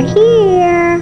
They're 0.00 0.14
here. 0.14 1.00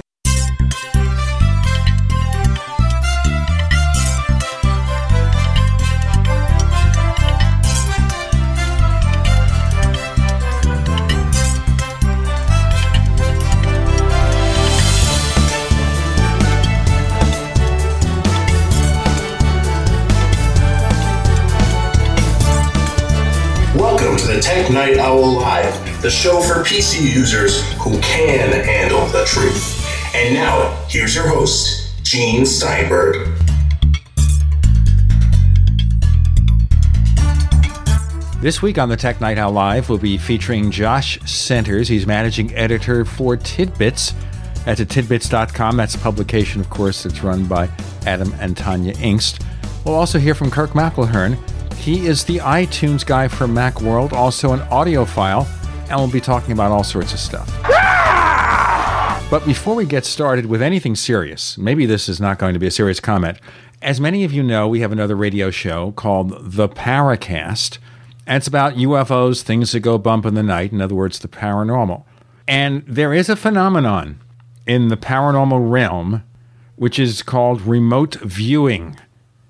Welcome 23.75 24.17
to 24.17 24.27
the 24.27 24.41
Tech 24.41 24.69
Night 24.71 24.97
Owl 24.97 25.35
Live, 25.35 26.01
the 26.01 26.09
show 26.09 26.41
for 26.41 26.63
PC 26.65 27.01
users 27.01 27.63
who 27.75 27.97
can 28.01 28.51
the 28.51 28.88
truth. 29.29 29.85
And 30.15 30.33
now, 30.33 30.75
here's 30.89 31.13
your 31.13 31.27
host, 31.27 32.03
Gene 32.03 32.47
Steinberg. 32.47 33.27
This 38.41 38.61
week 38.63 38.79
on 38.79 38.89
the 38.89 38.97
Tech 38.97 39.21
Night 39.21 39.37
Owl 39.37 39.51
Live, 39.51 39.89
we'll 39.89 39.99
be 39.99 40.17
featuring 40.17 40.71
Josh 40.71 41.19
Centers. 41.29 41.87
He's 41.87 42.07
managing 42.07 42.55
editor 42.55 43.05
for 43.05 43.37
Tidbits. 43.37 44.15
That's 44.65 44.81
at 44.81 44.89
tidbits.com. 44.89 45.77
That's 45.77 45.93
a 45.93 45.99
publication, 45.99 46.59
of 46.59 46.69
course, 46.71 47.03
that's 47.03 47.21
run 47.21 47.45
by 47.45 47.69
Adam 48.07 48.33
and 48.39 48.55
Tonya 48.55 48.95
Engst. 48.95 49.45
We'll 49.85 49.95
also 49.95 50.17
hear 50.17 50.33
from 50.33 50.49
Kirk 50.49 50.71
McElhearn. 50.71 51.37
He 51.75 52.07
is 52.07 52.23
the 52.23 52.37
iTunes 52.37 53.05
guy 53.05 53.27
for 53.27 53.45
Macworld, 53.45 54.11
also 54.11 54.53
an 54.53 54.59
audiophile, 54.69 55.47
and 55.89 55.99
we'll 55.99 56.11
be 56.11 56.21
talking 56.21 56.53
about 56.53 56.71
all 56.71 56.83
sorts 56.83 57.13
of 57.13 57.19
stuff. 57.19 57.78
But 59.29 59.45
before 59.45 59.75
we 59.75 59.85
get 59.85 60.05
started 60.05 60.47
with 60.47 60.59
anything 60.59 60.95
serious, 60.95 61.55
maybe 61.55 61.85
this 61.85 62.09
is 62.09 62.19
not 62.19 62.39
going 62.39 62.53
to 62.53 62.59
be 62.59 62.65
a 62.65 62.71
serious 62.71 62.99
comment. 62.99 63.37
As 63.79 64.01
many 64.01 64.23
of 64.23 64.33
you 64.33 64.41
know, 64.41 64.67
we 64.67 64.79
have 64.79 64.91
another 64.91 65.15
radio 65.15 65.51
show 65.51 65.91
called 65.91 66.51
The 66.51 66.67
Paracast, 66.67 67.77
and 68.25 68.37
it's 68.37 68.47
about 68.47 68.73
UFOs, 68.73 69.43
things 69.43 69.71
that 69.71 69.81
go 69.81 69.99
bump 69.99 70.25
in 70.25 70.33
the 70.33 70.41
night, 70.41 70.71
in 70.71 70.81
other 70.81 70.95
words, 70.95 71.19
the 71.19 71.27
paranormal. 71.27 72.05
And 72.47 72.83
there 72.87 73.13
is 73.13 73.29
a 73.29 73.35
phenomenon 73.35 74.19
in 74.65 74.87
the 74.87 74.97
paranormal 74.97 75.71
realm 75.71 76.23
which 76.75 76.97
is 76.97 77.21
called 77.21 77.61
remote 77.61 78.15
viewing. 78.15 78.97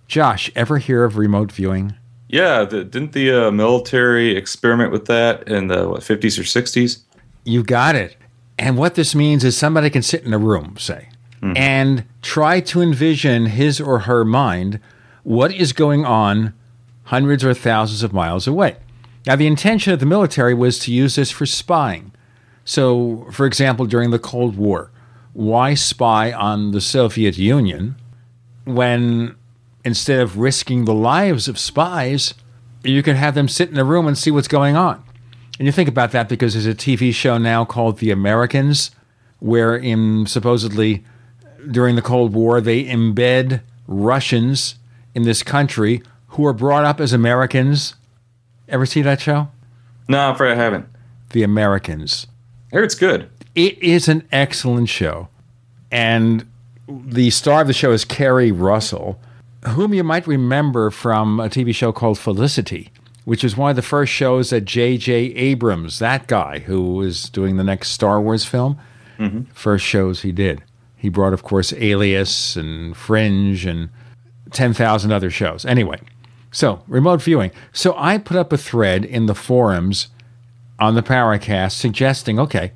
Josh, 0.07 0.51
ever 0.55 0.79
hear 0.79 1.05
of 1.05 1.17
remote 1.17 1.53
viewing? 1.53 1.95
Yeah, 2.27 2.65
the, 2.65 2.83
didn't 2.83 3.13
the 3.13 3.47
uh, 3.47 3.51
military 3.51 4.35
experiment 4.35 4.91
with 4.91 5.05
that 5.05 5.47
in 5.47 5.67
the 5.67 5.87
what, 5.87 6.01
50s 6.01 6.37
or 6.37 6.43
60s? 6.43 7.03
You 7.45 7.63
got 7.63 7.95
it. 7.95 8.17
And 8.59 8.77
what 8.77 8.95
this 8.95 9.15
means 9.15 9.45
is 9.45 9.57
somebody 9.57 9.89
can 9.89 10.01
sit 10.01 10.23
in 10.23 10.33
a 10.33 10.37
room, 10.37 10.75
say, 10.77 11.07
mm-hmm. 11.41 11.55
and 11.55 12.03
try 12.21 12.59
to 12.59 12.81
envision 12.81 13.45
his 13.45 13.79
or 13.79 13.99
her 13.99 14.25
mind 14.25 14.81
what 15.23 15.53
is 15.53 15.71
going 15.71 16.05
on 16.05 16.53
hundreds 17.05 17.45
or 17.45 17.53
thousands 17.53 18.03
of 18.03 18.11
miles 18.11 18.47
away. 18.47 18.75
Now, 19.25 19.37
the 19.37 19.47
intention 19.47 19.93
of 19.93 20.01
the 20.01 20.05
military 20.05 20.53
was 20.53 20.77
to 20.79 20.93
use 20.93 21.15
this 21.15 21.31
for 21.31 21.45
spying. 21.45 22.11
So, 22.65 23.27
for 23.31 23.45
example, 23.45 23.85
during 23.85 24.11
the 24.11 24.19
Cold 24.19 24.57
War, 24.57 24.91
why 25.31 25.73
spy 25.73 26.33
on 26.33 26.71
the 26.71 26.81
Soviet 26.81 27.37
Union 27.37 27.95
when 28.65 29.35
instead 29.85 30.19
of 30.19 30.37
risking 30.37 30.83
the 30.83 30.93
lives 30.93 31.47
of 31.47 31.57
spies, 31.57 32.33
you 32.83 33.01
can 33.03 33.15
have 33.15 33.35
them 33.35 33.47
sit 33.47 33.69
in 33.69 33.77
a 33.77 33.85
room 33.85 34.05
and 34.05 34.17
see 34.17 34.31
what's 34.31 34.49
going 34.49 34.75
on? 34.75 35.03
And 35.59 35.65
you 35.65 35.73
think 35.73 35.89
about 35.89 36.11
that 36.13 36.29
because 36.29 36.53
there's 36.53 36.65
a 36.65 36.73
TV 36.73 37.13
show 37.13 37.37
now 37.37 37.65
called 37.65 37.99
The 37.99 38.11
Americans, 38.11 38.91
where 39.39 39.75
in 39.75 40.25
supposedly 40.25 41.03
during 41.69 41.95
the 41.97 42.01
Cold 42.01 42.33
War 42.33 42.61
they 42.61 42.85
embed 42.85 43.61
Russians 43.85 44.75
in 45.13 45.23
this 45.23 45.43
country 45.43 46.01
who 46.29 46.45
are 46.45 46.53
brought 46.53 46.85
up 46.85 47.01
as 47.01 47.11
Americans. 47.11 47.95
Ever 48.69 48.85
see 48.85 49.01
that 49.01 49.19
show? 49.19 49.49
No, 50.07 50.19
I'm 50.19 50.35
afraid 50.35 50.53
I 50.53 50.55
haven't. 50.55 50.87
The 51.31 51.43
Americans. 51.43 52.27
I 52.71 52.77
hear 52.77 52.83
it's 52.83 52.95
good. 52.95 53.29
It 53.53 53.77
is 53.83 54.07
an 54.07 54.27
excellent 54.31 54.89
show. 54.89 55.27
And 55.91 56.45
the 56.87 57.31
star 57.31 57.61
of 57.61 57.67
the 57.67 57.73
show 57.73 57.91
is 57.91 58.05
Keri 58.05 58.51
Russell, 58.51 59.19
whom 59.67 59.93
you 59.93 60.03
might 60.03 60.25
remember 60.25 60.89
from 60.89 61.39
a 61.39 61.49
TV 61.49 61.75
show 61.75 61.91
called 61.91 62.17
Felicity, 62.17 62.91
which 63.29 63.43
is 63.43 63.55
one 63.55 63.69
of 63.69 63.75
the 63.75 63.83
first 63.83 64.11
shows 64.11 64.49
that 64.49 64.65
J.J. 64.65 65.13
Abrams, 65.13 65.99
that 65.99 66.25
guy 66.25 66.57
who 66.57 66.95
was 66.95 67.29
doing 67.29 67.57
the 67.57 67.63
next 67.63 67.91
Star 67.91 68.19
Wars 68.19 68.43
film, 68.43 68.79
mm-hmm. 69.19 69.43
first 69.53 69.85
shows 69.85 70.23
he 70.23 70.31
did. 70.31 70.63
He 70.97 71.09
brought, 71.09 71.33
of 71.33 71.43
course, 71.43 71.71
Alias 71.73 72.55
and 72.55 72.97
Fringe 72.97 73.67
and 73.67 73.89
10,000 74.51 75.11
other 75.11 75.29
shows. 75.29 75.63
Anyway, 75.63 75.99
so 76.51 76.81
remote 76.87 77.21
viewing. 77.21 77.51
So 77.71 77.93
I 77.95 78.17
put 78.17 78.35
up 78.35 78.51
a 78.51 78.57
thread 78.57 79.05
in 79.05 79.27
the 79.27 79.35
forums 79.35 80.07
on 80.79 80.95
the 80.95 81.03
Paracast 81.03 81.73
suggesting 81.73 82.39
okay, 82.39 82.71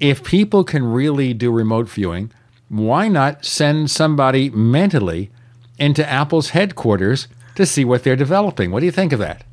if 0.00 0.24
people 0.24 0.64
can 0.64 0.90
really 0.90 1.34
do 1.34 1.52
remote 1.52 1.90
viewing, 1.90 2.32
why 2.70 3.08
not 3.08 3.44
send 3.44 3.90
somebody 3.90 4.48
mentally 4.48 5.30
into 5.78 6.08
Apple's 6.08 6.50
headquarters 6.56 7.28
to 7.56 7.66
see 7.66 7.84
what 7.84 8.04
they're 8.04 8.16
developing? 8.16 8.70
What 8.70 8.80
do 8.80 8.86
you 8.86 8.90
think 8.90 9.12
of 9.12 9.18
that? 9.18 9.44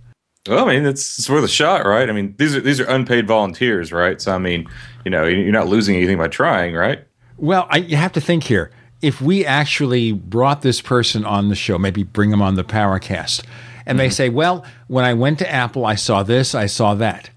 Well, 0.48 0.68
I 0.68 0.74
mean, 0.74 0.86
it's, 0.86 1.20
it's 1.20 1.30
worth 1.30 1.44
a 1.44 1.50
shot, 1.50 1.86
right? 1.86 2.10
I 2.10 2.14
mean, 2.14 2.34
these 2.38 2.56
are 2.56 2.62
these 2.62 2.80
are 2.80 2.86
unpaid 2.86 3.28
volunteers, 3.28 3.92
right? 3.92 4.22
So, 4.22 4.34
I 4.34 4.38
mean, 4.38 4.68
you 5.04 5.12
know, 5.12 5.26
you're 5.26 5.52
not 5.52 5.68
losing 5.68 5.96
anything 5.96 6.18
by 6.18 6.28
trying, 6.28 6.74
right? 6.76 7.06
Well, 7.38 7.68
I, 7.70 7.78
you 7.78 7.98
have 7.98 8.14
to 8.14 8.22
think 8.22 8.46
here. 8.46 8.72
If 9.02 9.22
we 9.22 9.46
actually 9.46 10.12
brought 10.12 10.62
this 10.62 10.82
person 10.82 11.24
on 11.26 11.50
the 11.50 11.56
show, 11.56 11.78
maybe 11.78 12.04
bring 12.04 12.32
them 12.32 12.42
on 12.42 12.56
the 12.56 12.64
Paracast, 12.64 13.46
and 13.86 14.00
they 14.00 14.10
say, 14.10 14.30
well, 14.30 14.66
when 14.88 15.06
I 15.06 15.14
went 15.14 15.40
to 15.40 15.50
Apple, 15.50 15.86
I 15.86 15.96
saw 15.96 16.22
this, 16.22 16.54
I 16.54 16.66
saw 16.66 16.94
that. 16.96 17.30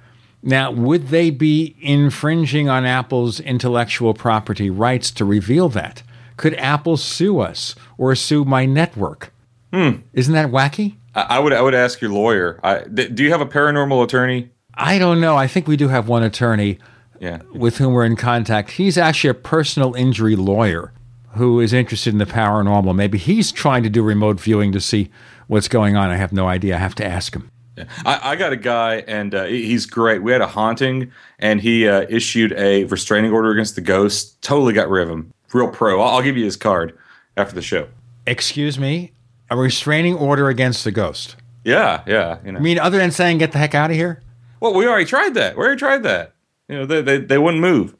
Now, 0.42 0.72
would 0.72 1.08
they 1.08 1.30
be 1.30 1.76
infringing 1.80 2.68
on 2.68 2.84
Apple's 2.84 3.38
intellectual 3.38 4.12
property 4.12 4.70
rights 4.70 5.12
to 5.12 5.24
reveal 5.24 5.68
that? 5.70 6.02
Could 6.36 6.54
Apple 6.54 6.96
sue 6.96 7.38
us 7.38 7.76
or 7.96 8.14
sue 8.16 8.44
my 8.44 8.66
network? 8.66 9.32
Hmm. 9.72 9.98
Isn't 10.12 10.34
that 10.34 10.50
wacky? 10.50 10.96
I, 11.14 11.38
would 11.38 11.52
I 11.52 11.60
would 11.60 11.74
ask 11.74 12.00
your 12.00 12.10
lawyer. 12.10 12.58
I, 12.62 12.80
th- 12.80 13.14
do 13.14 13.22
you 13.22 13.30
have 13.30 13.40
a 13.40 13.46
paranormal 13.46 14.02
attorney? 14.04 14.50
I 14.74 14.98
don't 14.98 15.20
know. 15.20 15.36
I 15.36 15.46
think 15.46 15.68
we 15.68 15.76
do 15.76 15.88
have 15.88 16.08
one 16.08 16.22
attorney 16.22 16.78
Yeah. 17.20 17.42
with 17.52 17.76
whom 17.78 17.92
we're 17.92 18.06
in 18.06 18.16
contact. 18.16 18.72
He's 18.72 18.96
actually 18.96 19.30
a 19.30 19.34
personal 19.34 19.94
injury 19.94 20.36
lawyer 20.36 20.92
who 21.34 21.60
is 21.60 21.72
interested 21.72 22.12
in 22.14 22.18
the 22.18 22.24
paranormal. 22.26 22.94
Maybe 22.94 23.18
he's 23.18 23.52
trying 23.52 23.82
to 23.82 23.90
do 23.90 24.02
remote 24.02 24.40
viewing 24.40 24.72
to 24.72 24.80
see 24.80 25.10
what's 25.48 25.68
going 25.68 25.96
on. 25.96 26.10
I 26.10 26.16
have 26.16 26.32
no 26.32 26.46
idea. 26.48 26.76
I 26.76 26.78
have 26.78 26.94
to 26.96 27.06
ask 27.06 27.34
him. 27.34 27.50
I, 28.04 28.32
I 28.32 28.36
got 28.36 28.52
a 28.52 28.56
guy, 28.56 28.96
and 29.08 29.34
uh, 29.34 29.44
he's 29.44 29.86
great. 29.86 30.22
We 30.22 30.30
had 30.32 30.42
a 30.42 30.46
haunting, 30.46 31.10
and 31.38 31.58
he 31.60 31.88
uh, 31.88 32.04
issued 32.10 32.52
a 32.52 32.84
restraining 32.84 33.32
order 33.32 33.50
against 33.50 33.76
the 33.76 33.80
ghost. 33.80 34.40
Totally 34.42 34.74
got 34.74 34.90
rid 34.90 35.04
of 35.04 35.10
him. 35.10 35.32
Real 35.54 35.68
pro. 35.68 36.00
I'll, 36.02 36.16
I'll 36.16 36.22
give 36.22 36.36
you 36.36 36.44
his 36.44 36.56
card 36.56 36.96
after 37.38 37.54
the 37.54 37.62
show. 37.62 37.88
Excuse 38.26 38.78
me? 38.78 39.12
A 39.52 39.56
restraining 39.56 40.14
order 40.14 40.48
against 40.48 40.82
the 40.82 40.90
ghost. 40.90 41.36
Yeah, 41.62 42.02
yeah. 42.06 42.38
You 42.44 42.52
know. 42.52 42.58
I 42.58 42.62
mean, 42.62 42.78
other 42.78 42.96
than 42.96 43.10
saying, 43.10 43.38
get 43.38 43.52
the 43.52 43.58
heck 43.58 43.74
out 43.74 43.90
of 43.90 43.96
here? 43.96 44.22
well, 44.60 44.72
we 44.72 44.86
already 44.86 45.04
tried 45.04 45.34
that. 45.34 45.56
We 45.56 45.62
already 45.62 45.78
tried 45.78 46.02
that. 46.04 46.32
You 46.68 46.78
know, 46.78 46.86
they 46.86 47.02
they, 47.02 47.18
they 47.18 47.38
wouldn't 47.38 47.60
move. 47.60 47.94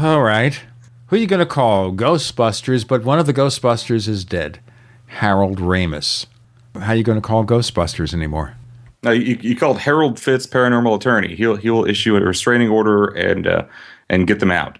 All 0.00 0.22
right. 0.22 0.60
Who 1.06 1.16
are 1.16 1.18
you 1.18 1.28
going 1.28 1.38
to 1.38 1.46
call? 1.46 1.92
Ghostbusters, 1.92 2.86
but 2.86 3.04
one 3.04 3.20
of 3.20 3.26
the 3.26 3.32
Ghostbusters 3.32 4.08
is 4.08 4.24
dead. 4.24 4.58
Harold 5.06 5.58
Ramis. 5.58 6.26
How 6.74 6.92
are 6.92 6.96
you 6.96 7.04
going 7.04 7.20
to 7.20 7.26
call 7.26 7.44
Ghostbusters 7.44 8.12
anymore? 8.12 8.56
No, 9.04 9.12
you, 9.12 9.38
you 9.40 9.54
called 9.54 9.78
Harold 9.78 10.18
Fitz, 10.18 10.48
paranormal 10.48 10.96
attorney. 10.96 11.36
He'll 11.36 11.54
he'll 11.54 11.84
issue 11.84 12.16
a 12.16 12.20
restraining 12.20 12.70
order 12.70 13.06
and 13.06 13.46
uh, 13.46 13.66
and 14.08 14.26
get 14.26 14.40
them 14.40 14.50
out. 14.50 14.78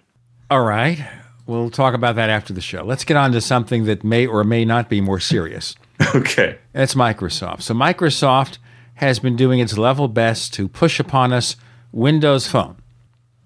All 0.51 0.63
right. 0.65 1.07
We'll 1.45 1.69
talk 1.69 1.93
about 1.93 2.15
that 2.17 2.29
after 2.29 2.51
the 2.51 2.59
show. 2.59 2.83
Let's 2.83 3.05
get 3.05 3.15
on 3.15 3.31
to 3.31 3.39
something 3.39 3.85
that 3.85 4.03
may 4.03 4.27
or 4.27 4.43
may 4.43 4.65
not 4.65 4.89
be 4.89 4.99
more 4.99 5.19
serious. 5.21 5.75
Okay. 6.15 6.57
That's 6.73 6.93
Microsoft. 6.95 7.63
So, 7.63 7.73
Microsoft 7.73 8.59
has 8.95 9.19
been 9.19 9.35
doing 9.35 9.59
its 9.59 9.77
level 9.77 10.07
best 10.07 10.53
to 10.53 10.67
push 10.67 10.99
upon 10.99 11.33
us 11.33 11.55
Windows 11.91 12.47
Phone, 12.47 12.77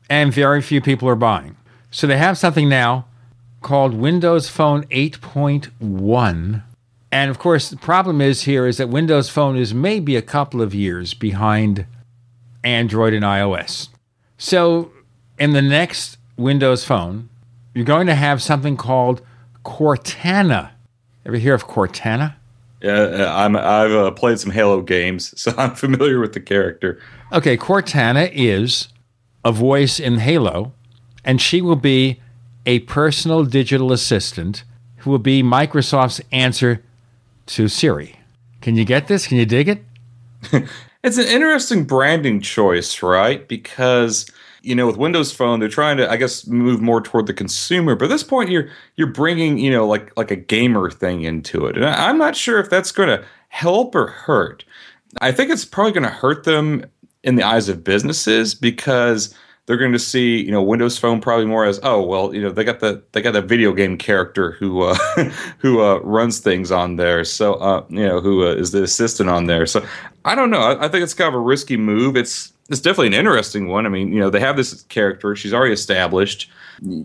and 0.10 0.34
very 0.34 0.62
few 0.62 0.82
people 0.82 1.08
are 1.08 1.16
buying. 1.16 1.56
So, 1.92 2.08
they 2.08 2.18
have 2.18 2.38
something 2.38 2.68
now 2.68 3.06
called 3.62 3.94
Windows 3.94 4.50
Phone 4.50 4.84
8.1. 4.86 6.64
And 7.12 7.30
of 7.30 7.40
course, 7.40 7.70
the 7.70 7.78
problem 7.78 8.22
is 8.22 8.44
here 8.44 8.66
is 8.66 8.78
that 8.78 8.90
Windows 8.90 9.30
Phone 9.30 9.58
is 9.58 9.74
maybe 9.74 10.16
a 10.16 10.22
couple 10.22 10.62
of 10.62 10.74
years 10.74 11.14
behind 11.14 11.86
Android 12.64 13.14
and 13.14 13.24
iOS. 13.24 13.90
So, 14.38 14.92
in 15.38 15.52
the 15.52 15.62
next 15.62 16.18
Windows 16.38 16.86
Phone, 16.86 17.30
you're 17.74 17.86
going 17.86 18.08
to 18.08 18.16
have 18.16 18.42
something 18.42 18.78
called 18.78 19.22
Cortana. 19.64 20.72
Ever 21.26 21.38
hear 21.38 21.54
of 21.54 21.68
Cortana? 21.68 22.36
Yeah, 22.82 22.94
uh, 22.94 23.34
I'm 23.36 23.56
I've 23.56 23.92
uh, 23.92 24.12
played 24.12 24.40
some 24.40 24.52
Halo 24.52 24.82
games, 24.82 25.40
so 25.40 25.54
I'm 25.58 25.76
familiar 25.76 26.20
with 26.20 26.34
the 26.34 26.40
character. 26.40 27.00
Okay, 27.32 27.58
Cortana 27.58 28.32
is 28.34 28.90
a 29.46 29.52
voice 29.52 30.00
in 30.00 30.20
Halo, 30.20 30.74
and 31.24 31.42
she 31.42 31.62
will 31.62 31.76
be 31.76 32.20
a 32.66 32.80
personal 32.80 33.44
digital 33.44 33.92
assistant 33.92 34.64
who 34.98 35.10
will 35.10 35.20
be 35.20 35.42
Microsoft's 35.42 36.22
answer 36.32 36.82
to 37.48 37.68
Siri. 37.68 38.20
Can 38.62 38.76
you 38.76 38.86
get 38.86 39.08
this? 39.08 39.28
Can 39.28 39.38
you 39.38 39.46
dig 39.46 39.68
it? 39.68 39.84
it's 41.04 41.18
an 41.18 41.28
interesting 41.28 41.86
branding 41.86 42.42
choice, 42.42 43.02
right? 43.02 43.48
Because 43.48 44.30
you 44.62 44.76
know, 44.76 44.86
with 44.86 44.98
Windows 44.98 45.32
Phone, 45.32 45.60
they're 45.60 45.70
trying 45.70 45.98
to, 45.98 46.10
I 46.10 46.18
guess, 46.18 46.46
move 46.48 46.82
more 46.82 47.02
toward 47.02 47.28
the 47.28 47.34
consumer. 47.34 47.96
But 47.96 48.06
at 48.06 48.12
this 48.12 48.24
point, 48.24 48.50
you're 48.50 48.70
you're 48.96 49.08
bringing, 49.08 49.58
you 49.58 49.72
know, 49.72 49.88
like 49.88 50.16
like 50.18 50.32
a 50.32 50.36
gamer 50.36 50.90
thing 50.90 51.24
into 51.24 51.66
it, 51.66 51.76
and 51.76 51.86
I'm 51.86 52.18
not 52.18 52.36
sure 52.36 52.60
if 52.60 52.70
that's 52.70 52.92
going 52.92 53.10
to 53.10 53.26
help 53.50 53.96
or 53.96 54.08
hurt. 54.08 54.64
I 55.20 55.32
think 55.32 55.52
it's 55.52 55.66
probably 55.66 55.92
going 55.92 56.04
to 56.04 56.10
hurt 56.10 56.44
them 56.44 56.86
in 57.24 57.36
the 57.36 57.44
eyes 57.44 57.70
of 57.70 57.84
businesses 57.84 58.56
because 58.56 59.36
they're 59.66 59.78
going 59.78 59.92
to 59.92 60.00
see 60.00 60.44
you 60.44 60.52
know 60.52 60.62
Windows 60.62 60.98
Phone 60.98 61.22
probably 61.22 61.46
more 61.46 61.66
as 61.66 61.80
oh 61.84 62.02
well 62.02 62.34
you 62.34 62.42
know 62.42 62.52
they 62.52 62.64
got 62.64 62.80
the 62.80 63.04
they 63.12 63.22
got 63.22 63.32
the 63.32 63.42
video 63.42 63.74
game 63.74 63.98
character 63.98 64.52
who 64.52 64.84
uh, 64.84 64.96
who 65.58 65.82
uh, 65.82 66.00
runs 66.00 66.40
things 66.40 66.72
on 66.72 66.96
there. 66.96 67.24
So 67.24 67.56
uh, 67.56 67.86
you 67.90 68.06
know 68.06 68.22
who 68.22 68.46
uh, 68.48 68.54
is 68.54 68.72
the 68.72 68.84
assistant 68.84 69.30
on 69.30 69.46
there. 69.46 69.66
So 69.66 69.86
I 70.26 70.36
don't 70.36 70.50
know. 70.50 70.62
I, 70.62 70.86
I, 70.86 70.88
think 70.88 71.04
it's 71.04 71.14
kind 71.14 71.28
of 71.28 71.34
a 71.34 71.40
risky 71.40 71.78
move. 71.78 72.16
It's 72.16 72.54
it's 72.72 72.82
definitely 72.82 73.08
an 73.08 73.14
interesting 73.14 73.68
one 73.68 73.86
I 73.86 73.90
mean 73.90 74.12
you 74.12 74.20
know 74.20 74.30
they 74.30 74.40
have 74.40 74.56
this 74.56 74.84
character 74.84 75.36
she's 75.36 75.54
already 75.54 75.74
established 75.74 76.50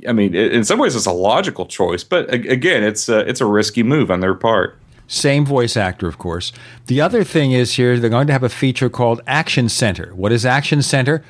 I 0.09 0.13
mean 0.13 0.35
in 0.35 0.65
some 0.65 0.79
ways 0.79 0.95
it's 0.95 1.07
a 1.07 1.13
logical 1.13 1.67
choice 1.67 2.05
but 2.05 2.33
again 2.33 2.83
it's 2.83 3.09
a, 3.09 3.19
it's 3.29 3.41
a 3.41 3.47
risky 3.47 3.83
move 3.83 4.11
on 4.11 4.21
their 4.21 4.35
part. 4.35 4.79
Same 5.09 5.45
voice 5.47 5.77
actor, 5.77 6.09
of 6.09 6.19
course. 6.19 6.53
The 6.87 7.01
other 7.01 7.23
thing 7.23 7.53
is 7.53 7.75
here, 7.75 7.99
they're 7.99 8.11
going 8.11 8.27
to 8.27 8.33
have 8.33 8.43
a 8.43 8.49
feature 8.49 8.89
called 8.89 9.21
Action 9.27 9.69
Center. 9.69 10.13
What 10.17 10.33
is 10.33 10.45
Action 10.45 10.83
Center? 10.83 11.23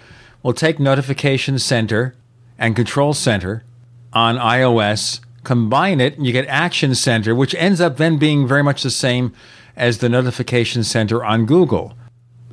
We'll 0.42 0.54
take 0.54 0.78
Notification 0.78 1.58
Center 1.58 2.14
and 2.58 2.74
Control 2.74 3.12
Center 3.12 3.64
on 4.14 4.36
iOS, 4.36 5.20
combine 5.44 6.00
it, 6.00 6.16
and 6.16 6.26
you 6.26 6.32
get 6.32 6.46
Action 6.46 6.94
Center, 6.94 7.34
which 7.34 7.54
ends 7.56 7.80
up 7.80 7.98
then 7.98 8.16
being 8.16 8.48
very 8.48 8.62
much 8.62 8.82
the 8.82 8.90
same 8.90 9.34
as 9.76 9.98
the 9.98 10.08
Notification 10.08 10.82
Center 10.82 11.22
on 11.22 11.44
Google. 11.44 11.92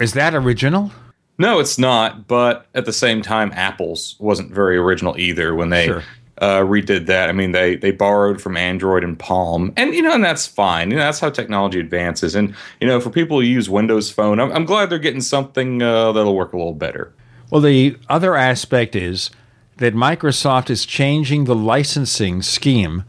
Is 0.02 0.14
that 0.14 0.36
original? 0.36 0.92
No, 1.38 1.60
it's 1.60 1.78
not. 1.78 2.28
But 2.28 2.68
at 2.76 2.86
the 2.86 2.94
same 2.94 3.22
time, 3.22 3.52
Apple's 3.54 4.16
wasn't 4.20 4.52
very 4.52 4.78
original 4.78 5.18
either 5.18 5.56
when 5.56 5.70
they 5.70 5.88
sure 5.88 6.04
uh, 6.40 6.60
redid 6.60 7.06
that. 7.06 7.30
I 7.30 7.32
mean, 7.32 7.52
they 7.52 7.76
they 7.76 7.92
borrowed 7.92 8.42
from 8.42 8.58
Android 8.58 9.04
and 9.04 9.18
Palm, 9.18 9.72
and 9.78 9.94
you 9.94 10.02
know, 10.02 10.14
and 10.14 10.24
that's 10.24 10.46
fine. 10.46 10.92
You 10.92 10.98
know, 10.98 11.04
that's 11.04 11.20
how 11.20 11.30
technology 11.30 11.80
advances. 11.80 12.36
And 12.36 12.56
you 12.82 12.88
know, 12.88 13.00
for 13.00 13.10
people 13.10 13.40
who 13.40 13.46
use 13.46 13.70
Windows 13.70 14.12
Phone, 14.12 14.40
I'm, 14.40 14.52
I'm 14.52 14.66
glad 14.66 14.90
they're 14.90 15.00
getting 15.00 15.22
something 15.22 15.82
uh, 15.82 16.12
that'll 16.12 16.36
work 16.36 16.54
a 16.54 16.58
little 16.58 16.74
better. 16.74 17.14
Well, 17.50 17.62
the 17.62 17.98
other 18.10 18.36
aspect 18.36 18.96
is 18.96 19.30
that 19.78 19.94
Microsoft 19.94 20.70
is 20.70 20.86
changing 20.86 21.46
the 21.46 21.56
licensing 21.56 22.42
scheme 22.42 23.06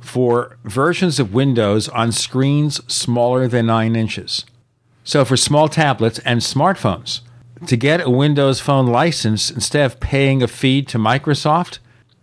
for 0.00 0.58
versions 0.64 1.18
of 1.18 1.34
Windows 1.34 1.88
on 1.88 2.12
screens 2.12 2.80
smaller 2.92 3.48
than 3.48 3.66
nine 3.66 3.96
inches. 3.96 4.44
So, 5.02 5.24
for 5.24 5.36
small 5.36 5.68
tablets 5.68 6.18
and 6.20 6.40
smartphones, 6.40 7.20
to 7.66 7.76
get 7.76 8.00
a 8.00 8.10
Windows 8.10 8.60
Phone 8.60 8.86
license, 8.86 9.50
instead 9.50 9.86
of 9.86 10.00
paying 10.00 10.42
a 10.42 10.48
fee 10.48 10.82
to 10.82 10.98
Microsoft, 10.98 11.78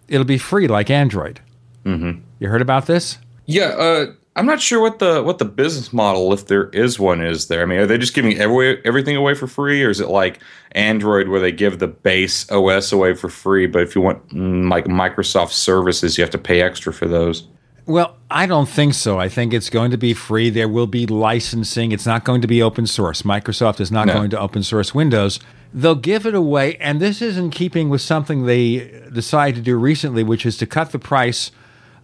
it'll 0.08 0.26
be 0.26 0.38
free 0.38 0.68
like 0.68 0.90
Android. 0.90 1.40
Mm-hmm. 1.86 2.22
You 2.40 2.50
heard 2.50 2.62
about 2.62 2.86
this? 2.86 3.18
Yeah, 3.46 3.66
uh, 3.66 4.06
I'm 4.36 4.46
not 4.46 4.62
sure 4.62 4.82
what 4.82 5.00
the 5.00 5.22
what 5.22 5.38
the 5.38 5.46
business 5.46 5.94
model, 5.94 6.34
if 6.34 6.48
there 6.48 6.70
is 6.70 7.00
one, 7.00 7.22
is 7.22 7.48
there. 7.48 7.62
I 7.62 7.66
mean, 7.66 7.80
are 7.80 7.86
they 7.86 7.98
just 7.98 8.14
giving 8.14 8.38
every, 8.38 8.84
everything 8.86 9.16
away 9.16 9.34
for 9.34 9.48
free, 9.48 9.84
or 9.84 9.90
is 9.90 10.00
it 10.00 10.10
like 10.10 10.40
Android 10.72 11.28
where 11.28 11.40
they 11.40 11.52
give 11.52 11.80
the 11.80 11.88
base 11.88 12.50
OS 12.52 12.92
away 12.92 13.14
for 13.14 13.30
free, 13.30 13.68
but 13.68 13.84
if 13.84 13.96
you 13.96 14.02
want 14.02 14.28
mm, 14.30 14.70
like 14.70 14.86
Microsoft 14.86 15.52
services, 15.52 16.18
you 16.18 16.24
have 16.24 16.32
to 16.32 16.38
pay 16.38 16.62
extra 16.62 16.94
for 16.94 17.08
those? 17.08 17.48
Well, 17.86 18.18
I 18.32 18.46
don't 18.46 18.70
think 18.70 18.94
so. 18.94 19.20
I 19.20 19.28
think 19.28 19.54
it's 19.54 19.70
going 19.70 19.92
to 19.92 19.98
be 19.98 20.14
free. 20.14 20.50
There 20.50 20.70
will 20.70 20.88
be 20.88 21.06
licensing. 21.06 21.92
It's 21.92 22.06
not 22.06 22.24
going 22.24 22.42
to 22.42 22.48
be 22.48 22.62
open 22.62 22.88
source. 22.88 23.24
Microsoft 23.24 23.82
is 23.82 23.92
not 23.92 24.08
no. 24.08 24.14
going 24.14 24.30
to 24.30 24.40
open 24.40 24.64
source 24.64 24.96
Windows 24.96 25.40
they'll 25.74 25.96
give 25.96 26.26
it 26.26 26.36
away, 26.36 26.76
and 26.78 27.02
this 27.02 27.22
is 27.22 27.38
in 27.38 27.50
keeping 27.50 27.90
with 27.90 28.02
something 28.02 28.46
they 28.46 29.04
decided 29.12 29.56
to 29.56 29.62
do 29.62 29.76
recently, 29.76 30.24
which 30.24 30.46
is 30.46 30.58
to 30.58 30.66
cut 30.66 30.92
the 30.92 31.00
price 31.00 31.52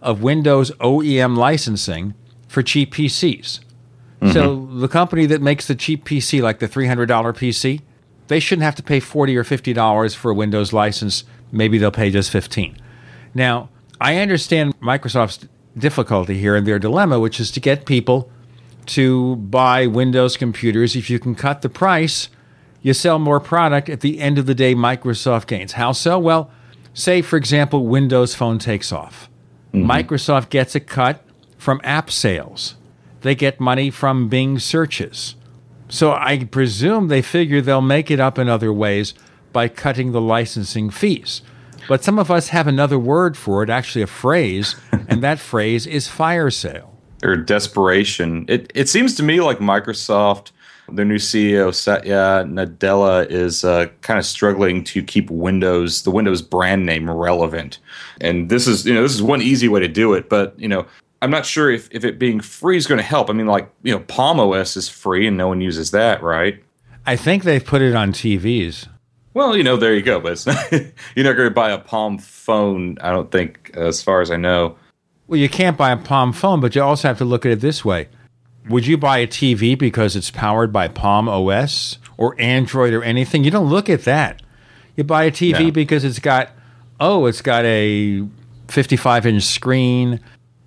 of 0.02 0.22
Windows 0.22 0.70
OEM 0.72 1.36
licensing 1.36 2.14
for 2.48 2.62
cheap 2.62 2.94
PCs. 2.94 3.60
Mm-hmm. 4.20 4.32
So 4.32 4.66
the 4.66 4.88
company 4.88 5.26
that 5.26 5.40
makes 5.40 5.66
the 5.66 5.74
cheap 5.74 6.04
PC, 6.04 6.42
like 6.42 6.58
the 6.58 6.68
$300 6.68 7.06
PC, 7.06 7.80
they 8.26 8.40
shouldn't 8.40 8.64
have 8.64 8.74
to 8.76 8.82
pay 8.82 9.00
40 9.00 9.36
or 9.36 9.44
$50 9.44 10.14
for 10.14 10.30
a 10.30 10.34
Windows 10.34 10.72
license. 10.72 11.24
Maybe 11.52 11.78
they'll 11.78 11.90
pay 11.90 12.10
just 12.10 12.30
15. 12.30 12.76
Now, 13.34 13.68
I 14.00 14.16
understand 14.16 14.78
Microsoft's 14.80 15.46
difficulty 15.76 16.38
here 16.38 16.56
and 16.56 16.66
their 16.66 16.78
dilemma, 16.78 17.20
which 17.20 17.40
is 17.40 17.50
to 17.52 17.60
get 17.60 17.86
people 17.86 18.30
to 18.86 19.36
buy 19.36 19.86
Windows 19.86 20.36
computers 20.36 20.96
if 20.96 21.10
you 21.10 21.18
can 21.18 21.34
cut 21.34 21.62
the 21.62 21.68
price– 21.68 22.28
you 22.82 22.94
sell 22.94 23.18
more 23.18 23.40
product. 23.40 23.88
At 23.88 24.00
the 24.00 24.20
end 24.20 24.38
of 24.38 24.46
the 24.46 24.54
day, 24.54 24.74
Microsoft 24.74 25.46
gains. 25.46 25.72
How 25.72 25.92
so? 25.92 26.18
Well, 26.18 26.50
say, 26.94 27.22
for 27.22 27.36
example, 27.36 27.86
Windows 27.86 28.34
Phone 28.34 28.58
takes 28.58 28.92
off. 28.92 29.28
Mm-hmm. 29.72 29.90
Microsoft 29.90 30.50
gets 30.50 30.74
a 30.74 30.80
cut 30.80 31.24
from 31.56 31.80
app 31.84 32.10
sales, 32.10 32.76
they 33.20 33.34
get 33.34 33.60
money 33.60 33.90
from 33.90 34.28
Bing 34.30 34.58
searches. 34.58 35.34
So 35.90 36.12
I 36.12 36.44
presume 36.44 37.08
they 37.08 37.20
figure 37.20 37.60
they'll 37.60 37.82
make 37.82 38.10
it 38.10 38.18
up 38.18 38.38
in 38.38 38.48
other 38.48 38.72
ways 38.72 39.12
by 39.52 39.68
cutting 39.68 40.12
the 40.12 40.20
licensing 40.20 40.88
fees. 40.88 41.42
But 41.86 42.02
some 42.02 42.18
of 42.18 42.30
us 42.30 42.48
have 42.48 42.66
another 42.66 42.98
word 42.98 43.36
for 43.36 43.62
it, 43.62 43.68
actually 43.68 44.02
a 44.02 44.06
phrase, 44.06 44.76
and 45.12 45.22
that 45.22 45.38
phrase 45.38 45.86
is 45.86 46.08
fire 46.08 46.50
sale. 46.50 46.96
Or 47.22 47.36
desperation. 47.36 48.46
It, 48.48 48.70
it 48.74 48.88
seems 48.88 49.14
to 49.16 49.22
me 49.22 49.40
like 49.40 49.58
Microsoft 49.58 50.52
their 50.96 51.04
new 51.04 51.16
CEO 51.16 51.74
Satya 51.74 52.44
Nadella 52.46 53.28
is 53.30 53.64
uh, 53.64 53.86
kind 54.00 54.18
of 54.18 54.24
struggling 54.24 54.84
to 54.84 55.02
keep 55.02 55.30
Windows, 55.30 56.02
the 56.02 56.10
Windows 56.10 56.42
brand 56.42 56.86
name, 56.86 57.10
relevant. 57.10 57.78
And 58.20 58.48
this 58.48 58.66
is, 58.66 58.86
you 58.86 58.94
know, 58.94 59.02
this 59.02 59.14
is 59.14 59.22
one 59.22 59.42
easy 59.42 59.68
way 59.68 59.80
to 59.80 59.88
do 59.88 60.14
it. 60.14 60.28
But 60.28 60.58
you 60.58 60.68
know, 60.68 60.86
I'm 61.22 61.30
not 61.30 61.46
sure 61.46 61.70
if, 61.70 61.88
if 61.92 62.04
it 62.04 62.18
being 62.18 62.40
free 62.40 62.76
is 62.76 62.86
going 62.86 62.98
to 62.98 63.04
help. 63.04 63.30
I 63.30 63.32
mean, 63.32 63.46
like 63.46 63.70
you 63.82 63.92
know, 63.92 64.00
Palm 64.00 64.40
OS 64.40 64.76
is 64.76 64.88
free 64.88 65.26
and 65.26 65.36
no 65.36 65.48
one 65.48 65.60
uses 65.60 65.90
that, 65.92 66.22
right? 66.22 66.62
I 67.06 67.16
think 67.16 67.44
they've 67.44 67.64
put 67.64 67.82
it 67.82 67.94
on 67.94 68.12
TVs. 68.12 68.88
Well, 69.32 69.56
you 69.56 69.62
know, 69.62 69.76
there 69.76 69.94
you 69.94 70.02
go. 70.02 70.20
But 70.20 70.32
it's 70.32 70.46
not, 70.46 70.72
you're 70.72 71.24
not 71.24 71.34
going 71.34 71.48
to 71.48 71.54
buy 71.54 71.70
a 71.70 71.78
Palm 71.78 72.18
phone. 72.18 72.98
I 73.00 73.10
don't 73.10 73.30
think, 73.30 73.70
as 73.74 74.02
far 74.02 74.20
as 74.20 74.30
I 74.30 74.36
know. 74.36 74.76
Well, 75.30 75.38
you 75.38 75.48
can't 75.48 75.76
buy 75.76 75.92
a 75.92 75.96
Palm 75.96 76.32
phone, 76.32 76.58
but 76.58 76.74
you 76.74 76.82
also 76.82 77.06
have 77.06 77.18
to 77.18 77.24
look 77.24 77.46
at 77.46 77.52
it 77.52 77.60
this 77.60 77.84
way 77.84 78.08
would 78.68 78.84
you 78.84 78.98
buy 78.98 79.18
a 79.18 79.28
TV 79.28 79.78
because 79.78 80.16
it's 80.16 80.30
powered 80.30 80.72
by 80.72 80.88
Palm 80.88 81.28
OS 81.28 81.98
or 82.16 82.34
Android 82.40 82.92
or 82.92 83.02
anything? 83.04 83.44
You 83.44 83.50
don't 83.50 83.70
look 83.70 83.88
at 83.88 84.04
that. 84.04 84.42
You 84.96 85.04
buy 85.04 85.24
a 85.24 85.30
TV 85.30 85.66
no. 85.66 85.70
because 85.70 86.04
it's 86.04 86.18
got, 86.18 86.50
oh, 86.98 87.26
it's 87.26 87.42
got 87.42 87.64
a 87.64 88.26
55 88.68 89.26
inch 89.26 89.44
screen 89.44 90.20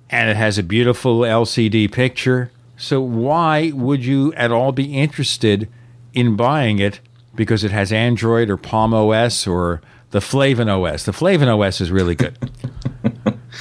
and 0.09 0.29
it 0.29 0.37
has 0.37 0.57
a 0.57 0.63
beautiful 0.63 1.19
LCD 1.19 1.91
picture. 1.91 2.49
So, 2.77 3.01
why 3.01 3.71
would 3.71 4.03
you 4.03 4.33
at 4.33 4.51
all 4.51 4.71
be 4.71 4.97
interested 4.97 5.69
in 6.13 6.35
buying 6.35 6.79
it 6.79 6.99
because 7.35 7.63
it 7.63 7.71
has 7.71 7.91
Android 7.91 8.49
or 8.49 8.57
Palm 8.57 8.93
OS 8.93 9.45
or 9.45 9.81
the 10.11 10.21
Flavin 10.21 10.69
OS? 10.69 11.03
The 11.03 11.13
Flavin 11.13 11.49
OS 11.49 11.79
is 11.79 11.91
really 11.91 12.15
good. 12.15 12.37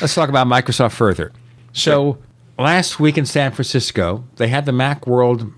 Let's 0.01 0.15
talk 0.15 0.29
about 0.29 0.47
Microsoft 0.47 0.93
further. 0.93 1.33
So, 1.73 2.19
last 2.59 3.01
week 3.01 3.17
in 3.17 3.27
San 3.27 3.53
Francisco, 3.53 4.25
they 4.37 4.49
had 4.49 4.67
the 4.67 4.73
Macworld 4.73 5.53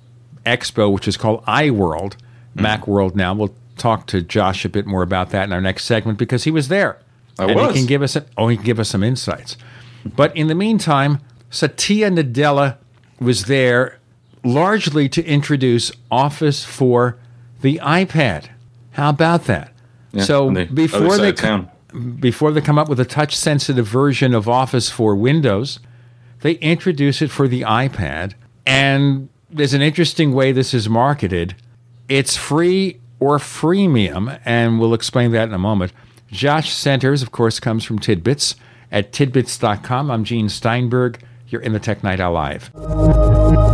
Expo, 0.45 0.93
which 0.93 1.09
is 1.09 1.17
called 1.17 1.45
iWorld. 1.45 2.17
Mm-hmm. 2.57 2.65
Macworld 2.65 3.15
now. 3.15 3.35
We'll 3.35 3.55
talk 3.77 4.07
to 4.09 4.23
Josh 4.23 4.65
a 4.65 4.69
bit 4.69 4.87
more 4.87 5.03
about 5.03 5.31
that 5.31 5.45
in 5.45 5.53
our 5.53 5.61
next 5.61 5.85
segment 5.85 6.19
because 6.19 6.45
he 6.45 6.51
was 6.51 6.69
there. 6.69 7.01
I 7.39 7.47
and 7.47 7.57
was. 7.57 7.75
he 7.75 7.81
can 7.81 7.87
give 7.87 8.03
us 8.03 8.17
a, 8.17 8.25
oh 8.37 8.49
he 8.49 8.57
can 8.57 8.65
give 8.65 8.79
us 8.79 8.89
some 8.89 9.03
insights. 9.03 9.57
But 10.05 10.37
in 10.37 10.47
the 10.47 10.55
meantime, 10.55 11.21
Satya 11.51 12.11
Nadella 12.11 12.77
was 13.19 13.47
there 13.47 13.99
largely 14.45 15.09
to 15.09 15.25
introduce 15.25 15.91
Office 16.11 16.65
for 16.65 17.19
the 17.63 17.81
iPad. 17.83 18.49
How 18.93 19.11
about 19.11 19.45
that? 19.45 19.73
Yeah, 20.13 20.23
so 20.23 20.51
before 20.67 21.19
they 21.19 21.33
com- 21.33 21.71
before 22.19 22.51
they 22.51 22.61
come 22.61 22.79
up 22.79 22.89
with 22.89 23.01
a 23.01 23.05
touch 23.05 23.37
sensitive 23.37 23.87
version 23.87 24.35
of 24.35 24.49
Office 24.49 24.91
for 24.91 25.15
Windows, 25.15 25.79
they 26.41 26.53
introduce 26.55 27.23
it 27.23 27.31
for 27.31 27.49
the 27.49 27.63
iPad, 27.63 28.35
and 28.67 29.29
there's 29.51 29.75
an 29.75 29.83
interesting 29.83 30.33
way 30.33 30.53
this 30.53 30.75
is 30.75 30.89
marketed. 30.89 31.55
It's 32.09 32.37
free 32.37 33.01
or 33.21 33.39
freemium, 33.39 34.39
and 34.45 34.81
we'll 34.81 34.95
explain 34.95 35.31
that 35.33 35.49
in 35.49 35.55
a 35.55 35.59
moment. 35.59 35.93
Josh 36.31 36.73
Centers, 36.73 37.23
of 37.23 37.31
course, 37.31 37.61
comes 37.61 37.85
from 37.85 37.99
Tidbits 37.99 38.57
at 38.91 39.13
tidbits.com. 39.13 40.11
I'm 40.11 40.25
Gene 40.25 40.49
Steinberg. 40.49 41.21
You're 41.49 41.63
in 41.63 41.73
the 41.73 41.81
Tech 41.81 42.03
Night 42.03 42.21
Owl 42.21 42.33
Live. 42.33 43.74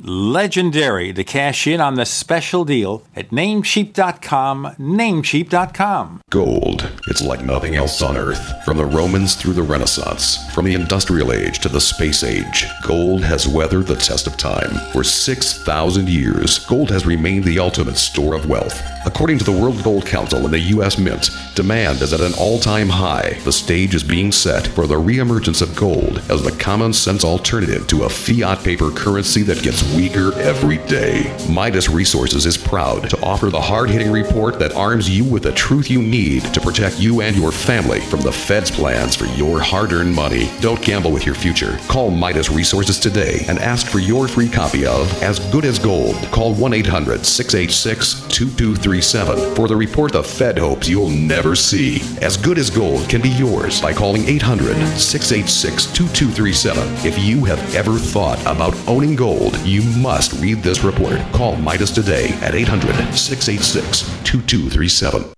LEGENDARY 0.00 1.12
to 1.14 1.24
cash 1.24 1.66
in 1.66 1.80
on 1.80 1.96
the 1.96 2.06
special 2.06 2.64
deal 2.64 3.02
at 3.16 3.30
namecheap.com. 3.30 4.76
Namecheap.com. 4.78 6.20
Gold. 6.30 6.90
It's 7.08 7.22
like 7.22 7.44
nothing 7.44 7.74
else 7.74 8.00
on 8.00 8.16
Earth. 8.16 8.64
From 8.64 8.76
the 8.76 8.84
Romans 8.84 9.34
through 9.34 9.54
the 9.54 9.62
Renaissance, 9.62 10.38
from 10.54 10.66
the 10.66 10.74
Industrial 10.74 11.32
Age 11.32 11.58
to 11.60 11.68
the 11.68 11.80
Space 11.80 12.22
Age, 12.22 12.64
gold 12.82 13.24
has 13.24 13.48
weathered 13.48 13.86
the 13.86 13.96
test 13.96 14.26
of 14.26 14.36
time. 14.36 14.70
For 14.92 15.02
6,000 15.02 16.08
years, 16.08 16.58
gold 16.66 16.90
has 16.90 17.06
remained 17.06 17.44
the 17.44 17.58
ultimate 17.58 17.96
store 17.96 18.34
of 18.34 18.48
wealth. 18.48 18.80
According 19.06 19.38
to 19.38 19.44
the 19.44 19.52
World 19.52 19.82
Gold 19.82 20.06
Council 20.06 20.44
and 20.44 20.52
the 20.52 20.58
U.S. 20.58 20.98
Mint, 20.98 21.30
demand 21.54 22.02
is 22.02 22.12
at 22.12 22.20
an 22.20 22.34
all 22.38 22.58
time 22.58 22.88
high. 22.88 23.38
The 23.44 23.52
stage 23.52 23.94
is 23.94 24.04
being 24.04 24.32
set 24.32 24.66
for 24.66 24.86
the 24.86 24.96
reemergence 24.96 25.62
of 25.62 25.74
gold 25.74 26.18
as 26.28 26.42
the 26.42 26.56
common 26.58 26.92
sense 26.92 27.24
alternative 27.24 27.86
to 27.88 28.04
a 28.04 28.08
fiat 28.08 28.62
paper 28.62 28.90
currency 28.90 29.42
that 29.42 29.62
gets 29.62 29.87
weaker 29.96 30.32
every 30.40 30.78
day. 30.86 31.34
Midas 31.48 31.88
Resources 31.88 32.46
is 32.46 32.56
proud 32.56 33.08
to 33.10 33.20
offer 33.22 33.50
the 33.50 33.60
hard 33.60 33.90
hitting 33.90 34.10
report 34.10 34.58
that 34.58 34.74
arms 34.74 35.08
you 35.08 35.24
with 35.24 35.42
the 35.44 35.52
truth 35.52 35.90
you 35.90 36.02
need 36.02 36.42
to 36.54 36.60
protect 36.60 36.98
you 36.98 37.20
and 37.20 37.36
your 37.36 37.52
family 37.52 38.00
from 38.00 38.20
the 38.20 38.32
Fed's 38.32 38.70
plans 38.70 39.14
for 39.14 39.26
your 39.26 39.60
hard 39.60 39.92
earned 39.92 40.14
money. 40.14 40.50
Don't 40.60 40.82
gamble 40.82 41.10
with 41.10 41.26
your 41.26 41.34
future. 41.34 41.78
Call 41.88 42.10
Midas 42.10 42.50
Resources 42.50 42.98
today 42.98 43.44
and 43.48 43.58
ask 43.58 43.86
for 43.86 43.98
your 43.98 44.28
free 44.28 44.48
copy 44.48 44.86
of 44.86 45.22
As 45.22 45.38
Good 45.50 45.64
as 45.64 45.78
Gold. 45.78 46.16
Call 46.30 46.54
1 46.54 46.72
800 46.72 47.24
686 47.24 48.26
2237 48.28 49.54
for 49.54 49.68
the 49.68 49.76
report 49.76 50.12
the 50.12 50.22
Fed 50.22 50.58
hopes 50.58 50.88
you'll 50.88 51.10
never 51.10 51.54
see. 51.54 52.00
As 52.22 52.36
Good 52.36 52.58
as 52.58 52.70
Gold 52.70 53.08
can 53.08 53.20
be 53.20 53.30
yours 53.30 53.80
by 53.80 53.92
calling 53.92 54.24
800 54.26 54.76
686 54.96 55.86
2237. 55.92 57.06
If 57.06 57.18
you 57.18 57.44
have 57.44 57.74
ever 57.74 57.98
thought 57.98 58.40
about 58.42 58.74
owning 58.86 59.16
gold, 59.16 59.56
you 59.60 59.77
must 60.00 60.32
read 60.40 60.62
this 60.62 60.84
report. 60.84 61.20
Call 61.32 61.56
Midas 61.56 61.90
today 61.90 62.28
at 62.42 62.54
800 62.54 63.14
686 63.14 64.02
2237. 64.24 65.37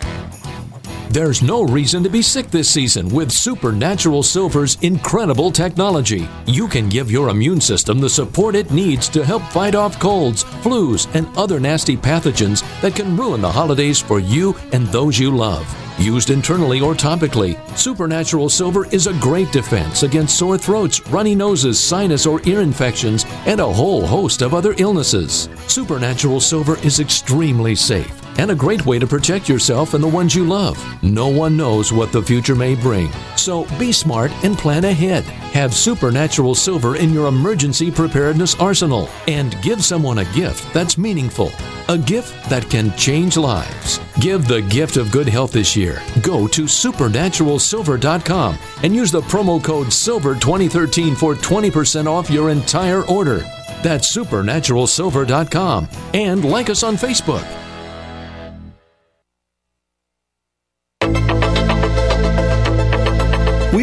There's 1.11 1.41
no 1.41 1.63
reason 1.63 2.03
to 2.03 2.09
be 2.09 2.21
sick 2.21 2.49
this 2.49 2.69
season 2.69 3.09
with 3.09 3.33
Supernatural 3.33 4.23
Silver's 4.23 4.77
incredible 4.81 5.51
technology. 5.51 6.29
You 6.45 6.69
can 6.69 6.87
give 6.87 7.11
your 7.11 7.27
immune 7.27 7.59
system 7.59 7.99
the 7.99 8.09
support 8.09 8.55
it 8.55 8.71
needs 8.71 9.09
to 9.09 9.25
help 9.25 9.43
fight 9.51 9.75
off 9.75 9.99
colds, 9.99 10.45
flus, 10.63 11.13
and 11.13 11.27
other 11.37 11.59
nasty 11.59 11.97
pathogens 11.97 12.63
that 12.79 12.95
can 12.95 13.17
ruin 13.17 13.41
the 13.41 13.51
holidays 13.51 13.99
for 13.99 14.21
you 14.21 14.55
and 14.71 14.87
those 14.87 15.19
you 15.19 15.35
love. 15.35 15.67
Used 15.99 16.29
internally 16.29 16.79
or 16.79 16.93
topically, 16.93 17.59
Supernatural 17.77 18.47
Silver 18.47 18.85
is 18.85 19.07
a 19.07 19.19
great 19.19 19.51
defense 19.51 20.03
against 20.03 20.37
sore 20.37 20.57
throats, 20.57 21.05
runny 21.07 21.35
noses, 21.35 21.77
sinus 21.77 22.25
or 22.25 22.39
ear 22.45 22.61
infections, 22.61 23.25
and 23.45 23.59
a 23.59 23.67
whole 23.67 24.07
host 24.07 24.41
of 24.41 24.53
other 24.53 24.75
illnesses. 24.77 25.49
Supernatural 25.67 26.39
Silver 26.39 26.77
is 26.85 27.01
extremely 27.01 27.75
safe 27.75 28.20
and 28.37 28.51
a 28.51 28.55
great 28.55 28.85
way 28.85 28.99
to 28.99 29.07
protect 29.07 29.47
yourself 29.49 29.93
and 29.93 30.03
the 30.03 30.07
ones 30.07 30.35
you 30.35 30.45
love. 30.45 30.77
No 31.03 31.27
one 31.27 31.57
knows 31.57 31.91
what 31.91 32.11
the 32.11 32.21
future 32.21 32.55
may 32.55 32.75
bring, 32.75 33.11
so 33.35 33.65
be 33.77 33.91
smart 33.91 34.31
and 34.43 34.57
plan 34.57 34.85
ahead. 34.85 35.23
Have 35.53 35.73
Supernatural 35.73 36.55
Silver 36.55 36.95
in 36.95 37.13
your 37.13 37.27
emergency 37.27 37.91
preparedness 37.91 38.55
arsenal 38.55 39.09
and 39.27 39.61
give 39.61 39.83
someone 39.83 40.19
a 40.19 40.33
gift 40.33 40.73
that's 40.73 40.97
meaningful, 40.97 41.51
a 41.89 41.97
gift 41.97 42.49
that 42.49 42.69
can 42.69 42.95
change 42.95 43.37
lives. 43.37 43.99
Give 44.19 44.47
the 44.47 44.61
gift 44.61 44.97
of 44.97 45.11
good 45.11 45.27
health 45.27 45.51
this 45.51 45.75
year. 45.75 46.01
Go 46.21 46.47
to 46.47 46.63
supernaturalsilver.com 46.63 48.57
and 48.83 48.95
use 48.95 49.11
the 49.11 49.21
promo 49.21 49.63
code 49.63 49.87
SILVER2013 49.87 51.17
for 51.17 51.35
20% 51.35 52.07
off 52.07 52.29
your 52.29 52.49
entire 52.49 53.03
order. 53.07 53.39
That's 53.81 54.15
supernaturalsilver.com 54.15 55.89
and 56.13 56.45
like 56.45 56.69
us 56.69 56.83
on 56.83 56.95
Facebook. 56.95 57.60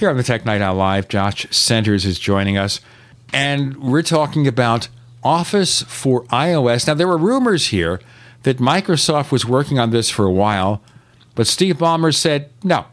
Here 0.00 0.08
on 0.08 0.16
the 0.16 0.22
Tech 0.22 0.46
Night 0.46 0.62
Owl 0.62 0.76
Live, 0.76 1.08
Josh 1.08 1.46
Centers 1.50 2.06
is 2.06 2.18
joining 2.18 2.56
us, 2.56 2.80
and 3.34 3.76
we're 3.76 4.00
talking 4.00 4.48
about 4.48 4.88
Office 5.22 5.82
for 5.82 6.24
iOS. 6.28 6.86
Now, 6.86 6.94
there 6.94 7.06
were 7.06 7.18
rumors 7.18 7.66
here 7.66 8.00
that 8.44 8.56
Microsoft 8.56 9.30
was 9.30 9.44
working 9.44 9.78
on 9.78 9.90
this 9.90 10.08
for 10.08 10.24
a 10.24 10.32
while, 10.32 10.82
but 11.34 11.46
Steve 11.46 11.76
Ballmer 11.76 12.14
said 12.14 12.48
no. 12.64 12.86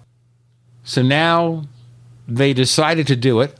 So 0.83 1.01
now 1.01 1.63
they 2.27 2.51
decided 2.51 3.07
to 3.07 3.15
do 3.15 3.39
it. 3.39 3.57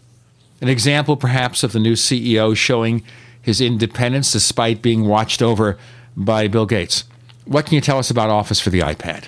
An 0.59 0.67
example, 0.67 1.15
perhaps, 1.15 1.63
of 1.63 1.71
the 1.71 1.79
new 1.79 1.93
CEO 1.93 2.53
showing 2.53 3.01
his 3.41 3.61
independence 3.61 4.29
despite 4.29 4.81
being 4.81 5.07
watched 5.07 5.41
over 5.41 5.77
by 6.17 6.49
Bill 6.49 6.65
Gates. 6.65 7.05
What 7.45 7.65
can 7.65 7.75
you 7.75 7.81
tell 7.81 7.97
us 7.97 8.11
about 8.11 8.29
Office 8.29 8.59
for 8.59 8.71
the 8.71 8.81
iPad? 8.81 9.23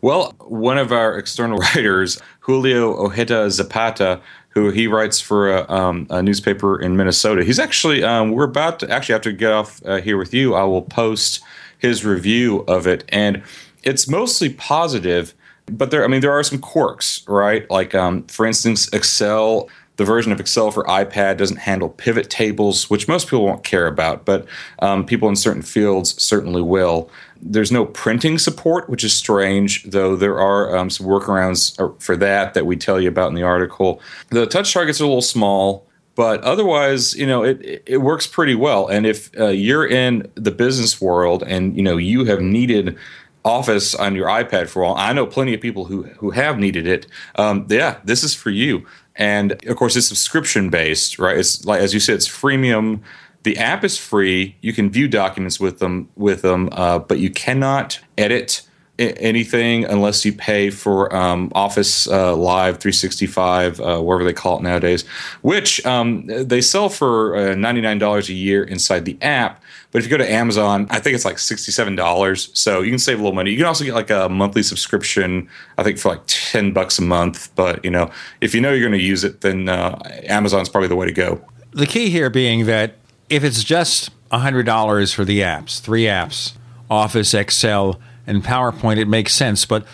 Well, 0.00 0.32
one 0.38 0.78
of 0.78 0.92
our 0.92 1.18
external 1.18 1.58
writers, 1.74 2.20
Julio 2.40 2.96
Ojeda 2.96 3.50
Zapata, 3.50 4.20
who 4.50 4.70
he 4.70 4.86
writes 4.86 5.20
for 5.20 5.54
a, 5.54 5.70
um, 5.70 6.06
a 6.10 6.22
newspaper 6.22 6.80
in 6.80 6.96
Minnesota, 6.96 7.44
he's 7.44 7.58
actually, 7.58 8.02
um, 8.04 8.30
we're 8.30 8.44
about 8.44 8.78
to 8.80 8.90
actually 8.90 9.14
have 9.14 9.22
to 9.22 9.32
get 9.32 9.52
off 9.52 9.84
uh, 9.84 10.00
here 10.00 10.16
with 10.16 10.32
you. 10.32 10.54
I 10.54 10.64
will 10.64 10.82
post 10.82 11.40
his 11.78 12.04
review 12.04 12.60
of 12.68 12.86
it. 12.86 13.04
And 13.08 13.42
it's 13.82 14.08
mostly 14.08 14.50
positive, 14.50 15.34
but 15.66 15.90
there, 15.90 16.04
I 16.04 16.08
mean, 16.08 16.20
there 16.20 16.32
are 16.32 16.42
some 16.42 16.58
quirks, 16.58 17.24
right? 17.28 17.68
Like, 17.70 17.94
um, 17.94 18.24
for 18.24 18.46
instance, 18.46 18.88
Excel 18.92 19.68
the 19.98 20.04
version 20.04 20.30
of 20.30 20.38
Excel 20.38 20.70
for 20.70 20.84
iPad 20.84 21.36
doesn't 21.36 21.58
handle 21.58 21.88
pivot 21.88 22.30
tables, 22.30 22.88
which 22.88 23.08
most 23.08 23.26
people 23.26 23.44
won't 23.44 23.64
care 23.64 23.88
about, 23.88 24.24
but 24.24 24.46
um, 24.78 25.04
people 25.04 25.28
in 25.28 25.34
certain 25.34 25.60
fields 25.60 26.20
certainly 26.22 26.62
will. 26.62 27.10
There's 27.42 27.72
no 27.72 27.84
printing 27.84 28.38
support, 28.38 28.88
which 28.88 29.02
is 29.02 29.12
strange, 29.12 29.82
though 29.82 30.14
there 30.14 30.38
are 30.38 30.76
um, 30.76 30.88
some 30.88 31.06
workarounds 31.06 31.78
uh, 31.80 31.92
for 31.98 32.16
that 32.16 32.54
that 32.54 32.64
we 32.64 32.76
tell 32.76 33.00
you 33.00 33.08
about 33.08 33.28
in 33.28 33.34
the 33.34 33.42
article. 33.42 34.00
The 34.30 34.46
touch 34.46 34.72
targets 34.72 35.00
are 35.00 35.04
a 35.04 35.08
little 35.08 35.20
small, 35.20 35.84
but 36.14 36.42
otherwise, 36.42 37.14
you 37.16 37.26
know, 37.26 37.42
it 37.42 37.82
it 37.84 37.98
works 37.98 38.26
pretty 38.26 38.54
well. 38.54 38.86
And 38.86 39.04
if 39.04 39.36
uh, 39.38 39.48
you're 39.48 39.86
in 39.86 40.30
the 40.36 40.52
business 40.52 41.00
world 41.00 41.42
and 41.44 41.76
you 41.76 41.82
know 41.82 41.96
you 41.96 42.24
have 42.26 42.40
needed 42.40 42.96
Office 43.44 43.94
on 43.94 44.14
your 44.14 44.28
iPad 44.28 44.68
for 44.68 44.82
a 44.82 44.86
while, 44.86 44.96
I 44.96 45.12
know 45.12 45.26
plenty 45.26 45.54
of 45.54 45.60
people 45.60 45.86
who 45.86 46.04
who 46.18 46.30
have 46.30 46.58
needed 46.58 46.86
it. 46.86 47.06
Um, 47.34 47.66
yeah, 47.68 47.98
this 48.04 48.22
is 48.22 48.34
for 48.34 48.50
you. 48.50 48.86
And 49.18 49.52
of 49.66 49.76
course, 49.76 49.96
it's 49.96 50.06
subscription 50.06 50.70
based, 50.70 51.18
right? 51.18 51.36
It's 51.36 51.64
like 51.66 51.80
as 51.80 51.92
you 51.92 52.00
said, 52.00 52.14
it's 52.14 52.28
freemium. 52.28 53.00
The 53.42 53.58
app 53.58 53.84
is 53.84 53.98
free. 53.98 54.56
You 54.60 54.72
can 54.72 54.90
view 54.90 55.08
documents 55.08 55.60
with 55.60 55.80
them 55.80 56.08
with 56.16 56.42
them, 56.42 56.68
uh, 56.72 57.00
but 57.00 57.18
you 57.18 57.30
cannot 57.30 58.00
edit 58.16 58.62
anything 58.98 59.84
unless 59.84 60.24
you 60.24 60.32
pay 60.32 60.70
for 60.70 61.14
um, 61.14 61.52
Office 61.54 62.08
uh, 62.08 62.34
Live 62.34 62.78
365, 62.78 63.80
uh, 63.80 64.00
wherever 64.00 64.24
they 64.24 64.32
call 64.32 64.58
it 64.58 64.62
nowadays, 64.62 65.06
which 65.42 65.84
um, 65.86 66.26
they 66.26 66.60
sell 66.60 66.88
for 66.88 67.36
uh, 67.36 67.40
$99 67.54 68.28
a 68.28 68.32
year 68.32 68.64
inside 68.64 69.04
the 69.04 69.16
app. 69.22 69.62
But 69.90 70.00
if 70.00 70.04
you 70.04 70.10
go 70.10 70.18
to 70.18 70.30
Amazon, 70.30 70.86
I 70.90 71.00
think 71.00 71.14
it's 71.14 71.24
like 71.24 71.36
$67. 71.36 72.56
So 72.56 72.82
you 72.82 72.90
can 72.90 72.98
save 72.98 73.18
a 73.18 73.22
little 73.22 73.34
money. 73.34 73.50
You 73.50 73.56
can 73.56 73.66
also 73.66 73.84
get 73.84 73.94
like 73.94 74.10
a 74.10 74.28
monthly 74.28 74.62
subscription, 74.62 75.48
I 75.78 75.82
think 75.82 75.98
for 75.98 76.10
like 76.10 76.22
10 76.26 76.72
bucks 76.72 76.98
a 76.98 77.02
month. 77.02 77.54
But, 77.54 77.82
you 77.84 77.90
know, 77.90 78.10
if 78.42 78.54
you 78.54 78.60
know 78.60 78.70
you're 78.72 78.86
going 78.86 78.98
to 78.98 79.04
use 79.04 79.24
it, 79.24 79.40
then 79.40 79.68
uh, 79.68 79.98
Amazon's 80.24 80.68
probably 80.68 80.88
the 80.88 80.96
way 80.96 81.06
to 81.06 81.12
go. 81.12 81.42
The 81.70 81.86
key 81.86 82.10
here 82.10 82.28
being 82.28 82.66
that 82.66 82.96
if 83.30 83.44
it's 83.44 83.64
just 83.64 84.10
$100 84.30 85.14
for 85.14 85.24
the 85.24 85.40
apps, 85.40 85.80
three 85.80 86.04
apps, 86.04 86.52
Office, 86.90 87.32
Excel, 87.32 87.98
and 88.26 88.42
PowerPoint, 88.42 88.98
it 88.98 89.08
makes 89.08 89.34
sense. 89.34 89.64
But 89.64 89.86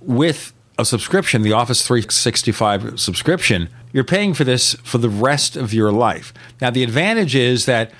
with 0.00 0.52
a 0.78 0.84
subscription, 0.84 1.42
the 1.42 1.52
Office 1.52 1.86
365 1.86 2.98
subscription, 2.98 3.68
you're 3.92 4.04
paying 4.04 4.34
for 4.34 4.44
this 4.44 4.74
for 4.82 4.98
the 4.98 5.08
rest 5.08 5.56
of 5.56 5.72
your 5.72 5.92
life. 5.92 6.32
Now, 6.60 6.70
the 6.70 6.82
advantage 6.82 7.34
is 7.34 7.66
that 7.66 7.92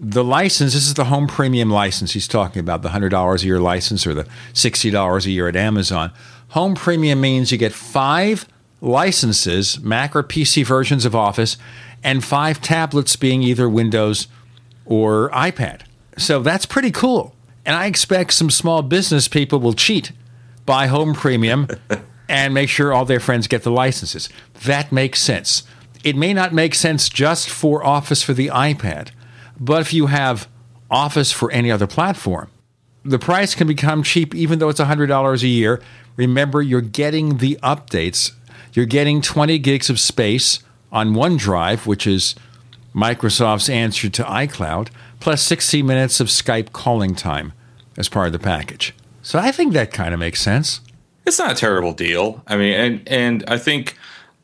the 0.00 0.24
license, 0.24 0.74
this 0.74 0.86
is 0.86 0.94
the 0.94 1.06
home 1.06 1.26
premium 1.26 1.70
license 1.70 2.12
he's 2.12 2.28
talking 2.28 2.60
about, 2.60 2.82
the 2.82 2.90
$100 2.90 3.42
a 3.42 3.46
year 3.46 3.60
license 3.60 4.06
or 4.06 4.14
the 4.14 4.24
$60 4.54 5.26
a 5.26 5.30
year 5.30 5.48
at 5.48 5.56
Amazon. 5.56 6.12
Home 6.50 6.74
premium 6.74 7.20
means 7.20 7.50
you 7.50 7.58
get 7.58 7.72
five 7.72 8.46
licenses, 8.80 9.80
Mac 9.80 10.14
or 10.14 10.22
PC 10.22 10.64
versions 10.64 11.04
of 11.04 11.14
Office, 11.14 11.56
and 12.04 12.24
five 12.24 12.60
tablets 12.60 13.16
being 13.16 13.42
either 13.42 13.68
Windows 13.68 14.28
or 14.86 15.30
iPad. 15.30 15.82
So 16.16 16.40
that's 16.40 16.66
pretty 16.66 16.90
cool. 16.90 17.34
And 17.66 17.76
I 17.76 17.86
expect 17.86 18.32
some 18.32 18.50
small 18.50 18.82
business 18.82 19.28
people 19.28 19.58
will 19.58 19.74
cheat, 19.74 20.12
buy 20.64 20.86
home 20.86 21.12
premium, 21.12 21.68
and 22.28 22.54
make 22.54 22.68
sure 22.68 22.92
all 22.92 23.04
their 23.04 23.20
friends 23.20 23.46
get 23.46 23.62
the 23.62 23.70
licenses. 23.70 24.28
That 24.64 24.92
makes 24.92 25.20
sense. 25.20 25.64
It 26.04 26.16
may 26.16 26.32
not 26.32 26.54
make 26.54 26.74
sense 26.74 27.08
just 27.08 27.50
for 27.50 27.84
Office 27.84 28.22
for 28.22 28.32
the 28.32 28.48
iPad, 28.48 29.10
but 29.60 29.80
if 29.80 29.92
you 29.92 30.06
have 30.06 30.48
Office 30.90 31.32
for 31.32 31.50
any 31.50 31.70
other 31.70 31.86
platform, 31.86 32.50
the 33.04 33.18
price 33.18 33.54
can 33.54 33.66
become 33.66 34.02
cheap 34.02 34.34
even 34.34 34.58
though 34.58 34.68
it's 34.68 34.80
$100 34.80 35.42
a 35.42 35.46
year. 35.46 35.80
Remember, 36.16 36.62
you're 36.62 36.80
getting 36.80 37.38
the 37.38 37.56
updates. 37.62 38.32
You're 38.72 38.86
getting 38.86 39.20
20 39.20 39.58
gigs 39.58 39.90
of 39.90 40.00
space 40.00 40.60
on 40.90 41.14
OneDrive, 41.14 41.86
which 41.86 42.06
is 42.06 42.34
Microsoft's 42.94 43.68
answer 43.68 44.08
to 44.08 44.22
iCloud, 44.24 44.88
plus 45.20 45.42
60 45.42 45.82
minutes 45.82 46.20
of 46.20 46.28
Skype 46.28 46.72
calling 46.72 47.14
time 47.14 47.52
as 47.96 48.08
part 48.08 48.26
of 48.26 48.32
the 48.32 48.38
package. 48.38 48.94
So 49.22 49.38
I 49.38 49.52
think 49.52 49.72
that 49.74 49.92
kind 49.92 50.14
of 50.14 50.20
makes 50.20 50.40
sense. 50.40 50.80
It's 51.26 51.38
not 51.38 51.52
a 51.52 51.54
terrible 51.54 51.92
deal. 51.92 52.42
I 52.46 52.56
mean, 52.56 52.72
and 52.72 53.08
and 53.08 53.44
I 53.46 53.58
think 53.58 53.97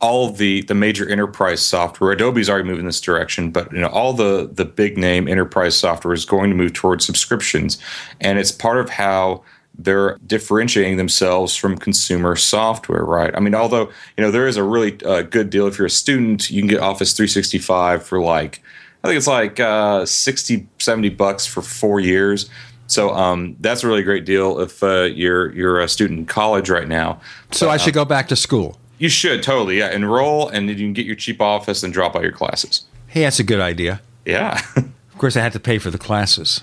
all 0.04 0.28
the 0.28 0.60
the 0.64 0.74
major 0.74 1.08
enterprise 1.08 1.64
software, 1.64 2.12
Adobe's 2.12 2.50
already 2.50 2.64
moving 2.64 2.80
in 2.80 2.86
this 2.86 3.00
direction, 3.00 3.50
but 3.50 3.72
you 3.72 3.80
know, 3.80 3.88
all 3.88 4.12
the 4.12 4.50
the 4.52 4.66
big 4.66 4.98
name 4.98 5.26
enterprise 5.26 5.74
software 5.78 6.12
is 6.12 6.26
going 6.26 6.50
to 6.50 6.56
move 6.56 6.74
towards 6.74 7.06
subscriptions, 7.06 7.78
and 8.20 8.38
it's 8.38 8.52
part 8.52 8.78
of 8.78 8.90
how 8.90 9.42
they're 9.76 10.18
differentiating 10.26 10.98
themselves 10.98 11.56
from 11.56 11.78
consumer 11.78 12.36
software, 12.36 13.02
right? 13.02 13.34
I 13.34 13.40
mean, 13.40 13.54
although 13.54 13.90
you 14.18 14.24
know 14.24 14.30
there 14.30 14.46
is 14.46 14.58
a 14.58 14.62
really 14.62 15.02
uh, 15.06 15.22
good 15.22 15.48
deal 15.48 15.66
if 15.68 15.78
you're 15.78 15.86
a 15.86 15.90
student, 15.90 16.50
you 16.50 16.60
can 16.60 16.68
get 16.68 16.80
Office 16.80 17.14
365 17.14 18.04
for 18.04 18.20
like 18.20 18.62
I 19.02 19.08
think 19.08 19.16
it's 19.16 19.26
like 19.26 19.58
uh, 19.58 20.04
60, 20.04 20.66
70 20.80 21.08
bucks 21.10 21.46
for 21.46 21.62
four 21.62 21.98
years. 21.98 22.50
So 22.88 23.14
um, 23.14 23.56
that's 23.58 23.82
a 23.82 23.86
really 23.88 24.02
great 24.02 24.26
deal 24.26 24.60
if 24.60 24.82
uh, 24.82 25.04
you're 25.04 25.50
you're 25.52 25.80
a 25.80 25.88
student 25.88 26.18
in 26.18 26.26
college 26.26 26.68
right 26.68 26.88
now. 26.88 27.22
So 27.52 27.70
I 27.70 27.78
should 27.78 27.94
go 27.94 28.04
back 28.04 28.28
to 28.28 28.36
school. 28.36 28.78
You 29.04 29.10
should 29.10 29.42
totally 29.42 29.80
yeah 29.80 29.90
enroll 29.90 30.48
and 30.48 30.66
then 30.66 30.78
you 30.78 30.86
can 30.86 30.94
get 30.94 31.04
your 31.04 31.14
cheap 31.14 31.42
office 31.42 31.82
and 31.82 31.92
drop 31.92 32.16
out 32.16 32.22
your 32.22 32.32
classes. 32.32 32.86
Hey, 33.06 33.20
that's 33.20 33.38
a 33.38 33.44
good 33.44 33.60
idea. 33.60 34.00
Yeah. 34.24 34.62
of 34.76 35.18
course, 35.18 35.36
I 35.36 35.42
had 35.42 35.52
to 35.52 35.60
pay 35.60 35.76
for 35.76 35.90
the 35.90 35.98
classes, 35.98 36.62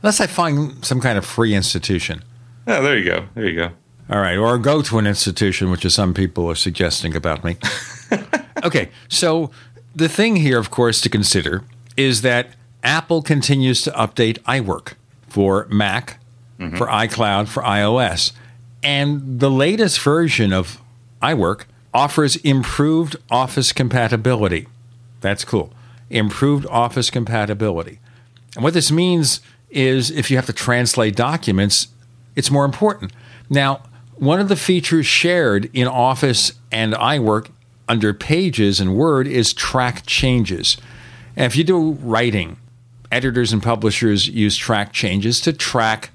unless 0.00 0.18
I 0.18 0.26
find 0.26 0.82
some 0.82 1.02
kind 1.02 1.18
of 1.18 1.26
free 1.26 1.54
institution. 1.54 2.24
Yeah, 2.66 2.80
there 2.80 2.96
you 2.96 3.04
go. 3.04 3.26
There 3.34 3.46
you 3.46 3.56
go. 3.56 3.70
All 4.08 4.20
right, 4.20 4.38
or 4.38 4.56
go 4.56 4.80
to 4.80 4.98
an 4.98 5.06
institution, 5.06 5.70
which 5.70 5.84
is 5.84 5.92
some 5.92 6.14
people 6.14 6.48
are 6.48 6.54
suggesting 6.54 7.14
about 7.14 7.44
me. 7.44 7.58
okay, 8.64 8.88
so 9.10 9.50
the 9.94 10.08
thing 10.08 10.36
here, 10.36 10.58
of 10.58 10.70
course, 10.70 10.98
to 11.02 11.10
consider 11.10 11.62
is 11.98 12.22
that 12.22 12.54
Apple 12.82 13.20
continues 13.20 13.82
to 13.82 13.90
update 13.90 14.38
iWork 14.44 14.94
for 15.28 15.66
Mac, 15.68 16.18
mm-hmm. 16.58 16.74
for 16.74 16.86
iCloud, 16.86 17.48
for 17.48 17.62
iOS. 17.62 18.32
And 18.82 19.40
the 19.40 19.50
latest 19.50 20.00
version 20.00 20.54
of 20.54 20.80
iWork 21.20 21.64
offers 21.94 22.36
improved 22.36 23.16
Office 23.30 23.72
compatibility. 23.72 24.66
That's 25.20 25.44
cool. 25.44 25.72
Improved 26.10 26.66
Office 26.66 27.10
compatibility. 27.10 27.98
And 28.54 28.64
what 28.64 28.74
this 28.74 28.90
means 28.90 29.40
is 29.70 30.10
if 30.10 30.30
you 30.30 30.36
have 30.36 30.46
to 30.46 30.52
translate 30.52 31.16
documents, 31.16 31.88
it's 32.36 32.50
more 32.50 32.64
important. 32.64 33.12
Now, 33.48 33.82
one 34.14 34.40
of 34.40 34.48
the 34.48 34.56
features 34.56 35.06
shared 35.06 35.70
in 35.72 35.88
Office 35.88 36.52
and 36.70 36.92
iWork 36.94 37.48
under 37.88 38.14
Pages 38.14 38.80
and 38.80 38.94
Word 38.94 39.26
is 39.26 39.52
track 39.52 40.06
changes. 40.06 40.76
And 41.36 41.46
if 41.46 41.56
you 41.56 41.64
do 41.64 41.92
writing, 41.92 42.56
editors 43.10 43.52
and 43.52 43.62
publishers 43.62 44.28
use 44.28 44.56
track 44.56 44.92
changes 44.92 45.40
to 45.42 45.52
track 45.52 46.10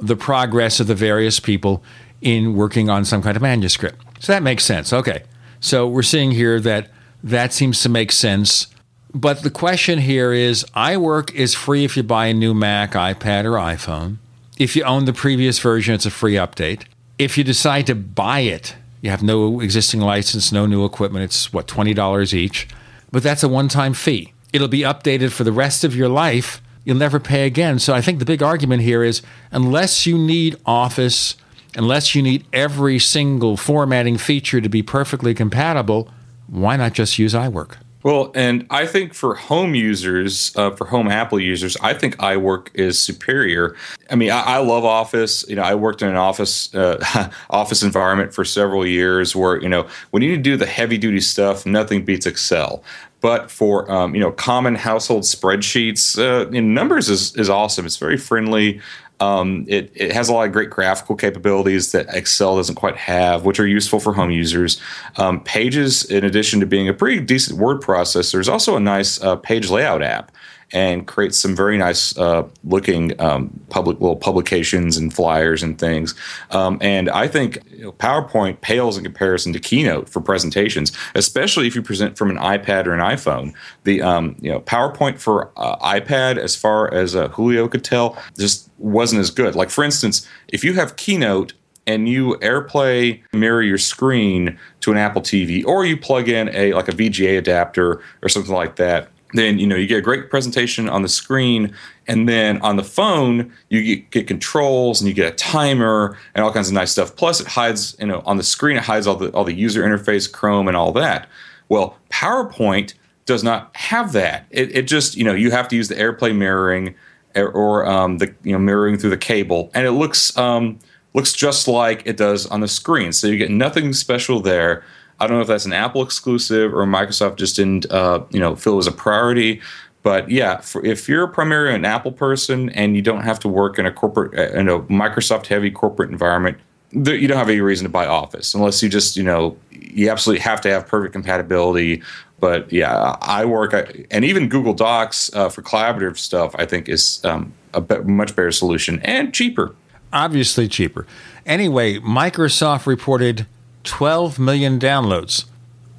the 0.00 0.16
progress 0.16 0.80
of 0.80 0.86
the 0.86 0.94
various 0.94 1.40
people 1.40 1.82
in 2.22 2.54
working 2.54 2.88
on 2.88 3.04
some 3.04 3.22
kind 3.22 3.36
of 3.36 3.42
manuscript. 3.42 4.02
So 4.20 4.32
that 4.32 4.42
makes 4.42 4.64
sense. 4.64 4.92
Okay. 4.92 5.24
So 5.60 5.86
we're 5.86 6.02
seeing 6.02 6.30
here 6.30 6.58
that 6.60 6.88
that 7.22 7.52
seems 7.52 7.82
to 7.82 7.88
make 7.88 8.10
sense. 8.12 8.68
But 9.14 9.42
the 9.42 9.50
question 9.50 9.98
here 9.98 10.32
is 10.32 10.64
iWork 10.74 11.34
is 11.34 11.54
free 11.54 11.84
if 11.84 11.96
you 11.96 12.02
buy 12.02 12.26
a 12.26 12.34
new 12.34 12.54
Mac, 12.54 12.92
iPad, 12.92 13.44
or 13.44 13.52
iPhone. 13.52 14.16
If 14.58 14.74
you 14.74 14.84
own 14.84 15.04
the 15.04 15.12
previous 15.12 15.58
version, 15.58 15.94
it's 15.94 16.06
a 16.06 16.10
free 16.10 16.34
update. 16.34 16.84
If 17.18 17.36
you 17.36 17.44
decide 17.44 17.86
to 17.88 17.94
buy 17.94 18.40
it, 18.40 18.74
you 19.02 19.10
have 19.10 19.22
no 19.22 19.60
existing 19.60 20.00
license, 20.00 20.50
no 20.50 20.64
new 20.64 20.84
equipment, 20.84 21.24
it's 21.24 21.52
what, 21.52 21.66
$20 21.66 22.32
each. 22.32 22.68
But 23.10 23.22
that's 23.22 23.42
a 23.42 23.48
one 23.48 23.68
time 23.68 23.92
fee 23.92 24.32
it'll 24.52 24.68
be 24.68 24.80
updated 24.80 25.32
for 25.32 25.44
the 25.44 25.52
rest 25.52 25.84
of 25.84 25.96
your 25.96 26.08
life. 26.08 26.62
You'll 26.84 26.96
never 26.96 27.18
pay 27.18 27.46
again. 27.46 27.78
So 27.78 27.94
I 27.94 28.00
think 28.00 28.18
the 28.18 28.24
big 28.24 28.42
argument 28.42 28.82
here 28.82 29.02
is 29.02 29.22
unless 29.50 30.06
you 30.06 30.18
need 30.18 30.56
Office, 30.66 31.36
unless 31.76 32.14
you 32.14 32.22
need 32.22 32.44
every 32.52 32.98
single 32.98 33.56
formatting 33.56 34.18
feature 34.18 34.60
to 34.60 34.68
be 34.68 34.82
perfectly 34.82 35.34
compatible, 35.34 36.08
why 36.46 36.76
not 36.76 36.92
just 36.92 37.18
use 37.18 37.34
iWork? 37.34 37.76
Well, 38.02 38.32
and 38.34 38.66
I 38.68 38.86
think 38.86 39.14
for 39.14 39.34
home 39.34 39.76
users, 39.76 40.54
uh, 40.56 40.72
for 40.72 40.86
home 40.86 41.08
Apple 41.08 41.38
users, 41.38 41.76
I 41.80 41.94
think 41.94 42.16
iWork 42.16 42.68
is 42.74 42.98
superior. 42.98 43.76
I 44.10 44.16
mean, 44.16 44.30
I, 44.30 44.40
I 44.40 44.58
love 44.58 44.84
Office. 44.84 45.44
You 45.48 45.54
know, 45.54 45.62
I 45.62 45.76
worked 45.76 46.02
in 46.02 46.08
an 46.08 46.16
office 46.16 46.74
uh, 46.74 47.30
office 47.50 47.82
environment 47.82 48.34
for 48.34 48.44
several 48.44 48.84
years, 48.84 49.36
where 49.36 49.62
you 49.62 49.68
know 49.68 49.86
when 50.10 50.22
you 50.22 50.30
need 50.30 50.36
to 50.36 50.42
do 50.42 50.56
the 50.56 50.66
heavy 50.66 50.98
duty 50.98 51.20
stuff, 51.20 51.64
nothing 51.64 52.04
beats 52.04 52.26
Excel. 52.26 52.82
But 53.20 53.52
for 53.52 53.88
um, 53.90 54.16
you 54.16 54.20
know 54.20 54.32
common 54.32 54.74
household 54.74 55.22
spreadsheets, 55.22 56.18
uh, 56.18 56.50
in 56.50 56.74
numbers 56.74 57.08
is 57.08 57.36
is 57.36 57.48
awesome. 57.48 57.86
It's 57.86 57.98
very 57.98 58.16
friendly. 58.16 58.80
Um, 59.22 59.64
it, 59.68 59.92
it 59.94 60.12
has 60.12 60.28
a 60.28 60.32
lot 60.32 60.46
of 60.46 60.52
great 60.52 60.68
graphical 60.68 61.14
capabilities 61.14 61.92
that 61.92 62.06
Excel 62.12 62.56
doesn't 62.56 62.74
quite 62.74 62.96
have, 62.96 63.44
which 63.44 63.60
are 63.60 63.66
useful 63.66 64.00
for 64.00 64.12
home 64.12 64.32
users. 64.32 64.80
Um, 65.16 65.40
Pages, 65.44 66.04
in 66.04 66.24
addition 66.24 66.58
to 66.58 66.66
being 66.66 66.88
a 66.88 66.94
pretty 66.94 67.20
decent 67.20 67.60
word 67.60 67.80
processor, 67.82 68.40
is 68.40 68.48
also 68.48 68.76
a 68.76 68.80
nice 68.80 69.22
uh, 69.22 69.36
page 69.36 69.70
layout 69.70 70.02
app 70.02 70.32
and 70.72 71.06
creates 71.06 71.38
some 71.38 71.54
very 71.54 71.76
nice 71.76 72.16
uh, 72.16 72.48
looking 72.64 73.20
um, 73.20 73.60
public 73.68 74.00
little 74.00 74.16
publications 74.16 74.96
and 74.96 75.12
flyers 75.12 75.62
and 75.62 75.78
things. 75.78 76.14
Um, 76.50 76.78
and 76.80 77.10
I 77.10 77.28
think 77.28 77.58
you 77.70 77.84
know, 77.84 77.92
PowerPoint 77.92 78.60
pales 78.60 78.96
in 78.96 79.04
comparison 79.04 79.52
to 79.52 79.60
Keynote 79.60 80.08
for 80.08 80.20
presentations, 80.20 80.92
especially 81.14 81.66
if 81.66 81.74
you 81.74 81.82
present 81.82 82.16
from 82.16 82.30
an 82.30 82.38
iPad 82.38 82.86
or 82.86 82.92
an 82.92 83.00
iPhone. 83.00 83.54
The 83.84 84.02
um, 84.02 84.36
you 84.40 84.50
know 84.50 84.60
PowerPoint 84.60 85.18
for 85.18 85.50
uh, 85.56 85.76
iPad, 85.78 86.38
as 86.38 86.56
far 86.56 86.92
as 86.92 87.14
uh, 87.14 87.28
Julio 87.28 87.68
could 87.68 87.84
tell, 87.84 88.16
just 88.38 88.70
wasn't 88.78 89.20
as 89.20 89.30
good. 89.30 89.54
Like 89.54 89.70
for 89.70 89.84
instance, 89.84 90.28
if 90.48 90.64
you 90.64 90.74
have 90.74 90.96
Keynote 90.96 91.52
and 91.86 92.08
you 92.08 92.36
AirPlay 92.36 93.20
mirror 93.32 93.62
your 93.62 93.78
screen 93.78 94.58
to 94.80 94.92
an 94.92 94.98
Apple 94.98 95.22
TV, 95.22 95.64
or 95.66 95.84
you 95.84 95.96
plug 95.96 96.28
in 96.28 96.48
a 96.54 96.72
like 96.74 96.88
a 96.88 96.92
VGA 96.92 97.38
adapter 97.38 98.00
or 98.22 98.28
something 98.28 98.54
like 98.54 98.76
that, 98.76 99.08
then 99.32 99.58
you 99.58 99.66
know 99.66 99.76
you 99.76 99.86
get 99.86 99.98
a 99.98 100.02
great 100.02 100.30
presentation 100.30 100.88
on 100.88 101.02
the 101.02 101.08
screen 101.08 101.74
and 102.06 102.28
then 102.28 102.60
on 102.62 102.76
the 102.76 102.84
phone 102.84 103.52
you 103.68 103.96
get, 103.96 104.26
controls 104.26 105.00
and 105.00 105.08
you 105.08 105.14
get 105.14 105.32
a 105.32 105.36
timer 105.36 106.18
and 106.34 106.44
all 106.44 106.52
kinds 106.52 106.68
of 106.68 106.74
nice 106.74 106.92
stuff. 106.92 107.16
Plus 107.16 107.40
it 107.40 107.46
hides 107.46 107.96
you 107.98 108.06
know 108.06 108.22
on 108.24 108.36
the 108.36 108.42
screen 108.42 108.76
it 108.76 108.84
hides 108.84 109.06
all 109.06 109.16
the 109.16 109.30
all 109.30 109.44
the 109.44 109.54
user 109.54 109.82
interface 109.82 110.30
chrome 110.30 110.68
and 110.68 110.76
all 110.76 110.92
that. 110.92 111.28
Well 111.68 111.98
powerpoint 112.10 112.94
does 113.24 113.44
not 113.44 113.74
have 113.76 114.12
that. 114.12 114.46
It, 114.50 114.74
it 114.76 114.82
just 114.82 115.16
you 115.16 115.24
know 115.24 115.34
you 115.34 115.50
have 115.50 115.68
to 115.68 115.76
use 115.76 115.88
the 115.88 115.94
airplay 115.94 116.34
mirroring 116.34 116.94
or, 117.34 117.48
or 117.48 117.86
um, 117.86 118.18
the 118.18 118.34
you 118.42 118.52
know 118.52 118.58
mirroring 118.58 118.98
through 118.98 119.10
the 119.10 119.16
cable. 119.16 119.70
And 119.74 119.86
it 119.86 119.92
looks 119.92 120.36
um, 120.36 120.78
looks 121.14 121.32
just 121.32 121.68
like 121.68 122.02
it 122.04 122.16
does 122.16 122.46
on 122.46 122.60
the 122.60 122.68
screen. 122.68 123.12
So 123.12 123.26
you 123.26 123.36
get 123.36 123.50
nothing 123.50 123.92
special 123.92 124.40
there 124.40 124.84
I 125.22 125.28
don't 125.28 125.36
know 125.36 125.42
if 125.42 125.46
that's 125.46 125.66
an 125.66 125.72
Apple 125.72 126.02
exclusive 126.02 126.74
or 126.74 126.84
Microsoft 126.84 127.36
just 127.36 127.54
didn't, 127.54 127.88
uh, 127.92 128.24
you 128.30 128.40
know, 128.40 128.56
feel 128.56 128.72
it 128.72 128.76
was 128.76 128.88
a 128.88 128.92
priority. 128.92 129.60
But 130.02 130.28
yeah, 130.28 130.56
for, 130.56 130.84
if 130.84 131.08
you're 131.08 131.28
primarily 131.28 131.76
an 131.76 131.84
Apple 131.84 132.10
person 132.10 132.70
and 132.70 132.96
you 132.96 133.02
don't 133.02 133.22
have 133.22 133.38
to 133.40 133.48
work 133.48 133.78
in 133.78 133.86
a 133.86 133.92
corporate, 133.92 134.36
uh, 134.36 134.58
in 134.58 134.68
a 134.68 134.80
Microsoft 134.80 135.46
heavy 135.46 135.70
corporate 135.70 136.10
environment, 136.10 136.58
you 136.90 137.28
don't 137.28 137.38
have 137.38 137.48
any 137.48 137.60
reason 137.60 137.84
to 137.84 137.88
buy 137.88 138.04
Office 138.04 138.52
unless 138.52 138.82
you 138.82 138.88
just, 138.88 139.16
you 139.16 139.22
know, 139.22 139.56
you 139.70 140.10
absolutely 140.10 140.40
have 140.42 140.60
to 140.62 140.70
have 140.70 140.88
perfect 140.88 141.12
compatibility. 141.12 142.02
But 142.40 142.72
yeah, 142.72 143.16
iWork, 143.22 144.06
and 144.10 144.24
even 144.24 144.48
Google 144.48 144.74
Docs 144.74 145.32
uh, 145.34 145.48
for 145.50 145.62
collaborative 145.62 146.18
stuff, 146.18 146.52
I 146.58 146.66
think 146.66 146.88
is 146.88 147.24
um, 147.24 147.52
a 147.72 147.80
be- 147.80 148.00
much 148.00 148.34
better 148.34 148.50
solution 148.50 148.98
and 149.04 149.32
cheaper. 149.32 149.76
Obviously 150.12 150.66
cheaper. 150.66 151.06
Anyway, 151.46 152.00
Microsoft 152.00 152.86
reported 152.86 153.46
12 153.84 154.38
million 154.38 154.78
downloads 154.78 155.46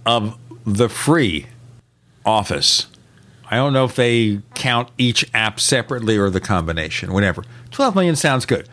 of 0.05 0.37
the 0.65 0.89
free 0.89 1.47
Office. 2.25 2.87
I 3.51 3.57
don't 3.57 3.73
know 3.73 3.85
if 3.85 3.95
they 3.95 4.41
count 4.55 4.89
each 4.97 5.29
app 5.33 5.59
separately 5.59 6.17
or 6.17 6.29
the 6.29 6.39
combination, 6.39 7.13
whatever. 7.13 7.43
12 7.71 7.95
million 7.95 8.15
sounds 8.15 8.45
good. 8.45 8.67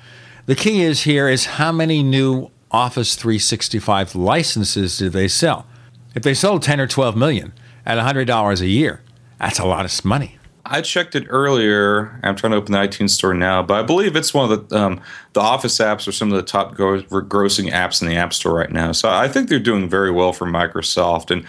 The 0.47 0.55
key 0.55 0.83
is 0.83 1.03
here 1.03 1.29
is 1.29 1.47
how 1.47 1.73
many 1.73 2.03
new 2.03 2.51
Office 2.71 3.17
365 3.17 4.15
licenses 4.15 4.97
did 4.99 5.13
they 5.13 5.29
sell? 5.29 5.67
If 6.15 6.23
they 6.23 6.35
sold 6.35 6.63
10 6.63 6.81
or 6.81 6.87
12 6.87 7.17
million 7.17 7.53
at 7.85 7.99
$100 7.99 8.61
a 8.61 8.67
year, 8.67 9.03
that's 9.39 9.59
a 9.59 9.67
lot 9.67 9.85
of 9.85 10.05
money. 10.05 10.40
I 10.71 10.83
checked 10.83 11.17
it 11.17 11.27
earlier. 11.29 12.19
I'm 12.23 12.37
trying 12.37 12.53
to 12.53 12.57
open 12.57 12.71
the 12.71 12.79
iTunes 12.79 13.11
store 13.11 13.35
now, 13.35 13.61
but 13.61 13.81
I 13.81 13.83
believe 13.83 14.15
it's 14.15 14.33
one 14.33 14.51
of 14.51 14.69
the 14.69 14.79
um, 14.79 15.01
the 15.33 15.41
Office 15.41 15.77
apps 15.79 16.07
or 16.07 16.13
some 16.13 16.31
of 16.33 16.37
the 16.37 16.45
top 16.45 16.77
grossing 16.77 17.73
apps 17.73 18.01
in 18.01 18.07
the 18.07 18.15
App 18.15 18.33
Store 18.33 18.55
right 18.55 18.71
now. 18.71 18.93
So 18.93 19.09
I 19.11 19.27
think 19.27 19.49
they're 19.49 19.59
doing 19.59 19.89
very 19.89 20.13
well 20.13 20.33
for 20.33 20.47
Microsoft. 20.47 21.33
And 21.33 21.45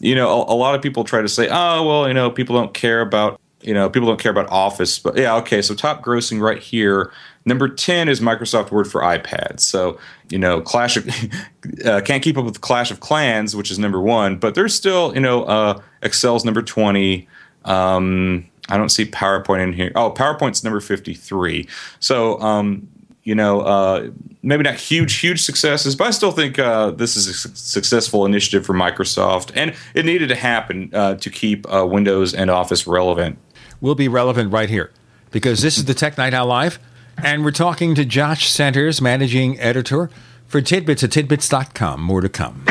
you 0.00 0.14
know, 0.14 0.28
a, 0.28 0.54
a 0.54 0.56
lot 0.56 0.76
of 0.76 0.82
people 0.82 1.02
try 1.02 1.20
to 1.20 1.28
say, 1.28 1.48
"Oh, 1.50 1.84
well, 1.84 2.06
you 2.06 2.14
know, 2.14 2.30
people 2.30 2.54
don't 2.54 2.72
care 2.72 3.00
about 3.00 3.40
you 3.60 3.74
know, 3.74 3.90
people 3.90 4.08
don't 4.08 4.20
care 4.20 4.30
about 4.32 4.48
Office." 4.50 5.00
But 5.00 5.16
yeah, 5.16 5.34
okay. 5.38 5.62
So 5.62 5.74
top 5.74 6.04
grossing 6.04 6.40
right 6.40 6.62
here. 6.62 7.12
Number 7.46 7.68
10 7.68 8.08
is 8.08 8.20
Microsoft 8.20 8.70
Word 8.70 8.86
for 8.86 9.00
iPad. 9.00 9.60
So, 9.60 9.98
you 10.28 10.38
know, 10.38 10.60
Clash 10.60 10.98
of, 10.98 11.08
uh, 11.86 12.02
can't 12.02 12.22
keep 12.22 12.36
up 12.36 12.44
with 12.44 12.60
Clash 12.60 12.90
of 12.90 13.00
Clans, 13.00 13.56
which 13.56 13.70
is 13.70 13.78
number 13.78 13.98
one, 13.98 14.36
but 14.36 14.54
there's 14.54 14.74
still, 14.74 15.14
you 15.14 15.20
know, 15.20 15.44
uh, 15.44 15.80
Excel's 16.02 16.44
number 16.44 16.60
20. 16.60 17.26
Um, 17.64 18.49
I 18.70 18.76
don't 18.76 18.88
see 18.88 19.04
PowerPoint 19.04 19.62
in 19.62 19.72
here. 19.72 19.92
Oh, 19.94 20.10
PowerPoint's 20.10 20.62
number 20.64 20.80
53. 20.80 21.66
So, 21.98 22.40
um, 22.40 22.88
you 23.22 23.34
know, 23.34 23.60
uh, 23.60 24.10
maybe 24.42 24.62
not 24.62 24.74
huge, 24.74 25.16
huge 25.18 25.42
successes, 25.42 25.94
but 25.94 26.06
I 26.06 26.10
still 26.10 26.32
think 26.32 26.58
uh, 26.58 26.90
this 26.92 27.16
is 27.16 27.28
a 27.28 27.34
su- 27.34 27.50
successful 27.54 28.24
initiative 28.24 28.64
for 28.64 28.74
Microsoft, 28.74 29.52
and 29.54 29.74
it 29.94 30.06
needed 30.06 30.28
to 30.28 30.34
happen 30.34 30.90
uh, 30.94 31.14
to 31.16 31.30
keep 31.30 31.70
uh, 31.72 31.86
Windows 31.86 32.32
and 32.32 32.50
Office 32.50 32.86
relevant. 32.86 33.38
We'll 33.80 33.94
be 33.94 34.08
relevant 34.08 34.52
right 34.52 34.68
here 34.68 34.90
because 35.30 35.62
this 35.62 35.78
is 35.78 35.84
the 35.84 35.94
Tech 35.94 36.16
Night 36.16 36.34
Owl 36.34 36.46
Live, 36.46 36.78
and 37.22 37.44
we're 37.44 37.50
talking 37.50 37.94
to 37.94 38.04
Josh 38.04 38.50
Centers, 38.50 39.00
managing 39.00 39.60
editor 39.60 40.10
for 40.46 40.60
Tidbits 40.60 41.04
at 41.04 41.12
tidbits.com. 41.12 42.00
More 42.00 42.20
to 42.20 42.28
come. 42.28 42.64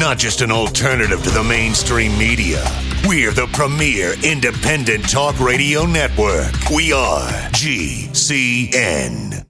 Not 0.00 0.16
just 0.18 0.40
an 0.40 0.50
alternative 0.50 1.22
to 1.22 1.30
the 1.30 1.44
mainstream 1.44 2.16
media. 2.18 2.64
We're 3.06 3.32
the 3.32 3.46
premier 3.52 4.14
independent 4.24 5.06
talk 5.10 5.38
radio 5.38 5.84
network. 5.84 6.70
We 6.70 6.92
are 6.92 7.28
GCN. 7.52 9.49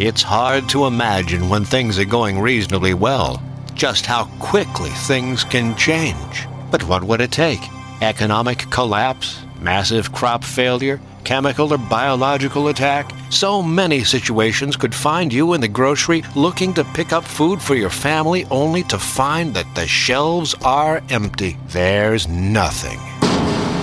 It's 0.00 0.22
hard 0.22 0.66
to 0.70 0.86
imagine 0.86 1.50
when 1.50 1.66
things 1.66 1.98
are 1.98 2.06
going 2.06 2.40
reasonably 2.40 2.94
well 2.94 3.42
just 3.74 4.06
how 4.06 4.24
quickly 4.38 4.88
things 4.88 5.44
can 5.44 5.76
change. 5.76 6.46
But 6.70 6.82
what 6.84 7.04
would 7.04 7.20
it 7.20 7.30
take? 7.30 7.60
Economic 8.00 8.70
collapse? 8.70 9.42
Massive 9.60 10.10
crop 10.10 10.42
failure? 10.42 11.02
Chemical 11.24 11.74
or 11.74 11.76
biological 11.76 12.68
attack? 12.68 13.12
So 13.28 13.60
many 13.60 14.02
situations 14.02 14.74
could 14.74 14.94
find 14.94 15.30
you 15.30 15.52
in 15.52 15.60
the 15.60 15.68
grocery 15.68 16.22
looking 16.34 16.72
to 16.74 16.84
pick 16.94 17.12
up 17.12 17.24
food 17.24 17.60
for 17.60 17.74
your 17.74 17.90
family 17.90 18.46
only 18.46 18.84
to 18.84 18.98
find 18.98 19.52
that 19.52 19.74
the 19.74 19.86
shelves 19.86 20.54
are 20.64 21.02
empty. 21.10 21.58
There's 21.66 22.26
nothing. 22.26 22.98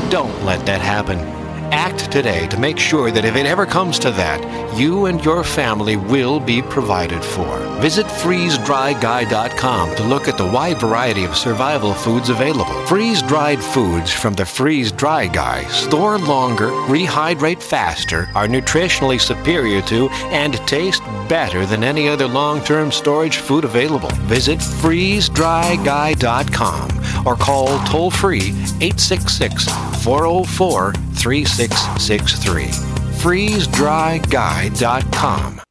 Don't 0.10 0.44
let 0.44 0.66
that 0.66 0.82
happen. 0.82 1.37
Act 1.72 2.12
today 2.12 2.48
to 2.48 2.60
make 2.60 2.78
sure 2.78 3.12
that 3.12 3.26
if 3.26 3.36
it 3.36 3.46
ever 3.46 3.66
comes 3.66 4.00
to 4.00 4.12
that, 4.12 4.78
you 4.78 5.08
and 5.08 5.24
your 5.24 5.44
family 5.44 5.98
will 5.98 6.40
be 6.40 6.62
provided 6.62 7.24
for. 7.24 7.58
Visit 7.82 8.06
freezedryguy.com 8.06 9.96
to 9.96 10.04
look 10.04 10.28
at 10.28 10.38
the 10.38 10.46
wide 10.46 10.80
variety 10.80 11.26
of 11.26 11.36
survival 11.36 11.94
foods 11.94 12.30
available. 12.30 12.86
Freeze 12.86 13.22
dried 13.22 13.64
foods 13.64 14.12
from 14.12 14.34
the 14.34 14.46
Freeze 14.46 14.92
Dry 14.92 15.28
Guy 15.28 15.64
store 15.66 16.18
longer, 16.18 16.70
rehydrate 16.88 17.62
faster, 17.62 18.30
are 18.36 18.48
nutritionally 18.48 19.20
superior 19.20 19.82
to, 19.84 20.10
and 20.32 20.56
taste 20.68 21.04
better 21.28 21.66
than 21.66 21.84
any 21.84 22.08
other 22.08 22.28
long 22.28 22.64
term 22.64 22.92
storage 22.92 23.38
food 23.38 23.66
available. 23.66 24.10
Visit 24.26 24.60
freezedryguy.com 24.60 27.28
or 27.28 27.36
call 27.36 27.80
toll 27.86 28.12
free 28.12 28.50
866 28.80 29.97
404 30.08 30.94
3663. 31.16 32.72
FreezeDryGuy.com. 33.18 35.67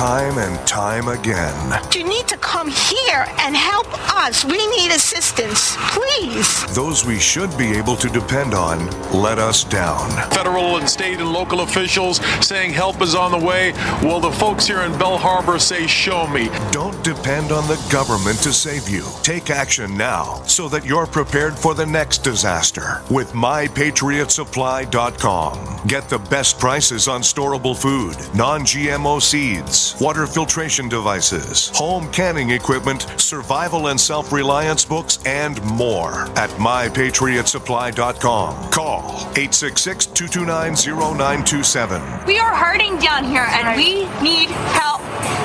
Time 0.00 0.38
and 0.38 0.56
time 0.66 1.08
again. 1.08 1.78
You 1.92 2.08
need 2.08 2.26
to 2.28 2.38
come 2.38 2.70
here 2.70 3.26
and 3.38 3.54
help 3.54 3.86
us. 4.16 4.46
We 4.46 4.66
need 4.78 4.92
assistance, 4.92 5.76
please. 5.90 6.64
Those 6.74 7.04
we 7.04 7.18
should 7.18 7.54
be 7.58 7.72
able 7.72 7.96
to 7.96 8.08
depend 8.08 8.54
on 8.54 8.86
let 9.12 9.38
us 9.38 9.62
down. 9.62 10.08
Federal 10.30 10.78
and 10.78 10.88
state 10.88 11.20
and 11.20 11.30
local 11.30 11.60
officials 11.60 12.16
saying 12.40 12.72
help 12.72 13.02
is 13.02 13.14
on 13.14 13.30
the 13.30 13.46
way. 13.46 13.72
Well, 14.02 14.20
the 14.20 14.32
folks 14.32 14.66
here 14.66 14.80
in 14.80 14.96
Bell 14.96 15.18
Harbor 15.18 15.58
say, 15.58 15.86
show 15.86 16.26
me. 16.26 16.48
Don't 16.70 17.04
depend 17.04 17.52
on 17.52 17.68
the 17.68 17.76
government 17.92 18.38
to 18.38 18.54
save 18.54 18.88
you. 18.88 19.04
Take 19.22 19.50
action 19.50 19.98
now 19.98 20.42
so 20.44 20.66
that 20.70 20.86
you're 20.86 21.06
prepared 21.06 21.58
for 21.58 21.74
the 21.74 21.84
next 21.84 22.24
disaster 22.24 23.02
with 23.10 23.32
MyPatriotSupply.com. 23.32 25.70
Get 25.86 26.10
the 26.10 26.18
best 26.18 26.58
prices 26.58 27.08
on 27.08 27.22
storable 27.22 27.74
food, 27.74 28.16
non 28.36 28.62
GMO 28.62 29.20
seeds, 29.20 29.89
water 29.98 30.26
filtration 30.26 30.90
devices, 30.90 31.70
home 31.74 32.12
canning 32.12 32.50
equipment, 32.50 33.06
survival 33.16 33.86
and 33.88 33.98
self 33.98 34.30
reliance 34.32 34.84
books, 34.84 35.18
and 35.24 35.62
more 35.64 36.28
at 36.38 36.50
MyPatriotSupply.com. 36.50 38.70
Call 38.70 39.00
866 39.36 40.06
229 40.06 40.74
0927. 40.74 42.02
We 42.26 42.38
are 42.38 42.54
hurting 42.54 42.98
down 42.98 43.24
here 43.24 43.46
and 43.48 43.74
we 43.76 44.04
need 44.22 44.50
help 44.50 45.00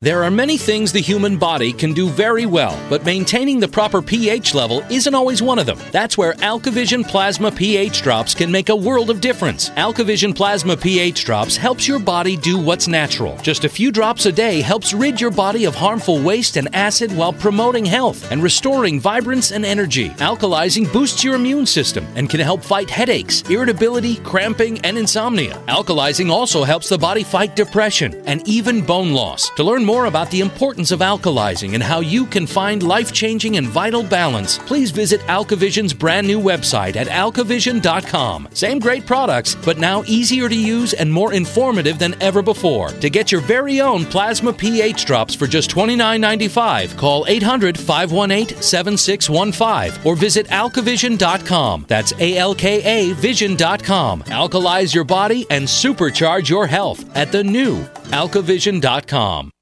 There 0.06 0.24
are 0.24 0.30
many 0.30 0.56
things 0.56 0.92
the 0.92 1.02
human 1.02 1.36
body 1.36 1.74
can 1.74 1.92
do 1.92 2.10
very 2.10 2.46
well, 2.46 2.80
but 2.92 3.04
maintaining 3.04 3.60
the 3.60 3.68
proper 3.68 4.04
pH 4.04 4.54
level 4.54 4.82
isn't 4.92 5.16
always 5.16 5.42
one 5.42 5.58
of 5.58 5.66
them. 5.66 5.80
That's 5.92 6.16
where 6.16 6.34
AlkaVision 6.34 7.08
Plasma 7.08 7.52
pH 7.52 8.04
drops 8.04 8.36
can 8.36 8.52
make 8.52 8.70
a 8.70 8.76
world 8.76 9.10
of 9.10 9.20
difference. 9.20 9.72
AlkaVision 9.72 10.36
Plasma 10.36 10.78
pH 10.78 11.26
drops 11.26 11.58
helps 11.58 11.88
your 11.88 11.98
body 11.98 12.38
do 12.38 12.60
what's 12.60 12.88
natural. 12.88 13.36
Just 13.38 13.64
a 13.64 13.70
few 13.78 13.92
drops 13.92 14.28
a 14.28 14.32
day 14.32 14.62
helps 14.62 14.94
rid 14.94 15.20
your 15.20 15.32
body 15.32 15.66
of 15.66 15.74
harmful 15.74 16.22
waste 16.22 16.56
and 16.58 16.70
acid 16.76 17.12
while 17.18 17.34
promoting 17.34 17.84
health 17.84 18.32
and 18.32 18.44
restoring 18.44 19.00
vibrance 19.00 19.52
and 19.52 19.66
energy. 19.66 20.10
Alkalizing 20.20 20.94
boosts 20.94 21.24
your 21.24 21.34
immune 21.34 21.66
system 21.66 22.06
and 22.14 22.30
can 22.30 22.42
help 22.42 22.64
fight 22.64 22.92
headaches, 22.92 23.42
irritability, 23.50 24.18
cramping, 24.18 24.80
and 24.82 25.00
insomnia. 25.00 25.56
Alkalizing 25.68 26.30
also 26.30 26.64
helps 26.64 26.90
the 26.90 26.98
body 27.00 27.24
fight 27.24 27.56
depression 27.56 28.14
and 28.28 28.48
even 28.48 28.86
bone 28.86 29.12
loss. 29.12 29.50
To 29.56 29.64
learn 29.64 29.84
more 29.84 29.95
about 30.04 30.30
the 30.32 30.42
importance 30.42 30.92
of 30.92 31.00
alkalizing 31.00 31.76
and 31.76 31.82
how 31.82 32.02
you 32.02 32.26
can 32.26 32.46
find 32.46 32.84
life 32.84 33.14
changing 33.14 33.56
and 33.56 33.66
vital 33.66 34.04
balance, 34.04 34.58
please 34.58 34.92
visit 34.92 35.22
AlkaVision's 35.22 35.94
brand 35.94 36.28
new 36.28 36.42
website 36.42 36.98
at 36.98 37.08
alkavision.com. 37.08 38.50
Same 38.52 38.80
great 38.80 39.06
products, 39.06 39.56
but 39.56 39.78
now 39.78 40.04
easier 40.08 40.50
to 40.50 40.56
use 40.56 40.94
and 40.94 41.10
more 41.12 41.32
informative 41.32 41.98
than 41.98 42.22
ever 42.22 42.42
before. 42.42 42.90
To 42.90 43.10
get 43.10 43.32
your 43.32 43.40
very 43.40 43.80
own 43.80 44.04
plasma 44.04 44.52
pH 44.52 45.06
drops 45.06 45.34
for 45.34 45.48
just 45.48 45.70
$29.95, 45.72 46.98
call 46.98 47.26
800 47.28 47.80
518 47.80 48.62
7615 48.62 50.06
or 50.06 50.18
visit 50.18 50.48
alkavision.com. 50.48 51.86
That's 51.88 52.12
A 52.20 52.38
L 52.38 52.54
K 52.54 52.82
A 52.84 53.14
vision.com. 53.14 54.24
Alkalize 54.24 54.94
your 54.94 55.06
body 55.06 55.46
and 55.50 55.66
supercharge 55.66 56.50
your 56.50 56.68
health 56.68 57.16
at 57.16 57.32
the 57.32 57.44
new 57.44 57.86
alkavision.com. 58.12 59.55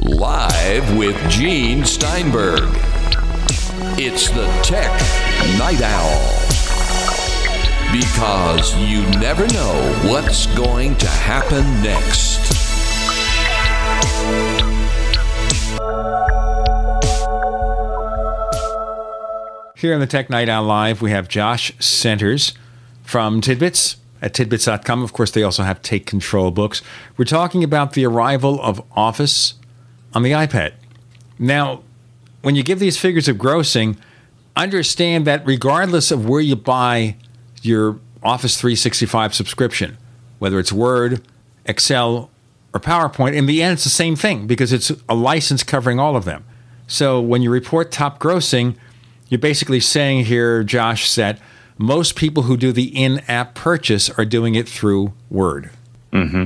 Live 0.00 0.96
with 0.96 1.16
Gene 1.30 1.84
Steinberg. 1.84 2.68
It's 3.96 4.28
the 4.30 4.46
Tech 4.62 4.90
Night 5.58 5.80
Owl. 5.82 6.40
Because 7.92 8.76
you 8.76 9.02
never 9.20 9.46
know 9.48 10.10
what's 10.10 10.46
going 10.56 10.96
to 10.96 11.08
happen 11.08 11.64
next. 11.82 12.40
Here 19.76 19.94
on 19.94 20.00
the 20.00 20.06
Tech 20.06 20.30
Night 20.30 20.48
Owl 20.48 20.64
Live, 20.64 21.02
we 21.02 21.10
have 21.10 21.28
Josh 21.28 21.72
Centers 21.78 22.54
from 23.02 23.40
Tidbits 23.40 23.96
at 24.24 24.32
tidbits.com. 24.32 25.02
Of 25.02 25.12
course, 25.12 25.30
they 25.30 25.42
also 25.42 25.62
have 25.62 25.82
Take 25.82 26.06
Control 26.06 26.50
books. 26.50 26.80
We're 27.18 27.26
talking 27.26 27.62
about 27.62 27.92
the 27.92 28.06
arrival 28.06 28.60
of 28.62 28.82
Office 28.92 29.54
on 30.14 30.22
the 30.22 30.30
iPad. 30.32 30.72
Now, 31.38 31.82
when 32.40 32.54
you 32.54 32.62
give 32.62 32.78
these 32.78 32.96
figures 32.96 33.28
of 33.28 33.36
grossing, 33.36 33.98
understand 34.56 35.26
that 35.26 35.46
regardless 35.46 36.10
of 36.10 36.26
where 36.26 36.40
you 36.40 36.56
buy 36.56 37.16
your 37.60 38.00
Office 38.22 38.58
365 38.58 39.34
subscription, 39.34 39.98
whether 40.38 40.58
it's 40.58 40.72
Word, 40.72 41.20
Excel, 41.66 42.30
or 42.72 42.80
PowerPoint, 42.80 43.34
in 43.34 43.44
the 43.44 43.62
end, 43.62 43.74
it's 43.74 43.84
the 43.84 43.90
same 43.90 44.16
thing 44.16 44.46
because 44.46 44.72
it's 44.72 44.90
a 45.06 45.14
license 45.14 45.62
covering 45.62 46.00
all 46.00 46.16
of 46.16 46.24
them. 46.24 46.44
So 46.86 47.20
when 47.20 47.42
you 47.42 47.50
report 47.50 47.92
top 47.92 48.18
grossing, 48.18 48.76
you're 49.28 49.38
basically 49.38 49.80
saying 49.80 50.24
here, 50.24 50.64
Josh, 50.64 51.14
that 51.14 51.38
most 51.78 52.16
people 52.16 52.44
who 52.44 52.56
do 52.56 52.72
the 52.72 52.84
in 52.84 53.20
app 53.28 53.54
purchase 53.54 54.10
are 54.10 54.24
doing 54.24 54.54
it 54.54 54.68
through 54.68 55.12
Word. 55.30 55.70
Mm-hmm. 56.12 56.44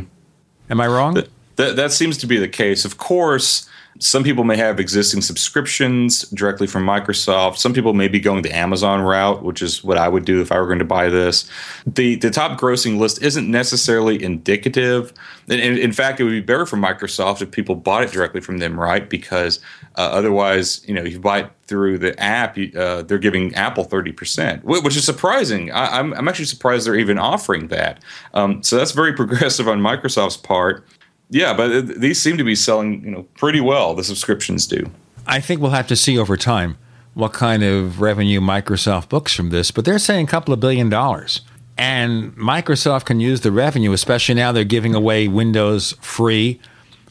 Am 0.70 0.80
I 0.80 0.86
wrong? 0.86 1.14
That, 1.14 1.28
that, 1.56 1.76
that 1.76 1.92
seems 1.92 2.16
to 2.18 2.26
be 2.26 2.38
the 2.38 2.48
case. 2.48 2.84
Of 2.84 2.98
course, 2.98 3.68
some 4.00 4.22
people 4.22 4.44
may 4.44 4.56
have 4.56 4.78
existing 4.78 5.22
subscriptions 5.22 6.22
directly 6.30 6.66
from 6.68 6.86
Microsoft. 6.86 7.56
Some 7.56 7.74
people 7.74 7.94
may 7.94 8.06
be 8.06 8.20
going 8.20 8.42
the 8.42 8.56
Amazon 8.56 9.00
route, 9.00 9.42
which 9.42 9.60
is 9.60 9.82
what 9.82 9.98
I 9.98 10.08
would 10.08 10.24
do 10.24 10.40
if 10.40 10.52
I 10.52 10.60
were 10.60 10.66
going 10.66 10.78
to 10.78 10.84
buy 10.84 11.08
this. 11.08 11.50
The 11.84 12.14
the 12.14 12.30
top 12.30 12.60
grossing 12.60 12.98
list 12.98 13.20
isn't 13.22 13.50
necessarily 13.50 14.22
indicative. 14.22 15.12
And, 15.48 15.60
in 15.60 15.92
fact, 15.92 16.20
it 16.20 16.24
would 16.24 16.30
be 16.30 16.40
better 16.40 16.64
for 16.64 16.76
Microsoft 16.76 17.42
if 17.42 17.50
people 17.50 17.74
bought 17.74 18.04
it 18.04 18.12
directly 18.12 18.40
from 18.40 18.58
them, 18.58 18.78
right? 18.78 19.08
Because 19.08 19.58
uh, 19.98 20.10
otherwise, 20.12 20.82
you 20.88 20.94
know, 20.94 21.02
you 21.02 21.20
buy 21.20 21.40
it 21.40 21.50
through 21.64 21.98
the 21.98 22.18
app, 22.18 22.56
uh, 22.76 23.02
they're 23.02 23.18
giving 23.18 23.54
Apple 23.54 23.84
30%, 23.84 24.62
which 24.62 24.96
is 24.96 25.04
surprising. 25.04 25.70
I, 25.72 25.98
am 25.98 26.12
I'm, 26.12 26.20
I'm 26.20 26.28
actually 26.28 26.46
surprised 26.46 26.86
they're 26.86 26.94
even 26.94 27.18
offering 27.18 27.68
that. 27.68 28.02
Um, 28.32 28.62
so 28.62 28.76
that's 28.76 28.92
very 28.92 29.12
progressive 29.16 29.68
on 29.68 29.80
Microsoft's 29.80 30.38
part 30.38 30.86
yeah, 31.30 31.54
but 31.54 32.00
these 32.00 32.20
seem 32.20 32.38
to 32.38 32.44
be 32.44 32.54
selling, 32.54 33.04
you 33.04 33.10
know, 33.10 33.22
pretty 33.36 33.60
well. 33.60 33.94
The 33.94 34.04
subscriptions 34.04 34.66
do. 34.66 34.90
I 35.26 35.40
think 35.40 35.60
we'll 35.60 35.72
have 35.72 35.86
to 35.88 35.96
see 35.96 36.18
over 36.18 36.36
time 36.36 36.78
what 37.14 37.32
kind 37.32 37.62
of 37.62 38.00
revenue 38.00 38.40
Microsoft 38.40 39.08
books 39.08 39.34
from 39.34 39.50
this, 39.50 39.70
but 39.70 39.84
they're 39.84 39.98
saying 39.98 40.26
a 40.26 40.30
couple 40.30 40.54
of 40.54 40.60
billion 40.60 40.88
dollars. 40.88 41.42
And 41.76 42.32
Microsoft 42.36 43.04
can 43.04 43.20
use 43.20 43.42
the 43.42 43.52
revenue, 43.52 43.92
especially 43.92 44.34
now 44.34 44.52
they're 44.52 44.64
giving 44.64 44.94
away 44.94 45.28
Windows 45.28 45.92
free 46.00 46.60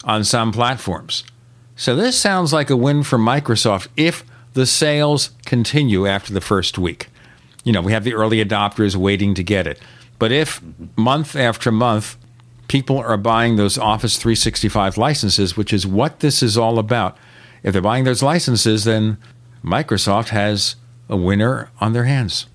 on 0.03 0.23
some 0.23 0.51
platforms. 0.51 1.23
So 1.77 1.95
this 1.95 2.19
sounds 2.19 2.51
like 2.51 2.69
a 2.69 2.75
win 2.75 3.03
for 3.03 3.17
Microsoft 3.17 3.87
if 3.95 4.25
the 4.53 4.65
sales 4.65 5.29
continue 5.45 6.05
after 6.05 6.33
the 6.33 6.41
first 6.41 6.77
week. 6.77 7.07
You 7.63 7.71
know, 7.71 7.81
we 7.81 7.93
have 7.93 8.03
the 8.03 8.15
early 8.15 8.43
adopters 8.43 8.95
waiting 8.95 9.33
to 9.35 9.43
get 9.43 9.67
it. 9.67 9.79
But 10.19 10.31
if 10.31 10.61
month 10.97 11.35
after 11.35 11.71
month 11.71 12.17
people 12.67 12.97
are 12.97 13.17
buying 13.17 13.55
those 13.55 13.77
Office 13.77 14.17
365 14.17 14.97
licenses, 14.97 15.55
which 15.55 15.73
is 15.73 15.87
what 15.87 16.19
this 16.19 16.43
is 16.43 16.57
all 16.57 16.79
about. 16.79 17.17
If 17.63 17.73
they're 17.73 17.81
buying 17.81 18.03
those 18.03 18.23
licenses, 18.23 18.83
then 18.83 19.17
Microsoft 19.63 20.29
has 20.29 20.75
a 21.09 21.15
winner 21.15 21.69
on 21.79 21.93
their 21.93 22.03
hands. 22.03 22.47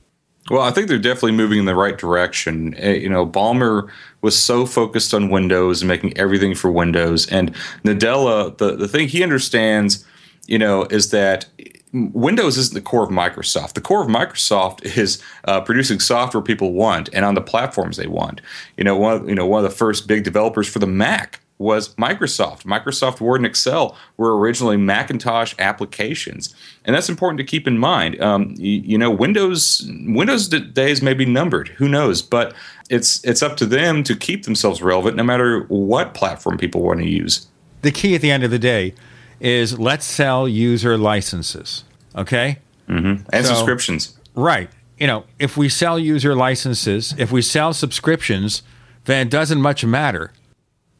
Well, 0.50 0.62
I 0.62 0.72
think 0.72 0.88
they're 0.88 0.98
definitely 0.98 1.32
moving 1.32 1.60
in 1.60 1.66
the 1.66 1.74
right 1.74 1.96
direction. 1.96 2.74
Eh, 2.76 2.94
you 2.94 3.08
know, 3.08 3.24
Ballmer 3.26 3.88
was 4.22 4.36
so 4.36 4.66
focused 4.66 5.14
on 5.14 5.30
Windows 5.30 5.82
and 5.82 5.88
making 5.88 6.16
everything 6.18 6.54
for 6.54 6.70
Windows, 6.70 7.26
and 7.28 7.54
Nadella, 7.84 8.56
the 8.58 8.76
the 8.76 8.88
thing 8.88 9.08
he 9.08 9.22
understands, 9.22 10.04
you 10.46 10.58
know, 10.58 10.84
is 10.84 11.10
that 11.10 11.46
Windows 11.92 12.56
isn't 12.56 12.74
the 12.74 12.80
core 12.80 13.04
of 13.04 13.10
Microsoft. 13.10 13.74
The 13.74 13.80
core 13.80 14.02
of 14.02 14.08
Microsoft 14.08 14.84
is 14.96 15.22
uh, 15.44 15.60
producing 15.60 16.00
software 16.00 16.42
people 16.42 16.72
want 16.72 17.08
and 17.12 17.24
on 17.24 17.34
the 17.34 17.40
platforms 17.40 17.96
they 17.96 18.06
want. 18.08 18.40
You 18.76 18.84
know, 18.84 18.96
one 18.96 19.28
you 19.28 19.34
know 19.34 19.46
one 19.46 19.64
of 19.64 19.70
the 19.70 19.76
first 19.76 20.08
big 20.08 20.24
developers 20.24 20.66
for 20.66 20.80
the 20.80 20.86
Mac 20.86 21.41
was 21.62 21.94
Microsoft. 21.94 22.64
Microsoft 22.64 23.20
Word 23.20 23.36
and 23.36 23.46
Excel 23.46 23.96
were 24.16 24.36
originally 24.36 24.76
Macintosh 24.76 25.54
applications, 25.58 26.54
and 26.84 26.94
that's 26.94 27.08
important 27.08 27.38
to 27.38 27.44
keep 27.44 27.66
in 27.66 27.78
mind. 27.78 28.20
Um, 28.20 28.54
you, 28.58 28.80
you, 28.80 28.98
know, 28.98 29.10
Windows 29.10 29.88
Windows 30.06 30.48
days 30.48 31.00
may 31.00 31.14
be 31.14 31.24
numbered. 31.24 31.68
Who 31.68 31.88
knows? 31.88 32.20
But 32.20 32.54
it's 32.90 33.24
it's 33.24 33.42
up 33.42 33.56
to 33.58 33.66
them 33.66 34.02
to 34.04 34.14
keep 34.14 34.44
themselves 34.44 34.82
relevant, 34.82 35.16
no 35.16 35.22
matter 35.22 35.60
what 35.68 36.14
platform 36.14 36.58
people 36.58 36.82
want 36.82 37.00
to 37.00 37.08
use. 37.08 37.46
The 37.82 37.92
key 37.92 38.14
at 38.14 38.20
the 38.20 38.30
end 38.30 38.44
of 38.44 38.50
the 38.50 38.58
day 38.58 38.94
is 39.40 39.78
let's 39.78 40.04
sell 40.04 40.48
user 40.48 40.96
licenses. 40.96 41.84
Okay? 42.14 42.58
Mm-hmm. 42.88 43.24
And 43.32 43.46
so, 43.46 43.54
subscriptions. 43.54 44.18
Right. 44.34 44.70
You 44.98 45.06
know, 45.06 45.24
if 45.38 45.56
we 45.56 45.68
sell 45.68 45.98
user 45.98 46.34
licenses, 46.34 47.14
if 47.18 47.32
we 47.32 47.42
sell 47.42 47.72
subscriptions, 47.72 48.62
then 49.04 49.26
it 49.26 49.30
doesn't 49.30 49.60
much 49.60 49.84
matter 49.84 50.32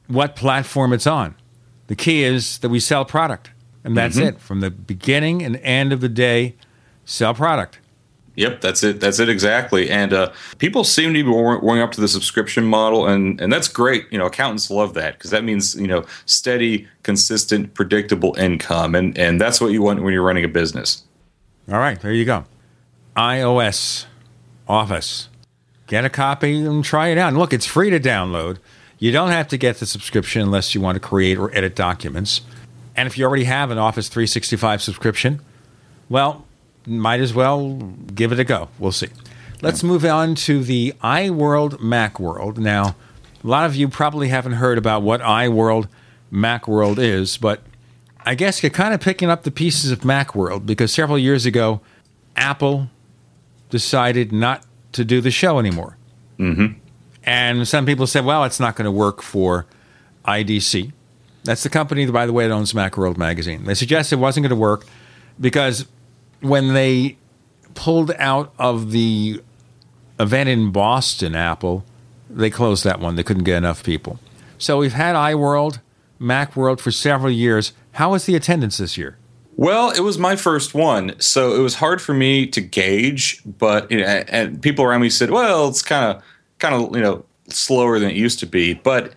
what 0.06 0.36
platform 0.36 0.92
it's 0.92 1.06
on. 1.06 1.34
The 1.86 1.96
key 1.96 2.22
is 2.22 2.58
that 2.58 2.68
we 2.68 2.80
sell 2.80 3.04
product. 3.04 3.50
And 3.84 3.96
that's 3.96 4.16
mm-hmm. 4.16 4.28
it. 4.28 4.40
From 4.40 4.60
the 4.60 4.70
beginning 4.70 5.42
and 5.42 5.56
end 5.56 5.92
of 5.92 6.00
the 6.00 6.08
day, 6.08 6.54
sell 7.04 7.34
product. 7.34 7.80
Yep, 8.34 8.60
that's 8.62 8.82
it. 8.82 9.00
That's 9.00 9.18
it 9.18 9.28
exactly. 9.28 9.90
And 9.90 10.12
uh, 10.12 10.32
people 10.58 10.84
seem 10.84 11.12
to 11.12 11.22
be 11.22 11.28
warming 11.28 11.82
up 11.82 11.92
to 11.92 12.00
the 12.00 12.08
subscription 12.08 12.64
model, 12.64 13.06
and 13.06 13.38
and 13.40 13.52
that's 13.52 13.68
great. 13.68 14.06
You 14.10 14.18
know, 14.18 14.26
accountants 14.26 14.70
love 14.70 14.94
that 14.94 15.18
because 15.18 15.30
that 15.32 15.44
means 15.44 15.74
you 15.74 15.86
know 15.86 16.06
steady, 16.24 16.88
consistent, 17.02 17.74
predictable 17.74 18.34
income, 18.38 18.94
and 18.94 19.18
and 19.18 19.38
that's 19.38 19.60
what 19.60 19.72
you 19.72 19.82
want 19.82 20.02
when 20.02 20.14
you're 20.14 20.22
running 20.22 20.44
a 20.44 20.48
business. 20.48 21.02
All 21.70 21.78
right, 21.78 22.00
there 22.00 22.12
you 22.12 22.24
go. 22.24 22.46
iOS 23.16 24.06
Office. 24.66 25.28
Get 25.86 26.06
a 26.06 26.10
copy 26.10 26.64
and 26.64 26.82
try 26.82 27.08
it 27.08 27.18
out. 27.18 27.28
And 27.28 27.38
look, 27.38 27.52
it's 27.52 27.66
free 27.66 27.90
to 27.90 28.00
download. 28.00 28.56
You 29.02 29.10
don't 29.10 29.30
have 29.30 29.48
to 29.48 29.56
get 29.56 29.78
the 29.78 29.86
subscription 29.86 30.42
unless 30.42 30.76
you 30.76 30.80
want 30.80 30.94
to 30.94 31.00
create 31.00 31.36
or 31.36 31.52
edit 31.52 31.74
documents. 31.74 32.40
And 32.94 33.08
if 33.08 33.18
you 33.18 33.24
already 33.24 33.42
have 33.42 33.72
an 33.72 33.78
Office 33.78 34.08
365 34.08 34.80
subscription, 34.80 35.40
well, 36.08 36.46
might 36.86 37.18
as 37.18 37.34
well 37.34 37.78
give 38.14 38.30
it 38.30 38.38
a 38.38 38.44
go. 38.44 38.68
We'll 38.78 38.92
see. 38.92 39.08
Let's 39.60 39.82
move 39.82 40.04
on 40.04 40.36
to 40.36 40.62
the 40.62 40.94
iWorld 41.02 41.80
Macworld. 41.80 42.58
Now, 42.58 42.94
a 43.42 43.46
lot 43.48 43.66
of 43.66 43.74
you 43.74 43.88
probably 43.88 44.28
haven't 44.28 44.52
heard 44.52 44.78
about 44.78 45.02
what 45.02 45.20
iWorld 45.20 45.88
Macworld 46.32 46.98
is, 46.98 47.36
but 47.38 47.60
I 48.24 48.36
guess 48.36 48.62
you're 48.62 48.70
kind 48.70 48.94
of 48.94 49.00
picking 49.00 49.28
up 49.28 49.42
the 49.42 49.50
pieces 49.50 49.90
of 49.90 50.02
Macworld 50.02 50.64
because 50.64 50.94
several 50.94 51.18
years 51.18 51.44
ago, 51.44 51.80
Apple 52.36 52.88
decided 53.68 54.30
not 54.30 54.64
to 54.92 55.04
do 55.04 55.20
the 55.20 55.32
show 55.32 55.58
anymore. 55.58 55.96
Mm-hmm. 56.38 56.78
And 57.24 57.66
some 57.66 57.86
people 57.86 58.06
said, 58.06 58.24
well, 58.24 58.44
it's 58.44 58.60
not 58.60 58.76
going 58.76 58.86
to 58.86 58.92
work 58.92 59.22
for 59.22 59.66
IDG. 60.24 60.92
That's 61.44 61.62
the 61.62 61.68
company, 61.68 62.06
by 62.06 62.26
the 62.26 62.32
way, 62.32 62.46
that 62.46 62.54
owns 62.54 62.72
Macworld 62.72 63.16
magazine. 63.16 63.64
They 63.64 63.74
suggested 63.74 64.16
it 64.16 64.18
wasn't 64.20 64.44
going 64.44 64.50
to 64.50 64.56
work 64.56 64.86
because 65.40 65.86
when 66.40 66.74
they 66.74 67.16
pulled 67.74 68.12
out 68.18 68.52
of 68.58 68.92
the 68.92 69.42
event 70.20 70.48
in 70.48 70.70
Boston, 70.70 71.34
Apple, 71.34 71.84
they 72.30 72.50
closed 72.50 72.84
that 72.84 73.00
one. 73.00 73.16
They 73.16 73.22
couldn't 73.22 73.44
get 73.44 73.56
enough 73.56 73.82
people. 73.82 74.18
So 74.58 74.78
we've 74.78 74.92
had 74.92 75.16
iWorld, 75.16 75.80
Macworld 76.20 76.80
for 76.80 76.92
several 76.92 77.32
years. 77.32 77.72
How 77.92 78.12
was 78.12 78.26
the 78.26 78.36
attendance 78.36 78.78
this 78.78 78.96
year? 78.96 79.18
Well, 79.56 79.90
it 79.90 80.00
was 80.00 80.18
my 80.18 80.36
first 80.36 80.74
one, 80.74 81.14
so 81.20 81.54
it 81.54 81.58
was 81.58 81.74
hard 81.74 82.00
for 82.00 82.14
me 82.14 82.46
to 82.46 82.60
gauge. 82.60 83.42
But 83.44 83.92
and 83.92 84.62
people 84.62 84.84
around 84.84 85.02
me 85.02 85.10
said, 85.10 85.30
"Well, 85.30 85.68
it's 85.68 85.82
kind 85.82 86.16
of, 86.16 86.22
kind 86.62 86.74
of, 86.74 86.96
you 86.96 87.02
know, 87.02 87.24
slower 87.48 87.98
than 87.98 88.08
it 88.08 88.16
used 88.16 88.38
to 88.38 88.46
be." 88.46 88.74
But 88.74 89.12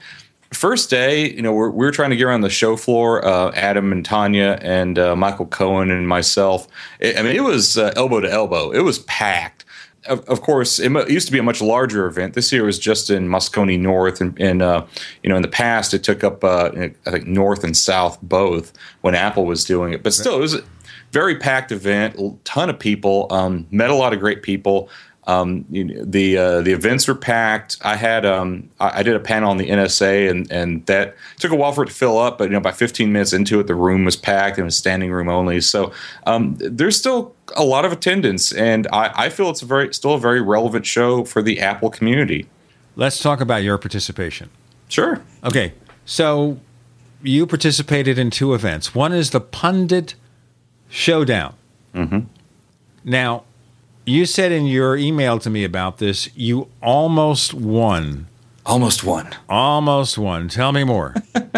first 0.55 0.89
day, 0.89 1.31
you 1.31 1.41
know, 1.41 1.53
we're, 1.53 1.69
we 1.69 1.85
were 1.85 1.91
trying 1.91 2.09
to 2.09 2.15
get 2.15 2.25
around 2.25 2.41
the 2.41 2.49
show 2.49 2.75
floor. 2.75 3.23
Uh, 3.23 3.51
Adam 3.51 3.91
and 3.91 4.07
Tonya 4.07 4.59
and 4.61 4.97
uh, 4.97 5.15
Michael 5.15 5.45
Cohen 5.45 5.91
and 5.91 6.07
myself. 6.07 6.67
It, 6.99 7.17
I 7.17 7.21
mean, 7.21 7.35
it 7.35 7.43
was 7.43 7.77
uh, 7.77 7.93
elbow 7.95 8.21
to 8.21 8.31
elbow. 8.31 8.71
It 8.71 8.81
was 8.81 8.99
packed. 8.99 9.65
Of, 10.05 10.21
of 10.29 10.41
course, 10.41 10.79
it, 10.79 10.91
it, 10.91 11.09
used 11.09 11.25
to 11.27 11.31
be 11.31 11.39
a 11.39 11.43
much 11.43 11.61
larger 11.61 12.05
event. 12.05 12.35
This 12.35 12.51
year 12.51 12.63
was 12.63 12.77
just 12.77 13.09
in 13.09 13.27
Moscone 13.27 13.79
North, 13.79 14.21
and, 14.21 14.39
and 14.39 14.61
uh, 14.61 14.85
you 15.23 15.29
know, 15.29 15.35
in 15.35 15.41
the 15.41 15.47
past, 15.47 15.93
it 15.93 16.03
took 16.03 16.23
up 16.23 16.43
uh, 16.43 16.69
I 17.05 17.11
think 17.11 17.25
North 17.25 17.63
and 17.63 17.75
South 17.75 18.19
both 18.21 18.71
when 19.01 19.15
Apple 19.15 19.45
was 19.45 19.63
doing 19.63 19.93
it. 19.93 20.03
But 20.03 20.13
still, 20.13 20.35
it 20.35 20.41
was 20.41 20.53
a 20.53 20.63
very 21.11 21.35
packed 21.35 21.71
event. 21.71 22.19
A 22.19 22.35
ton 22.43 22.69
of 22.69 22.77
people. 22.77 23.27
Um, 23.31 23.65
met 23.71 23.89
a 23.89 23.95
lot 23.95 24.13
of 24.13 24.19
great 24.19 24.43
people. 24.43 24.89
Um, 25.27 25.65
you 25.71 25.83
know, 25.83 26.03
the 26.03 26.37
uh, 26.37 26.61
the 26.61 26.71
events 26.71 27.07
were 27.07 27.15
packed. 27.15 27.77
I 27.81 27.95
had 27.95 28.25
um, 28.25 28.69
I, 28.79 28.99
I, 28.99 29.03
did 29.03 29.15
a 29.15 29.19
panel 29.19 29.49
on 29.49 29.57
the 29.57 29.69
NSA, 29.69 30.29
and 30.29 30.51
and 30.51 30.85
that 30.85 31.15
took 31.39 31.51
a 31.51 31.55
while 31.55 31.71
for 31.71 31.83
it 31.83 31.87
to 31.87 31.93
fill 31.93 32.19
up. 32.19 32.37
But 32.37 32.45
you 32.45 32.51
know, 32.51 32.59
by 32.59 32.71
15 32.71 33.11
minutes 33.11 33.33
into 33.33 33.59
it, 33.59 33.65
the 33.65 33.73
room 33.73 34.05
was 34.05 34.15
packed 34.15 34.57
and 34.57 34.65
it 34.65 34.65
was 34.65 34.77
standing 34.77 35.11
room 35.11 35.27
only. 35.27 35.61
So 35.61 35.91
um, 36.27 36.55
there's 36.59 36.95
still 36.95 37.33
a 37.55 37.63
lot 37.63 37.85
of 37.85 37.91
attendance, 37.91 38.51
and 38.51 38.87
I, 38.93 39.11
I 39.15 39.29
feel 39.29 39.49
it's 39.49 39.63
a 39.63 39.65
very 39.65 39.91
still 39.93 40.13
a 40.13 40.19
very 40.19 40.41
relevant 40.41 40.85
show 40.85 41.23
for 41.23 41.41
the 41.41 41.59
Apple 41.59 41.89
community. 41.89 42.47
Let's 42.95 43.19
talk 43.19 43.41
about 43.41 43.63
your 43.63 43.79
participation. 43.79 44.49
Sure. 44.89 45.23
Okay, 45.43 45.73
so 46.05 46.59
you 47.23 47.47
participated 47.47 48.19
in 48.19 48.29
two 48.29 48.53
events. 48.53 48.93
One 48.93 49.11
is 49.11 49.31
the 49.31 49.41
Pundit 49.41 50.13
Showdown. 50.87 51.55
Mm-hmm. 51.95 52.19
Now 53.03 53.43
you 54.05 54.25
said 54.25 54.51
in 54.51 54.65
your 54.65 54.95
email 54.95 55.39
to 55.39 55.49
me 55.49 55.63
about 55.63 55.97
this, 55.97 56.29
you 56.35 56.69
almost 56.81 57.53
won. 57.53 58.27
Almost 58.65 59.03
won. 59.03 59.29
Almost 59.47 60.17
won. 60.17 60.47
Tell 60.47 60.71
me 60.71 60.83
more. 60.83 61.13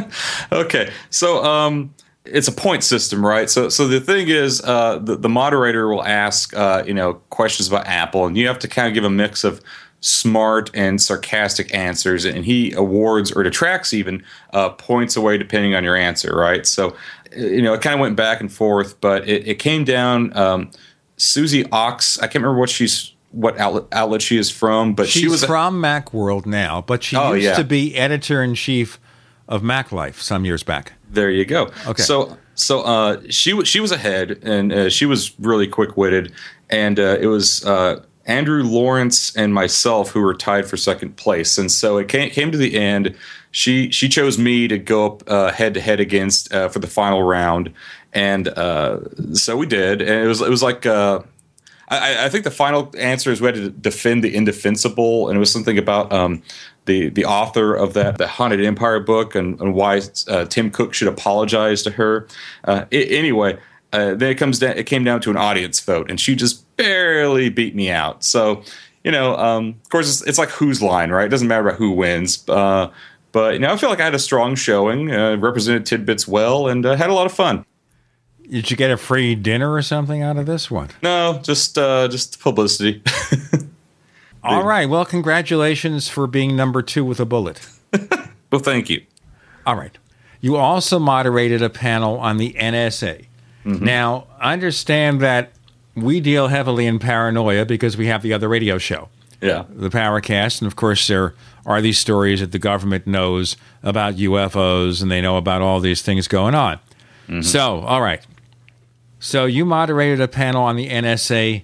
okay, 0.52 0.92
so 1.10 1.44
um, 1.44 1.94
it's 2.26 2.48
a 2.48 2.52
point 2.52 2.84
system, 2.84 3.26
right? 3.26 3.50
So, 3.50 3.70
so 3.70 3.88
the 3.88 4.00
thing 4.00 4.28
is, 4.28 4.62
uh, 4.62 5.00
the, 5.00 5.16
the 5.16 5.30
moderator 5.30 5.88
will 5.88 6.04
ask, 6.04 6.56
uh, 6.56 6.84
you 6.86 6.94
know, 6.94 7.16
questions 7.30 7.68
about 7.68 7.88
Apple, 7.88 8.26
and 8.26 8.38
you 8.38 8.48
have 8.48 8.60
to 8.60 8.68
kind 8.68 8.88
of 8.88 8.94
give 8.94 9.06
a 9.06 9.10
mix 9.10 9.44
of 9.44 9.62
smart 10.02 10.70
and 10.74 11.02
sarcastic 11.02 11.74
answers, 11.74 12.26
and 12.26 12.46
he 12.46 12.74
awards 12.74 13.32
or 13.32 13.44
detracts 13.44 13.94
even 13.94 14.24
uh, 14.54 14.70
points 14.70 15.16
away 15.16 15.38
depending 15.38 15.76
on 15.76 15.84
your 15.84 15.96
answer, 15.96 16.36
right? 16.36 16.66
So, 16.66 16.96
you 17.36 17.62
know, 17.62 17.74
it 17.74 17.82
kind 17.82 17.96
of 17.96 18.00
went 18.00 18.16
back 18.16 18.42
and 18.42 18.52
forth, 18.52 19.00
but 19.02 19.28
it, 19.28 19.48
it 19.48 19.56
came 19.56 19.84
down. 19.84 20.36
Um, 20.38 20.72
Susie 21.18 21.64
Ochs. 21.66 22.18
I 22.20 22.28
can't 22.28 22.44
remember 22.44 22.60
what 22.60 22.70
she's 22.70 23.14
what 23.32 23.60
outlet 23.60 23.86
outlet 23.92 24.22
she 24.22 24.38
is 24.38 24.50
from, 24.50 24.94
but 24.94 25.08
she's 25.08 25.24
she 25.24 25.28
was 25.28 25.44
from 25.44 25.82
MacWorld 25.82 26.46
now, 26.46 26.82
but 26.82 27.04
she 27.04 27.16
oh, 27.16 27.34
used 27.34 27.46
yeah. 27.46 27.56
to 27.56 27.64
be 27.64 27.96
editor 27.96 28.42
in 28.42 28.56
chief 28.56 29.00
of 29.48 29.62
MacLife 29.62 30.16
some 30.16 30.46
years 30.46 30.64
back. 30.64 30.94
There 31.10 31.30
you 31.30 31.46
go. 31.46 31.72
Okay. 31.86 32.04
So 32.04 32.38
so 32.56 32.82
uh, 32.82 33.22
she 33.30 33.54
was 33.54 33.68
she 33.68 33.80
was 33.80 33.92
ahead, 33.92 34.40
and 34.44 34.74
uh, 34.74 34.90
she 34.90 35.06
was 35.06 35.38
really 35.40 35.68
quick 35.68 35.98
witted, 35.98 36.34
and 36.70 37.00
uh, 37.00 37.18
it 37.20 37.28
was. 37.28 37.66
Uh, 37.66 38.04
Andrew 38.26 38.62
Lawrence 38.62 39.34
and 39.38 39.54
myself 39.54 40.10
who 40.10 40.20
were 40.20 40.34
tied 40.34 40.66
for 40.66 40.76
second 40.76 41.16
place, 41.16 41.58
and 41.58 41.72
so 41.72 41.98
it 41.98 42.10
came, 42.10 42.30
came 42.30 42.52
to 42.52 42.58
the 42.58 42.76
end. 42.76 43.16
She 43.52 43.90
she 43.90 44.10
chose 44.10 44.38
me 44.38 44.68
to 44.68 44.78
go 44.78 45.06
up 45.30 45.54
head 45.54 45.74
to 45.76 45.80
head 45.80 46.02
against 46.02 46.54
uh, 46.54 46.68
for 46.68 46.80
the 46.80 46.88
final 46.88 47.24
round, 47.24 47.72
and 48.18 48.48
uh, 48.48 49.00
so 49.34 49.56
we 49.56 49.68
did, 49.68 50.02
and 50.02 50.10
it 50.10 50.28
was 50.28 50.42
it 50.42 50.50
was 50.50 50.64
like 50.64 50.88
uh, 50.88 51.20
I, 51.88 52.26
I, 52.26 52.30
think 52.30 52.46
the 52.46 52.52
final 52.52 52.92
answer 52.98 53.32
is 53.32 53.42
we 53.42 53.46
had 53.46 53.56
to 53.56 53.70
defend 53.70 54.24
the 54.24 54.36
indefensible, 54.36 55.30
and 55.30 55.38
it 55.38 55.40
was 55.40 55.52
something 55.52 55.78
about 55.78 56.12
um, 56.12 56.42
the 56.86 57.10
the 57.10 57.26
author 57.26 57.76
of 57.76 57.94
that 57.94 58.18
the 58.18 58.28
Haunted 58.28 58.60
Empire 58.66 59.00
book 59.00 59.36
and, 59.36 59.62
and 59.62 59.76
why 59.76 60.02
uh, 60.30 60.46
Tim 60.46 60.72
Cook 60.72 60.96
should 60.96 61.08
apologize 61.08 61.84
to 61.84 61.92
her. 61.92 62.28
Uh, 62.64 62.86
it, 62.90 63.12
anyway, 63.12 63.60
uh, 63.94 64.16
then 64.16 64.32
it 64.32 64.36
comes 64.36 64.58
down 64.58 64.76
it 64.76 64.88
came 64.88 65.04
down 65.04 65.22
to 65.22 65.30
an 65.30 65.38
audience 65.38 65.80
vote, 65.80 66.10
and 66.10 66.20
she 66.20 66.36
just 66.36 66.76
barely 66.76 67.50
beat 67.50 67.76
me 67.76 67.92
out. 67.92 68.24
So 68.24 68.64
you 69.04 69.12
know, 69.12 69.38
um, 69.38 69.80
of 69.84 69.90
course, 69.92 70.10
it's, 70.10 70.28
it's, 70.28 70.40
like 70.40 70.50
whose 70.50 70.82
line, 70.82 71.12
right? 71.12 71.28
It 71.28 71.30
doesn't 71.30 71.48
matter 71.48 71.68
about 71.68 71.78
who 71.78 71.92
wins. 71.92 72.44
Uh, 72.50 72.92
but 73.32 73.54
you 73.54 73.60
know, 73.60 73.72
I 73.72 73.78
feel 73.78 73.90
like 73.90 74.02
I 74.02 74.06
had 74.06 74.16
a 74.16 74.20
strong 74.20 74.56
showing, 74.56 75.12
uh, 75.14 75.38
represented 75.38 75.86
tidbits 75.86 76.28
well, 76.28 76.68
and 76.68 76.84
had 76.84 77.12
a 77.12 77.14
lot 77.14 77.28
of 77.28 77.32
fun. 77.32 77.64
Did 78.50 78.72
you 78.72 78.78
get 78.78 78.92
a 78.92 78.98
free 78.98 79.36
dinner 79.36 79.74
or 79.74 79.82
something 79.82 80.22
out 80.22 80.38
of 80.38 80.46
this 80.46 80.72
one? 80.72 80.90
No, 81.04 81.40
just 81.44 81.78
uh, 81.78 82.08
just 82.08 82.40
publicity. 82.40 83.04
All 84.44 84.64
right. 84.64 84.88
Well, 84.88 85.04
congratulations 85.04 86.08
for 86.08 86.28
being 86.28 86.56
number 86.56 86.82
two 86.82 87.04
with 87.04 87.20
a 87.20 87.26
bullet. 87.26 87.68
well, 88.52 88.62
thank 88.62 88.90
you. 88.90 89.04
All 89.66 89.76
right. 89.76 89.98
You 90.40 90.56
also 90.56 91.00
moderated 91.00 91.62
a 91.62 91.70
panel 91.70 92.18
on 92.20 92.38
the 92.38 92.54
NSA. 92.54 93.26
Mm-hmm. 93.66 93.84
Now, 93.84 94.28
I 94.40 94.54
understand 94.54 95.20
that 95.20 95.52
we 95.96 96.22
deal 96.22 96.48
heavily 96.48 96.86
in 96.86 97.00
paranoia 97.00 97.66
because 97.66 97.98
we 97.98 98.08
have 98.08 98.22
the 98.22 98.32
other 98.32 98.48
radio 98.48 98.78
show. 98.78 99.10
Yeah. 99.42 99.66
The 99.70 99.90
Paracast. 99.90 100.62
And 100.62 100.68
of 100.68 100.78
course, 100.78 101.06
there 101.08 101.34
are 101.66 101.82
these 101.82 101.98
stories 101.98 102.40
that 102.40 102.54
the 102.54 102.60
government 102.60 103.06
knows 103.08 103.58
about 103.84 104.16
UFOs 104.16 105.02
and 105.02 105.12
they 105.12 105.20
know 105.20 105.36
about 105.36 105.62
all 105.62 105.82
these 105.82 106.02
things 106.02 106.30
going 106.30 106.56
on. 106.56 106.78
Mm-hmm. 107.28 107.42
So, 107.42 107.82
all 107.82 108.02
right 108.02 108.26
So 109.20 109.46
you 109.46 109.66
moderated 109.66 110.22
a 110.22 110.28
panel 110.28 110.64
on 110.64 110.76
the 110.76 110.90
NSA. 110.90 111.64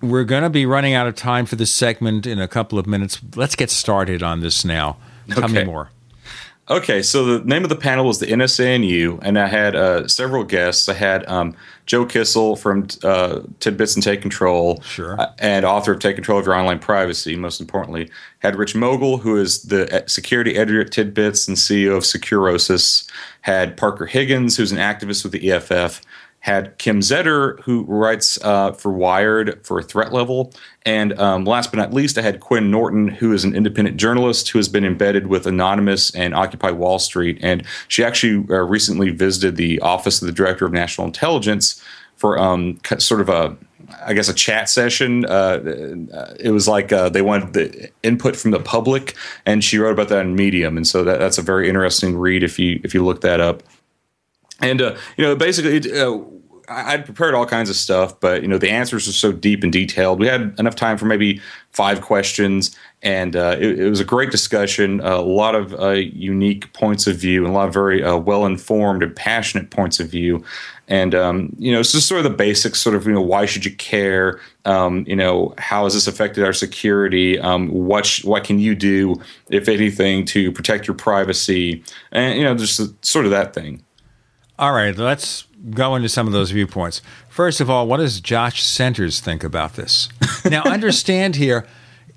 We're 0.00 0.24
going 0.24 0.44
to 0.44 0.50
be 0.50 0.64
running 0.64 0.94
out 0.94 1.06
of 1.06 1.14
time 1.14 1.44
for 1.44 1.56
this 1.56 1.70
segment 1.72 2.26
in 2.26 2.38
a 2.40 2.48
couple 2.48 2.78
of 2.78 2.86
minutes. 2.86 3.20
Let's 3.34 3.56
get 3.56 3.70
started 3.70 4.22
on 4.22 4.40
this 4.40 4.64
now. 4.64 4.96
Tell 5.28 5.44
Okay. 5.44 5.52
me 5.60 5.64
more. 5.64 5.90
Okay, 6.70 7.00
so 7.00 7.24
the 7.38 7.44
name 7.46 7.62
of 7.62 7.70
the 7.70 7.76
panel 7.76 8.04
was 8.04 8.18
the 8.18 8.26
NSA 8.26 8.74
and 8.76 8.84
you, 8.84 9.18
and 9.22 9.38
I 9.38 9.46
had 9.46 9.74
uh, 9.74 10.06
several 10.06 10.44
guests. 10.44 10.86
I 10.86 10.92
had 10.92 11.26
um, 11.26 11.56
Joe 11.86 12.04
Kissell 12.04 12.58
from 12.58 12.86
uh, 13.02 13.40
Tidbits 13.58 13.94
and 13.94 14.02
Take 14.04 14.20
Control, 14.20 14.78
Sure. 14.82 15.18
uh, 15.18 15.32
and 15.38 15.64
author 15.64 15.92
of 15.92 15.98
Take 16.00 16.16
Control 16.16 16.38
of 16.38 16.44
Your 16.44 16.54
Online 16.54 16.78
Privacy. 16.78 17.36
Most 17.36 17.58
importantly, 17.62 18.10
had 18.40 18.54
Rich 18.54 18.74
Mogull, 18.74 19.18
who 19.20 19.38
is 19.38 19.62
the 19.62 20.02
uh, 20.04 20.06
security 20.06 20.56
editor 20.56 20.82
at 20.82 20.92
Tidbits 20.92 21.48
and 21.48 21.56
CEO 21.56 21.96
of 21.96 22.02
Securosis. 22.02 23.08
Had 23.40 23.78
Parker 23.78 24.04
Higgins, 24.04 24.58
who's 24.58 24.70
an 24.70 24.76
activist 24.78 25.22
with 25.22 25.32
the 25.32 25.50
EFF. 25.50 26.02
Had 26.40 26.78
Kim 26.78 27.00
Zetter, 27.00 27.60
who 27.62 27.84
writes 27.84 28.38
uh, 28.42 28.72
for 28.72 28.92
Wired 28.92 29.64
for 29.66 29.82
Threat 29.82 30.12
Level. 30.12 30.52
And 30.86 31.18
um, 31.18 31.44
last 31.44 31.72
but 31.72 31.78
not 31.78 31.92
least, 31.92 32.16
I 32.16 32.22
had 32.22 32.40
Quinn 32.40 32.70
Norton, 32.70 33.08
who 33.08 33.32
is 33.32 33.44
an 33.44 33.54
independent 33.54 33.96
journalist 33.96 34.48
who 34.48 34.58
has 34.58 34.68
been 34.68 34.84
embedded 34.84 35.26
with 35.26 35.46
Anonymous 35.46 36.14
and 36.14 36.34
Occupy 36.34 36.70
Wall 36.70 36.98
Street. 36.98 37.38
And 37.42 37.64
she 37.88 38.04
actually 38.04 38.46
uh, 38.50 38.62
recently 38.62 39.10
visited 39.10 39.56
the 39.56 39.80
Office 39.80 40.22
of 40.22 40.26
the 40.26 40.32
Director 40.32 40.64
of 40.64 40.72
National 40.72 41.06
Intelligence 41.06 41.82
for 42.16 42.38
um, 42.38 42.80
sort 42.98 43.20
of 43.20 43.28
a, 43.28 43.56
I 44.04 44.12
guess, 44.12 44.28
a 44.28 44.34
chat 44.34 44.68
session. 44.68 45.24
Uh, 45.24 46.08
uh, 46.12 46.34
it 46.38 46.50
was 46.50 46.66
like 46.66 46.92
uh, 46.92 47.08
they 47.08 47.22
wanted 47.22 47.52
the 47.52 47.90
input 48.02 48.36
from 48.36 48.50
the 48.50 48.60
public, 48.60 49.14
and 49.46 49.62
she 49.62 49.78
wrote 49.78 49.92
about 49.92 50.08
that 50.08 50.20
in 50.24 50.34
Medium. 50.34 50.76
And 50.76 50.86
so 50.86 51.04
that, 51.04 51.18
that's 51.18 51.38
a 51.38 51.42
very 51.42 51.68
interesting 51.68 52.16
read 52.16 52.42
if 52.42 52.58
you 52.58 52.80
if 52.84 52.92
you 52.94 53.04
look 53.04 53.20
that 53.22 53.40
up. 53.40 53.62
And 54.60 54.82
uh, 54.82 54.96
you 55.16 55.24
know, 55.24 55.36
basically, 55.36 55.92
uh, 55.92 56.18
I'd 56.68 57.04
prepared 57.04 57.34
all 57.34 57.46
kinds 57.46 57.70
of 57.70 57.76
stuff, 57.76 58.18
but 58.20 58.42
you 58.42 58.48
know, 58.48 58.58
the 58.58 58.70
answers 58.70 59.06
were 59.06 59.12
so 59.12 59.32
deep 59.32 59.62
and 59.62 59.72
detailed. 59.72 60.20
We 60.20 60.26
had 60.26 60.54
enough 60.58 60.74
time 60.74 60.98
for 60.98 61.06
maybe 61.06 61.40
five 61.70 62.02
questions, 62.02 62.76
and 63.02 63.34
uh, 63.36 63.56
it, 63.58 63.80
it 63.80 63.88
was 63.88 64.00
a 64.00 64.04
great 64.04 64.30
discussion. 64.30 65.00
a 65.00 65.20
lot 65.20 65.54
of 65.54 65.74
uh, 65.74 65.90
unique 65.90 66.72
points 66.74 67.06
of 67.06 67.16
view, 67.16 67.44
and 67.44 67.54
a 67.54 67.56
lot 67.56 67.68
of 67.68 67.74
very 67.74 68.02
uh, 68.02 68.16
well-informed 68.16 69.02
and 69.02 69.16
passionate 69.16 69.70
points 69.70 69.98
of 69.98 70.10
view. 70.10 70.44
And 70.88 71.14
um, 71.14 71.54
you 71.58 71.72
know, 71.72 71.80
it's 71.80 71.92
just 71.92 72.08
sort 72.08 72.18
of 72.18 72.24
the 72.24 72.36
basics. 72.36 72.80
Sort 72.80 72.96
of, 72.96 73.06
you 73.06 73.12
know, 73.12 73.22
why 73.22 73.46
should 73.46 73.64
you 73.64 73.74
care? 73.76 74.40
Um, 74.64 75.04
you 75.06 75.16
know, 75.16 75.54
how 75.56 75.84
has 75.84 75.94
this 75.94 76.06
affected 76.06 76.44
our 76.44 76.52
security? 76.52 77.38
Um, 77.38 77.68
what 77.68 78.04
sh- 78.04 78.24
what 78.24 78.44
can 78.44 78.58
you 78.58 78.74
do, 78.74 79.16
if 79.48 79.68
anything, 79.68 80.24
to 80.26 80.52
protect 80.52 80.86
your 80.86 80.96
privacy? 80.96 81.82
And 82.12 82.38
you 82.38 82.44
know, 82.44 82.54
just 82.54 83.04
sort 83.04 83.24
of 83.24 83.30
that 83.30 83.54
thing. 83.54 83.82
All 84.58 84.72
right, 84.72 84.96
let's 84.96 85.44
go 85.70 85.94
into 85.94 86.08
some 86.08 86.26
of 86.26 86.32
those 86.32 86.50
viewpoints. 86.50 87.00
First 87.28 87.60
of 87.60 87.70
all, 87.70 87.86
what 87.86 87.98
does 87.98 88.20
Josh 88.20 88.64
Centers 88.64 89.20
think 89.20 89.44
about 89.44 89.74
this? 89.74 90.08
now, 90.44 90.62
understand 90.64 91.36
here, 91.36 91.64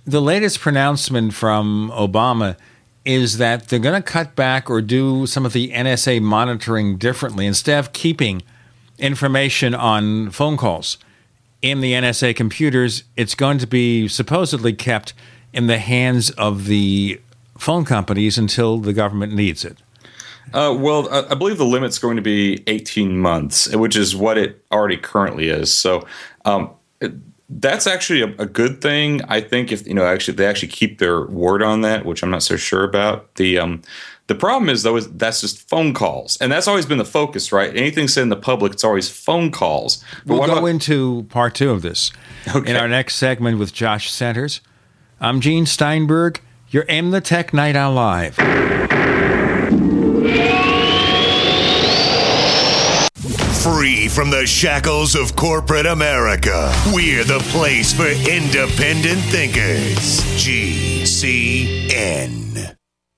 the 0.06 0.22
latest 0.22 0.60
pronouncement 0.60 1.36
from 1.36 1.92
Obama 1.94 2.58
is 3.06 3.38
that 3.38 3.68
they're 3.68 3.80
going 3.80 4.02
to 4.02 4.12
cut 4.12 4.36
back 4.36 4.70
or 4.70 4.82
do 4.82 5.28
some 5.28 5.46
of 5.46 5.54
the 5.54 5.72
NSA 5.72 6.22
monitoring 6.22 6.98
differently. 6.98 7.46
Instead 7.46 7.78
of 7.78 7.94
keeping 7.94 8.42
information 8.98 9.76
on 9.76 10.32
phone 10.32 10.58
calls 10.58 10.98
in 11.62 11.82
the 11.82 11.94
NSA 11.94 12.36
computers, 12.36 13.04
it's 13.16 13.36
going 13.36 13.60
to 13.60 13.68
be 13.68 14.08
supposedly 14.08 14.74
kept 14.74 15.14
in 15.54 15.68
the 15.68 15.78
hands 15.78 16.32
of 16.32 16.66
the 16.66 17.22
phone 17.58 17.86
companies 17.86 18.38
until 18.40 18.80
the 18.80 18.94
government 18.94 19.34
needs 19.34 19.64
it. 19.64 19.78
Uh, 20.54 20.76
well, 20.78 21.08
I, 21.10 21.34
believe 21.36 21.58
the 21.58 21.66
limit's 21.66 21.98
going 21.98 22.18
to 22.18 22.22
be 22.22 22.62
18 22.68 23.18
months, 23.18 23.74
which 23.76 23.96
is 23.96 24.16
what 24.16 24.38
it 24.38 24.64
already 24.72 24.98
currently 24.98 25.48
is. 25.50 25.74
So 25.74 26.06
um, 26.46 26.72
it- 27.00 27.14
that's 27.54 27.86
actually 27.86 28.22
a, 28.22 28.28
a 28.42 28.46
good 28.46 28.80
thing. 28.82 29.22
I 29.24 29.42
think 29.42 29.74
if 29.74 29.86
you 29.86 29.94
know, 29.94 30.06
actually, 30.06 30.36
they 30.36 30.46
actually 30.46 30.70
keep 30.70 31.00
their 31.00 31.26
word 31.26 31.62
on 31.62 31.82
that, 31.82 32.06
which 32.06 32.24
I'm 32.24 32.30
not 32.32 32.44
so 32.44 32.56
sure 32.56 32.86
about. 32.86 33.36
The 33.36 33.60
um, 33.60 33.82
the 34.28 34.36
problem 34.36 34.70
is 34.70 34.84
though 34.84 34.96
is 34.96 35.12
that's 35.12 35.42
just 35.42 35.68
phone 35.68 35.94
calls, 35.94 36.38
and 36.40 36.50
that's 36.50 36.66
always 36.70 36.86
been 36.86 36.98
the 36.98 37.04
focus, 37.04 37.52
right? 37.52 37.76
Anything 37.76 38.08
said 38.08 38.24
in 38.24 38.30
the 38.30 38.38
public, 38.38 38.72
it's 38.72 38.86
always 38.86 39.10
phone 39.10 39.52
calls. 39.52 40.02
But 40.26 40.38
We'll 40.38 40.48
go 40.48 40.54
about- 40.60 40.66
into 40.68 41.24
part 41.24 41.54
two 41.56 41.72
of 41.72 41.82
this 41.82 42.12
in 42.66 42.78
our 42.78 42.88
next 42.88 43.16
segment 43.16 43.60
with 43.60 43.74
Josh 43.74 44.10
Centers. 44.10 44.62
I'm 45.20 45.42
Gene 45.42 45.66
Steinberg. 45.66 46.40
You're 46.70 46.84
in 46.84 47.12
the 47.12 47.20
Tech 47.20 47.54
Night 47.54 47.76
Owl 47.76 47.92
Live. 47.94 48.38
Free 53.64 54.08
from 54.08 54.30
the 54.32 54.46
shackles 54.48 55.14
of 55.16 55.36
corporate 55.36 55.86
America, 55.86 56.74
we're 56.94 57.24
the 57.24 57.40
place 57.52 57.94
for 57.94 58.08
independent 58.08 59.22
thinkers. 59.30 60.22
GCN. 60.44 61.92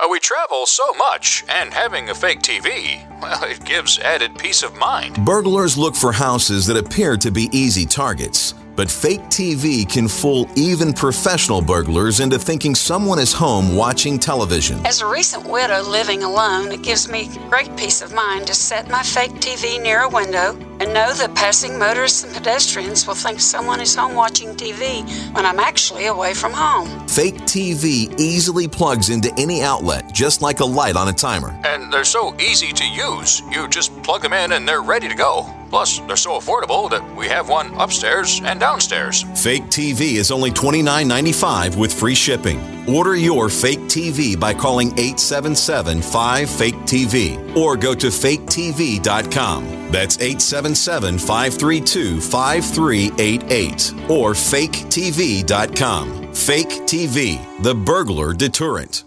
Uh, 0.00 0.06
We 0.08 0.20
travel 0.20 0.64
so 0.64 0.92
much, 0.92 1.44
and 1.48 1.74
having 1.74 2.08
a 2.10 2.14
fake 2.14 2.40
TV, 2.40 3.04
well, 3.20 3.42
it 3.42 3.64
gives 3.64 3.98
added 3.98 4.38
peace 4.38 4.62
of 4.62 4.76
mind. 4.76 5.24
Burglars 5.24 5.76
look 5.76 5.96
for 5.96 6.12
houses 6.12 6.66
that 6.66 6.76
appear 6.76 7.16
to 7.16 7.32
be 7.32 7.48
easy 7.50 7.84
targets. 7.84 8.54
But 8.76 8.88
fake 8.88 9.22
TV 9.22 9.84
can 9.84 10.06
fool 10.06 10.48
even 10.54 10.92
professional 10.92 11.60
burglars 11.60 12.20
into 12.20 12.38
thinking 12.38 12.76
someone 12.76 13.18
is 13.18 13.32
home 13.32 13.74
watching 13.74 14.20
television. 14.20 14.86
As 14.86 15.00
a 15.00 15.06
recent 15.06 15.44
widow 15.44 15.82
living 15.82 16.22
alone, 16.22 16.70
it 16.70 16.82
gives 16.82 17.08
me 17.08 17.28
great 17.48 17.76
peace 17.76 18.00
of 18.00 18.12
mind 18.12 18.46
to 18.46 18.54
set 18.54 18.88
my 18.88 19.02
fake 19.02 19.32
TV 19.40 19.82
near 19.82 20.02
a 20.02 20.08
window 20.08 20.56
and 20.80 20.94
know 20.94 21.12
that 21.14 21.34
passing 21.34 21.78
motorists 21.78 22.24
and 22.24 22.32
pedestrians 22.32 23.06
will 23.06 23.14
think 23.14 23.40
someone 23.40 23.80
is 23.80 23.94
home 23.94 24.14
watching 24.14 24.54
TV 24.54 25.08
when 25.34 25.44
I'm 25.44 25.58
actually 25.58 26.06
away 26.06 26.34
from 26.34 26.52
home. 26.52 27.06
Fake 27.08 27.36
TV 27.42 28.18
easily 28.18 28.68
plugs 28.68 29.10
into 29.10 29.32
any 29.38 29.62
outlet, 29.62 30.12
just 30.12 30.42
like 30.42 30.60
a 30.60 30.64
light 30.64 30.96
on 30.96 31.08
a 31.08 31.12
timer. 31.12 31.58
And 31.64 31.92
they're 31.92 32.04
so 32.04 32.34
easy 32.40 32.72
to 32.72 32.84
use. 32.86 33.42
You 33.50 33.68
just 33.68 33.90
plug 34.02 34.22
them 34.22 34.32
in 34.32 34.52
and 34.52 34.66
they're 34.66 34.82
ready 34.82 35.08
to 35.08 35.14
go. 35.14 35.52
Plus, 35.70 35.98
they're 36.00 36.16
so 36.16 36.32
affordable 36.32 36.88
that 36.90 37.04
we 37.14 37.26
have 37.26 37.48
one 37.48 37.74
upstairs 37.74 38.40
and 38.42 38.58
downstairs. 38.58 39.22
Fake 39.42 39.64
TV 39.64 40.14
is 40.14 40.30
only 40.30 40.50
$29.95 40.50 41.76
with 41.76 41.92
free 41.92 42.14
shipping. 42.14 42.58
Order 42.88 43.16
your 43.16 43.50
fake 43.50 43.80
TV 43.80 44.38
by 44.38 44.54
calling 44.54 44.88
877 44.92 46.00
5 46.00 46.48
Fake 46.50 46.74
TV 46.86 47.56
or 47.56 47.76
go 47.76 47.94
to 47.94 48.06
faketv.com. 48.06 49.64
That's 49.90 50.16
877 50.16 50.67
532 50.74 52.20
5388 52.20 54.10
or 54.10 54.32
faketv.com. 54.32 56.34
Fake 56.34 56.68
TV, 56.86 57.62
the 57.62 57.74
burglar 57.74 58.34
deterrent. 58.34 59.04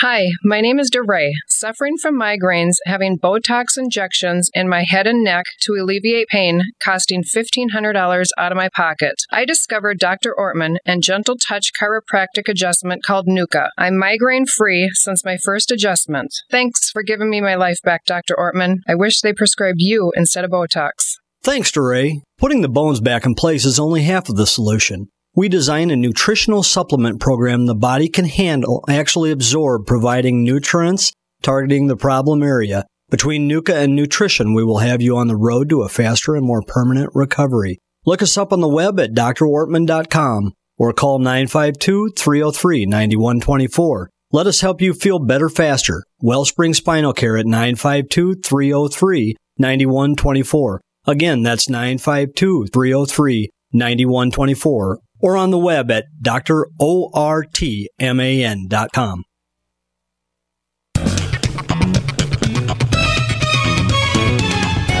Hi, 0.00 0.28
my 0.44 0.60
name 0.60 0.78
is 0.78 0.90
DeRay, 0.90 1.32
suffering 1.48 1.96
from 1.96 2.16
migraines, 2.16 2.76
having 2.86 3.18
Botox 3.18 3.76
injections 3.76 4.48
in 4.54 4.68
my 4.68 4.84
head 4.88 5.08
and 5.08 5.24
neck 5.24 5.46
to 5.62 5.72
alleviate 5.72 6.28
pain, 6.28 6.62
costing 6.80 7.24
$1,500 7.24 8.26
out 8.38 8.52
of 8.52 8.56
my 8.56 8.68
pocket. 8.76 9.16
I 9.32 9.44
discovered 9.44 9.98
Dr. 9.98 10.36
Ortman 10.38 10.76
and 10.86 11.02
Gentle 11.02 11.34
Touch 11.36 11.72
chiropractic 11.82 12.48
adjustment 12.48 13.02
called 13.02 13.26
NUCCA. 13.26 13.70
I'm 13.76 13.98
migraine 13.98 14.46
free 14.46 14.88
since 14.94 15.24
my 15.24 15.36
first 15.36 15.72
adjustment. 15.72 16.32
Thanks 16.48 16.92
for 16.92 17.02
giving 17.02 17.28
me 17.28 17.40
my 17.40 17.56
life 17.56 17.82
back, 17.82 18.04
Dr. 18.04 18.36
Ortman. 18.38 18.76
I 18.86 18.94
wish 18.94 19.20
they 19.20 19.32
prescribed 19.32 19.80
you 19.80 20.12
instead 20.14 20.44
of 20.44 20.52
Botox. 20.52 21.14
Thanks, 21.42 21.72
DeRay. 21.72 22.22
Putting 22.38 22.60
the 22.60 22.68
bones 22.68 23.00
back 23.00 23.26
in 23.26 23.34
place 23.34 23.64
is 23.64 23.80
only 23.80 24.02
half 24.02 24.28
of 24.28 24.36
the 24.36 24.46
solution. 24.46 25.08
We 25.38 25.48
design 25.48 25.92
a 25.92 25.96
nutritional 25.96 26.64
supplement 26.64 27.20
program 27.20 27.66
the 27.66 27.74
body 27.76 28.08
can 28.08 28.24
handle, 28.24 28.84
actually 28.88 29.30
absorb, 29.30 29.86
providing 29.86 30.42
nutrients 30.42 31.12
targeting 31.42 31.86
the 31.86 31.94
problem 31.94 32.42
area. 32.42 32.86
Between 33.08 33.48
NUCCA 33.48 33.84
and 33.84 33.94
nutrition, 33.94 34.52
we 34.52 34.64
will 34.64 34.78
have 34.78 35.00
you 35.00 35.16
on 35.16 35.28
the 35.28 35.36
road 35.36 35.68
to 35.68 35.82
a 35.82 35.88
faster 35.88 36.34
and 36.34 36.44
more 36.44 36.62
permanent 36.62 37.12
recovery. 37.14 37.78
Look 38.04 38.20
us 38.20 38.36
up 38.36 38.52
on 38.52 38.58
the 38.58 38.68
web 38.68 38.98
at 38.98 39.12
drwortman.com 39.12 40.54
or 40.76 40.92
call 40.92 41.20
952 41.20 42.14
303 42.18 42.86
9124. 42.86 44.10
Let 44.32 44.48
us 44.48 44.60
help 44.60 44.80
you 44.80 44.92
feel 44.92 45.20
better 45.20 45.48
faster. 45.48 46.02
Wellspring 46.20 46.74
Spinal 46.74 47.12
Care 47.12 47.36
at 47.36 47.46
952 47.46 48.40
303 48.42 49.36
9124. 49.56 50.80
Again, 51.06 51.44
that's 51.44 51.68
952 51.68 52.66
303 52.72 53.50
9124 53.72 54.98
or 55.20 55.36
on 55.36 55.50
the 55.50 55.58
web 55.58 55.90
at 55.90 56.06
drortman.com. 56.22 56.74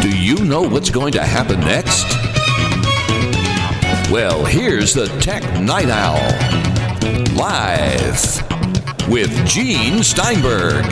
Do 0.00 0.16
you 0.16 0.44
know 0.44 0.62
what's 0.62 0.90
going 0.90 1.12
to 1.12 1.22
happen 1.22 1.60
next? 1.60 2.06
Well, 4.10 4.44
here's 4.44 4.94
the 4.94 5.06
Tech 5.20 5.42
Night 5.60 5.90
Owl. 5.90 6.16
Live 7.36 9.08
with 9.08 9.30
Gene 9.46 10.02
Steinberg. 10.02 10.84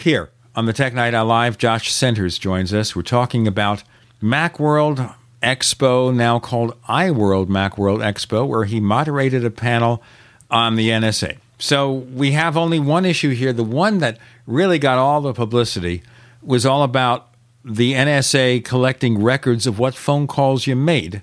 Here 0.00 0.30
on 0.58 0.66
the 0.66 0.72
Tech 0.72 0.92
Night 0.92 1.14
Owl 1.14 1.26
Live, 1.26 1.56
Josh 1.56 1.92
Centers 1.92 2.36
joins 2.36 2.74
us. 2.74 2.96
We're 2.96 3.02
talking 3.02 3.46
about 3.46 3.84
Macworld 4.20 5.14
Expo, 5.40 6.12
now 6.12 6.40
called 6.40 6.76
iWorld 6.88 7.46
Macworld 7.46 8.00
Expo, 8.00 8.44
where 8.44 8.64
he 8.64 8.80
moderated 8.80 9.44
a 9.44 9.52
panel 9.52 10.02
on 10.50 10.74
the 10.74 10.88
NSA. 10.88 11.38
So 11.60 11.92
we 11.92 12.32
have 12.32 12.56
only 12.56 12.80
one 12.80 13.04
issue 13.04 13.30
here. 13.30 13.52
The 13.52 13.62
one 13.62 13.98
that 13.98 14.18
really 14.48 14.80
got 14.80 14.98
all 14.98 15.20
the 15.20 15.32
publicity 15.32 16.02
was 16.42 16.66
all 16.66 16.82
about 16.82 17.28
the 17.64 17.92
NSA 17.92 18.64
collecting 18.64 19.22
records 19.22 19.64
of 19.64 19.78
what 19.78 19.94
phone 19.94 20.26
calls 20.26 20.66
you 20.66 20.74
made 20.74 21.22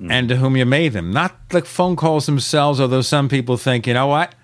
mm. 0.00 0.10
and 0.10 0.26
to 0.30 0.36
whom 0.36 0.56
you 0.56 0.64
made 0.64 0.94
them. 0.94 1.12
Not 1.12 1.50
the 1.50 1.60
phone 1.60 1.96
calls 1.96 2.24
themselves, 2.24 2.80
although 2.80 3.02
some 3.02 3.28
people 3.28 3.58
think, 3.58 3.86
you 3.86 3.92
know 3.92 4.06
what? 4.06 4.34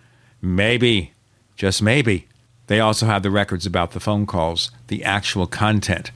Maybe, 0.43 1.15
just 1.57 1.81
maybe. 1.81 2.29
They 2.67 2.81
also 2.81 3.07
have 3.07 3.23
the 3.23 3.31
records 3.31 3.67
about 3.67 3.93
the 3.93 4.01
phone 4.01 4.27
calls, 4.27 4.71
the 4.89 5.05
actual 5.05 5.47
content. 5.47 6.11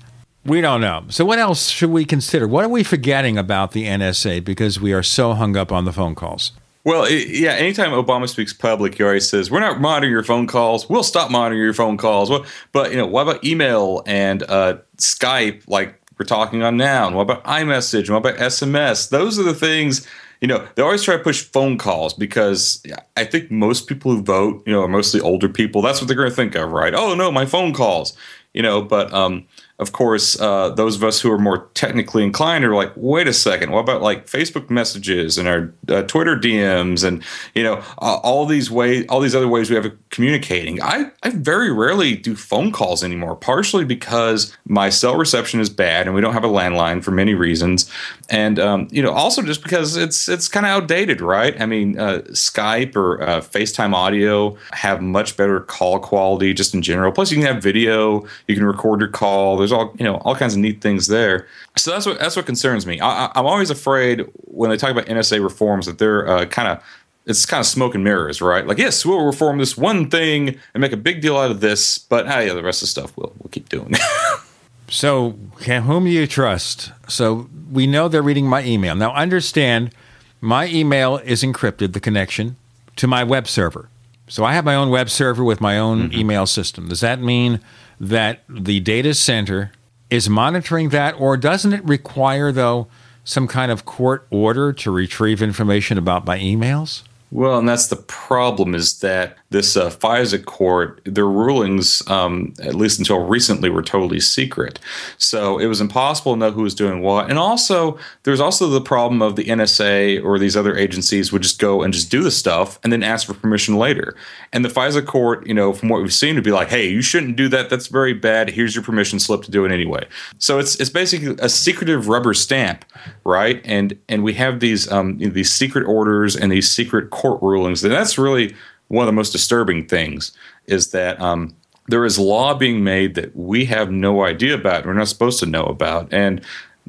We 0.45 0.61
don't 0.61 0.81
know. 0.81 1.05
So, 1.11 1.25
what 1.25 1.39
else 1.39 1.69
should 1.69 1.91
we 1.91 2.05
consider? 2.05 2.49
What 2.49 2.65
are 2.65 2.69
we 2.69 2.83
forgetting 2.83 3.37
about 3.37 3.73
the 3.73 3.87
NSA 3.87 4.43
because 4.45 4.81
we 4.81 4.93
are 4.93 5.03
so 5.03 5.35
hung 5.35 5.57
up 5.57 5.71
on 5.71 5.85
the 5.85 5.93
phone 5.93 6.15
calls? 6.15 6.53
Well, 6.83 7.11
yeah. 7.11 7.53
Anytime 7.53 7.91
Obama 7.91 8.27
speaks 8.27 8.55
public, 8.55 8.95
he 8.95 9.05
always 9.05 9.29
says, 9.29 9.51
"We're 9.51 9.61
not 9.61 9.83
monitoring 9.83 10.13
your 10.13 10.23
phone 10.23 10.47
calls. 10.47 10.89
We'll 10.89 11.03
stop 11.03 11.31
monitoring 11.31 11.63
your 11.63 11.75
phone 11.75 11.99
calls." 11.99 12.31
But 12.73 12.91
you 12.91 12.97
know, 12.97 13.07
what 13.07 13.23
about 13.23 13.45
email 13.45 14.03
and 14.07 14.43
uh, 14.45 14.79
Skype, 14.97 15.63
like 15.69 16.01
we're 16.19 16.25
talking 16.25 16.63
on 16.63 16.79
now? 16.79 17.07
And 17.07 17.17
what 17.17 17.23
about 17.23 17.45
iMessage? 17.45 18.09
And 18.09 18.11
what 18.11 18.19
about 18.19 18.37
SMS? 18.37 19.11
Those 19.11 19.39
are 19.39 19.43
the 19.43 19.55
things. 19.55 20.07
You 20.41 20.49
know, 20.49 20.67
they 20.75 20.83
always 20.83 21.03
try 21.03 21.17
to 21.17 21.23
push 21.23 21.43
phone 21.43 21.77
calls 21.77 22.15
because 22.15 22.83
I 23.17 23.25
think 23.25 23.51
most 23.51 23.87
people 23.87 24.11
who 24.13 24.23
vote, 24.23 24.63
you 24.67 24.73
know, 24.73 24.83
are 24.83 24.89
mostly 24.89 25.21
older 25.21 25.51
people. 25.51 25.83
That's 25.83 26.01
what 26.01 26.09
they're 26.09 26.17
going 26.17 26.31
to 26.31 26.35
think 26.35 26.55
of, 26.55 26.71
right? 26.71 26.95
Oh 26.95 27.15
no, 27.15 27.31
my 27.31 27.45
phone 27.45 27.75
calls. 27.75 28.17
You 28.55 28.63
know, 28.63 28.83
but 28.83 29.13
um, 29.13 29.47
of 29.81 29.93
course, 29.93 30.39
uh, 30.41 30.69
those 30.69 30.95
of 30.95 31.03
us 31.03 31.21
who 31.21 31.33
are 31.33 31.39
more 31.39 31.67
technically 31.73 32.23
inclined 32.23 32.65
are 32.65 32.75
like, 32.75 32.93
wait 32.97 33.27
a 33.27 33.33
second, 33.33 33.71
what 33.71 33.81
about 33.81 34.03
like 34.03 34.27
Facebook 34.27 34.69
messages 34.69 35.39
and 35.39 35.49
our 35.49 35.73
uh, 35.89 36.03
Twitter 36.03 36.37
DMs 36.37 37.03
and 37.03 37.25
you 37.55 37.63
know 37.63 37.83
uh, 37.99 38.21
all 38.23 38.45
these 38.45 38.71
ways, 38.71 39.07
all 39.09 39.21
these 39.21 39.35
other 39.35 39.49
ways 39.49 39.71
we 39.71 39.77
have 39.77 39.87
of 39.87 40.11
communicating. 40.11 40.83
I 40.83 41.11
I 41.23 41.31
very 41.31 41.73
rarely 41.73 42.15
do 42.15 42.37
phone 42.37 42.73
calls 42.73 43.03
anymore, 43.03 43.35
partially 43.37 43.85
because 43.87 44.55
my 44.67 44.91
cell 44.91 45.17
reception 45.17 45.61
is 45.61 45.71
bad 45.71 46.07
and 46.07 46.15
we 46.15 46.21
don't 46.21 46.35
have 46.35 46.45
a 46.45 46.49
landline 46.49 47.03
for 47.03 47.11
many 47.11 47.35
reasons, 47.35 47.91
and 48.29 48.59
um, 48.59 48.87
you 48.91 49.03
know 49.03 49.13
also 49.13 49.41
just 49.41 49.63
because 49.63 49.97
it's 49.97 50.29
it's 50.29 50.47
kind 50.47 50.67
of 50.67 50.71
outdated, 50.71 51.23
right? 51.23 51.59
I 51.59 51.65
mean, 51.65 51.99
uh, 51.99 52.19
Skype 52.33 52.97
or 52.97 53.23
uh, 53.23 53.41
FaceTime 53.41 53.95
audio 53.95 54.57
have 54.73 55.01
much 55.01 55.39
better 55.39 55.61
call 55.61 55.99
quality 56.01 56.53
just 56.53 56.75
in 56.75 56.83
general. 56.83 57.13
Plus, 57.13 57.31
you 57.31 57.39
can 57.39 57.47
have 57.47 57.63
video, 57.63 58.27
you 58.47 58.55
can 58.55 58.65
record 58.65 59.01
your 59.01 59.09
call. 59.09 59.57
There's 59.57 59.70
all 59.73 59.95
you 59.99 60.05
know 60.05 60.17
all 60.17 60.35
kinds 60.35 60.55
of 60.55 60.61
neat 60.61 60.81
things 60.81 61.07
there. 61.07 61.47
So 61.77 61.91
that's 61.91 62.07
what 62.07 62.19
that's 62.19 62.37
what 62.37 62.47
concerns 62.47 62.87
me. 62.87 63.01
I, 63.01 63.31
am 63.35 63.47
always 63.47 63.71
afraid 63.71 64.27
when 64.45 64.71
they 64.71 64.77
talk 64.77 64.91
about 64.91 65.07
NSA 65.07 65.43
reforms 65.43 65.87
that 65.87 65.99
they're 65.99 66.29
uh, 66.29 66.47
kind 66.47 66.69
of 66.69 66.83
it's 67.27 67.47
kind 67.47 67.61
of 67.61 67.67
smoke 67.67 67.95
and 67.95 68.03
mirrors, 68.03 68.41
right? 68.41 68.67
Like 68.67 68.79
yes, 68.79 69.05
we'll 69.05 69.25
reform 69.25 69.59
this 69.59 69.77
one 69.77 70.11
thing 70.11 70.59
and 70.75 70.81
make 70.81 70.93
a 70.93 70.97
big 70.97 71.21
deal 71.21 71.37
out 71.37 71.51
of 71.51 71.61
this, 71.61 71.99
but 71.99 72.27
ah, 72.27 72.41
yeah, 72.41 72.55
the 72.55 72.63
rest 72.63 72.83
of 72.83 72.87
the 72.87 72.91
stuff 72.91 73.17
we'll 73.17 73.33
we'll 73.39 73.51
keep 73.51 73.69
doing. 73.69 73.95
so, 74.89 75.37
whom 75.65 76.05
do 76.05 76.11
you 76.11 76.27
trust? 76.27 76.93
So 77.09 77.49
we 77.71 77.87
know 77.87 78.09
they're 78.09 78.23
reading 78.23 78.47
my 78.47 78.65
email. 78.65 78.95
Now, 78.95 79.13
understand, 79.13 79.93
my 80.41 80.67
email 80.69 81.19
is 81.19 81.43
encrypted. 81.43 81.93
The 81.93 82.01
connection 82.01 82.57
to 82.97 83.07
my 83.07 83.25
web 83.25 83.49
server. 83.49 83.89
So 84.29 84.45
I 84.45 84.53
have 84.53 84.65
my 84.65 84.77
own 84.77 84.91
web 84.91 85.11
server 85.11 85.43
with 85.43 85.61
my 85.61 85.79
own 85.79 86.11
mm-hmm. 86.11 86.21
email 86.21 86.47
system. 86.47 86.89
Does 86.89 87.01
that 87.01 87.21
mean 87.21 87.61
that 88.01 88.43
the 88.49 88.81
data 88.81 89.15
center 89.15 89.71
is 90.09 90.29
monitoring 90.29 90.89
that, 90.89 91.15
or 91.21 91.37
doesn't 91.37 91.73
it 91.73 91.85
require, 91.85 92.51
though, 92.51 92.89
some 93.23 93.47
kind 93.47 93.71
of 93.71 93.85
court 93.85 94.27
order 94.31 94.73
to 94.73 94.91
retrieve 94.91 95.43
information 95.43 95.99
about 95.99 96.25
my 96.25 96.39
emails? 96.39 97.03
Well, 97.33 97.59
and 97.59 97.69
that's 97.69 97.87
the 97.87 97.97
problem 97.97 98.75
is 98.75 98.99
that 99.01 99.37
this 99.51 99.77
uh, 99.77 99.89
FISA 99.89 100.45
court, 100.45 101.01
their 101.05 101.27
rulings, 101.27 102.07
um, 102.09 102.55
at 102.63 102.75
least 102.75 102.99
until 102.99 103.25
recently, 103.25 103.71
were 103.71 103.83
totally 103.83 104.19
secret. 104.19 104.81
So 105.17 105.59
it 105.59 105.67
was 105.67 105.81
impossible 105.81 106.33
to 106.33 106.39
know 106.39 106.51
who 106.51 106.63
was 106.63 106.75
doing 106.75 107.03
what. 107.03 107.31
And 107.31 107.39
also, 107.39 107.99
there's 108.25 108.41
also 108.41 108.69
the 108.69 108.81
problem 108.81 109.23
of 109.23 109.37
the 109.37 109.45
NSA 109.45 110.25
or 110.25 110.39
these 110.39 110.57
other 110.57 110.77
agencies 110.77 111.33
would 111.33 111.43
just 111.43 111.61
go 111.61 111.83
and 111.83 111.95
just 111.95 112.11
do 112.11 112.23
the 112.23 112.31
stuff 112.33 112.81
and 112.83 112.93
then 112.93 113.05
ask 113.05 113.27
for 113.27 113.35
permission 113.35 113.77
later. 113.77 114.17
And 114.53 114.65
the 114.65 114.69
FISA 114.69 115.07
court, 115.07 115.47
you 115.47 115.55
know, 115.55 115.73
from 115.73 115.89
what 115.89 116.03
we've 116.03 116.13
seen, 116.13 116.35
would 116.35 116.45
be 116.45 116.51
like, 116.51 116.69
"Hey, 116.69 116.89
you 116.89 117.03
shouldn't 117.03 117.37
do 117.37 117.49
that. 117.49 117.71
That's 117.71 117.87
very 117.87 118.13
bad. 118.13 118.51
Here's 118.51 118.75
your 118.75 118.83
permission 118.83 119.21
slip 119.21 119.43
to 119.45 119.51
do 119.53 119.65
it 119.65 119.71
anyway." 119.71 120.07
So 120.39 120.59
it's 120.59 120.77
it's 120.81 120.91
basically 120.91 121.37
a 121.39 121.49
secretive 121.49 122.09
rubber 122.09 122.35
stamp, 122.35 122.85
right? 123.25 123.61
And 123.65 123.97
and 124.09 124.25
we 124.25 124.35
have 124.35 124.59
these 124.59 124.91
um, 124.91 125.17
you 125.21 125.29
know, 125.29 125.33
these 125.33 125.53
secret 125.53 125.87
orders 125.87 126.35
and 126.35 126.51
these 126.51 126.69
secret 126.69 127.11
court 127.21 127.43
rulings. 127.43 127.85
And 127.85 127.93
that's 127.93 128.19
really 128.19 128.55
one 128.89 129.05
of 129.05 129.07
the 129.07 129.13
most 129.13 129.31
disturbing 129.31 129.87
things 129.87 130.33
is 130.67 130.91
that 130.91 131.21
um, 131.21 131.55
there 131.89 132.05
is 132.05 132.19
law 132.19 132.55
being 132.55 132.83
made 132.83 133.15
that 133.15 133.35
we 133.37 133.67
have 133.67 133.91
no 133.91 134.25
idea 134.25 134.55
about. 134.55 134.87
We're 134.87 134.95
not 134.95 135.09
supposed 135.09 135.39
to 135.41 135.47
know 135.47 135.65
about, 135.65 136.13
and 136.13 136.41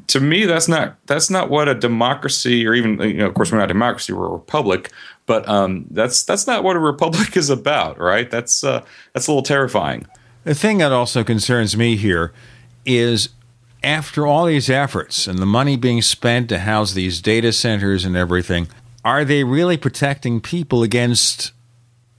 to 0.08 0.20
me, 0.20 0.46
that's 0.46 0.68
not 0.68 0.96
that's 1.06 1.30
not 1.30 1.48
what 1.48 1.68
a 1.68 1.74
democracy, 1.74 2.66
or 2.66 2.74
even 2.74 3.00
you 3.00 3.14
know, 3.14 3.26
of 3.26 3.34
course, 3.34 3.52
we're 3.52 3.58
not 3.58 3.64
a 3.64 3.68
democracy; 3.68 4.12
we're 4.12 4.26
a 4.26 4.32
republic. 4.32 4.90
But 5.26 5.48
um, 5.48 5.86
that's 5.90 6.24
that's 6.24 6.46
not 6.46 6.64
what 6.64 6.76
a 6.76 6.80
republic 6.80 7.36
is 7.36 7.50
about, 7.50 7.98
right? 7.98 8.30
That's 8.30 8.64
uh, 8.64 8.84
that's 9.12 9.26
a 9.26 9.30
little 9.30 9.42
terrifying. 9.42 10.06
The 10.44 10.54
thing 10.54 10.78
that 10.78 10.92
also 10.92 11.22
concerns 11.22 11.76
me 11.76 11.96
here 11.96 12.32
is 12.84 13.28
after 13.84 14.26
all 14.26 14.46
these 14.46 14.68
efforts 14.68 15.26
and 15.26 15.38
the 15.38 15.46
money 15.46 15.76
being 15.76 16.02
spent 16.02 16.48
to 16.48 16.60
house 16.60 16.94
these 16.94 17.20
data 17.20 17.52
centers 17.52 18.04
and 18.04 18.16
everything, 18.16 18.68
are 19.04 19.24
they 19.24 19.44
really 19.44 19.76
protecting 19.76 20.40
people 20.40 20.82
against 20.82 21.52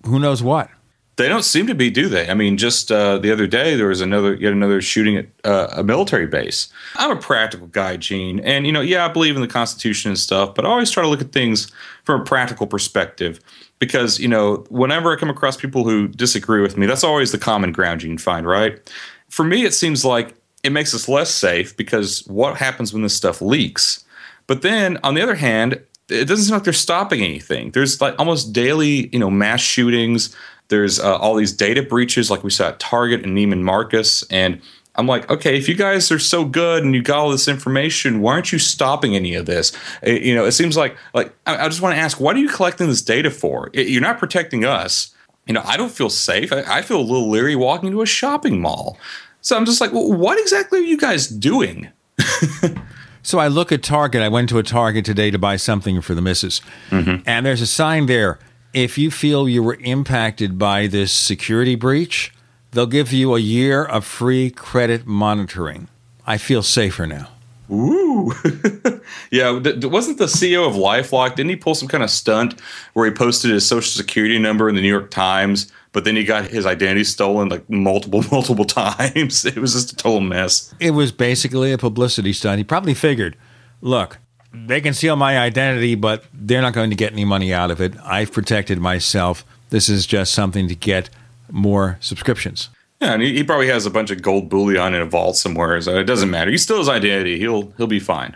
who 0.06 0.20
knows 0.20 0.44
what? 0.44 0.70
They 1.16 1.30
don't 1.30 1.44
seem 1.44 1.68
to 1.68 1.76
be, 1.76 1.92
do 1.92 2.10
they? 2.10 2.28
I 2.28 2.34
mean, 2.34 2.58
just 2.58 2.92
uh, 2.92 3.20
the 3.20 3.32
other 3.32 3.46
day 3.46 3.76
there 3.76 3.88
was 3.88 4.02
another 4.02 4.34
yet 4.34 4.52
another 4.52 4.82
shooting 4.82 5.16
at 5.18 5.28
uh, 5.44 5.68
a 5.72 5.84
military 5.84 6.26
base. 6.26 6.70
I'm 6.96 7.12
a 7.12 7.20
practical 7.22 7.68
guy, 7.68 7.98
Gene, 7.98 8.40
and 8.40 8.66
you 8.66 8.72
know, 8.72 8.82
yeah, 8.82 9.06
I 9.06 9.10
believe 9.10 9.36
in 9.36 9.44
the 9.44 9.48
Constitution 9.48 10.10
and 10.10 10.18
stuff, 10.18 10.56
but 10.56 10.66
I 10.66 10.70
always 10.70 10.90
try 10.90 11.04
to 11.04 11.10
look 11.10 11.22
at 11.22 11.32
things 11.32 11.72
from 12.04 12.22
a 12.22 12.24
practical 12.24 12.66
perspective 12.66 13.40
because 13.78 14.20
you 14.20 14.28
know, 14.28 14.66
whenever 14.70 15.14
I 15.14 15.16
come 15.16 15.30
across 15.30 15.56
people 15.56 15.84
who 15.84 16.08
disagree 16.08 16.62
with 16.62 16.78
me, 16.78 16.88
that's 16.88 17.04
always 17.04 17.32
the 17.32 17.38
common 17.38 17.72
ground 17.72 18.02
you 18.02 18.10
can 18.10 18.18
find, 18.18 18.48
right? 18.48 18.92
For 19.30 19.46
me, 19.46 19.66
it 19.66 19.76
seems 19.76 20.04
like 20.04 20.34
it 20.64 20.72
makes 20.72 20.96
us 20.96 21.08
less 21.08 21.30
safe 21.30 21.78
because 21.78 22.26
what 22.26 22.58
happens 22.58 22.92
when 22.92 23.04
this 23.04 23.16
stuff 23.16 23.40
leaks? 23.40 24.04
But 24.48 24.64
then, 24.64 24.98
on 25.04 25.14
the 25.14 25.22
other 25.22 25.36
hand, 25.36 25.80
it 26.10 26.26
doesn't 26.26 26.46
seem 26.46 26.54
like 26.54 26.64
they're 26.64 26.74
stopping 26.74 27.22
anything. 27.22 27.72
There's 27.72 28.02
like 28.02 28.16
almost 28.20 28.54
daily, 28.54 29.10
you 29.14 29.20
know, 29.20 29.30
mass 29.30 29.62
shootings 29.62 30.36
there's 30.74 31.00
uh, 31.00 31.18
all 31.18 31.36
these 31.36 31.54
data 31.54 31.84
breaches, 31.84 32.32
like 32.32 32.44
we 32.44 32.50
saw 32.50 32.70
at 32.70 32.80
Target 32.80 33.24
and 33.24 33.38
Neiman 33.38 33.62
Marcus. 33.62 34.24
And 34.32 34.62
I'm 34.96 35.08
like, 35.08 35.30
okay, 35.30 35.58
if 35.58 35.68
you 35.68 35.76
guys 35.76 36.12
are 36.12 36.20
so 36.20 36.46
good 36.46 36.84
and 36.84 36.96
you 36.96 37.02
got 37.02 37.20
all 37.20 37.30
this 37.30 37.48
information, 37.48 38.22
why 38.22 38.34
aren't 38.34 38.52
you 38.52 38.60
stopping 38.60 39.16
any 39.16 39.36
of 39.36 39.46
this? 39.46 39.72
It, 40.02 40.24
you 40.24 40.34
know, 40.34 40.46
it 40.46 40.54
seems 40.54 40.78
like 40.78 40.98
like 41.14 41.34
I, 41.46 41.66
I 41.66 41.68
just 41.68 41.82
want 41.82 41.96
to 41.96 42.02
ask, 42.02 42.20
what 42.20 42.36
are 42.36 42.40
you 42.40 42.50
collecting 42.50 42.88
this 42.88 43.02
data 43.02 43.30
for? 43.30 43.70
It, 43.74 43.88
you're 43.90 44.02
not 44.02 44.18
protecting 44.18 44.66
us. 44.66 45.14
You 45.46 45.54
know, 45.54 45.62
I 45.66 45.78
don't 45.78 45.92
feel 45.92 46.10
safe. 46.10 46.54
I, 46.54 46.64
I, 46.78 46.82
feel 46.82 47.00
a 47.00 47.04
little 47.04 47.30
leery 47.30 47.56
walking 47.56 47.88
into 47.88 48.02
a 48.02 48.06
shopping 48.06 48.62
mall. 48.62 48.98
So 49.42 49.58
I'm 49.58 49.66
just 49.66 49.82
like, 49.82 49.92
well, 49.92 50.12
what 50.14 50.40
exactly 50.40 50.80
are 50.80 50.84
you 50.84 50.98
guys 50.98 51.28
doing? 51.28 51.92
so 53.24 53.40
I 53.40 53.48
look 53.48 53.72
at 53.72 53.82
Target. 53.82 54.22
I 54.22 54.30
went 54.30 54.50
to 54.50 54.60
a 54.60 54.64
Target 54.64 55.06
today 55.06 55.32
to 55.32 55.40
buy 55.40 55.56
something 55.56 56.02
for 56.02 56.14
the 56.14 56.22
missus, 56.22 56.62
mm-hmm. 56.92 57.24
and 57.26 57.46
there's 57.46 57.62
a 57.62 57.68
sign 57.68 58.06
there 58.06 58.38
if 58.74 58.98
you 58.98 59.12
feel 59.12 59.48
you 59.48 59.62
were 59.62 59.78
impacted 59.82 60.58
by 60.58 60.88
this 60.88 61.12
security 61.12 61.76
breach, 61.76 62.34
they'll 62.72 62.88
give 62.88 63.14
you 63.14 63.36
a 63.36 63.40
year 63.40 63.86
of 63.86 64.04
free 64.04 64.50
credit 64.50 65.06
monitoring. 65.06 65.88
I 66.26 66.38
feel 66.38 66.64
safer 66.64 67.06
now. 67.06 67.30
Ooh. 67.72 68.34
yeah, 69.32 69.52
wasn't 69.52 70.18
the 70.18 70.26
CEO 70.26 70.68
of 70.68 70.74
Lifelock, 70.74 71.36
didn't 71.36 71.50
he 71.50 71.56
pull 71.56 71.76
some 71.76 71.88
kind 71.88 72.04
of 72.04 72.10
stunt 72.10 72.60
where 72.94 73.06
he 73.06 73.12
posted 73.12 73.52
his 73.52 73.66
social 73.66 73.90
security 73.90 74.40
number 74.40 74.68
in 74.68 74.76
the 74.76 74.82
New 74.82 74.90
York 74.90 75.12
Times, 75.12 75.72
but 75.94 76.04
then 76.04 76.16
he 76.16 76.24
got 76.24 76.48
his 76.48 76.66
identity 76.66 77.04
stolen 77.06 77.50
like 77.50 77.70
multiple, 77.70 78.24
multiple 78.32 78.66
times? 78.66 79.46
It 79.46 79.58
was 79.58 79.74
just 79.74 79.94
a 79.94 79.96
total 79.96 80.20
mess. 80.20 80.74
It 80.80 80.92
was 80.92 81.12
basically 81.12 81.72
a 81.72 81.78
publicity 81.78 82.34
stunt. 82.34 82.58
He 82.58 82.64
probably 82.64 82.94
figured, 82.94 83.38
look, 83.80 84.18
they 84.54 84.82
can 84.82 84.94
steal 84.94 85.16
my 85.16 85.40
identity, 85.40 85.96
but 85.96 86.26
they're 86.34 86.62
not 86.62 86.74
going 86.74 86.90
to 86.90 86.96
get 86.96 87.14
any 87.14 87.26
money 87.26 87.54
out 87.54 87.72
of 87.72 87.80
it. 87.80 87.94
I've 88.04 88.32
protected 88.32 88.80
myself. 88.80 89.46
This 89.70 89.88
is 89.88 90.06
just 90.06 90.34
something 90.34 90.68
to 90.68 90.76
get 90.76 91.10
more 91.50 91.98
subscriptions. 92.02 92.70
Yeah, 93.02 93.14
and 93.14 93.22
he, 93.22 93.34
he 93.34 93.44
probably 93.44 93.68
has 93.68 93.86
a 93.86 93.90
bunch 93.90 94.12
of 94.12 94.22
gold 94.22 94.50
bullion 94.50 94.94
in 94.94 95.02
a 95.02 95.06
vault 95.06 95.36
somewhere, 95.36 95.80
so 95.82 95.98
it 95.98 96.06
doesn't 96.06 96.30
matter. 96.30 96.52
He 96.52 96.58
still 96.58 96.78
has 96.78 96.88
identity. 96.88 97.38
He'll 97.38 97.72
he'll 97.78 97.88
be 97.88 98.00
fine. 98.00 98.36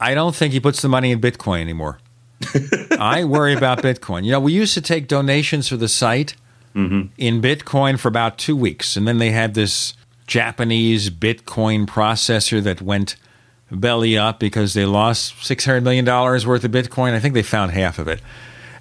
I 0.00 0.14
don't 0.14 0.34
think 0.34 0.52
he 0.52 0.60
puts 0.60 0.82
the 0.82 0.88
money 0.88 1.12
in 1.12 1.20
Bitcoin 1.20 1.60
anymore. 1.60 1.98
I 2.98 3.24
worry 3.24 3.54
about 3.54 3.78
Bitcoin. 3.78 4.24
You 4.24 4.32
know, 4.32 4.40
we 4.40 4.52
used 4.52 4.74
to 4.74 4.80
take 4.80 5.06
donations 5.06 5.68
for 5.68 5.76
the 5.76 5.88
site 5.88 6.34
mm-hmm. 6.74 7.12
in 7.18 7.40
Bitcoin 7.40 7.98
for 7.98 8.08
about 8.08 8.38
two 8.38 8.56
weeks, 8.56 8.96
and 8.96 9.06
then 9.06 9.18
they 9.18 9.30
had 9.30 9.54
this 9.54 9.94
Japanese 10.26 11.10
Bitcoin 11.10 11.86
processor 11.86 12.62
that 12.62 12.80
went 12.80 13.16
belly 13.70 14.16
up 14.16 14.38
because 14.38 14.74
they 14.74 14.84
lost 14.84 15.34
$600 15.36 15.82
million 15.82 16.04
worth 16.04 16.64
of 16.64 16.70
Bitcoin. 16.70 17.12
I 17.12 17.20
think 17.20 17.34
they 17.34 17.42
found 17.42 17.72
half 17.72 17.98
of 17.98 18.08
it. 18.08 18.20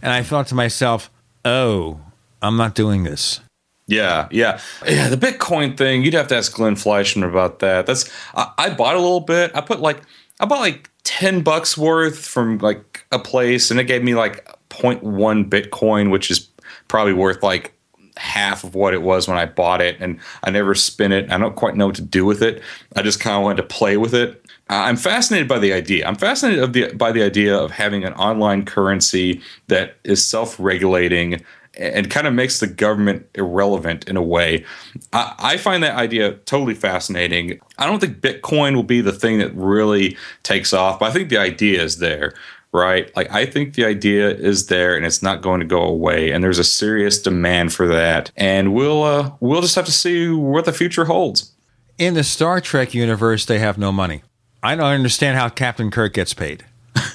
And 0.01 0.11
I 0.11 0.23
thought 0.23 0.47
to 0.47 0.55
myself, 0.55 1.09
oh, 1.45 1.99
I'm 2.41 2.57
not 2.57 2.75
doing 2.75 3.03
this. 3.03 3.39
Yeah, 3.87 4.27
yeah, 4.31 4.59
yeah. 4.87 5.09
The 5.09 5.17
Bitcoin 5.17 5.77
thing, 5.77 6.03
you'd 6.03 6.13
have 6.13 6.27
to 6.29 6.37
ask 6.37 6.53
Glenn 6.53 6.75
Fleishman 6.75 7.27
about 7.27 7.59
that. 7.59 7.85
That's 7.85 8.09
I, 8.33 8.51
I 8.57 8.69
bought 8.69 8.95
a 8.95 8.99
little 8.99 9.19
bit. 9.19 9.51
I 9.53 9.59
put 9.59 9.81
like 9.81 10.01
I 10.39 10.45
bought 10.45 10.61
like 10.61 10.89
ten 11.03 11.41
bucks 11.41 11.77
worth 11.77 12.25
from 12.25 12.59
like 12.59 13.05
a 13.11 13.19
place, 13.19 13.69
and 13.69 13.81
it 13.81 13.85
gave 13.85 14.01
me 14.01 14.15
like 14.15 14.47
0.1 14.69 15.49
Bitcoin, 15.49 16.09
which 16.09 16.31
is 16.31 16.47
probably 16.87 17.11
worth 17.11 17.43
like 17.43 17.73
half 18.17 18.63
of 18.63 18.75
what 18.75 18.93
it 18.93 19.01
was 19.01 19.27
when 19.27 19.37
I 19.37 19.45
bought 19.45 19.81
it. 19.81 19.97
And 19.99 20.19
I 20.43 20.51
never 20.51 20.75
spin 20.75 21.11
it. 21.11 21.31
I 21.31 21.37
don't 21.37 21.55
quite 21.55 21.75
know 21.75 21.87
what 21.87 21.95
to 21.95 22.01
do 22.01 22.25
with 22.25 22.41
it. 22.41 22.61
I 22.95 23.01
just 23.01 23.19
kind 23.19 23.35
of 23.35 23.43
wanted 23.43 23.57
to 23.57 23.67
play 23.67 23.97
with 23.97 24.13
it. 24.13 24.43
I'm 24.69 24.95
fascinated 24.95 25.49
by 25.49 25.59
the 25.59 25.73
idea. 25.73 26.07
I'm 26.07 26.15
fascinated 26.15 26.73
the, 26.73 26.93
by 26.93 27.11
the 27.11 27.23
idea 27.23 27.57
of 27.57 27.71
having 27.71 28.05
an 28.05 28.13
online 28.13 28.63
currency 28.63 29.41
that 29.67 29.97
is 30.05 30.25
self-regulating 30.25 31.43
and 31.77 32.09
kind 32.09 32.27
of 32.27 32.33
makes 32.33 32.59
the 32.59 32.67
government 32.67 33.27
irrelevant 33.35 34.07
in 34.07 34.17
a 34.17 34.21
way. 34.21 34.65
I, 35.13 35.35
I, 35.39 35.57
find 35.57 35.83
that 35.83 35.95
idea 35.95 36.33
totally 36.33 36.73
fascinating. 36.73 37.59
I 37.77 37.85
don't 37.85 37.99
think 37.99 38.19
Bitcoin 38.19 38.75
will 38.75 38.83
be 38.83 39.01
the 39.01 39.13
thing 39.13 39.39
that 39.39 39.53
really 39.55 40.17
takes 40.43 40.73
off, 40.73 40.99
but 40.99 41.09
I 41.09 41.13
think 41.13 41.29
the 41.29 41.37
idea 41.37 41.81
is 41.81 41.97
there, 41.99 42.33
right? 42.73 43.15
Like 43.15 43.31
I 43.31 43.45
think 43.45 43.75
the 43.75 43.85
idea 43.85 44.29
is 44.29 44.67
there 44.67 44.95
and 44.95 45.05
it's 45.05 45.21
not 45.21 45.41
going 45.41 45.59
to 45.59 45.65
go 45.65 45.81
away, 45.81 46.31
and 46.31 46.43
there's 46.43 46.59
a 46.59 46.63
serious 46.63 47.21
demand 47.21 47.73
for 47.73 47.87
that. 47.87 48.31
And 48.35 48.73
we'll 48.73 49.03
uh, 49.03 49.31
we'll 49.39 49.61
just 49.61 49.75
have 49.75 49.85
to 49.85 49.91
see 49.91 50.29
what 50.29 50.65
the 50.65 50.73
future 50.73 51.05
holds. 51.05 51.51
In 51.97 52.13
the 52.13 52.23
Star 52.23 52.61
Trek 52.61 52.93
universe, 52.93 53.45
they 53.45 53.59
have 53.59 53.77
no 53.77 53.91
money. 53.91 54.23
I 54.63 54.75
don't 54.75 54.85
understand 54.85 55.37
how 55.37 55.49
Captain 55.49 55.91
Kirk 55.91 56.13
gets 56.13 56.33
paid. 56.33 56.65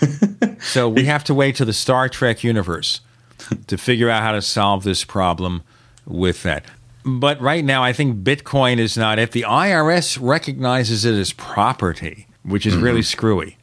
so 0.60 0.88
we 0.88 1.04
have 1.04 1.24
to 1.24 1.34
wait 1.34 1.56
to 1.56 1.64
the 1.64 1.72
Star 1.72 2.08
Trek 2.08 2.42
universe 2.42 3.00
to 3.66 3.76
figure 3.76 4.10
out 4.10 4.22
how 4.22 4.32
to 4.32 4.42
solve 4.42 4.84
this 4.84 5.04
problem 5.04 5.62
with 6.06 6.42
that. 6.42 6.64
But 7.04 7.40
right 7.40 7.64
now, 7.64 7.84
I 7.84 7.92
think 7.92 8.24
Bitcoin 8.24 8.78
is 8.78 8.96
not. 8.96 9.20
If 9.20 9.30
the 9.30 9.42
IRS 9.42 10.18
recognizes 10.20 11.04
it 11.04 11.14
as 11.14 11.32
property, 11.32 12.26
which 12.42 12.66
is 12.66 12.74
mm-hmm. 12.74 12.82
really 12.82 13.02
screwy. 13.02 13.55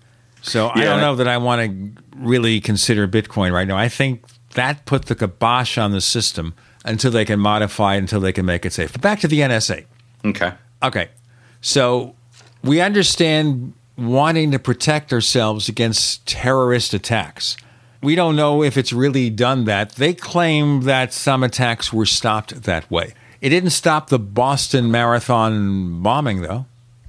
So 0.44 0.68
yeah. 0.68 0.82
I 0.82 0.84
don't 0.84 1.02
know 1.02 1.16
that 1.16 1.28
I 1.28 1.38
want 1.38 1.96
to 1.96 2.02
really 2.18 2.62
consider 2.62 3.08
Bitcoin 3.08 3.52
right 3.54 3.68
now. 3.68 3.78
I 3.78 3.90
think 3.90 4.24
that 4.54 4.86
put 4.86 5.06
the 5.06 5.16
kibosh 5.16 5.78
on 5.78 5.92
the 5.92 6.02
system 6.02 6.54
until 6.86 7.12
they 7.12 7.26
can 7.26 7.40
modify 7.40 7.96
it, 7.96 8.00
until 8.00 8.20
they 8.20 8.34
can 8.34 8.46
make 8.46 8.66
it 8.66 8.74
safe. 8.74 8.92
But 8.92 9.02
back 9.02 9.20
to 9.22 9.28
the 9.28 9.40
NSA. 9.40 9.86
Okay. 10.26 10.54
Okay. 10.84 11.10
So 11.62 12.16
we 12.62 12.82
understand 12.82 13.74
wanting 13.98 14.52
to 14.52 14.60
protect 14.60 15.14
ourselves 15.14 15.70
against 15.70 16.28
terrorist 16.28 16.94
attacks. 16.94 17.56
We 18.02 18.16
don't 18.16 18.36
know 18.36 18.64
if 18.64 18.76
it's 18.76 18.92
really 18.92 19.30
done 19.30 19.64
that. 19.66 19.94
They 19.94 20.14
claim 20.14 20.82
that 20.82 21.14
some 21.14 21.42
attacks 21.42 21.94
were 21.94 22.06
stopped 22.06 22.64
that 22.64 22.92
way. 22.92 23.14
It 23.40 23.50
didn't 23.50 23.70
stop 23.70 24.10
the 24.10 24.20
Boston 24.20 24.92
Marathon 24.92 26.02
bombing, 26.02 26.42
though. 26.42 26.66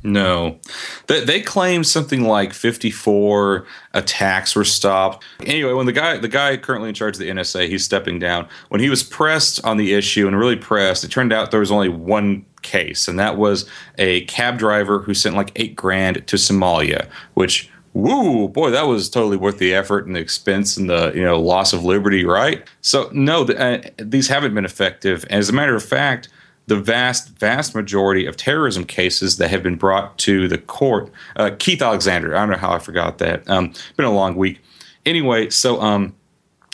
No, 0.06 0.58
they, 1.06 1.24
they 1.24 1.40
claimed 1.40 1.86
something 1.86 2.24
like 2.24 2.52
54 2.52 3.66
attacks 3.94 4.54
were 4.54 4.64
stopped. 4.64 5.24
Anyway, 5.46 5.72
when 5.72 5.86
the 5.86 5.92
guy, 5.92 6.18
the 6.18 6.28
guy 6.28 6.58
currently 6.58 6.90
in 6.90 6.94
charge 6.94 7.14
of 7.14 7.20
the 7.20 7.30
NSA, 7.30 7.68
he's 7.68 7.86
stepping 7.86 8.18
down. 8.18 8.46
When 8.68 8.82
he 8.82 8.90
was 8.90 9.02
pressed 9.02 9.64
on 9.64 9.78
the 9.78 9.94
issue 9.94 10.26
and 10.26 10.38
really 10.38 10.56
pressed, 10.56 11.04
it 11.04 11.10
turned 11.10 11.32
out 11.32 11.50
there 11.50 11.60
was 11.60 11.70
only 11.70 11.88
one 11.88 12.44
case, 12.60 13.08
and 13.08 13.18
that 13.18 13.38
was 13.38 13.66
a 13.96 14.26
cab 14.26 14.58
driver 14.58 14.98
who 14.98 15.14
sent 15.14 15.36
like 15.36 15.52
eight 15.56 15.74
grand 15.74 16.26
to 16.26 16.36
Somalia, 16.36 17.08
which 17.32 17.70
woo 17.94 18.48
boy 18.48 18.70
that 18.70 18.86
was 18.86 19.08
totally 19.08 19.38
worth 19.38 19.56
the 19.58 19.72
effort 19.72 20.04
and 20.04 20.16
the 20.16 20.20
expense 20.20 20.76
and 20.76 20.90
the 20.90 21.12
you 21.14 21.22
know 21.22 21.40
loss 21.40 21.72
of 21.72 21.84
liberty 21.84 22.24
right 22.24 22.66
so 22.80 23.08
no 23.12 23.44
the, 23.44 23.56
uh, 23.56 23.80
these 23.98 24.26
haven't 24.26 24.52
been 24.52 24.64
effective 24.64 25.24
as 25.30 25.48
a 25.48 25.52
matter 25.52 25.76
of 25.76 25.82
fact 25.84 26.28
the 26.66 26.76
vast, 26.76 27.38
vast 27.38 27.74
majority 27.74 28.26
of 28.26 28.36
terrorism 28.36 28.84
cases 28.84 29.36
that 29.36 29.50
have 29.50 29.62
been 29.62 29.76
brought 29.76 30.16
to 30.18 30.48
the 30.48 30.58
court. 30.58 31.10
Uh, 31.36 31.50
Keith 31.58 31.82
Alexander, 31.82 32.34
I 32.34 32.40
don't 32.40 32.50
know 32.50 32.56
how 32.56 32.72
I 32.72 32.78
forgot 32.78 33.18
that. 33.18 33.48
Um, 33.48 33.72
been 33.96 34.06
a 34.06 34.12
long 34.12 34.36
week. 34.36 34.60
Anyway, 35.04 35.50
so 35.50 35.80
um, 35.82 36.14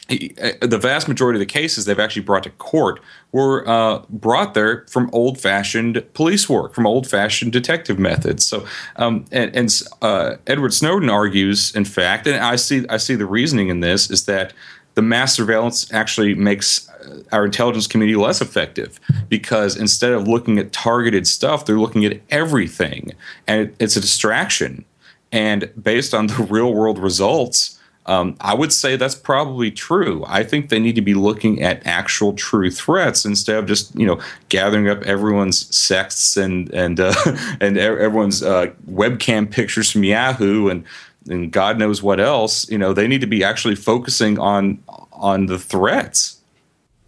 he, 0.09 0.34
uh, 0.43 0.66
the 0.66 0.78
vast 0.78 1.09
majority 1.09 1.38
of 1.38 1.41
the 1.41 1.61
cases 1.61 1.84
they've 1.84 1.99
actually 1.99 2.22
brought 2.22 2.43
to 2.45 2.51
court 2.51 3.01
were 3.32 3.68
uh, 3.68 4.03
brought 4.09 4.55
there 4.55 4.86
from 4.88 5.11
old-fashioned 5.12 6.05
police 6.14 6.49
work, 6.49 6.74
from 6.74 6.86
old-fashioned 6.86 7.53
detective 7.53 7.99
methods. 7.99 8.45
So, 8.45 8.66
um, 8.97 9.24
and, 9.30 9.55
and 9.55 9.82
uh, 10.03 10.36
Edward 10.47 10.74
Snowden 10.74 11.09
argues, 11.11 11.74
in 11.74 11.84
fact, 11.84 12.26
and 12.26 12.36
I 12.36 12.57
see 12.57 12.84
I 12.88 12.97
see 12.97 13.14
the 13.14 13.26
reasoning 13.26 13.68
in 13.68 13.80
this 13.80 14.11
is 14.11 14.24
that 14.26 14.53
the 14.95 15.03
mass 15.03 15.34
surveillance 15.34 15.93
actually 15.93 16.34
makes 16.34 16.89
our 17.32 17.44
intelligence 17.44 17.86
community 17.86 18.16
less 18.16 18.40
effective 18.40 19.01
because 19.28 19.76
instead 19.76 20.12
of 20.12 20.26
looking 20.26 20.59
at 20.59 20.72
targeted 20.72 21.26
stuff, 21.26 21.66
they're 21.66 21.78
looking 21.78 22.05
at 22.05 22.20
everything, 22.30 23.12
and 23.46 23.68
it, 23.68 23.76
it's 23.78 23.96
a 23.96 24.01
distraction. 24.01 24.84
And 25.32 25.70
based 25.80 26.14
on 26.14 26.26
the 26.26 26.42
real 26.51 26.72
world 26.72 26.98
results, 26.98 27.78
um, 28.07 28.36
I 28.40 28.55
would 28.55 28.72
say 28.72 28.96
that's 28.96 29.14
probably 29.14 29.70
true. 29.70 30.24
I 30.26 30.42
think 30.42 30.68
they 30.68 30.80
need 30.80 30.94
to 30.96 31.03
be 31.03 31.14
looking 31.14 31.62
at 31.62 31.86
actual 31.86 32.32
true 32.32 32.70
threats 32.70 33.24
instead 33.24 33.57
of 33.57 33.66
just 33.66 33.94
you 33.94 34.07
know 34.07 34.20
gathering 34.48 34.88
up 34.88 35.03
everyone's 35.03 35.74
sexts 35.74 36.36
and 36.36 36.72
and 36.72 36.98
uh, 36.98 37.14
and 37.61 37.78
everyone's 37.78 38.42
uh, 38.42 38.66
webcam 38.90 39.51
pictures 39.51 39.90
from 39.90 40.05
Yahoo 40.05 40.68
and 40.68 40.84
and 41.28 41.53
God 41.53 41.78
knows 41.78 42.03
what 42.03 42.18
else. 42.18 42.68
You 42.70 42.78
know, 42.78 42.92
they 42.92 43.07
need 43.07 43.20
to 43.20 43.26
be 43.26 43.44
actually 43.44 43.76
focusing 43.76 44.38
on 44.38 44.82
on 45.12 45.46
the 45.46 45.59
threats. 45.59 46.39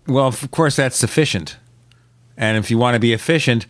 Well, 0.07 0.27
of 0.27 0.51
course, 0.51 0.77
that's 0.77 0.97
sufficient. 0.97 1.57
And 2.37 2.57
if 2.57 2.71
you 2.71 2.79
want 2.79 2.95
to 2.95 3.01
be 3.01 3.13
efficient, 3.13 3.67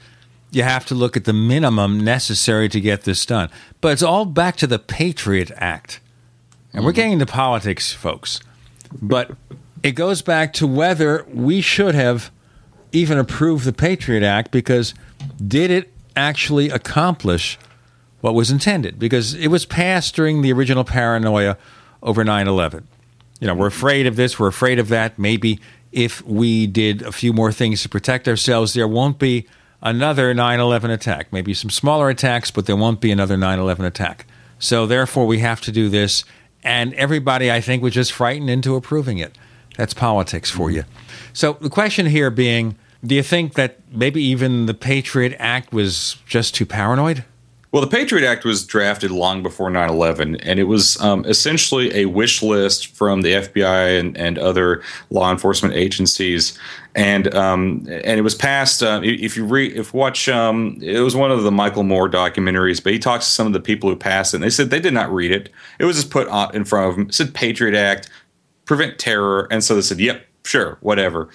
you 0.51 0.63
have 0.63 0.85
to 0.87 0.95
look 0.95 1.17
at 1.17 1.25
the 1.25 1.33
minimum 1.33 2.03
necessary 2.03 2.69
to 2.69 2.81
get 2.81 3.03
this 3.03 3.25
done. 3.27 3.51
But 3.81 3.93
it's 3.93 4.03
all 4.03 4.25
back 4.25 4.57
to 4.57 4.67
the 4.67 4.79
Patriot 4.79 5.51
Act. 5.57 6.01
And 6.73 6.85
we're 6.85 6.91
mm-hmm. 6.91 6.97
getting 6.97 7.13
into 7.13 7.27
politics, 7.27 7.93
folks. 7.93 8.41
But 9.01 9.33
it 9.83 9.93
goes 9.93 10.23
back 10.23 10.53
to 10.55 10.67
whether 10.67 11.25
we 11.33 11.61
should 11.61 11.95
have 11.95 12.31
even 12.93 13.19
approved 13.19 13.65
the 13.65 13.73
Patriot 13.73 14.23
Act 14.23 14.51
because 14.51 14.95
did 15.45 15.71
it 15.71 15.93
actually 16.15 16.69
accomplish 16.69 17.59
what 18.21 18.35
was 18.35 18.51
intended? 18.51 18.99
Because 18.99 19.35
it 19.35 19.49
was 19.49 19.65
passed 19.65 20.15
during 20.15 20.43
the 20.43 20.53
original 20.53 20.85
paranoia 20.85 21.57
over 22.03 22.23
9 22.23 22.47
11. 22.47 22.87
You 23.41 23.49
know, 23.49 23.55
we're 23.55 23.67
afraid 23.67 24.07
of 24.07 24.17
this, 24.17 24.39
we're 24.39 24.49
afraid 24.49 24.79
of 24.79 24.89
that. 24.89 25.19
Maybe 25.19 25.59
if 25.93 26.25
we 26.25 26.67
did 26.67 27.03
a 27.03 27.13
few 27.13 27.33
more 27.33 27.53
things 27.53 27.83
to 27.83 27.89
protect 27.89 28.27
ourselves, 28.27 28.75
there 28.75 28.89
won't 28.89 29.19
be 29.19 29.47
another 29.83 30.33
9 30.35 30.61
11 30.61 30.91
attack. 30.91 31.33
Maybe 31.33 31.55
some 31.55 31.71
smaller 31.71 32.09
attacks, 32.09 32.51
but 32.51 32.67
there 32.67 32.77
won't 32.77 33.01
be 33.01 33.11
another 33.11 33.37
9 33.37 33.59
11 33.59 33.85
attack. 33.85 34.27
So, 34.59 34.87
therefore, 34.87 35.27
we 35.27 35.41
have 35.41 35.61
to 35.63 35.73
do 35.73 35.89
this 35.89 36.25
and 36.63 36.95
everybody, 36.95 37.51
I 37.51 37.61
think, 37.61 37.83
was 37.83 37.95
just 37.95 38.13
frightened 38.13 38.49
into 38.49 38.77
approving 38.77 39.19
it. 39.19 39.37
That's 39.77 39.95
politics 39.95 40.51
for 40.51 40.69
mm-hmm. 40.69 40.77
you. 40.77 40.85
So 41.33 41.55
the 41.55 41.71
question 41.71 42.07
here 42.07 42.31
being 42.31 42.77
do 43.05 43.17
you 43.17 43.23
think 43.25 43.55
that 43.55 43.81
maybe 43.91 44.23
even 44.23 44.67
the 44.67 44.75
Patriot 44.75 45.35
Act 45.41 45.73
was 45.73 46.19
just 46.25 46.55
too 46.55 46.65
paranoid? 46.65 47.25
Well, 47.73 47.81
the 47.81 47.89
Patriot 47.89 48.29
Act 48.29 48.45
was 48.45 48.67
drafted 48.67 49.11
long 49.11 49.43
before 49.43 49.71
9 49.71 49.89
11, 49.89 50.37
and 50.37 50.61
it 50.61 50.65
was 50.65 51.01
um, 51.01 51.25
essentially 51.25 51.95
a 51.97 52.05
wish 52.05 52.43
list 52.43 52.89
from 52.89 53.23
the 53.23 53.33
FBI 53.33 53.99
and, 53.99 54.15
and 54.19 54.39
other 54.39 54.83
law 55.09 55.31
enforcement 55.31 55.75
agencies. 55.75 56.59
And 56.95 57.35
um, 57.35 57.87
and 57.89 58.19
it 58.19 58.23
was 58.23 58.35
passed. 58.35 58.83
Uh, 58.83 59.01
if 59.03 59.39
you 59.39 59.57
if 59.57 59.95
watch, 59.95 60.29
um, 60.29 60.79
it 60.83 61.01
was 61.01 61.17
one 61.17 61.31
of 61.31 61.45
the 61.45 61.51
Michael 61.51 61.83
Moore 61.83 62.11
documentaries. 62.11 62.85
But 62.85 62.93
he 62.93 62.99
talks 62.99 63.25
to 63.25 63.33
some 63.33 63.47
of 63.47 63.55
the 63.55 63.61
people 63.61 63.89
who 63.89 63.97
passed 63.97 64.35
it. 64.35 64.37
and 64.37 64.45
They 64.45 64.51
said 64.51 64.69
they 64.69 64.81
did 64.81 64.93
not 64.93 65.11
read 65.11 65.31
it. 65.31 65.49
It 65.79 65.87
was 65.87 65.97
just 65.97 66.11
put 66.11 66.29
in 66.55 66.67
front 66.67 66.91
of 66.91 66.97
them. 66.97 67.07
It 67.09 67.15
said 67.15 67.33
Patriot 67.33 67.75
Act, 67.75 68.11
prevent 68.67 68.99
terror, 68.99 69.49
and 69.51 69.65
so 69.65 69.75
they 69.75 69.81
said, 69.81 69.99
"Yep, 69.99 70.27
sure, 70.45 70.77
whatever." 70.83 71.31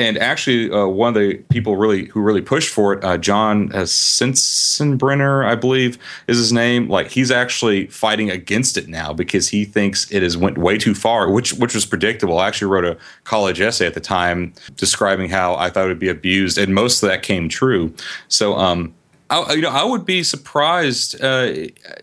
And 0.00 0.16
actually, 0.16 0.70
uh, 0.70 0.86
one 0.86 1.08
of 1.08 1.14
the 1.14 1.34
people 1.50 1.76
really 1.76 2.06
who 2.06 2.22
really 2.22 2.40
pushed 2.40 2.70
for 2.70 2.94
it, 2.94 3.04
uh, 3.04 3.18
John 3.18 3.70
uh, 3.74 3.82
Sensenbrenner, 3.82 5.44
I 5.44 5.54
believe 5.54 5.98
is 6.26 6.38
his 6.38 6.54
name. 6.54 6.88
Like 6.88 7.08
he's 7.08 7.30
actually 7.30 7.86
fighting 7.88 8.30
against 8.30 8.78
it 8.78 8.88
now 8.88 9.12
because 9.12 9.50
he 9.50 9.66
thinks 9.66 10.10
it 10.10 10.22
has 10.22 10.38
went 10.38 10.56
way 10.56 10.78
too 10.78 10.94
far, 10.94 11.30
which 11.30 11.52
which 11.52 11.74
was 11.74 11.84
predictable. 11.84 12.38
I 12.38 12.48
actually 12.48 12.68
wrote 12.68 12.86
a 12.86 12.96
college 13.24 13.60
essay 13.60 13.86
at 13.86 13.92
the 13.92 14.00
time 14.00 14.54
describing 14.74 15.28
how 15.28 15.54
I 15.56 15.68
thought 15.68 15.84
it 15.84 15.88
would 15.88 15.98
be 15.98 16.08
abused, 16.08 16.56
and 16.56 16.74
most 16.74 17.02
of 17.02 17.10
that 17.10 17.22
came 17.22 17.50
true. 17.50 17.92
So, 18.28 18.54
um, 18.56 18.94
I, 19.28 19.52
you 19.52 19.60
know, 19.60 19.68
I 19.68 19.84
would 19.84 20.06
be 20.06 20.22
surprised. 20.22 21.22
Uh, 21.22 21.52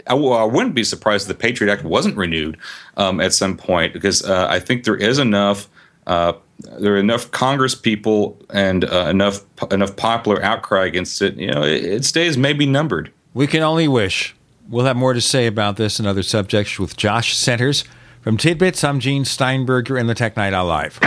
I, 0.06 0.14
wouldn't 0.14 0.76
be 0.76 0.84
surprised 0.84 1.24
if 1.24 1.36
the 1.36 1.42
Patriot 1.42 1.74
Act 1.74 1.84
wasn't 1.84 2.16
renewed 2.16 2.58
um, 2.96 3.20
at 3.20 3.34
some 3.34 3.58
point 3.58 3.92
because 3.92 4.24
uh, 4.24 4.46
I 4.48 4.60
think 4.60 4.84
there 4.84 4.96
is 4.96 5.18
enough 5.18 5.68
uh, 6.08 6.34
there 6.80 6.96
are 6.96 6.98
enough 6.98 7.30
Congress 7.32 7.76
people 7.76 8.38
and 8.50 8.84
uh, 8.86 9.08
enough 9.10 9.42
enough 9.72 9.96
popular 9.96 10.42
outcry 10.44 10.86
against 10.86 11.22
it. 11.22 11.36
You 11.36 11.52
know, 11.52 11.62
it, 11.64 11.86
its 11.86 12.12
days 12.12 12.38
may 12.38 12.54
be 12.54 12.66
numbered. 12.66 13.12
We 13.34 13.46
can 13.46 13.62
only 13.62 13.88
wish. 13.88 14.36
We'll 14.70 14.86
have 14.86 14.98
more 14.98 15.14
to 15.14 15.22
say 15.22 15.48
about 15.48 15.78
this 15.78 16.00
and 16.00 16.08
other 16.08 16.24
subjects 16.24 16.80
with 16.80 16.98
Josh 16.98 17.38
Centers 17.38 17.84
from 18.22 18.38
Tidbits. 18.38 18.84
I'm 18.84 19.00
Gene 19.00 19.24
Steinberger 19.24 19.98
in 19.98 20.08
the 20.08 20.16
Tech 20.16 20.36
Night 20.36 20.54
Owl 20.54 20.66
Live. 20.66 21.00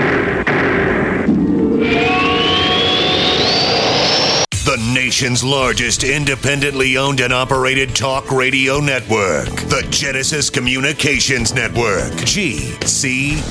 The 4.64 4.92
nation's 4.94 5.42
largest 5.42 6.04
independently 6.04 6.96
owned 6.96 7.20
and 7.20 7.32
operated 7.32 7.96
talk 7.96 8.30
radio 8.30 8.78
network, 8.78 9.48
the 9.48 9.84
Genesis 9.90 10.48
Communications 10.48 11.52
Network, 11.52 12.12
GCN. 12.12 13.50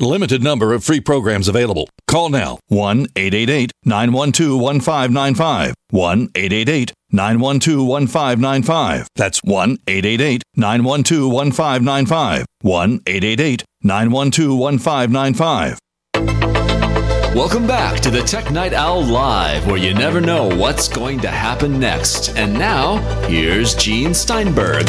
Limited 0.00 0.42
number 0.42 0.72
of 0.72 0.82
free 0.82 1.00
programs 1.00 1.46
available. 1.46 1.86
Call 2.08 2.30
now 2.30 2.58
1 2.68 3.08
888 3.16 3.70
912 3.84 4.58
1595. 4.58 5.74
1 5.90 6.28
888 6.34 6.92
912 7.12 7.86
1595. 7.86 9.08
That's 9.14 9.40
1 9.44 9.76
888 9.86 10.42
912 10.56 11.30
1595. 11.30 12.46
1 12.62 13.00
888 13.06 13.64
912 13.82 14.58
1595. 14.58 15.78
Welcome 17.36 17.66
back 17.66 18.00
to 18.00 18.10
the 18.10 18.22
Tech 18.22 18.50
Night 18.50 18.72
Owl 18.72 19.04
Live, 19.04 19.66
where 19.66 19.76
you 19.76 19.92
never 19.92 20.22
know 20.22 20.48
what's 20.48 20.88
going 20.88 21.20
to 21.20 21.28
happen 21.28 21.78
next. 21.78 22.34
And 22.38 22.54
now, 22.54 22.96
here's 23.26 23.74
Gene 23.74 24.14
Steinberg. 24.14 24.86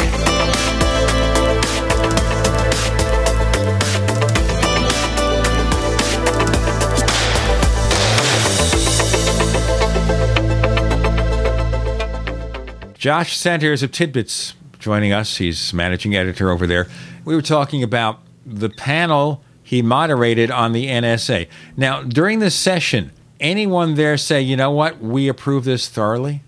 Josh 13.02 13.36
Centers 13.36 13.82
of 13.82 13.90
Tidbits 13.90 14.54
joining 14.78 15.12
us. 15.12 15.38
He's 15.38 15.74
managing 15.74 16.14
editor 16.14 16.52
over 16.52 16.68
there. 16.68 16.86
We 17.24 17.34
were 17.34 17.42
talking 17.42 17.82
about 17.82 18.20
the 18.46 18.70
panel 18.70 19.42
he 19.60 19.82
moderated 19.82 20.52
on 20.52 20.70
the 20.70 20.86
NSA. 20.86 21.48
Now, 21.76 22.04
during 22.04 22.38
this 22.38 22.54
session, 22.54 23.10
anyone 23.40 23.94
there 23.94 24.16
say, 24.16 24.40
you 24.40 24.56
know 24.56 24.70
what, 24.70 25.00
we 25.00 25.26
approve 25.26 25.64
this 25.64 25.88
thoroughly? 25.88 26.44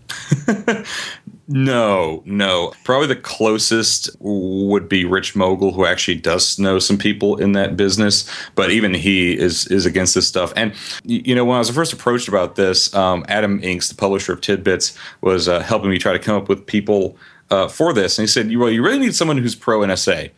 No, 1.46 2.22
no. 2.24 2.72
Probably 2.84 3.06
the 3.06 3.16
closest 3.16 4.08
would 4.20 4.88
be 4.88 5.04
Rich 5.04 5.34
Mogull, 5.34 5.74
who 5.74 5.84
actually 5.84 6.16
does 6.16 6.58
know 6.58 6.78
some 6.78 6.96
people 6.96 7.36
in 7.36 7.52
that 7.52 7.76
business, 7.76 8.28
but 8.54 8.70
even 8.70 8.94
he 8.94 9.38
is 9.38 9.66
is 9.66 9.84
against 9.84 10.14
this 10.14 10.26
stuff. 10.26 10.54
And 10.56 10.72
you 11.04 11.34
know, 11.34 11.44
when 11.44 11.56
I 11.56 11.58
was 11.58 11.68
first 11.70 11.92
approached 11.92 12.28
about 12.28 12.56
this, 12.56 12.94
um, 12.94 13.26
Adam 13.28 13.60
Engst, 13.60 13.90
the 13.90 13.94
publisher 13.94 14.32
of 14.32 14.40
Tidbits, 14.40 14.96
was 15.20 15.46
uh, 15.46 15.60
helping 15.60 15.90
me 15.90 15.98
try 15.98 16.12
to 16.12 16.18
come 16.18 16.36
up 16.36 16.48
with 16.48 16.64
people 16.64 17.16
uh, 17.50 17.68
for 17.68 17.92
this. 17.92 18.18
And 18.18 18.22
he 18.22 18.26
said, 18.26 18.54
"Well, 18.56 18.70
you 18.70 18.82
really 18.82 18.98
need 18.98 19.14
someone 19.14 19.36
who's 19.36 19.54
pro 19.54 19.80
NSA." 19.80 20.30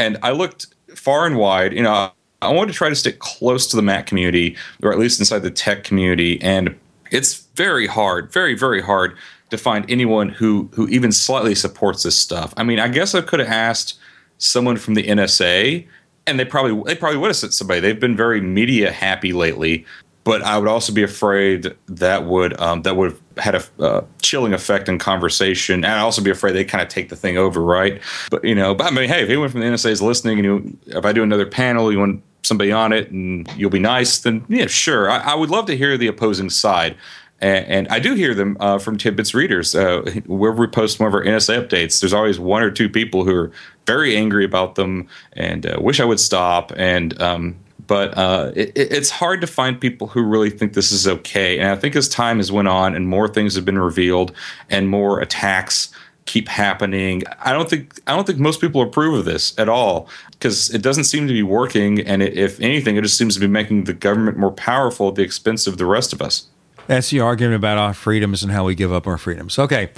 And 0.00 0.18
I 0.24 0.32
looked 0.32 0.66
far 0.96 1.24
and 1.24 1.36
wide. 1.36 1.72
You 1.72 1.84
know, 1.84 2.10
I 2.42 2.52
wanted 2.52 2.72
to 2.72 2.76
try 2.76 2.88
to 2.88 2.96
stick 2.96 3.20
close 3.20 3.68
to 3.68 3.76
the 3.76 3.82
Mac 3.82 4.06
community, 4.06 4.56
or 4.82 4.92
at 4.92 4.98
least 4.98 5.20
inside 5.20 5.40
the 5.40 5.52
tech 5.52 5.84
community, 5.84 6.42
and 6.42 6.76
it's 7.12 7.46
very 7.54 7.86
hard, 7.86 8.32
very 8.32 8.54
very 8.54 8.82
hard 8.82 9.16
to 9.50 9.58
find 9.58 9.88
anyone 9.90 10.28
who 10.28 10.68
who 10.74 10.88
even 10.88 11.12
slightly 11.12 11.54
supports 11.54 12.02
this 12.02 12.16
stuff. 12.16 12.52
I 12.56 12.62
mean, 12.62 12.78
I 12.78 12.88
guess 12.88 13.14
I 13.14 13.20
could 13.20 13.40
have 13.40 13.48
asked 13.48 13.98
someone 14.38 14.76
from 14.76 14.94
the 14.94 15.04
NSA, 15.04 15.86
and 16.26 16.38
they 16.38 16.44
probably 16.44 16.82
they 16.84 16.98
probably 16.98 17.18
would 17.18 17.28
have 17.28 17.36
said 17.36 17.52
somebody. 17.52 17.80
They've 17.80 17.98
been 17.98 18.16
very 18.16 18.40
media 18.40 18.92
happy 18.92 19.32
lately, 19.32 19.84
but 20.24 20.42
I 20.42 20.58
would 20.58 20.68
also 20.68 20.92
be 20.92 21.02
afraid 21.02 21.74
that 21.86 22.26
would 22.26 22.58
um, 22.60 22.82
that 22.82 22.96
would 22.96 23.12
have 23.12 23.20
had 23.38 23.54
a 23.54 23.82
uh, 23.82 24.04
chilling 24.20 24.52
effect 24.52 24.88
in 24.88 24.98
conversation, 24.98 25.76
and 25.76 25.86
I'd 25.86 26.00
also 26.00 26.22
be 26.22 26.30
afraid 26.30 26.52
they 26.52 26.64
kind 26.64 26.82
of 26.82 26.88
take 26.88 27.08
the 27.08 27.16
thing 27.16 27.38
over, 27.38 27.62
right? 27.62 28.00
But 28.30 28.44
you 28.44 28.54
know, 28.54 28.74
but 28.74 28.88
I 28.88 28.90
mean, 28.90 29.08
hey, 29.08 29.22
if 29.22 29.28
anyone 29.28 29.48
from 29.48 29.60
the 29.60 29.66
NSA 29.66 29.90
is 29.90 30.02
listening, 30.02 30.38
and 30.38 30.44
you, 30.44 30.78
if 30.98 31.04
I 31.04 31.12
do 31.12 31.22
another 31.22 31.46
panel, 31.46 31.90
you 31.90 31.98
want 31.98 32.22
somebody 32.42 32.70
on 32.70 32.92
it, 32.92 33.10
and 33.10 33.50
you'll 33.56 33.70
be 33.70 33.78
nice, 33.78 34.18
then 34.18 34.44
yeah, 34.48 34.66
sure. 34.66 35.10
I, 35.10 35.18
I 35.18 35.34
would 35.34 35.50
love 35.50 35.66
to 35.66 35.76
hear 35.76 35.96
the 35.96 36.08
opposing 36.08 36.50
side. 36.50 36.96
And, 37.40 37.66
and, 37.66 37.88
I 37.88 38.00
do 38.00 38.14
hear 38.14 38.34
them 38.34 38.56
uh, 38.58 38.78
from 38.78 38.98
Tidbits 38.98 39.32
readers. 39.32 39.74
Uh, 39.74 40.02
wherever 40.26 40.60
we 40.60 40.66
post 40.66 40.98
one 40.98 41.06
of 41.06 41.14
our 41.14 41.22
NSA 41.22 41.64
updates, 41.64 42.00
there's 42.00 42.12
always 42.12 42.40
one 42.40 42.62
or 42.62 42.70
two 42.70 42.88
people 42.88 43.24
who 43.24 43.34
are 43.34 43.52
very 43.86 44.16
angry 44.16 44.44
about 44.44 44.74
them 44.74 45.08
and 45.34 45.64
uh, 45.64 45.78
wish 45.80 46.00
I 46.00 46.04
would 46.04 46.18
stop. 46.18 46.72
And 46.76 47.20
um, 47.22 47.56
but 47.88 48.16
uh, 48.18 48.52
it, 48.54 48.72
it's 48.76 49.10
hard 49.10 49.40
to 49.40 49.46
find 49.46 49.80
people 49.80 50.06
who 50.08 50.22
really 50.22 50.50
think 50.50 50.74
this 50.74 50.92
is 50.92 51.08
okay. 51.08 51.58
And 51.58 51.70
I 51.70 51.76
think 51.76 51.96
as 51.96 52.08
time 52.08 52.36
has 52.36 52.52
went 52.52 52.68
on 52.68 52.94
and 52.94 53.08
more 53.08 53.26
things 53.26 53.54
have 53.54 53.64
been 53.64 53.78
revealed 53.78 54.32
and 54.70 54.88
more 54.88 55.20
attacks 55.20 55.90
keep 56.26 56.46
happening, 56.46 57.22
I 57.40 57.52
don't 57.52 57.70
think 57.70 57.98
I 58.06 58.14
don't 58.14 58.26
think 58.26 58.38
most 58.38 58.60
people 58.60 58.82
approve 58.82 59.18
of 59.18 59.24
this 59.24 59.58
at 59.58 59.68
all 59.68 60.08
because 60.32 60.72
it 60.74 60.82
doesn't 60.82 61.04
seem 61.04 61.26
to 61.26 61.32
be 61.32 61.42
working. 61.42 62.00
And 62.00 62.22
it, 62.22 62.36
if 62.36 62.60
anything, 62.60 62.96
it 62.96 63.02
just 63.02 63.16
seems 63.16 63.34
to 63.34 63.40
be 63.40 63.48
making 63.48 63.84
the 63.84 63.94
government 63.94 64.36
more 64.36 64.52
powerful 64.52 65.08
at 65.08 65.14
the 65.14 65.22
expense 65.22 65.66
of 65.66 65.78
the 65.78 65.86
rest 65.86 66.12
of 66.12 66.20
us. 66.20 66.46
That's 66.88 67.10
the 67.10 67.20
argument 67.20 67.54
about 67.54 67.76
our 67.76 67.92
freedoms 67.92 68.42
and 68.42 68.50
how 68.50 68.64
we 68.64 68.74
give 68.74 68.92
up 68.92 69.06
our 69.06 69.18
freedoms. 69.18 69.58
Okay, 69.58 69.90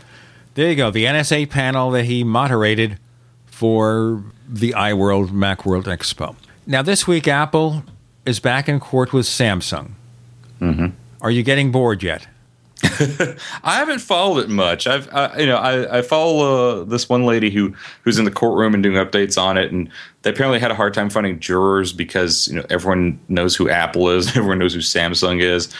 there 0.54 0.68
you 0.68 0.74
go. 0.74 0.90
The 0.90 1.04
NSA 1.04 1.48
panel 1.48 1.92
that 1.92 2.04
he 2.04 2.24
moderated 2.24 2.98
for 3.46 4.24
the 4.48 4.72
iWorld 4.72 5.28
Macworld 5.28 5.84
Expo. 5.84 6.34
Now, 6.66 6.82
this 6.82 7.06
week, 7.06 7.28
Apple 7.28 7.84
is 8.26 8.40
back 8.40 8.68
in 8.68 8.80
court 8.80 9.12
with 9.12 9.26
Samsung. 9.26 9.92
Mm-hmm. 10.60 10.88
Are 11.20 11.30
you 11.30 11.44
getting 11.44 11.70
bored 11.70 12.02
yet? 12.02 12.26
I 12.82 13.76
haven't 13.76 14.00
followed 14.00 14.44
it 14.44 14.48
much. 14.48 14.88
I've, 14.88 15.08
uh, 15.12 15.30
you 15.38 15.46
know, 15.46 15.58
I, 15.58 15.98
I 15.98 16.02
follow 16.02 16.80
uh, 16.80 16.84
this 16.84 17.08
one 17.08 17.24
lady 17.24 17.50
who 17.50 17.74
who's 18.02 18.18
in 18.18 18.24
the 18.24 18.30
courtroom 18.30 18.74
and 18.74 18.82
doing 18.82 18.96
updates 18.96 19.40
on 19.40 19.58
it, 19.58 19.70
and 19.70 19.88
they 20.22 20.30
apparently 20.30 20.58
had 20.58 20.70
a 20.70 20.74
hard 20.74 20.94
time 20.94 21.10
finding 21.10 21.38
jurors 21.38 21.92
because 21.92 22.48
you 22.48 22.56
know 22.56 22.64
everyone 22.70 23.20
knows 23.28 23.54
who 23.54 23.68
Apple 23.68 24.08
is, 24.08 24.28
everyone 24.36 24.58
knows 24.58 24.74
who 24.74 24.80
Samsung 24.80 25.40
is. 25.42 25.72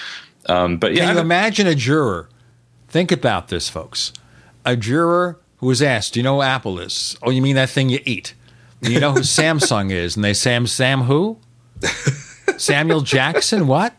Um, 0.47 0.79
but 0.79 0.95
yeah, 0.95 1.07
can 1.07 1.17
you 1.17 1.21
imagine 1.21 1.67
a 1.67 1.75
juror? 1.75 2.29
Think 2.89 3.13
about 3.13 3.49
this, 3.49 3.69
folks. 3.69 4.13
A 4.65 4.77
juror 4.77 5.39
who 5.59 5.67
was 5.67 5.83
asked, 5.83 6.15
"Do 6.15 6.21
you 6.21 6.25
know 6.25 6.37
who 6.37 6.43
Apple 6.43 6.79
is?" 6.79 7.17
Oh, 7.23 7.31
you 7.31 7.43
mean 7.43 7.57
that 7.57 7.71
thing 7.71 7.89
you 7.89 8.01
eat? 8.05 8.35
Do 8.83 8.93
you 8.93 9.01
know 9.01 9.13
who 9.13 9.21
Samsung 9.21 9.91
is? 9.91 10.17
And 10.17 10.25
they 10.25 10.35
Sam 10.35 10.67
Sam 10.67 11.03
who? 11.03 11.39
Samuel 12.57 13.01
Jackson? 13.01 13.67
What? 13.67 13.95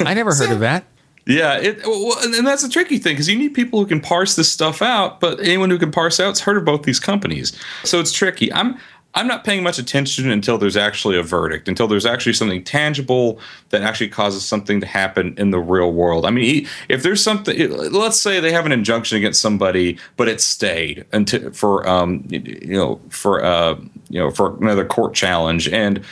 I 0.00 0.14
never 0.14 0.34
heard 0.34 0.50
of 0.50 0.60
that. 0.60 0.84
Yeah, 1.26 1.58
it, 1.58 1.86
well, 1.86 2.16
and 2.22 2.46
that's 2.46 2.64
a 2.64 2.70
tricky 2.70 2.96
thing 2.96 3.12
because 3.12 3.28
you 3.28 3.36
need 3.36 3.52
people 3.52 3.78
who 3.78 3.86
can 3.86 4.00
parse 4.00 4.34
this 4.34 4.50
stuff 4.50 4.80
out. 4.80 5.20
But 5.20 5.40
anyone 5.40 5.68
who 5.68 5.78
can 5.78 5.90
parse 5.90 6.18
out 6.18 6.28
out's 6.28 6.40
heard 6.40 6.56
of 6.56 6.64
both 6.64 6.84
these 6.84 6.98
companies, 6.98 7.52
so 7.84 8.00
it's 8.00 8.12
tricky. 8.12 8.50
I'm 8.50 8.78
I'm 9.14 9.26
not 9.26 9.42
paying 9.42 9.62
much 9.62 9.78
attention 9.78 10.30
until 10.30 10.58
there's 10.58 10.76
actually 10.76 11.18
a 11.18 11.22
verdict, 11.22 11.66
until 11.66 11.88
there's 11.88 12.06
actually 12.06 12.34
something 12.34 12.62
tangible 12.62 13.40
that 13.70 13.82
actually 13.82 14.10
causes 14.10 14.44
something 14.44 14.80
to 14.80 14.86
happen 14.86 15.34
in 15.38 15.50
the 15.50 15.58
real 15.58 15.92
world. 15.92 16.26
I 16.26 16.30
mean, 16.30 16.68
if 16.88 17.02
there's 17.02 17.22
something, 17.22 17.70
let's 17.90 18.20
say 18.20 18.38
they 18.38 18.52
have 18.52 18.66
an 18.66 18.72
injunction 18.72 19.16
against 19.16 19.40
somebody, 19.40 19.98
but 20.16 20.28
it 20.28 20.40
stayed 20.40 21.06
until 21.12 21.50
for 21.52 21.88
um 21.88 22.24
you 22.28 22.76
know 22.76 23.00
for 23.08 23.42
uh 23.42 23.76
you 24.08 24.20
know 24.20 24.30
for 24.30 24.56
another 24.58 24.84
court 24.84 25.14
challenge. 25.14 25.68
And 25.68 26.04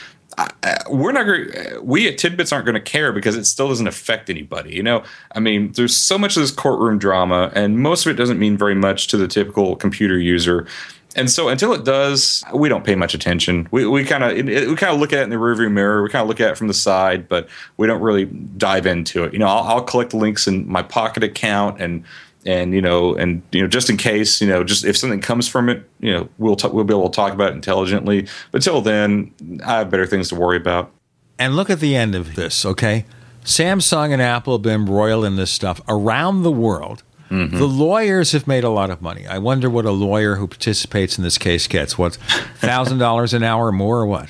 we're 0.89 1.11
not 1.11 1.23
going 1.23 1.49
we 1.81 2.07
at 2.07 2.17
tidbits 2.17 2.51
aren't 2.51 2.65
going 2.65 2.75
to 2.75 2.81
care 2.81 3.11
because 3.11 3.35
it 3.35 3.45
still 3.45 3.69
doesn't 3.69 3.87
affect 3.87 4.29
anybody 4.29 4.75
you 4.75 4.83
know? 4.83 5.03
I 5.33 5.39
mean 5.39 5.71
there's 5.71 5.97
so 5.97 6.17
much 6.17 6.37
of 6.37 6.43
this 6.43 6.51
courtroom 6.51 6.99
drama 6.99 7.51
and 7.55 7.79
most 7.79 8.05
of 8.05 8.11
it 8.11 8.15
doesn't 8.15 8.37
mean 8.37 8.55
very 8.55 8.75
much 8.75 9.07
to 9.07 9.17
the 9.17 9.27
typical 9.27 9.75
computer 9.75 10.19
user 10.19 10.67
and 11.17 11.31
so 11.31 11.49
until 11.49 11.73
it 11.73 11.83
does, 11.83 12.43
we 12.53 12.69
don't 12.69 12.85
pay 12.85 12.95
much 12.95 13.13
attention. 13.13 13.67
We 13.71 13.87
we 13.87 14.05
kind 14.05 14.23
of 14.23 14.33
we 14.33 14.75
kind 14.75 14.93
of 14.93 14.99
look 14.99 15.11
at 15.11 15.19
it 15.19 15.23
in 15.23 15.29
the 15.31 15.35
rearview 15.35 15.71
mirror. 15.71 16.03
We 16.03 16.09
kind 16.09 16.21
of 16.21 16.29
look 16.29 16.39
at 16.39 16.51
it 16.51 16.57
from 16.57 16.67
the 16.67 16.73
side, 16.75 17.27
but 17.27 17.49
we 17.77 17.87
don't 17.87 18.01
really 18.01 18.25
dive 18.25 18.85
into 18.85 19.23
it. 19.23 19.33
You 19.33 19.39
know, 19.39 19.47
I'll, 19.47 19.63
I'll 19.63 19.81
collect 19.81 20.13
links 20.13 20.47
in 20.47 20.69
my 20.69 20.83
Pocket 20.83 21.23
account 21.23 21.81
and 21.81 22.05
and 22.45 22.73
you 22.73 22.81
know 22.81 23.15
and 23.15 23.41
you 23.51 23.61
know 23.61 23.67
just 23.67 23.89
in 23.89 23.97
case 23.97 24.39
you 24.41 24.47
know 24.47 24.63
just 24.63 24.85
if 24.85 24.95
something 24.95 25.19
comes 25.19 25.47
from 25.47 25.69
it 25.69 25.87
you 25.99 26.11
know 26.11 26.29
we'll 26.37 26.55
t- 26.55 26.69
we'll 26.69 26.83
be 26.83 26.93
able 26.93 27.09
to 27.09 27.15
talk 27.15 27.33
about 27.33 27.51
it 27.51 27.55
intelligently 27.55 28.27
but 28.51 28.61
till 28.61 28.79
then 28.79 29.31
i 29.65 29.79
have 29.79 29.89
better 29.89 30.05
things 30.05 30.29
to 30.29 30.35
worry 30.35 30.55
about 30.55 30.91
and 31.37 31.55
look 31.55 31.69
at 31.69 31.79
the 31.79 31.95
end 31.95 32.15
of 32.15 32.35
this 32.35 32.65
okay 32.65 33.05
samsung 33.43 34.13
and 34.13 34.21
apple 34.21 34.53
have 34.53 34.61
been 34.61 34.85
royal 34.85 35.25
in 35.25 35.35
this 35.35 35.51
stuff 35.51 35.81
around 35.87 36.43
the 36.43 36.51
world 36.51 37.03
Mm-hmm. 37.29 37.57
The 37.57 37.65
lawyers 37.65 38.31
have 38.31 38.47
made 38.47 38.63
a 38.63 38.69
lot 38.69 38.89
of 38.89 39.01
money. 39.01 39.27
I 39.27 39.37
wonder 39.37 39.69
what 39.69 39.85
a 39.85 39.91
lawyer 39.91 40.35
who 40.35 40.47
participates 40.47 41.17
in 41.17 41.23
this 41.23 41.37
case 41.37 41.67
gets. 41.67 41.97
What, 41.97 42.15
thousand 42.15 42.99
dollars 42.99 43.33
an 43.33 43.43
hour 43.43 43.71
more, 43.71 43.99
or 43.99 44.05
what? 44.05 44.29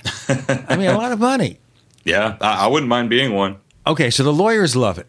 I 0.67 0.75
mean, 0.75 0.87
a 0.87 0.97
lot 0.97 1.11
of 1.11 1.19
money. 1.19 1.59
Yeah, 2.03 2.37
I, 2.41 2.65
I 2.65 2.67
wouldn't 2.67 2.89
mind 2.89 3.09
being 3.09 3.33
one. 3.33 3.57
Okay, 3.85 4.09
so 4.09 4.23
the 4.23 4.33
lawyers 4.33 4.75
love 4.75 4.97
it, 4.97 5.07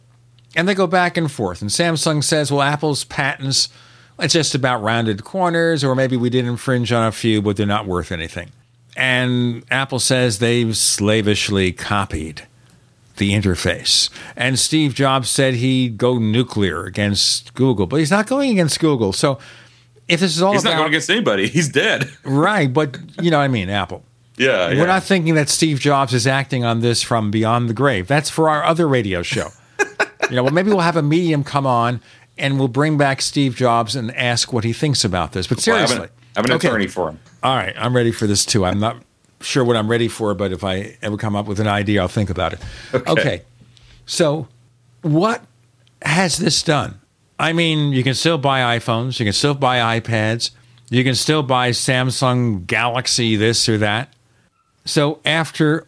and 0.56 0.68
they 0.68 0.74
go 0.74 0.86
back 0.86 1.16
and 1.16 1.30
forth. 1.30 1.62
And 1.62 1.70
Samsung 1.70 2.22
says, 2.22 2.50
"Well, 2.50 2.62
Apple's 2.62 3.04
patents, 3.04 3.68
it's 4.18 4.34
just 4.34 4.54
about 4.54 4.82
rounded 4.82 5.24
corners, 5.24 5.84
or 5.84 5.94
maybe 5.94 6.16
we 6.16 6.28
did 6.28 6.44
infringe 6.44 6.92
on 6.92 7.06
a 7.06 7.12
few, 7.12 7.40
but 7.40 7.56
they're 7.56 7.66
not 7.66 7.86
worth 7.86 8.12
anything." 8.12 8.50
And 8.96 9.64
Apple 9.70 10.00
says 10.00 10.40
they've 10.40 10.76
slavishly 10.76 11.70
copied 11.72 12.47
the 13.18 13.32
interface. 13.32 14.10
And 14.36 14.58
Steve 14.58 14.94
Jobs 14.94 15.28
said 15.28 15.54
he'd 15.54 15.98
go 15.98 16.18
nuclear 16.18 16.84
against 16.84 17.54
Google, 17.54 17.86
but 17.86 17.96
he's 17.96 18.10
not 18.10 18.26
going 18.26 18.50
against 18.50 18.80
Google. 18.80 19.12
So 19.12 19.38
if 20.08 20.20
this 20.20 20.34
is 20.34 20.42
all 20.42 20.52
he's 20.52 20.62
about, 20.62 20.70
not 20.70 20.76
going 20.78 20.88
against 20.88 21.10
anybody, 21.10 21.48
he's 21.48 21.68
dead. 21.68 22.10
right, 22.24 22.72
but 22.72 22.98
you 23.20 23.30
know 23.30 23.38
what 23.38 23.44
I 23.44 23.48
mean, 23.48 23.70
Apple. 23.70 24.04
Yeah, 24.38 24.68
We're 24.68 24.86
not 24.86 25.02
thinking 25.02 25.34
that 25.34 25.48
Steve 25.48 25.80
Jobs 25.80 26.14
is 26.14 26.24
acting 26.24 26.64
on 26.64 26.78
this 26.78 27.02
from 27.02 27.32
beyond 27.32 27.68
the 27.68 27.74
grave. 27.74 28.06
That's 28.06 28.30
for 28.30 28.48
our 28.48 28.62
other 28.62 28.86
radio 28.86 29.20
show. 29.20 29.48
you 30.30 30.36
know, 30.36 30.44
well, 30.44 30.52
maybe 30.52 30.68
we'll 30.68 30.78
have 30.78 30.96
a 30.96 31.02
medium 31.02 31.42
come 31.42 31.66
on 31.66 32.00
and 32.38 32.56
we'll 32.56 32.68
bring 32.68 32.96
back 32.96 33.20
Steve 33.20 33.56
Jobs 33.56 33.96
and 33.96 34.14
ask 34.14 34.52
what 34.52 34.62
he 34.62 34.72
thinks 34.72 35.04
about 35.04 35.32
this. 35.32 35.48
But 35.48 35.58
seriously, 35.58 35.98
well, 35.98 36.04
I 36.36 36.36
have 36.36 36.44
an, 36.44 36.52
I 36.52 36.52
have 36.52 36.62
an 36.62 36.68
attorney 36.68 36.86
for 36.86 37.08
him. 37.08 37.18
All 37.42 37.56
right, 37.56 37.74
I'm 37.76 37.96
ready 37.96 38.12
for 38.12 38.28
this 38.28 38.46
too. 38.46 38.64
I'm 38.64 38.78
not 38.78 39.02
sure 39.40 39.64
what 39.64 39.76
I'm 39.76 39.88
ready 39.88 40.08
for, 40.08 40.34
but 40.34 40.52
if 40.52 40.64
I 40.64 40.96
ever 41.02 41.16
come 41.16 41.36
up 41.36 41.46
with 41.46 41.60
an 41.60 41.66
idea, 41.66 42.00
I'll 42.00 42.08
think 42.08 42.30
about 42.30 42.52
it. 42.52 42.60
Okay. 42.94 43.10
okay. 43.12 43.42
So, 44.06 44.48
what 45.02 45.42
has 46.02 46.38
this 46.38 46.62
done? 46.62 47.00
I 47.38 47.52
mean, 47.52 47.92
you 47.92 48.02
can 48.02 48.14
still 48.14 48.38
buy 48.38 48.78
iPhones, 48.78 49.20
you 49.20 49.26
can 49.26 49.32
still 49.32 49.54
buy 49.54 50.00
iPads, 50.00 50.50
you 50.90 51.04
can 51.04 51.14
still 51.14 51.42
buy 51.42 51.70
Samsung 51.70 52.66
Galaxy 52.66 53.36
this 53.36 53.68
or 53.68 53.78
that. 53.78 54.12
So, 54.84 55.20
after 55.24 55.86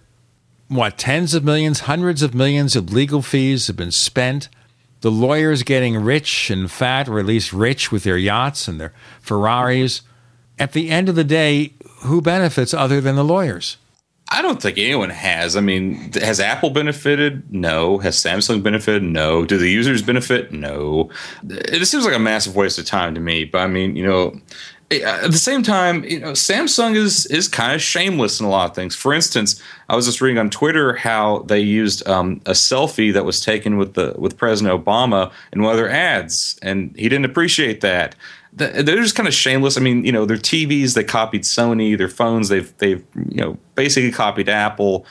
what, 0.68 0.98
tens 0.98 1.34
of 1.34 1.42
millions, 1.42 1.80
hundreds 1.80 2.22
of 2.22 2.34
millions 2.34 2.76
of 2.76 2.92
legal 2.92 3.22
fees 3.22 3.66
have 3.66 3.76
been 3.76 3.90
spent, 3.90 4.48
the 5.00 5.10
lawyers 5.10 5.62
getting 5.62 5.96
rich 5.96 6.50
and 6.50 6.70
fat, 6.70 7.08
or 7.08 7.18
at 7.18 7.26
least 7.26 7.52
rich 7.52 7.90
with 7.90 8.04
their 8.04 8.18
yachts 8.18 8.68
and 8.68 8.80
their 8.80 8.92
Ferraris. 9.20 10.02
At 10.58 10.72
the 10.72 10.90
end 10.90 11.08
of 11.08 11.14
the 11.14 11.24
day, 11.24 11.72
who 12.02 12.20
benefits 12.20 12.74
other 12.74 13.00
than 13.00 13.16
the 13.16 13.24
lawyers? 13.24 13.76
I 14.32 14.42
don't 14.42 14.62
think 14.62 14.78
anyone 14.78 15.10
has. 15.10 15.56
I 15.56 15.60
mean, 15.60 16.12
has 16.12 16.38
Apple 16.38 16.70
benefited? 16.70 17.52
No. 17.52 17.98
Has 17.98 18.16
Samsung 18.16 18.62
benefited? 18.62 19.02
No. 19.02 19.44
Do 19.44 19.58
the 19.58 19.68
users 19.68 20.02
benefit? 20.02 20.52
No. 20.52 21.10
It 21.48 21.84
seems 21.86 22.04
like 22.04 22.14
a 22.14 22.20
massive 22.20 22.54
waste 22.54 22.78
of 22.78 22.84
time 22.84 23.14
to 23.16 23.20
me. 23.20 23.44
But 23.44 23.58
I 23.58 23.66
mean, 23.66 23.96
you 23.96 24.06
know, 24.06 24.40
at 24.92 25.30
the 25.30 25.38
same 25.38 25.62
time, 25.62 26.04
you 26.04 26.20
know, 26.20 26.32
Samsung 26.32 26.96
is 26.96 27.26
is 27.26 27.48
kind 27.48 27.74
of 27.74 27.82
shameless 27.82 28.40
in 28.40 28.46
a 28.46 28.48
lot 28.48 28.70
of 28.70 28.76
things. 28.76 28.94
For 28.94 29.12
instance, 29.12 29.60
I 29.88 29.96
was 29.96 30.06
just 30.06 30.20
reading 30.20 30.38
on 30.38 30.50
Twitter 30.50 30.94
how 30.94 31.40
they 31.40 31.60
used 31.60 32.06
um, 32.08 32.40
a 32.46 32.52
selfie 32.52 33.12
that 33.12 33.24
was 33.24 33.40
taken 33.40 33.78
with 33.78 33.94
the 33.94 34.14
with 34.16 34.36
President 34.36 34.84
Obama 34.84 35.32
in 35.52 35.62
one 35.62 35.72
of 35.72 35.76
their 35.76 35.90
ads, 35.90 36.58
and 36.62 36.94
he 36.96 37.08
didn't 37.08 37.24
appreciate 37.24 37.80
that 37.82 38.16
they're 38.52 38.82
just 38.82 39.14
kind 39.14 39.28
of 39.28 39.34
shameless. 39.34 39.76
I 39.76 39.80
mean, 39.80 40.04
you 40.04 40.12
know, 40.12 40.26
their 40.26 40.36
TVs 40.36 40.94
they 40.94 41.04
copied 41.04 41.42
Sony, 41.42 41.96
their 41.96 42.08
phones 42.08 42.48
they've 42.48 42.76
they've 42.78 43.04
you 43.28 43.40
know 43.40 43.58
basically 43.74 44.10
copied 44.10 44.48
Apple. 44.48 45.06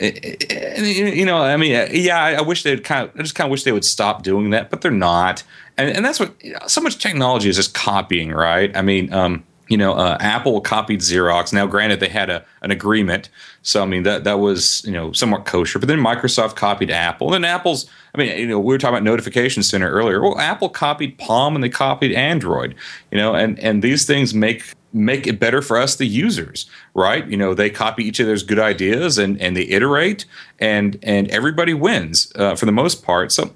You 0.00 1.24
know, 1.24 1.38
I 1.38 1.56
mean, 1.56 1.88
yeah, 1.92 2.18
I 2.18 2.40
wish 2.40 2.62
they'd 2.64 2.82
kind 2.82 3.08
of, 3.08 3.16
I 3.18 3.22
just 3.22 3.34
kind 3.34 3.46
of 3.46 3.52
wish 3.52 3.62
they 3.62 3.72
would 3.72 3.84
stop 3.84 4.22
doing 4.22 4.50
that, 4.50 4.68
but 4.70 4.80
they're 4.80 4.90
not. 4.90 5.44
And, 5.76 5.88
and 5.88 6.04
that's 6.04 6.18
what 6.20 6.34
so 6.66 6.80
much 6.80 6.98
technology 6.98 7.48
is 7.48 7.56
just 7.56 7.74
copying, 7.74 8.30
right? 8.30 8.76
I 8.76 8.82
mean, 8.82 9.12
um, 9.12 9.44
you 9.68 9.76
know, 9.76 9.94
uh, 9.94 10.16
Apple 10.20 10.60
copied 10.60 11.00
Xerox. 11.00 11.52
Now, 11.52 11.66
granted, 11.66 12.00
they 12.00 12.08
had 12.08 12.30
a, 12.30 12.44
an 12.62 12.70
agreement, 12.70 13.30
so 13.62 13.82
I 13.82 13.86
mean 13.86 14.02
that 14.02 14.24
that 14.24 14.38
was 14.38 14.84
you 14.84 14.92
know 14.92 15.12
somewhat 15.12 15.46
kosher. 15.46 15.78
But 15.78 15.88
then 15.88 15.98
Microsoft 15.98 16.56
copied 16.56 16.90
Apple. 16.90 17.32
And 17.32 17.44
then 17.44 17.50
Apple's, 17.50 17.86
I 18.14 18.18
mean, 18.18 18.38
you 18.38 18.46
know, 18.46 18.58
we 18.58 18.74
were 18.74 18.78
talking 18.78 18.94
about 18.94 19.04
Notification 19.04 19.62
Center 19.62 19.90
earlier. 19.90 20.20
Well, 20.20 20.38
Apple 20.38 20.68
copied 20.68 21.18
Palm 21.18 21.54
and 21.54 21.64
they 21.64 21.68
copied 21.68 22.12
Android. 22.12 22.74
You 23.10 23.18
know, 23.18 23.34
and 23.34 23.58
and 23.58 23.82
these 23.82 24.04
things 24.06 24.34
make 24.34 24.64
make 24.92 25.26
it 25.26 25.40
better 25.40 25.60
for 25.60 25.76
us, 25.76 25.96
the 25.96 26.06
users, 26.06 26.70
right? 26.94 27.26
You 27.26 27.36
know, 27.36 27.52
they 27.52 27.68
copy 27.68 28.04
each 28.04 28.20
other's 28.20 28.42
good 28.42 28.58
ideas 28.58 29.18
and 29.18 29.40
and 29.40 29.56
they 29.56 29.64
iterate, 29.64 30.26
and 30.58 30.98
and 31.02 31.28
everybody 31.30 31.74
wins 31.74 32.32
uh, 32.36 32.54
for 32.54 32.66
the 32.66 32.72
most 32.72 33.02
part. 33.02 33.32
So 33.32 33.50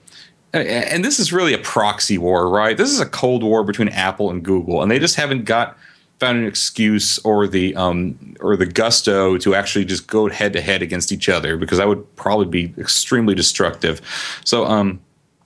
and 0.55 1.05
this 1.05 1.21
is 1.21 1.33
really 1.33 1.53
a 1.53 1.59
proxy 1.59 2.17
war, 2.17 2.49
right? 2.49 2.77
This 2.77 2.91
is 2.91 3.01
a 3.01 3.07
cold 3.07 3.43
war 3.43 3.65
between 3.65 3.89
Apple 3.89 4.31
and 4.31 4.43
Google, 4.43 4.83
and 4.83 4.91
they 4.91 4.99
just 4.99 5.17
haven't 5.17 5.45
got 5.45 5.77
found 6.19 6.39
an 6.39 6.47
excuse 6.47 7.19
or 7.21 7.47
the 7.47 7.75
um, 7.77 8.35
or 8.41 8.57
the 8.57 8.67
gusto 8.67 9.39
to 9.39 9.55
actually 9.55 9.85
just 9.85 10.07
go 10.07 10.29
head 10.29 10.53
to 10.53 10.61
head 10.61 10.83
against 10.83 11.13
each 11.13 11.29
other 11.29 11.57
because 11.57 11.79
that 11.79 11.89
would 11.89 12.17
probably 12.17 12.47
be 12.47 12.75
extremely 12.79 13.35
destructive. 13.35 14.01
So, 14.45 14.67
um, 14.67 15.01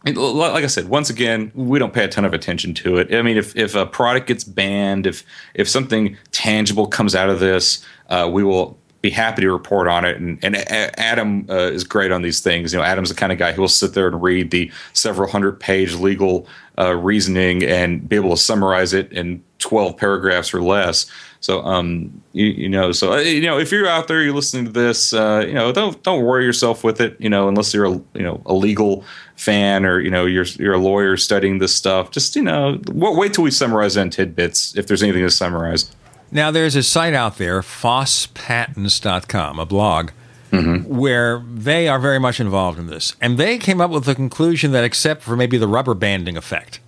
like 0.05 0.65
I 0.65 0.69
said, 0.69 0.89
once 0.89 1.11
again, 1.11 1.53
we 1.55 1.79
don't 1.79 1.93
pay 1.93 2.05
a 2.05 2.09
ton 2.09 2.25
of 2.25 2.35
attention 2.35 2.75
to 2.75 2.97
it. 2.97 3.15
I 3.15 3.23
mean, 3.23 3.37
if 3.37 3.55
if 3.57 3.75
a 3.75 3.87
product 3.87 4.27
gets 4.27 4.45
banned, 4.45 5.07
if 5.07 5.25
if 5.55 5.69
something 5.69 6.17
tangible 6.33 6.87
comes 6.87 7.15
out 7.15 7.29
of 7.29 7.39
this, 7.39 7.85
uh, 8.09 8.29
we 8.33 8.43
will 8.43 8.79
be 9.03 9.11
happy 9.11 9.43
to 9.43 9.51
report 9.51 9.89
on 9.89 10.05
it. 10.05 10.17
And, 10.19 10.39
and 10.45 10.57
Adam 10.57 11.45
uh, 11.51 11.55
is 11.55 11.83
great 11.83 12.13
on 12.13 12.23
these 12.23 12.41
things. 12.41 12.73
You 12.73 12.79
know, 12.79 12.85
Adam's 12.85 13.09
the 13.09 13.17
kind 13.17 13.33
of 13.33 13.39
guy 13.39 13.51
who 13.51 13.61
will 13.61 13.69
sit 13.69 13.95
there 13.95 14.07
and 14.07 14.23
read 14.23 14.53
the 14.53 14.71
several 14.93 15.29
hundred 15.29 15.59
page 15.59 15.95
legal 15.95 16.47
uh, 16.79 16.95
reasoning 16.95 17.65
and 17.65 18.09
be 18.09 18.17
able 18.17 18.31
to 18.31 18.37
summarize 18.37 18.95
it 18.95 19.13
in 19.13 19.43
12 19.63 19.97
paragraphs 19.97 20.53
or 20.53 20.63
less. 20.63 21.07
So, 21.41 21.63
um, 21.65 22.23
you, 22.33 22.47
you 22.47 22.69
know, 22.69 22.93
so 22.93 23.15
uh, 23.15 23.19
you 23.19 23.41
know, 23.43 23.59
if 23.59 23.73
you're 23.73 23.89
out 23.89 24.07
there, 24.07 24.23
you're 24.23 24.35
listening 24.35 24.67
to 24.67 24.71
this, 24.71 25.13
uh, 25.13 25.45
you 25.47 25.55
know, 25.55 25.73
don't 25.73 26.01
don't 26.03 26.23
worry 26.23 26.45
yourself 26.45 26.85
with 26.85 27.01
it. 27.01 27.17
You 27.19 27.31
know, 27.31 27.49
unless 27.49 27.75
you're 27.75 27.87
a 27.87 28.01
you 28.15 28.23
know 28.23 28.43
a 28.47 28.55
legal 28.55 29.05
fan 29.37 29.85
or 29.85 29.99
you 30.01 30.11
know 30.11 30.25
you're 30.25 30.45
you're 30.45 30.75
a 30.75 30.79
lawyer 30.79 31.17
studying 31.17 31.59
this 31.59 31.75
stuff. 31.75 32.11
Just 32.11 32.37
you 32.37 32.43
know, 32.43 32.81
wait 32.93 33.35
till 33.35 33.45
we 33.45 33.51
summarize 33.51 33.97
in 33.97 34.11
TidBITS 34.11 34.77
if 34.77 34.87
there's 34.87 35.03
anything 35.03 35.23
to 35.23 35.31
summarize. 35.31 35.91
Now, 36.35 36.51
there's 36.51 36.75
a 36.77 36.83
site 36.83 37.13
out 37.13 37.37
there, 37.37 37.61
fosspatents.com, 37.61 39.59
a 39.59 39.67
blog, 39.67 40.13
mm-hmm. 40.51 40.89
where 40.89 41.45
they 41.47 41.89
are 41.89 41.99
very 41.99 42.19
much 42.19 42.41
involved 42.41 42.79
in 42.79 42.87
this. 42.87 43.15
And 43.21 43.37
they 43.37 43.59
came 43.59 43.83
up 43.83 43.91
with 43.91 44.05
the 44.05 44.15
conclusion 44.15 44.73
that, 44.73 44.83
except 44.83 45.21
for 45.23 45.37
maybe 45.37 45.59
the 45.59 45.69
rubber 45.69 45.93
banding 45.93 46.39
effect, 46.39 46.81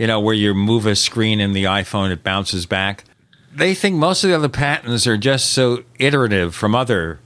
you 0.00 0.06
know, 0.06 0.18
where 0.18 0.34
you 0.34 0.54
move 0.54 0.86
a 0.86 0.96
screen 0.96 1.40
in 1.40 1.52
the 1.52 1.64
iPhone, 1.64 2.10
it 2.10 2.24
bounces 2.24 2.64
back, 2.64 3.04
they 3.54 3.74
think 3.74 3.96
most 3.96 4.24
of 4.24 4.30
the 4.30 4.36
other 4.36 4.48
patents 4.48 5.06
are 5.06 5.18
just 5.18 5.52
so 5.52 5.84
iterative 5.98 6.54
from 6.54 6.74
other 6.74 7.20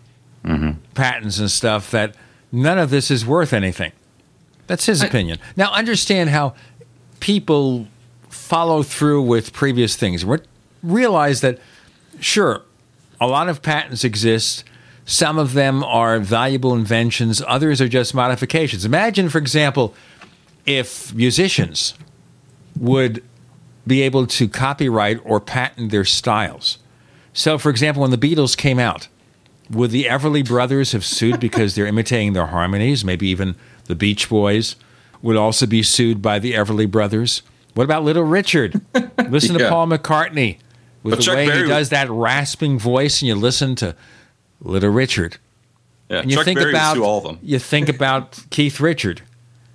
mm-hmm. 0.45 0.73
patents 0.93 1.39
and 1.39 1.49
stuff 1.49 1.93
that 1.93 2.17
none 2.51 2.77
of 2.77 2.91
this 2.91 3.13
is 3.13 3.25
worth 3.25 3.53
anything. 3.53 3.93
That's 4.67 4.87
his 4.87 5.05
I, 5.05 5.07
opinion. 5.07 5.39
Now, 5.57 5.71
understand 5.71 6.31
how 6.31 6.57
people 7.21 7.87
follow 8.29 8.83
through 8.83 9.23
with 9.23 9.53
previous 9.53 9.95
things. 9.95 10.25
We're 10.25 10.41
realize 10.83 11.43
that, 11.43 11.61
sure, 12.19 12.63
a 13.21 13.29
lot 13.29 13.49
of 13.49 13.63
patents 13.63 14.03
exist. 14.03 14.65
Some 15.05 15.39
of 15.39 15.53
them 15.53 15.85
are 15.85 16.19
valuable 16.19 16.75
inventions, 16.75 17.41
others 17.47 17.81
are 17.81 17.89
just 17.89 18.17
modifications. 18.17 18.85
Imagine, 18.85 19.29
for 19.29 19.39
example, 19.39 19.95
if 20.67 21.15
musicians 21.15 21.95
would 22.79 23.23
be 23.87 24.03
able 24.03 24.27
to 24.27 24.49
copyright 24.49 25.21
or 25.25 25.41
patent 25.41 25.91
their 25.91 26.05
styles. 26.05 26.79
So, 27.33 27.59
for 27.59 27.71
example, 27.71 28.03
when 28.03 28.11
the 28.11 28.19
Beatles 28.19 28.57
came 28.57 28.79
out, 28.79 29.09
would 29.71 29.91
the 29.91 30.05
Everly 30.05 30.47
Brothers 30.47 30.93
have 30.93 31.05
sued 31.05 31.41
because 31.41 31.75
they're 31.75 31.87
imitating 31.87 32.33
their 32.33 32.47
harmonies? 32.47 33.05
Maybe 33.05 33.29
even 33.29 33.57
the 33.87 33.95
Beach 33.95 34.29
Boys 34.29 34.77
would 35.23 35.37
also 35.37 35.67
be 35.67 35.83
sued 35.83 36.21
by 36.21 36.39
the 36.39 36.53
Everly 36.53 36.91
Brothers. 36.91 37.43
What 37.75 37.85
about 37.85 38.05
Little 38.05 38.25
Richard? 38.25 38.81
Listen 39.29 39.57
yeah. 39.59 39.65
to 39.65 39.69
Paul 39.71 39.89
McCartney 39.89 40.59
with 41.03 41.13
but 41.13 41.17
the 41.17 41.23
Chuck 41.23 41.37
way 41.37 41.47
Berry 41.47 41.63
he 41.63 41.69
does 41.69 41.91
that 41.91 42.11
rasping 42.11 42.79
voice, 42.79 43.21
and 43.21 43.29
you 43.29 43.35
listen 43.35 43.75
to 43.77 43.97
Little 44.61 44.91
Richard. 44.91 45.39
Yeah, 46.09 46.21
and 46.21 46.31
you 46.31 46.37
Chuck 46.37 46.45
think 46.45 46.59
Berry 46.59 46.71
about 46.71 46.99
all 46.99 47.19
of 47.19 47.25
them. 47.25 47.39
you 47.43 47.59
think 47.59 47.89
about 47.89 48.45
Keith 48.51 48.81
Richard. 48.81 49.23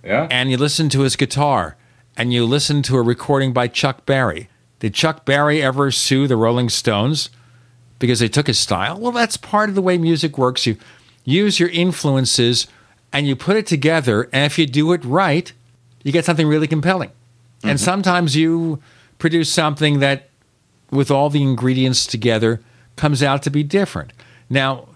Yeah, 0.04 0.28
and 0.32 0.50
you 0.50 0.58
listen 0.58 0.90
to 0.90 1.02
his 1.02 1.16
guitar, 1.16 1.76
and 2.20 2.34
you 2.34 2.46
listen 2.46 2.82
to 2.82 2.98
a 2.98 3.02
recording 3.02 3.54
by 3.54 3.70
Chuck 3.70 4.06
Berry. 4.06 4.50
Did 4.80 4.94
Chuck 4.94 5.24
Berry 5.24 5.64
ever 5.64 5.90
sue 5.90 6.28
the 6.28 6.36
Rolling 6.36 6.68
Stones 6.68 7.30
because 7.98 8.20
they 8.20 8.28
took 8.28 8.48
his 8.48 8.60
style? 8.60 9.00
Well, 9.00 9.14
that's 9.14 9.38
part 9.38 9.70
of 9.70 9.76
the 9.76 9.82
way 9.82 9.98
music 9.98 10.38
works. 10.38 10.68
You 10.68 10.76
use 11.24 11.62
your 11.62 11.70
influences 11.70 12.68
and 13.14 13.26
you 13.26 13.38
put 13.38 13.56
it 13.56 13.66
together, 13.66 14.30
and 14.34 14.44
if 14.44 14.60
you 14.60 14.66
do 14.66 14.92
it 14.92 15.04
right, 15.06 15.54
you 16.04 16.12
get 16.12 16.26
something 16.26 16.46
really 16.46 16.68
compelling. 16.68 17.10
Mm-hmm. 17.10 17.70
And 17.70 17.80
sometimes 17.80 18.36
you 18.36 18.82
produce 19.18 19.52
something 19.52 20.00
that 20.00 20.28
with 20.92 21.10
all 21.10 21.30
the 21.30 21.42
ingredients 21.42 22.06
together 22.06 22.60
comes 22.98 23.24
out 23.24 23.44
to 23.44 23.50
be 23.50 23.64
different. 23.64 24.12
Now, 24.50 24.90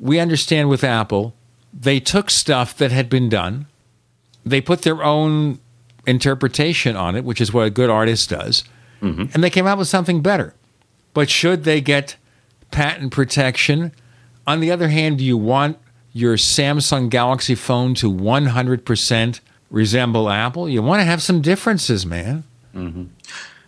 we 0.00 0.18
understand 0.18 0.70
with 0.70 0.82
Apple, 0.82 1.34
they 1.78 2.00
took 2.00 2.30
stuff 2.30 2.74
that 2.78 2.90
had 2.90 3.10
been 3.10 3.28
done, 3.28 3.66
they 4.46 4.62
put 4.62 4.80
their 4.80 5.04
own 5.04 5.58
interpretation 6.06 6.96
on 6.96 7.16
it, 7.16 7.24
which 7.24 7.40
is 7.40 7.52
what 7.52 7.66
a 7.66 7.70
good 7.70 7.90
artist 7.90 8.30
does, 8.30 8.64
mm-hmm. 9.00 9.24
and 9.32 9.44
they 9.44 9.50
came 9.50 9.66
out 9.66 9.78
with 9.78 9.88
something 9.88 10.22
better. 10.22 10.54
But 11.14 11.28
should 11.28 11.64
they 11.64 11.80
get 11.80 12.16
patent 12.70 13.12
protection? 13.12 13.92
On 14.46 14.60
the 14.60 14.70
other 14.70 14.88
hand, 14.88 15.18
do 15.18 15.24
you 15.24 15.36
want 15.36 15.78
your 16.12 16.36
Samsung 16.36 17.08
Galaxy 17.08 17.54
phone 17.54 17.94
to 17.94 18.10
100% 18.10 19.40
resemble 19.70 20.30
Apple? 20.30 20.68
You 20.68 20.82
want 20.82 21.00
to 21.00 21.04
have 21.04 21.22
some 21.22 21.40
differences, 21.40 22.06
man. 22.06 22.44
Mm-hmm. 22.74 23.04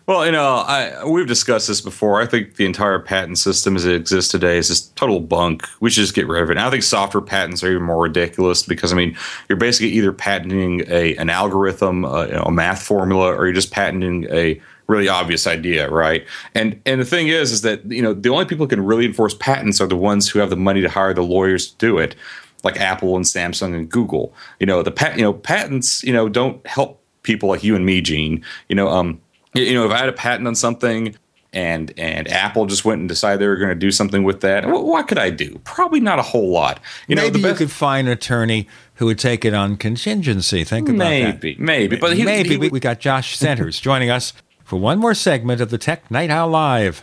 Well, 0.07 0.27
you 0.27 0.33
know, 0.33 0.57
I, 0.57 1.05
we've 1.05 1.29
discussed 1.29 1.69
this 1.69 1.81
before. 1.81 2.21
I 2.21 2.27
think 2.27 2.57
the 2.57 2.67
entire 2.67 2.99
patent 2.99 3.39
system 3.39 3.77
as 3.77 3.85
it 3.85 3.95
exists 3.95 4.31
today 4.33 4.59
is 4.59 4.67
just 4.67 4.95
total 4.97 5.21
bunk. 5.21 5.65
We 5.81 5.91
should 5.91 6.01
just 6.01 6.15
get 6.15 6.27
rid 6.27 6.43
of 6.43 6.51
it. 6.51 6.57
And 6.57 6.61
I 6.61 6.71
think 6.71 6.83
software 6.83 7.21
patents 7.21 7.63
are 7.63 7.71
even 7.71 7.85
more 7.85 8.03
ridiculous 8.03 8.65
because 8.65 8.93
I 8.93 8.97
mean, 8.97 9.17
you're 9.49 9.57
basically 9.59 9.91
either 9.91 10.13
patenting 10.13 10.83
a 10.89 11.15
an 11.17 11.31
algorithm, 11.31 12.05
uh, 12.05 12.27
you 12.27 12.33
know, 12.33 12.43
a 12.43 12.51
math 12.51 12.83
formula, 12.83 13.33
or 13.33 13.47
you're 13.47 13.55
just 13.55 13.71
patenting 13.71 14.27
a 14.31 14.61
really 14.89 15.09
obvious 15.09 15.47
idea, 15.47 15.89
right? 15.89 16.27
And 16.55 16.81
and 16.85 17.01
the 17.01 17.05
thing 17.05 17.29
is, 17.29 17.53
is 17.53 17.63
that 17.63 17.85
you 17.91 18.03
know 18.03 18.13
the 18.13 18.29
only 18.31 18.45
people 18.45 18.67
who 18.67 18.71
can 18.71 18.85
really 18.85 19.07
enforce 19.07 19.35
patents 19.35 19.81
are 19.81 19.87
the 19.87 19.97
ones 19.97 20.29
who 20.29 20.41
have 20.41 20.51
the 20.51 20.57
money 20.57 20.81
to 20.81 20.89
hire 20.89 21.15
the 21.15 21.23
lawyers 21.23 21.71
to 21.71 21.77
do 21.79 21.99
it, 21.99 22.17
like 22.65 22.77
Apple 22.81 23.15
and 23.15 23.25
Samsung 23.25 23.75
and 23.75 23.89
Google. 23.89 24.35
You 24.59 24.67
know, 24.67 24.83
the 24.83 24.91
pat 24.91 25.17
you 25.17 25.23
know 25.23 25.33
patents 25.33 26.03
you 26.03 26.13
know 26.13 26.29
don't 26.29 26.67
help 26.67 26.99
people 27.23 27.49
like 27.49 27.63
you 27.63 27.77
and 27.77 27.87
me, 27.87 28.01
Gene. 28.01 28.45
You 28.69 28.75
know, 28.75 28.89
um 28.89 29.21
you 29.55 29.75
know, 29.75 29.87
if 29.87 29.93
I 29.93 29.99
had 29.99 30.09
a 30.09 30.13
patent 30.13 30.47
on 30.47 30.55
something 30.55 31.17
and 31.53 31.93
and 31.99 32.29
Apple 32.29 32.67
just 32.67 32.85
went 32.85 33.01
and 33.01 33.09
decided 33.09 33.41
they 33.41 33.47
were 33.47 33.57
going 33.57 33.69
to 33.69 33.75
do 33.75 33.91
something 33.91 34.25
with 34.25 34.41
that, 34.41 34.67
what, 34.67 34.85
what, 34.85 35.09
could 35.09 35.19
I 35.19 35.31
do? 35.31 35.61
Probably 35.65 36.01
not 36.01 36.19
a 36.19 36.23
whole 36.23 36.51
lot. 36.51 36.81
You 37.09 37.17
maybe 37.17 37.41
know, 37.41 37.49
you 37.51 37.55
could 37.55 37.71
find 37.71 38.07
an 38.07 38.13
attorney 38.15 38.67
who 38.95 39.07
would 39.07 39.19
take 39.19 39.45
it 39.45 39.55
on 39.55 39.77
contingency. 39.77 40.65
Think 40.65 40.89
about 40.89 40.99
maybe, 40.99 41.25
that. 41.25 41.43
Maybe, 41.43 41.57
maybe, 41.59 41.97
but 41.97 42.17
he, 42.17 42.25
maybe 42.25 42.59
he, 42.59 42.69
we 42.69 42.81
got 42.81 43.01
Josh 43.01 43.37
Centers 43.37 43.79
joining 43.81 44.11
us 44.11 44.33
for 44.65 44.77
one 44.77 44.99
more 44.99 45.15
segment 45.15 45.61
of 45.61 45.71
the 45.71 45.79
Tech 45.79 46.11
Night 46.11 46.31
Owl 46.31 46.49
Live. 46.49 47.03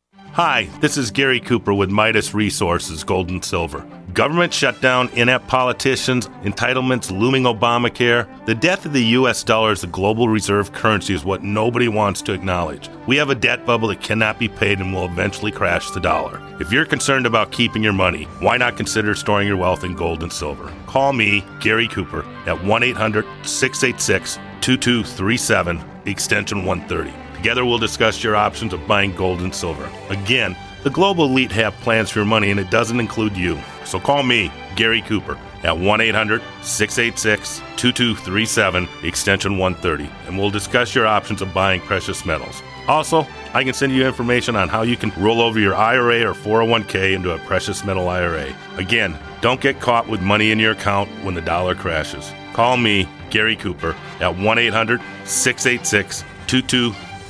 Hi, 0.35 0.69
this 0.79 0.95
is 0.95 1.11
Gary 1.11 1.41
Cooper 1.41 1.73
with 1.73 1.89
Midas 1.89 2.33
Resources 2.33 3.03
Gold 3.03 3.29
and 3.31 3.43
Silver. 3.43 3.85
Government 4.13 4.53
shutdown, 4.53 5.09
inept 5.09 5.45
politicians, 5.49 6.29
entitlements, 6.43 7.11
looming 7.11 7.43
Obamacare. 7.43 8.25
The 8.45 8.55
death 8.55 8.85
of 8.85 8.93
the 8.93 9.03
US 9.17 9.43
dollar 9.43 9.71
as 9.71 9.81
the 9.81 9.87
global 9.87 10.29
reserve 10.29 10.71
currency 10.71 11.13
is 11.13 11.25
what 11.25 11.43
nobody 11.43 11.89
wants 11.89 12.21
to 12.21 12.31
acknowledge. 12.31 12.89
We 13.07 13.17
have 13.17 13.29
a 13.29 13.35
debt 13.35 13.65
bubble 13.65 13.89
that 13.89 13.99
cannot 13.99 14.39
be 14.39 14.47
paid 14.47 14.79
and 14.79 14.93
will 14.93 15.03
eventually 15.03 15.51
crash 15.51 15.91
the 15.91 15.99
dollar. 15.99 16.41
If 16.61 16.71
you're 16.71 16.85
concerned 16.85 17.25
about 17.25 17.51
keeping 17.51 17.83
your 17.83 17.91
money, 17.91 18.23
why 18.39 18.55
not 18.55 18.77
consider 18.77 19.13
storing 19.15 19.49
your 19.49 19.57
wealth 19.57 19.83
in 19.83 19.95
gold 19.95 20.23
and 20.23 20.31
silver? 20.31 20.71
Call 20.87 21.11
me, 21.11 21.43
Gary 21.59 21.89
Cooper, 21.89 22.25
at 22.45 22.63
1 22.63 22.83
800 22.83 23.25
686 23.43 24.39
2237, 24.61 25.83
extension 26.05 26.63
130. 26.63 27.30
Together, 27.41 27.65
we'll 27.65 27.79
discuss 27.79 28.23
your 28.23 28.35
options 28.35 28.71
of 28.71 28.85
buying 28.85 29.15
gold 29.15 29.41
and 29.41 29.55
silver. 29.55 29.89
Again, 30.09 30.55
the 30.83 30.91
global 30.91 31.25
elite 31.25 31.51
have 31.51 31.73
plans 31.77 32.11
for 32.11 32.19
your 32.19 32.27
money, 32.27 32.51
and 32.51 32.59
it 32.59 32.69
doesn't 32.69 32.99
include 32.99 33.35
you. 33.35 33.57
So 33.83 33.99
call 33.99 34.21
me, 34.21 34.51
Gary 34.75 35.01
Cooper, 35.01 35.39
at 35.63 35.75
1 35.75 36.01
800 36.01 36.39
686 36.61 37.57
2237, 37.77 38.87
extension 39.01 39.57
130, 39.57 40.07
and 40.27 40.37
we'll 40.37 40.51
discuss 40.51 40.93
your 40.93 41.07
options 41.07 41.41
of 41.41 41.51
buying 41.51 41.81
precious 41.81 42.27
metals. 42.27 42.61
Also, 42.87 43.25
I 43.55 43.63
can 43.63 43.73
send 43.73 43.91
you 43.91 44.05
information 44.05 44.55
on 44.55 44.69
how 44.69 44.83
you 44.83 44.95
can 44.95 45.11
roll 45.17 45.41
over 45.41 45.59
your 45.59 45.73
IRA 45.73 46.21
or 46.21 46.35
401k 46.35 47.15
into 47.15 47.31
a 47.31 47.39
precious 47.39 47.83
metal 47.83 48.07
IRA. 48.07 48.55
Again, 48.77 49.17
don't 49.41 49.61
get 49.61 49.79
caught 49.79 50.07
with 50.07 50.21
money 50.21 50.51
in 50.51 50.59
your 50.59 50.73
account 50.73 51.09
when 51.23 51.33
the 51.33 51.41
dollar 51.41 51.73
crashes. 51.73 52.31
Call 52.53 52.77
me, 52.77 53.09
Gary 53.31 53.55
Cooper, 53.55 53.95
at 54.19 54.37
1 54.37 54.59
800 54.59 55.01
686 55.25 56.23
2237. 56.45 57.10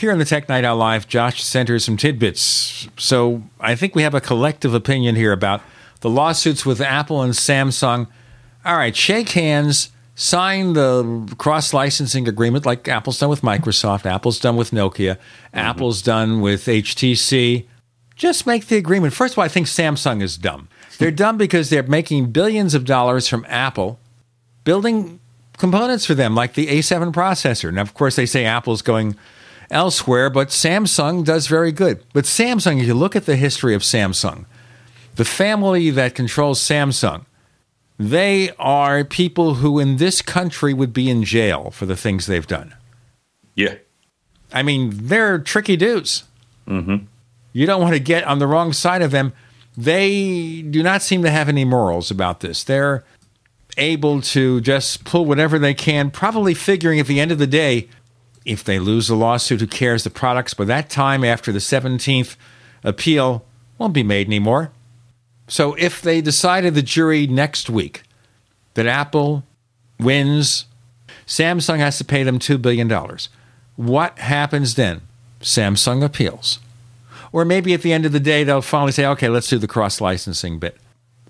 Here 0.00 0.10
on 0.10 0.18
the 0.18 0.24
Tech 0.24 0.48
Night 0.48 0.64
Owl 0.64 0.78
Live, 0.78 1.06
Josh 1.06 1.44
Centers 1.44 1.84
some 1.84 1.98
TidBITS. 1.98 2.88
So 2.98 3.42
I 3.60 3.74
think 3.74 3.94
we 3.94 4.00
have 4.00 4.14
a 4.14 4.20
collective 4.22 4.72
opinion 4.72 5.14
here 5.14 5.30
about 5.30 5.60
the 6.00 6.08
lawsuits 6.08 6.64
with 6.64 6.80
Apple 6.80 7.20
and 7.20 7.34
Samsung. 7.34 8.06
All 8.64 8.78
right, 8.78 8.96
shake 8.96 9.28
hands, 9.32 9.90
sign 10.14 10.72
the 10.72 11.34
cross 11.36 11.74
licensing 11.74 12.26
agreement 12.26 12.64
like 12.64 12.88
Apple's 12.88 13.18
done 13.18 13.28
with 13.28 13.42
Microsoft, 13.42 14.06
Apple's 14.06 14.38
done 14.38 14.56
with 14.56 14.70
Nokia, 14.70 15.16
mm-hmm. 15.16 15.58
Apple's 15.58 16.00
done 16.00 16.40
with 16.40 16.64
HTC. 16.64 17.66
Just 18.16 18.46
make 18.46 18.68
the 18.68 18.78
agreement. 18.78 19.12
First 19.12 19.34
of 19.34 19.38
all, 19.40 19.44
I 19.44 19.48
think 19.48 19.66
Samsung 19.66 20.22
is 20.22 20.38
dumb. 20.38 20.70
They're 20.96 21.10
dumb 21.10 21.36
because 21.36 21.68
they're 21.68 21.82
making 21.82 22.32
billions 22.32 22.72
of 22.72 22.86
dollars 22.86 23.28
from 23.28 23.44
Apple, 23.50 24.00
building 24.64 25.20
components 25.58 26.06
for 26.06 26.14
them, 26.14 26.34
like 26.34 26.54
the 26.54 26.68
A7 26.68 27.12
processor. 27.12 27.70
Now, 27.70 27.82
of 27.82 27.92
course, 27.92 28.16
they 28.16 28.24
say 28.24 28.46
Apple's 28.46 28.80
going 28.80 29.14
elsewhere, 29.70 30.30
but 30.30 30.48
Samsung 30.48 31.24
does 31.24 31.46
very 31.46 31.72
good. 31.72 32.02
But 32.12 32.24
Samsung, 32.24 32.80
if 32.80 32.86
you 32.86 32.94
look 32.94 33.16
at 33.16 33.26
the 33.26 33.36
history 33.36 33.74
of 33.74 33.82
Samsung, 33.82 34.46
the 35.16 35.24
family 35.24 35.90
that 35.90 36.14
controls 36.14 36.60
Samsung, 36.60 37.24
they 37.98 38.50
are 38.58 39.04
people 39.04 39.56
who 39.56 39.78
in 39.78 39.98
this 39.98 40.22
country 40.22 40.72
would 40.72 40.92
be 40.92 41.10
in 41.10 41.22
jail 41.22 41.70
for 41.70 41.86
the 41.86 41.96
things 41.96 42.26
they've 42.26 42.46
done. 42.46 42.74
Yeah. 43.54 43.74
I 44.52 44.62
mean, 44.62 44.90
they're 44.94 45.38
tricky 45.38 45.76
dudes. 45.76 46.24
Mm-hmm. 46.66 47.04
You 47.52 47.66
don't 47.66 47.82
want 47.82 47.94
to 47.94 48.00
get 48.00 48.24
on 48.24 48.38
the 48.38 48.46
wrong 48.46 48.72
side 48.72 49.02
of 49.02 49.10
them. 49.10 49.32
They 49.76 50.62
do 50.62 50.82
not 50.82 51.02
seem 51.02 51.22
to 51.22 51.30
have 51.30 51.48
any 51.48 51.64
morals 51.64 52.10
about 52.10 52.40
this. 52.40 52.64
They're 52.64 53.04
able 53.76 54.20
to 54.20 54.60
just 54.60 55.04
pull 55.04 55.24
whatever 55.26 55.58
they 55.58 55.74
can, 55.74 56.10
probably 56.10 56.54
figuring 56.54 57.00
at 57.00 57.06
the 57.06 57.20
end 57.20 57.32
of 57.32 57.38
the 57.38 57.46
day, 57.46 57.88
if 58.44 58.64
they 58.64 58.78
lose 58.78 59.08
the 59.08 59.14
lawsuit, 59.14 59.60
who 59.60 59.66
cares? 59.66 60.04
The 60.04 60.10
products 60.10 60.54
by 60.54 60.64
that 60.64 60.90
time 60.90 61.24
after 61.24 61.52
the 61.52 61.58
17th 61.58 62.36
appeal 62.82 63.44
won't 63.78 63.94
be 63.94 64.02
made 64.02 64.26
anymore. 64.26 64.70
So 65.48 65.74
if 65.74 66.00
they 66.00 66.20
decided 66.20 66.74
the 66.74 66.82
jury 66.82 67.26
next 67.26 67.68
week 67.68 68.02
that 68.74 68.86
Apple 68.86 69.44
wins, 69.98 70.66
Samsung 71.26 71.78
has 71.78 71.98
to 71.98 72.04
pay 72.04 72.22
them 72.22 72.38
$2 72.38 72.60
billion. 72.60 72.90
What 73.76 74.18
happens 74.18 74.74
then? 74.74 75.02
Samsung 75.40 76.04
appeals. 76.04 76.60
Or 77.32 77.44
maybe 77.44 77.74
at 77.74 77.82
the 77.82 77.92
end 77.92 78.06
of 78.06 78.12
the 78.12 78.20
day, 78.20 78.44
they'll 78.44 78.62
finally 78.62 78.92
say, 78.92 79.06
okay, 79.06 79.28
let's 79.28 79.48
do 79.48 79.58
the 79.58 79.68
cross 79.68 80.00
licensing 80.00 80.58
bit. 80.58 80.76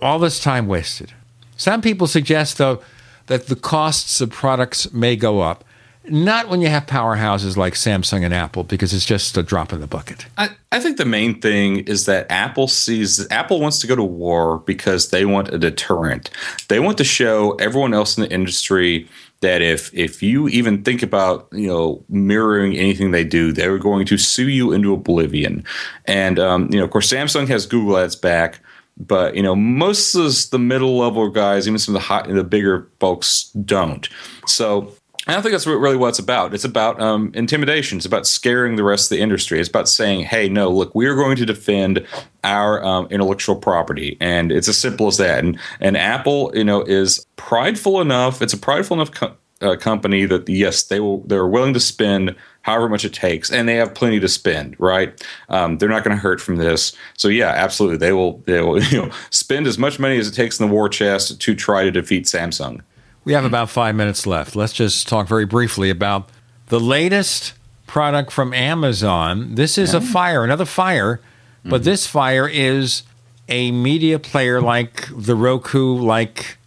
All 0.01 0.19
this 0.19 0.41
time 0.41 0.67
wasted. 0.67 1.13
Some 1.57 1.83
people 1.83 2.07
suggest, 2.07 2.57
though, 2.59 2.83
that 3.27 3.49
the 3.49 3.57
costs 3.57 4.21
of 4.21 4.31
products 4.31 4.93
may 4.93 5.15
go 5.17 5.41
up. 5.41 5.65
Not 6.05 6.49
when 6.49 6.63
you 6.63 6.69
have 6.69 6.87
powerhouses 6.87 7.57
like 7.57 7.75
Samsung 7.75 8.25
and 8.25 8.33
Apple, 8.33 8.65
because 8.65 8.95
it's 8.95 9.05
just 9.05 9.37
a 9.37 9.43
drop 9.43 9.73
in 9.73 9.81
the 9.81 9.87
bucket. 9.87 10.27
I, 10.39 10.49
I 10.73 10.81
think 10.81 10.97
the 10.97 11.05
main 11.05 11.41
thing 11.41 11.81
is 11.81 12.07
that 12.07 12.27
Apple 12.31 12.69
sees 12.69 13.31
Apple 13.31 13.61
wants 13.61 13.81
to 13.81 13.87
go 13.87 13.95
to 13.95 14.03
war 14.03 14.61
because 14.61 15.11
they 15.11 15.27
want 15.27 15.51
a 15.51 15.59
deterrent. 15.59 16.31
They 16.69 16.81
want 16.81 16.97
to 16.99 17.05
show 17.05 17.53
everyone 17.57 17.93
else 17.93 18.17
in 18.17 18.23
the 18.23 18.33
industry 18.33 19.09
that 19.41 19.61
if 19.61 19.93
if 19.93 20.23
you 20.23 20.49
even 20.49 20.83
think 20.83 21.03
about 21.03 21.49
you 21.53 21.67
know 21.67 22.03
mirroring 22.09 22.77
anything 22.77 23.11
they 23.11 23.25
do, 23.25 23.53
they're 23.53 23.79
going 23.79 24.07
to 24.07 24.17
sue 24.17 24.49
you 24.49 24.73
into 24.73 24.95
oblivion. 24.95 25.65
And 26.07 26.39
um, 26.39 26.69
you 26.73 26.79
know, 26.79 26.85
of 26.85 26.91
course, 26.91 27.13
Samsung 27.13 27.47
has 27.49 27.67
Google 27.67 27.99
Ads 27.99 28.17
back, 28.17 28.61
but 28.97 29.35
you 29.35 29.43
know, 29.43 29.55
most 29.55 30.15
of 30.15 30.51
the 30.51 30.59
middle 30.59 30.99
level 30.99 31.29
guys, 31.29 31.67
even 31.67 31.79
some 31.79 31.95
of 31.95 32.01
the 32.01 32.07
hot, 32.07 32.29
the 32.29 32.45
bigger 32.45 32.89
folks, 33.01 33.45
don't. 33.65 34.09
So 34.47 34.95
I 35.31 35.35
don't 35.35 35.43
think 35.43 35.53
that's 35.53 35.67
really 35.67 35.97
what 35.97 36.09
it's 36.09 36.19
about. 36.19 36.55
It's 36.55 36.65
about 36.65 37.01
um, 37.01 37.31
intimidation. 37.35 37.99
It's 37.99 38.07
about 38.07 38.27
scaring 38.27 38.75
the 38.75 38.83
rest 38.83 39.11
of 39.11 39.17
the 39.17 39.23
industry. 39.23 39.61
It's 39.61 39.69
about 39.69 39.89
saying, 39.89 40.25
"Hey, 40.25 40.49
no, 40.49 40.71
look, 40.71 40.93
we're 40.93 41.15
going 41.15 41.37
to 41.37 41.47
defend 41.47 42.05
our 42.43 42.85
um, 42.85 43.07
intellectual 43.11 43.55
property," 43.55 44.17
and 44.21 44.51
it's 44.51 44.67
as 44.67 44.77
simple 44.77 45.07
as 45.07 45.19
that. 45.19 45.45
And 45.45 45.59
and 45.81 45.97
Apple, 45.97 46.51
you 46.55 46.65
know, 46.65 46.83
is 46.83 47.25
prideful 47.37 48.01
enough. 48.01 48.43
It's 48.43 48.53
a 48.53 48.59
prideful 48.59 48.97
enough 48.97 49.13
co- 49.13 49.37
uh, 49.61 49.77
company 49.77 50.25
that 50.25 50.49
yes, 50.49 50.83
they 50.83 50.99
will. 50.99 51.21
They're 51.21 51.47
willing 51.47 51.75
to 51.75 51.81
spend 51.81 52.35
however 52.63 52.89
much 52.89 53.05
it 53.05 53.15
takes, 53.15 53.53
and 53.53 53.69
they 53.69 53.77
have 53.77 53.95
plenty 53.95 54.19
to 54.19 54.29
spend. 54.29 54.75
Right? 54.81 55.25
Um, 55.49 55.79
they're 55.79 55.89
not 55.89 56.03
going 56.03 56.17
to 56.17 56.21
hurt 56.21 56.41
from 56.41 56.57
this. 56.57 56.93
So 57.17 57.29
yeah, 57.29 57.51
absolutely, 57.51 57.99
they 57.99 58.13
will. 58.13 58.39
They 58.47 58.61
will 58.63 58.83
you 58.91 59.03
know 59.03 59.11
spend 59.31 59.69
as 59.69 59.79
much 59.79 60.01
money 60.01 60.19
as 60.19 60.27
it 60.27 60.33
takes 60.33 60.59
in 60.59 60.67
the 60.67 60.75
war 60.75 60.89
chest 60.89 61.41
to 61.41 61.55
try 61.55 61.85
to 61.85 61.91
defeat 61.93 62.25
Samsung. 62.25 62.83
We 63.31 63.35
have 63.35 63.45
about 63.45 63.71
five 63.71 63.95
minutes 63.95 64.27
left. 64.27 64.57
Let's 64.57 64.73
just 64.73 65.07
talk 65.07 65.29
very 65.29 65.47
briefly 65.47 65.89
about 65.89 66.31
the 66.67 66.81
latest 66.81 67.53
product 67.87 68.33
from 68.33 68.53
Amazon. 68.53 69.55
This 69.55 69.79
is 69.79 69.95
a 69.95 70.01
Fire, 70.01 70.43
another 70.43 70.65
Fire, 70.65 71.21
but 71.63 71.77
mm-hmm. 71.77 71.85
this 71.85 72.09
Fire 72.09 72.49
is 72.49 73.05
a 73.49 73.71
media 73.71 74.19
player 74.19 74.61
like 74.61 75.07
the 75.17 75.37
Roku, 75.37 75.95
like 75.95 76.59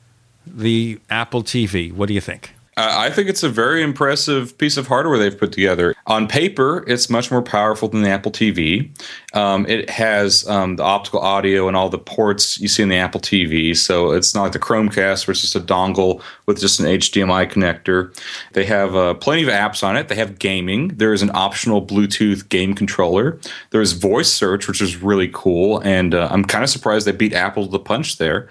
the 0.47 1.01
Apple 1.09 1.43
TV. 1.43 1.91
What 1.91 2.07
do 2.07 2.13
you 2.13 2.21
think? 2.21 2.53
I 2.75 3.11
think 3.11 3.29
it's 3.29 3.43
a 3.43 3.49
very 3.49 3.83
impressive 3.83 4.57
piece 4.57 4.77
of 4.77 4.87
hardware 4.87 5.17
they've 5.19 5.37
put 5.37 5.51
together. 5.51 5.93
On 6.07 6.27
paper, 6.27 6.83
it's 6.87 7.09
much 7.09 7.29
more 7.29 7.41
powerful 7.41 7.87
than 7.87 8.01
the 8.01 8.09
Apple 8.09 8.31
TV. 8.31 8.89
Um, 9.33 9.65
it 9.67 9.89
has 9.89 10.47
um, 10.47 10.77
the 10.77 10.83
optical 10.83 11.19
audio 11.19 11.67
and 11.67 11.77
all 11.77 11.89
the 11.89 11.99
ports 11.99 12.59
you 12.59 12.67
see 12.67 12.81
in 12.81 12.89
the 12.89 12.95
Apple 12.95 13.21
TV. 13.21 13.77
So 13.77 14.11
it's 14.11 14.33
not 14.33 14.43
like 14.43 14.51
the 14.53 14.59
Chromecast, 14.59 15.27
where 15.27 15.33
it's 15.33 15.41
just 15.41 15.55
a 15.55 15.59
dongle 15.59 16.21
with 16.45 16.59
just 16.59 16.79
an 16.79 16.87
HDMI 16.87 17.49
connector. 17.51 18.15
They 18.53 18.65
have 18.65 18.95
uh, 18.95 19.13
plenty 19.15 19.43
of 19.43 19.49
apps 19.49 19.83
on 19.83 19.95
it. 19.95 20.07
They 20.07 20.15
have 20.15 20.39
gaming. 20.39 20.89
There 20.89 21.13
is 21.13 21.21
an 21.21 21.31
optional 21.33 21.85
Bluetooth 21.85 22.49
game 22.49 22.73
controller. 22.73 23.39
There's 23.69 23.91
voice 23.91 24.31
search, 24.31 24.67
which 24.67 24.81
is 24.81 24.97
really 24.97 25.29
cool. 25.31 25.79
And 25.81 26.15
uh, 26.15 26.27
I'm 26.31 26.43
kind 26.43 26.63
of 26.63 26.69
surprised 26.69 27.05
they 27.05 27.11
beat 27.11 27.33
Apple 27.33 27.65
to 27.65 27.71
the 27.71 27.79
punch 27.79 28.17
there. 28.17 28.49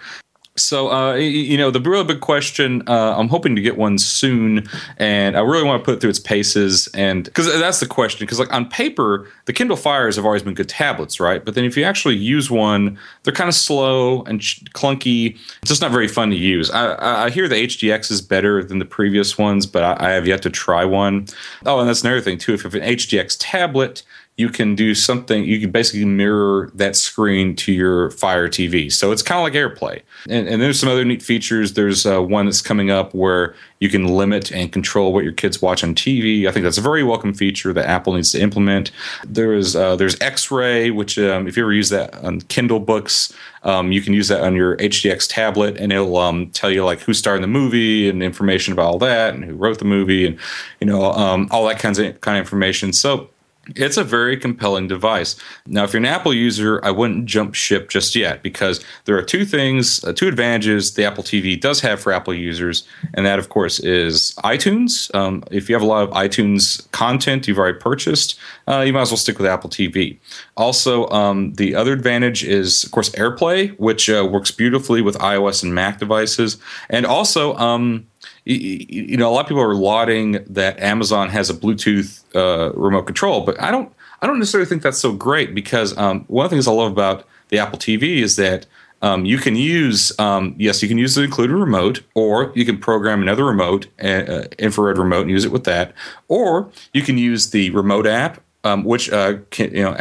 So, 0.56 0.92
uh, 0.92 1.14
you 1.14 1.56
know, 1.56 1.70
the 1.70 1.80
real 1.80 2.04
big 2.04 2.20
question, 2.20 2.82
uh, 2.86 3.16
I'm 3.16 3.28
hoping 3.28 3.56
to 3.56 3.62
get 3.62 3.78
one 3.78 3.96
soon, 3.96 4.68
and 4.98 5.34
I 5.34 5.40
really 5.40 5.64
want 5.64 5.82
to 5.82 5.84
put 5.84 5.94
it 5.94 6.00
through 6.02 6.10
its 6.10 6.18
paces. 6.18 6.88
And 6.88 7.24
because 7.24 7.46
that's 7.46 7.80
the 7.80 7.86
question, 7.86 8.26
because 8.26 8.38
like 8.38 8.52
on 8.52 8.68
paper, 8.68 9.26
the 9.46 9.54
Kindle 9.54 9.78
Fires 9.78 10.16
have 10.16 10.26
always 10.26 10.42
been 10.42 10.52
good 10.52 10.68
tablets, 10.68 11.18
right? 11.18 11.42
But 11.42 11.54
then 11.54 11.64
if 11.64 11.74
you 11.74 11.84
actually 11.84 12.16
use 12.16 12.50
one, 12.50 12.98
they're 13.22 13.32
kind 13.32 13.48
of 13.48 13.54
slow 13.54 14.24
and 14.24 14.40
clunky. 14.40 15.38
It's 15.62 15.70
just 15.70 15.80
not 15.80 15.90
very 15.90 16.08
fun 16.08 16.28
to 16.28 16.36
use. 16.36 16.70
I, 16.70 17.24
I 17.24 17.30
hear 17.30 17.48
the 17.48 17.66
HDX 17.66 18.10
is 18.10 18.20
better 18.20 18.62
than 18.62 18.78
the 18.78 18.84
previous 18.84 19.38
ones, 19.38 19.64
but 19.64 19.82
I, 19.82 20.08
I 20.08 20.10
have 20.10 20.26
yet 20.26 20.42
to 20.42 20.50
try 20.50 20.84
one. 20.84 21.28
Oh, 21.64 21.80
and 21.80 21.88
that's 21.88 22.02
another 22.02 22.20
thing, 22.20 22.36
too. 22.36 22.52
If 22.52 22.62
you 22.62 22.70
have 22.70 22.74
an 22.74 22.86
HDX 22.86 23.38
tablet, 23.40 24.02
you 24.36 24.48
can 24.48 24.74
do 24.74 24.94
something 24.94 25.44
you 25.44 25.60
can 25.60 25.70
basically 25.70 26.04
mirror 26.04 26.70
that 26.74 26.96
screen 26.96 27.54
to 27.54 27.72
your 27.72 28.10
fire 28.12 28.48
tv 28.48 28.90
so 28.90 29.12
it's 29.12 29.22
kind 29.22 29.38
of 29.38 29.44
like 29.44 29.54
airplay. 29.54 30.02
And, 30.28 30.48
and 30.48 30.62
there's 30.62 30.78
some 30.78 30.88
other 30.88 31.04
neat 31.04 31.22
features. 31.22 31.74
There's 31.74 32.06
uh, 32.06 32.22
one 32.22 32.46
that's 32.46 32.60
coming 32.60 32.90
up 32.90 33.14
where 33.14 33.54
you 33.80 33.88
can 33.88 34.06
limit 34.06 34.52
and 34.52 34.70
control 34.72 35.12
what 35.12 35.24
your 35.24 35.32
kids 35.32 35.60
watch 35.60 35.82
on 35.82 35.94
tv 35.94 36.46
i 36.46 36.52
think 36.52 36.62
that's 36.62 36.78
a 36.78 36.82
very 36.82 37.02
welcome 37.02 37.34
feature 37.34 37.72
that 37.72 37.86
apple 37.86 38.12
needs 38.14 38.32
to 38.32 38.40
implement. 38.40 38.90
There 39.26 39.54
is 39.54 39.74
uh, 39.74 39.96
there's 39.96 40.20
x-ray 40.20 40.90
which 40.90 41.18
um, 41.18 41.48
if 41.48 41.56
you 41.56 41.64
ever 41.64 41.72
use 41.72 41.88
that 41.88 42.14
on 42.22 42.40
kindle 42.42 42.80
books 42.80 43.32
um, 43.64 43.92
you 43.92 44.00
can 44.00 44.12
use 44.12 44.28
that 44.28 44.42
on 44.42 44.54
your 44.54 44.76
hdx 44.76 45.28
tablet 45.28 45.76
and 45.78 45.92
it'll 45.92 46.16
um, 46.16 46.50
tell 46.50 46.70
you 46.70 46.84
like 46.84 47.00
who 47.00 47.14
starred 47.14 47.36
in 47.36 47.42
the 47.42 47.48
movie 47.48 48.08
and 48.08 48.22
information 48.22 48.72
about 48.72 48.86
all 48.86 48.98
that 48.98 49.34
and 49.34 49.44
who 49.44 49.54
wrote 49.54 49.78
the 49.78 49.84
movie 49.84 50.26
and 50.26 50.38
you 50.80 50.86
know 50.86 51.12
um, 51.12 51.48
all 51.50 51.66
that 51.66 51.78
kinds 51.78 51.98
of 51.98 52.20
kind 52.20 52.38
of 52.38 52.44
information. 52.44 52.92
So 52.92 53.30
it's 53.76 53.96
a 53.96 54.04
very 54.04 54.36
compelling 54.36 54.88
device. 54.88 55.36
Now, 55.66 55.84
if 55.84 55.92
you're 55.92 55.98
an 55.98 56.06
Apple 56.06 56.34
user, 56.34 56.80
I 56.84 56.90
wouldn't 56.90 57.26
jump 57.26 57.54
ship 57.54 57.88
just 57.88 58.16
yet 58.16 58.42
because 58.42 58.84
there 59.04 59.16
are 59.16 59.22
two 59.22 59.44
things, 59.44 60.02
uh, 60.04 60.12
two 60.12 60.26
advantages 60.26 60.94
the 60.94 61.04
Apple 61.04 61.22
TV 61.22 61.60
does 61.60 61.80
have 61.80 62.00
for 62.00 62.12
Apple 62.12 62.34
users, 62.34 62.86
and 63.14 63.24
that, 63.24 63.38
of 63.38 63.48
course, 63.48 63.78
is 63.78 64.34
iTunes. 64.42 65.14
Um, 65.14 65.44
if 65.50 65.68
you 65.68 65.74
have 65.74 65.82
a 65.82 65.86
lot 65.86 66.02
of 66.02 66.10
iTunes 66.10 66.90
content 66.90 67.46
you've 67.46 67.58
already 67.58 67.78
purchased, 67.78 68.38
uh, 68.66 68.80
you 68.80 68.92
might 68.92 69.02
as 69.02 69.10
well 69.10 69.16
stick 69.16 69.38
with 69.38 69.46
Apple 69.46 69.70
TV. 69.70 70.18
Also, 70.56 71.08
um, 71.10 71.54
the 71.54 71.74
other 71.74 71.92
advantage 71.92 72.42
is, 72.42 72.82
of 72.82 72.90
course, 72.90 73.10
AirPlay, 73.10 73.78
which 73.78 74.10
uh, 74.10 74.28
works 74.28 74.50
beautifully 74.50 75.02
with 75.02 75.16
iOS 75.18 75.62
and 75.62 75.74
Mac 75.74 75.98
devices, 75.98 76.58
and 76.90 77.06
also. 77.06 77.54
Um, 77.56 78.06
you 78.44 79.16
know, 79.16 79.30
a 79.30 79.32
lot 79.32 79.42
of 79.42 79.46
people 79.46 79.62
are 79.62 79.74
lauding 79.74 80.44
that 80.48 80.80
Amazon 80.80 81.28
has 81.28 81.48
a 81.48 81.54
Bluetooth 81.54 82.22
uh, 82.34 82.72
remote 82.74 83.04
control, 83.04 83.42
but 83.42 83.60
I 83.60 83.70
don't. 83.70 83.92
I 84.20 84.28
don't 84.28 84.38
necessarily 84.38 84.68
think 84.68 84.82
that's 84.82 85.00
so 85.00 85.12
great 85.12 85.52
because 85.52 85.98
um, 85.98 86.24
one 86.28 86.44
of 86.44 86.50
the 86.50 86.54
things 86.54 86.68
I 86.68 86.70
love 86.70 86.92
about 86.92 87.26
the 87.48 87.58
Apple 87.58 87.76
TV 87.76 88.18
is 88.18 88.36
that 88.36 88.66
um, 89.02 89.24
you 89.24 89.36
can 89.36 89.56
use 89.56 90.16
um, 90.20 90.54
yes, 90.58 90.80
you 90.80 90.88
can 90.88 90.96
use 90.96 91.16
the 91.16 91.22
included 91.22 91.54
remote, 91.54 92.02
or 92.14 92.52
you 92.54 92.64
can 92.64 92.78
program 92.78 93.20
another 93.20 93.44
remote, 93.44 93.88
uh, 94.00 94.44
infrared 94.58 94.96
remote, 94.96 95.22
and 95.22 95.30
use 95.30 95.44
it 95.44 95.50
with 95.50 95.64
that, 95.64 95.92
or 96.28 96.70
you 96.92 97.02
can 97.02 97.18
use 97.18 97.50
the 97.50 97.70
remote 97.70 98.06
app. 98.06 98.40
Um, 98.64 98.84
which 98.84 99.10
uh, 99.10 99.38
can, 99.50 99.74
you 99.74 99.82
know, 99.82 99.96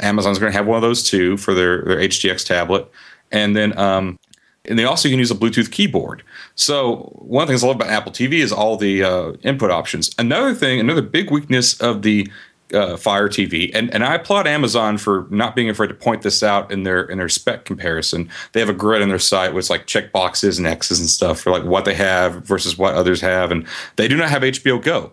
Amazon's 0.00 0.40
going 0.40 0.50
to 0.50 0.58
have 0.58 0.66
one 0.66 0.74
of 0.74 0.82
those 0.82 1.04
too 1.04 1.36
for 1.36 1.54
their 1.54 1.82
their 1.82 1.98
HDX 1.98 2.44
tablet, 2.44 2.90
and 3.30 3.54
then 3.54 3.78
um, 3.78 4.18
and 4.64 4.78
they 4.78 4.84
also 4.84 5.08
can 5.08 5.18
use 5.18 5.30
a 5.30 5.34
Bluetooth 5.34 5.70
keyboard. 5.70 6.22
So 6.60 7.10
one 7.14 7.42
of 7.42 7.48
the 7.48 7.52
things 7.52 7.64
I 7.64 7.68
love 7.68 7.76
about 7.76 7.88
Apple 7.88 8.12
TV 8.12 8.34
is 8.34 8.52
all 8.52 8.76
the 8.76 9.02
uh, 9.02 9.32
input 9.42 9.70
options. 9.70 10.10
Another 10.18 10.54
thing, 10.54 10.78
another 10.78 11.00
big 11.00 11.30
weakness 11.30 11.80
of 11.80 12.02
the 12.02 12.30
uh, 12.74 12.98
Fire 12.98 13.30
TV, 13.30 13.70
and, 13.72 13.92
and 13.94 14.04
I 14.04 14.16
applaud 14.16 14.46
Amazon 14.46 14.98
for 14.98 15.26
not 15.30 15.56
being 15.56 15.70
afraid 15.70 15.88
to 15.88 15.94
point 15.94 16.20
this 16.20 16.42
out 16.42 16.70
in 16.70 16.82
their 16.82 17.02
in 17.02 17.16
their 17.16 17.30
spec 17.30 17.64
comparison. 17.64 18.28
They 18.52 18.60
have 18.60 18.68
a 18.68 18.74
grid 18.74 19.00
on 19.00 19.08
their 19.08 19.18
site 19.18 19.54
with 19.54 19.70
like 19.70 19.86
check 19.86 20.12
boxes 20.12 20.58
and 20.58 20.66
X's 20.66 21.00
and 21.00 21.08
stuff 21.08 21.40
for 21.40 21.50
like 21.50 21.64
what 21.64 21.86
they 21.86 21.94
have 21.94 22.44
versus 22.44 22.76
what 22.76 22.94
others 22.94 23.22
have, 23.22 23.50
and 23.50 23.66
they 23.96 24.06
do 24.06 24.16
not 24.16 24.28
have 24.28 24.42
HBO 24.42 24.82
Go. 24.82 25.12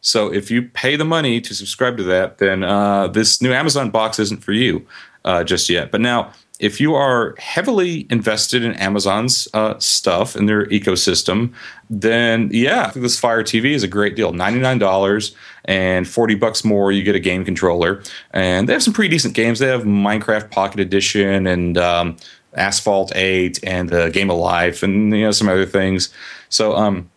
So 0.00 0.32
if 0.32 0.50
you 0.50 0.62
pay 0.62 0.96
the 0.96 1.04
money 1.04 1.40
to 1.40 1.54
subscribe 1.54 1.96
to 1.98 2.02
that, 2.04 2.38
then 2.38 2.64
uh, 2.64 3.06
this 3.06 3.40
new 3.40 3.52
Amazon 3.52 3.90
box 3.90 4.18
isn't 4.18 4.42
for 4.42 4.52
you 4.52 4.84
uh, 5.24 5.44
just 5.44 5.68
yet. 5.68 5.92
But 5.92 6.00
now 6.00 6.32
if 6.58 6.80
you 6.80 6.94
are 6.94 7.34
heavily 7.38 8.06
invested 8.10 8.64
in 8.64 8.72
Amazon's 8.74 9.46
uh, 9.54 9.78
stuff 9.78 10.34
and 10.34 10.48
their 10.48 10.66
ecosystem, 10.66 11.52
then 11.88 12.50
yeah, 12.52 12.90
this 12.94 13.18
Fire 13.18 13.44
TV 13.44 13.72
is 13.72 13.82
a 13.82 13.88
great 13.88 14.16
deal. 14.16 14.32
Ninety 14.32 14.58
nine 14.58 14.78
dollars 14.78 15.34
and 15.66 16.08
forty 16.08 16.34
bucks 16.34 16.64
more, 16.64 16.90
you 16.90 17.02
get 17.02 17.14
a 17.14 17.20
game 17.20 17.44
controller, 17.44 18.02
and 18.32 18.68
they 18.68 18.72
have 18.72 18.82
some 18.82 18.92
pretty 18.92 19.10
decent 19.10 19.34
games. 19.34 19.60
They 19.60 19.68
have 19.68 19.82
Minecraft 19.82 20.50
Pocket 20.50 20.80
Edition 20.80 21.46
and 21.46 21.78
um, 21.78 22.16
Asphalt 22.54 23.12
Eight 23.14 23.60
and 23.62 23.88
the 23.88 24.10
Game 24.10 24.30
of 24.30 24.38
Life 24.38 24.82
and 24.82 25.16
you 25.16 25.24
know 25.24 25.30
some 25.30 25.48
other 25.48 25.66
things. 25.66 26.12
So 26.48 26.74
um, 26.74 27.08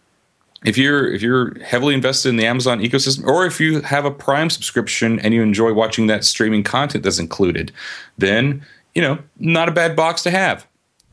if 0.63 0.77
you're 0.77 1.11
if 1.11 1.21
you're 1.23 1.59
heavily 1.63 1.95
invested 1.95 2.29
in 2.29 2.35
the 2.35 2.45
Amazon 2.45 2.79
ecosystem, 2.79 3.25
or 3.25 3.45
if 3.45 3.59
you 3.59 3.81
have 3.81 4.05
a 4.05 4.11
Prime 4.11 4.51
subscription 4.51 5.19
and 5.19 5.33
you 5.33 5.41
enjoy 5.41 5.73
watching 5.73 6.07
that 6.07 6.23
streaming 6.23 6.63
content 6.63 7.03
that's 7.03 7.19
included, 7.19 7.71
then 8.17 8.63
you 8.95 9.01
know 9.01 9.19
not 9.39 9.69
a 9.69 9.71
bad 9.71 9.95
box 9.95 10.23
to 10.23 10.31
have. 10.31 10.67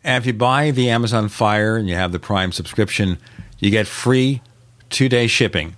And 0.05 0.22
if 0.22 0.26
you 0.26 0.32
buy 0.32 0.70
the 0.70 0.88
Amazon 0.90 1.28
Fire 1.28 1.76
and 1.76 1.88
you 1.88 1.94
have 1.94 2.12
the 2.12 2.18
Prime 2.20 2.52
subscription, 2.52 3.18
you 3.59 3.70
get 3.70 3.86
free 3.86 4.40
two 4.90 5.09
day 5.09 5.26
shipping. 5.26 5.76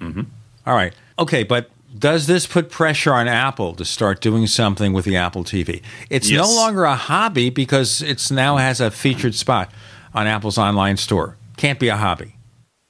Mm-hmm. 0.00 0.22
All 0.66 0.74
right, 0.74 0.94
okay, 1.18 1.42
but 1.42 1.70
does 1.98 2.26
this 2.26 2.46
put 2.46 2.70
pressure 2.70 3.12
on 3.14 3.26
Apple 3.28 3.74
to 3.74 3.84
start 3.84 4.20
doing 4.20 4.46
something 4.46 4.92
with 4.92 5.04
the 5.04 5.16
Apple 5.16 5.44
TV? 5.44 5.82
It's 6.10 6.30
Yes. 6.30 6.46
no 6.46 6.54
longer 6.54 6.84
a 6.84 6.94
hobby 6.96 7.48
because 7.50 8.02
it's 8.02 8.30
now 8.30 8.56
has 8.58 8.80
a 8.80 8.90
featured 8.90 9.34
spot 9.34 9.70
on 10.14 10.26
Apple's 10.26 10.58
online 10.58 10.96
store. 10.98 11.36
Can't 11.56 11.78
be 11.80 11.88
a 11.88 11.96
hobby. 11.96 12.36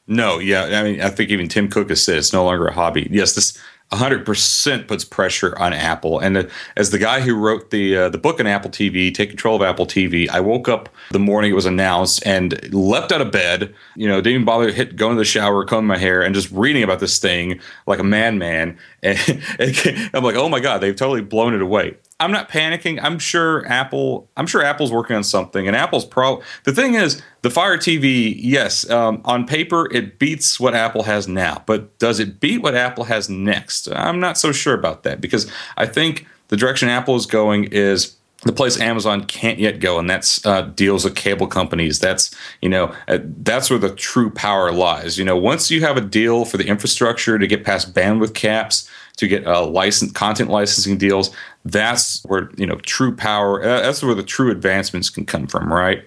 No, 0.09 0.39
yeah, 0.39 0.81
I 0.81 0.83
mean, 0.83 1.01
I 1.01 1.09
think 1.11 1.31
even 1.31 1.49
Tim 1.49 1.69
Cook 1.69 1.89
has 1.91 2.03
said 2.03 2.19
it's 2.19 2.33
no 2.33 2.45
longer 2.45 2.67
a 2.67 2.73
hobby. 2.73 3.09
Yes, 3.11 3.35
this 3.35 3.59
100% 3.93 4.89
puts 4.89 5.05
pressure 5.05 5.57
on 5.59 5.73
Apple. 5.73 6.19
And 6.19 6.51
as 6.77 6.91
the 6.91 6.99
guy 6.99 7.21
who 7.21 7.37
wrote 7.37 7.71
the 7.71 7.97
uh, 7.97 8.09
the 8.09 8.19
book 8.19 8.41
on 8.41 8.47
Apple 8.47 8.71
TV, 8.71 9.15
Take 9.15 9.29
Control 9.29 9.55
of 9.57 9.63
Apple 9.63 9.87
TV, 9.87 10.29
I 10.29 10.41
woke 10.41 10.69
up 10.69 10.89
the 11.13 11.21
morning 11.21 11.53
it 11.53 11.55
was 11.55 11.67
announced 11.67 12.27
and 12.27 12.73
leapt 12.75 13.13
out 13.13 13.21
of 13.21 13.31
bed. 13.31 13.73
You 13.95 14.09
know, 14.09 14.17
didn't 14.17 14.35
even 14.35 14.45
bother 14.45 14.67
to 14.67 14.73
hit, 14.73 14.97
go 14.97 15.11
in 15.11 15.17
the 15.17 15.25
shower, 15.25 15.65
comb 15.65 15.87
my 15.87 15.99
hair, 15.99 16.23
and 16.23 16.35
just 16.35 16.51
reading 16.51 16.83
about 16.83 16.99
this 16.99 17.19
thing 17.19 17.61
like 17.87 18.01
a 18.01 18.05
madman. 18.05 18.77
And, 19.03 19.19
and 19.61 20.11
I'm 20.13 20.25
like, 20.25 20.37
oh 20.37 20.49
my 20.49 20.59
god, 20.59 20.79
they've 20.79 20.97
totally 20.97 21.23
blown 21.23 21.55
it 21.55 21.63
away. 21.63 21.97
I'm 22.19 22.33
not 22.33 22.49
panicking. 22.49 22.99
I'm 23.03 23.19
sure 23.19 23.67
Apple. 23.67 24.29
I'm 24.37 24.47
sure 24.47 24.63
Apple's 24.63 24.91
working 24.91 25.17
on 25.17 25.25
something, 25.25 25.67
and 25.67 25.77
Apple's 25.77 26.07
pro. 26.07 26.41
The 26.65 26.73
thing 26.73 26.95
is, 26.95 27.21
the 27.43 27.51
Fire 27.51 27.77
TV. 27.77 28.35
Yes, 28.39 28.89
um, 28.89 29.21
on 29.25 29.47
paper 29.47 29.93
it 29.93 30.19
beats 30.19 30.59
what 30.59 30.75
Apple 30.75 31.03
has 31.03 31.29
now, 31.29 31.63
but 31.67 31.99
does 31.99 32.19
it 32.19 32.41
beat 32.41 32.63
what 32.63 32.75
Apple 32.75 33.05
has 33.05 33.29
next? 33.29 33.89
I'm 33.93 34.19
not 34.19 34.39
so 34.39 34.51
sure 34.51 34.75
about 34.75 35.03
that 35.03 35.21
because 35.21 35.51
I 35.77 35.87
think 35.87 36.27
the 36.49 36.57
direction 36.57 36.89
Apple 36.89 37.17
is 37.17 37.27
going 37.27 37.65
is 37.65 38.17
the 38.43 38.53
place 38.53 38.79
Amazon 38.81 39.25
can't 39.25 39.59
yet 39.59 39.81
go, 39.81 39.99
and 39.99 40.09
that's 40.09 40.45
uh, 40.47 40.63
deals 40.63 41.05
with 41.05 41.17
cable 41.17 41.47
companies. 41.47 41.99
That's 41.99 42.35
you 42.63 42.69
know 42.69 42.95
uh, 43.09 43.19
that's 43.23 43.69
where 43.69 43.79
the 43.79 43.95
true 43.95 44.31
power 44.31 44.73
lies. 44.73 45.19
You 45.19 45.25
know, 45.25 45.37
once 45.37 45.71
you 45.71 45.83
have 45.83 45.97
a 45.97 46.03
deal 46.03 46.45
for 46.45 46.57
the 46.57 46.67
infrastructure 46.67 47.39
to 47.39 47.47
get 47.47 47.65
past 47.65 47.93
bandwidth 47.93 48.35
caps, 48.35 48.89
to 49.17 49.27
get 49.27 49.47
uh, 49.47 49.67
license 49.67 50.13
content 50.13 50.51
licensing 50.51 50.99
deals, 50.99 51.35
that's 51.71 52.23
where 52.25 52.51
you 52.57 52.67
know 52.67 52.77
true 52.77 53.15
power. 53.15 53.63
Uh, 53.63 53.81
that's 53.83 54.03
where 54.03 54.15
the 54.15 54.23
true 54.23 54.51
advancements 54.51 55.11
can 55.11 55.25
come 55.25 55.47
from, 55.47 55.73
right? 55.73 56.05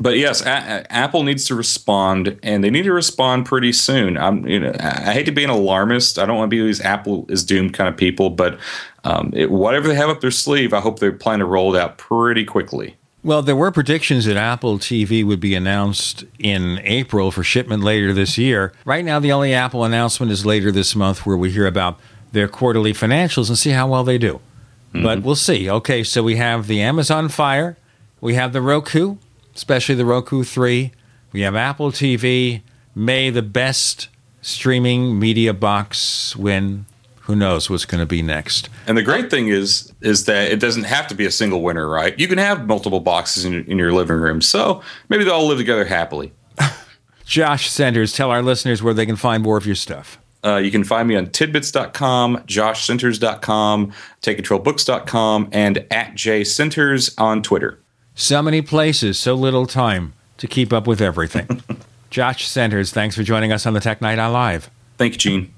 But 0.00 0.16
yes, 0.16 0.42
a- 0.42 0.86
Apple 0.92 1.24
needs 1.24 1.44
to 1.46 1.54
respond, 1.54 2.38
and 2.42 2.62
they 2.62 2.70
need 2.70 2.84
to 2.84 2.92
respond 2.92 3.46
pretty 3.46 3.72
soon. 3.72 4.16
I'm, 4.16 4.46
you 4.46 4.60
know, 4.60 4.72
I 4.80 5.10
I 5.10 5.12
hate 5.12 5.26
to 5.26 5.32
be 5.32 5.44
an 5.44 5.50
alarmist. 5.50 6.18
I 6.18 6.26
don't 6.26 6.36
want 6.36 6.50
to 6.50 6.56
be 6.56 6.62
these 6.62 6.80
Apple 6.80 7.26
is 7.28 7.44
doomed 7.44 7.74
kind 7.74 7.88
of 7.88 7.96
people, 7.96 8.30
but 8.30 8.58
um, 9.04 9.32
it, 9.34 9.50
whatever 9.50 9.88
they 9.88 9.94
have 9.94 10.08
up 10.08 10.20
their 10.20 10.30
sleeve, 10.30 10.72
I 10.72 10.80
hope 10.80 10.98
they 10.98 11.10
plan 11.10 11.40
to 11.40 11.44
roll 11.44 11.74
it 11.74 11.80
out 11.80 11.98
pretty 11.98 12.44
quickly. 12.44 12.96
Well, 13.24 13.42
there 13.42 13.56
were 13.56 13.72
predictions 13.72 14.26
that 14.26 14.36
Apple 14.36 14.78
TV 14.78 15.24
would 15.24 15.40
be 15.40 15.54
announced 15.56 16.24
in 16.38 16.78
April 16.84 17.32
for 17.32 17.42
shipment 17.42 17.82
later 17.82 18.12
this 18.12 18.38
year. 18.38 18.72
Right 18.84 19.04
now, 19.04 19.18
the 19.18 19.32
only 19.32 19.52
Apple 19.52 19.84
announcement 19.84 20.30
is 20.30 20.46
later 20.46 20.70
this 20.70 20.94
month, 20.94 21.26
where 21.26 21.36
we 21.36 21.50
hear 21.50 21.66
about 21.66 21.98
their 22.30 22.46
quarterly 22.46 22.92
financials 22.92 23.48
and 23.48 23.58
see 23.58 23.70
how 23.70 23.88
well 23.88 24.04
they 24.04 24.18
do. 24.18 24.40
But 24.92 25.18
mm-hmm. 25.18 25.26
we'll 25.26 25.36
see. 25.36 25.68
Okay, 25.70 26.02
so 26.02 26.22
we 26.22 26.36
have 26.36 26.66
the 26.66 26.80
Amazon 26.80 27.28
Fire, 27.28 27.76
we 28.20 28.34
have 28.34 28.52
the 28.52 28.62
Roku, 28.62 29.16
especially 29.54 29.94
the 29.94 30.04
Roku 30.04 30.42
3, 30.44 30.92
we 31.32 31.42
have 31.42 31.54
Apple 31.54 31.90
TV. 31.90 32.62
May 32.94 33.30
the 33.30 33.42
best 33.42 34.08
streaming 34.40 35.18
media 35.18 35.52
box 35.52 36.34
win. 36.36 36.86
Who 37.22 37.36
knows 37.36 37.68
what's 37.68 37.84
going 37.84 38.00
to 38.00 38.06
be 38.06 38.22
next? 38.22 38.70
And 38.86 38.96
the 38.96 39.02
great 39.02 39.30
thing 39.30 39.48
is, 39.48 39.92
is 40.00 40.24
that 40.24 40.50
it 40.50 40.60
doesn't 40.60 40.84
have 40.84 41.06
to 41.08 41.14
be 41.14 41.26
a 41.26 41.30
single 41.30 41.62
winner, 41.62 41.86
right? 41.86 42.18
You 42.18 42.26
can 42.26 42.38
have 42.38 42.66
multiple 42.66 43.00
boxes 43.00 43.44
in, 43.44 43.64
in 43.66 43.76
your 43.76 43.92
living 43.92 44.16
room, 44.16 44.40
so 44.40 44.82
maybe 45.10 45.24
they'll 45.24 45.34
all 45.34 45.46
live 45.46 45.58
together 45.58 45.84
happily. 45.84 46.32
Josh 47.26 47.68
Centers, 47.68 48.14
tell 48.14 48.30
our 48.30 48.42
listeners 48.42 48.82
where 48.82 48.94
they 48.94 49.04
can 49.04 49.16
find 49.16 49.42
more 49.42 49.58
of 49.58 49.66
your 49.66 49.74
stuff. 49.74 50.18
Uh, 50.44 50.56
you 50.56 50.70
can 50.70 50.84
find 50.84 51.08
me 51.08 51.16
on 51.16 51.26
tidbits.com, 51.26 52.38
joshcenters.com, 52.46 53.92
takecontrolbooks.com, 54.22 55.48
and 55.52 55.78
at 55.90 56.14
jcenters 56.14 57.14
on 57.18 57.42
Twitter. 57.42 57.80
So 58.14 58.42
many 58.42 58.62
places, 58.62 59.18
so 59.18 59.34
little 59.34 59.66
time 59.66 60.12
to 60.38 60.46
keep 60.46 60.72
up 60.72 60.86
with 60.86 61.00
everything. 61.00 61.62
Josh 62.10 62.46
Centers, 62.46 62.90
thanks 62.92 63.14
for 63.14 63.22
joining 63.22 63.52
us 63.52 63.66
on 63.66 63.74
the 63.74 63.80
Tech 63.80 64.00
Night 64.00 64.18
Owl 64.18 64.32
Live. 64.32 64.70
Thank 64.96 65.12
you, 65.14 65.18
Gene. 65.18 65.52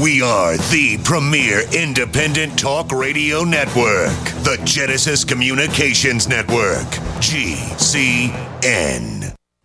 We 0.00 0.22
are 0.22 0.56
the 0.56 0.98
premier 1.02 1.62
independent 1.74 2.56
talk 2.56 2.92
radio 2.92 3.42
network, 3.42 4.14
the 4.44 4.60
Genesis 4.64 5.24
Communications 5.24 6.28
Network, 6.28 6.86
GCN. 7.18 8.38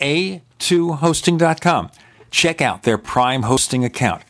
a2hosting.com. 0.00 1.90
Check 2.30 2.60
out 2.60 2.82
their 2.82 2.98
Prime 2.98 3.42
hosting 3.42 3.84
account. 3.84 4.22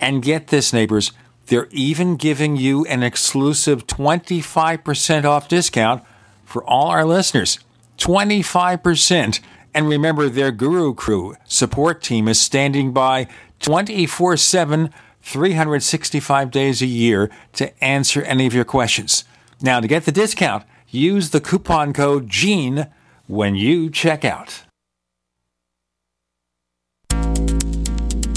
And 0.00 0.22
get 0.22 0.48
this, 0.48 0.72
neighbors, 0.72 1.12
they're 1.46 1.68
even 1.70 2.16
giving 2.16 2.56
you 2.56 2.84
an 2.86 3.02
exclusive 3.02 3.86
25% 3.86 5.24
off 5.24 5.48
discount 5.48 6.02
for 6.44 6.64
all 6.64 6.88
our 6.88 7.04
listeners. 7.04 7.58
25%. 7.98 9.40
And 9.74 9.88
remember, 9.88 10.28
their 10.28 10.50
Guru 10.50 10.94
Crew 10.94 11.36
support 11.44 12.02
team 12.02 12.28
is 12.28 12.40
standing 12.40 12.92
by 12.92 13.28
24 13.60 14.36
7, 14.36 14.90
365 15.22 16.50
days 16.50 16.82
a 16.82 16.86
year 16.86 17.30
to 17.54 17.84
answer 17.84 18.22
any 18.22 18.46
of 18.46 18.54
your 18.54 18.64
questions. 18.64 19.24
Now, 19.60 19.80
to 19.80 19.88
get 19.88 20.04
the 20.04 20.12
discount, 20.12 20.64
use 20.88 21.30
the 21.30 21.40
coupon 21.40 21.92
code 21.92 22.28
GENE 22.28 22.86
when 23.26 23.54
you 23.54 23.90
check 23.90 24.24
out. 24.24 24.65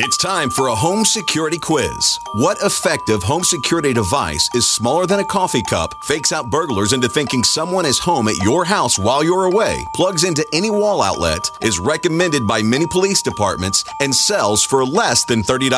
It's 0.00 0.16
time 0.16 0.48
for 0.48 0.68
a 0.68 0.76
home 0.76 1.04
security 1.04 1.58
quiz. 1.58 2.20
What 2.34 2.62
effective 2.62 3.20
home 3.20 3.42
security 3.42 3.92
device 3.92 4.48
is 4.54 4.70
smaller 4.70 5.06
than 5.06 5.18
a 5.18 5.24
coffee 5.24 5.64
cup, 5.68 6.04
fakes 6.04 6.30
out 6.30 6.50
burglars 6.50 6.92
into 6.92 7.08
thinking 7.08 7.42
someone 7.42 7.84
is 7.84 7.98
home 7.98 8.28
at 8.28 8.40
your 8.44 8.64
house 8.64 8.96
while 8.96 9.24
you're 9.24 9.46
away, 9.46 9.84
plugs 9.96 10.22
into 10.22 10.46
any 10.52 10.70
wall 10.70 11.02
outlet, 11.02 11.50
is 11.62 11.80
recommended 11.80 12.46
by 12.46 12.62
many 12.62 12.86
police 12.86 13.22
departments, 13.22 13.82
and 14.00 14.14
sells 14.14 14.62
for 14.62 14.84
less 14.84 15.24
than 15.24 15.42
$30? 15.42 15.68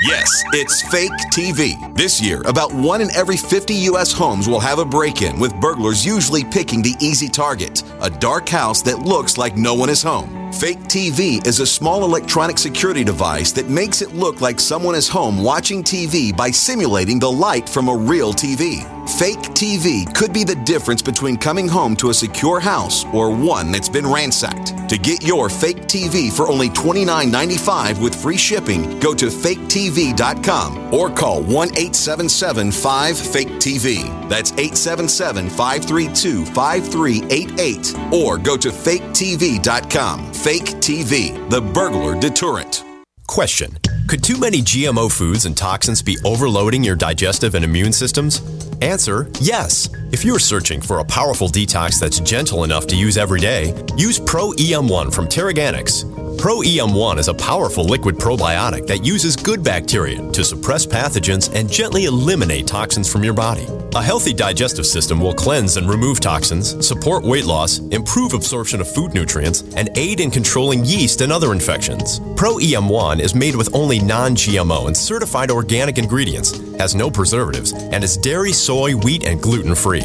Yes, 0.00 0.30
it's 0.52 0.82
Fake 0.90 1.16
TV. 1.32 1.96
This 1.96 2.20
year, 2.20 2.42
about 2.44 2.74
one 2.74 3.00
in 3.00 3.10
every 3.12 3.38
50 3.38 3.72
U.S. 3.88 4.12
homes 4.12 4.46
will 4.46 4.60
have 4.60 4.80
a 4.80 4.84
break 4.84 5.22
in, 5.22 5.38
with 5.38 5.58
burglars 5.62 6.04
usually 6.04 6.44
picking 6.44 6.82
the 6.82 6.94
easy 7.00 7.28
target 7.28 7.82
a 8.02 8.10
dark 8.10 8.48
house 8.50 8.82
that 8.82 8.98
looks 8.98 9.38
like 9.38 9.56
no 9.56 9.72
one 9.72 9.88
is 9.88 10.02
home. 10.02 10.52
Fake 10.52 10.80
TV 10.80 11.44
is 11.46 11.60
a 11.60 11.66
small 11.66 12.04
electronic 12.04 12.58
security 12.58 13.04
device 13.04 13.45
that 13.52 13.68
makes 13.68 14.02
it 14.02 14.14
look 14.14 14.40
like 14.40 14.60
someone 14.60 14.94
is 14.94 15.08
home 15.08 15.42
watching 15.42 15.82
TV 15.82 16.36
by 16.36 16.50
simulating 16.50 17.18
the 17.18 17.30
light 17.30 17.68
from 17.68 17.88
a 17.88 17.96
real 17.96 18.32
TV. 18.32 18.84
Fake 19.18 19.38
TV 19.54 20.12
could 20.14 20.32
be 20.32 20.44
the 20.44 20.56
difference 20.56 21.00
between 21.00 21.36
coming 21.36 21.68
home 21.68 21.94
to 21.96 22.10
a 22.10 22.14
secure 22.14 22.58
house 22.58 23.04
or 23.14 23.30
one 23.30 23.70
that's 23.70 23.88
been 23.88 24.06
ransacked. 24.06 24.88
To 24.88 24.98
get 24.98 25.22
your 25.22 25.48
fake 25.48 25.82
TV 25.82 26.30
for 26.30 26.48
only 26.48 26.68
$29.95 26.70 28.00
with 28.00 28.14
free 28.14 28.36
shipping, 28.36 28.98
go 29.00 29.14
to 29.14 29.26
faketv.com 29.26 30.92
or 30.92 31.10
call 31.10 31.42
1 31.42 31.68
877 31.68 32.72
5 32.72 33.18
Fake 33.18 33.48
TV. 33.48 34.28
That's 34.28 34.52
877 34.52 35.50
532 35.50 36.44
5388 36.46 37.94
or 38.12 38.38
go 38.38 38.56
to 38.56 38.68
faketv.com. 38.70 40.32
Fake 40.32 40.64
TV, 40.80 41.50
the 41.50 41.60
burglar 41.60 42.18
deterrent. 42.18 42.85
Question 43.26 43.76
Could 44.08 44.22
too 44.22 44.38
many 44.38 44.58
GMO 44.58 45.10
foods 45.10 45.46
and 45.46 45.56
toxins 45.56 46.02
be 46.02 46.18
overloading 46.24 46.82
your 46.82 46.96
digestive 46.96 47.54
and 47.54 47.64
immune 47.64 47.92
systems? 47.92 48.40
Answer 48.80 49.28
yes. 49.40 49.88
If 50.12 50.24
you're 50.24 50.38
searching 50.38 50.80
for 50.80 50.98
a 50.98 51.04
powerful 51.04 51.48
detox 51.48 51.98
that's 51.98 52.20
gentle 52.20 52.64
enough 52.64 52.86
to 52.88 52.96
use 52.96 53.16
every 53.16 53.40
day, 53.40 53.74
use 53.96 54.18
Pro 54.18 54.50
EM1 54.52 55.12
from 55.12 55.26
Teraganix. 55.26 56.25
Pro 56.38 56.58
EM1 56.58 57.18
is 57.18 57.28
a 57.28 57.34
powerful 57.34 57.82
liquid 57.82 58.16
probiotic 58.16 58.86
that 58.86 59.04
uses 59.04 59.36
good 59.36 59.64
bacteria 59.64 60.18
to 60.32 60.44
suppress 60.44 60.86
pathogens 60.86 61.52
and 61.54 61.70
gently 61.70 62.04
eliminate 62.04 62.66
toxins 62.66 63.10
from 63.10 63.24
your 63.24 63.32
body. 63.32 63.66
A 63.94 64.02
healthy 64.02 64.34
digestive 64.34 64.84
system 64.84 65.18
will 65.18 65.32
cleanse 65.32 65.78
and 65.78 65.88
remove 65.88 66.20
toxins, 66.20 66.86
support 66.86 67.24
weight 67.24 67.46
loss, 67.46 67.78
improve 67.88 68.34
absorption 68.34 68.82
of 68.82 68.92
food 68.92 69.14
nutrients, 69.14 69.62
and 69.76 69.88
aid 69.96 70.20
in 70.20 70.30
controlling 70.30 70.84
yeast 70.84 71.22
and 71.22 71.32
other 71.32 71.52
infections. 71.52 72.20
Pro 72.36 72.56
EM1 72.56 73.20
is 73.20 73.34
made 73.34 73.56
with 73.56 73.74
only 73.74 73.98
non 73.98 74.36
GMO 74.36 74.88
and 74.88 74.96
certified 74.96 75.50
organic 75.50 75.96
ingredients, 75.96 76.58
has 76.76 76.94
no 76.94 77.10
preservatives, 77.10 77.72
and 77.72 78.04
is 78.04 78.18
dairy, 78.18 78.52
soy, 78.52 78.94
wheat, 78.94 79.24
and 79.24 79.40
gluten 79.40 79.74
free. 79.74 80.04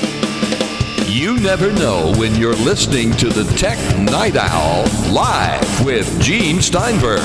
You 1.11 1.37
never 1.41 1.73
know 1.73 2.13
when 2.15 2.35
you're 2.35 2.55
listening 2.55 3.11
to 3.17 3.27
the 3.27 3.43
Tech 3.57 3.77
Night 3.99 4.37
Owl 4.37 4.85
live 5.11 5.85
with 5.85 6.21
Gene 6.21 6.61
Steinberg. 6.61 7.19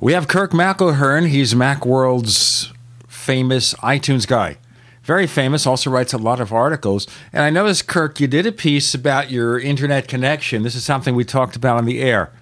We 0.00 0.14
have 0.14 0.26
Kirk 0.26 0.50
McElhearn. 0.50 1.28
He's 1.28 1.54
Macworld's 1.54 2.72
famous 3.06 3.72
iTunes 3.74 4.26
guy. 4.26 4.56
Very 5.04 5.28
famous, 5.28 5.64
also 5.64 5.88
writes 5.88 6.12
a 6.12 6.18
lot 6.18 6.40
of 6.40 6.52
articles. 6.52 7.06
And 7.32 7.44
I 7.44 7.50
noticed, 7.50 7.86
Kirk, 7.86 8.18
you 8.18 8.26
did 8.26 8.46
a 8.46 8.52
piece 8.52 8.94
about 8.94 9.30
your 9.30 9.60
internet 9.60 10.08
connection. 10.08 10.64
This 10.64 10.74
is 10.74 10.82
something 10.82 11.14
we 11.14 11.24
talked 11.24 11.54
about 11.54 11.76
on 11.76 11.84
the 11.84 12.02
air 12.02 12.32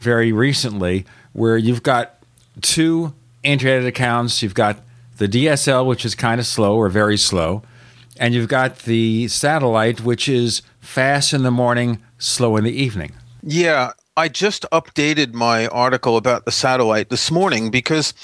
very 0.00 0.32
recently, 0.32 1.06
where 1.32 1.56
you've 1.56 1.84
got 1.84 2.16
two 2.62 3.14
internet 3.44 3.86
accounts. 3.86 4.42
You've 4.42 4.54
got 4.54 4.80
the 5.16 5.28
DSL, 5.28 5.86
which 5.86 6.04
is 6.04 6.14
kind 6.14 6.40
of 6.40 6.46
slow 6.46 6.76
or 6.76 6.88
very 6.88 7.16
slow, 7.16 7.62
and 8.18 8.34
you've 8.34 8.48
got 8.48 8.80
the 8.80 9.28
satellite, 9.28 10.00
which 10.00 10.28
is 10.28 10.62
fast 10.80 11.32
in 11.32 11.42
the 11.42 11.50
morning, 11.50 12.02
slow 12.18 12.56
in 12.56 12.64
the 12.64 12.72
evening. 12.72 13.12
Yeah, 13.42 13.92
I 14.16 14.28
just 14.28 14.64
updated 14.70 15.34
my 15.34 15.66
article 15.68 16.16
about 16.16 16.44
the 16.44 16.52
satellite 16.52 17.08
this 17.08 17.30
morning 17.30 17.70
because 17.70 18.14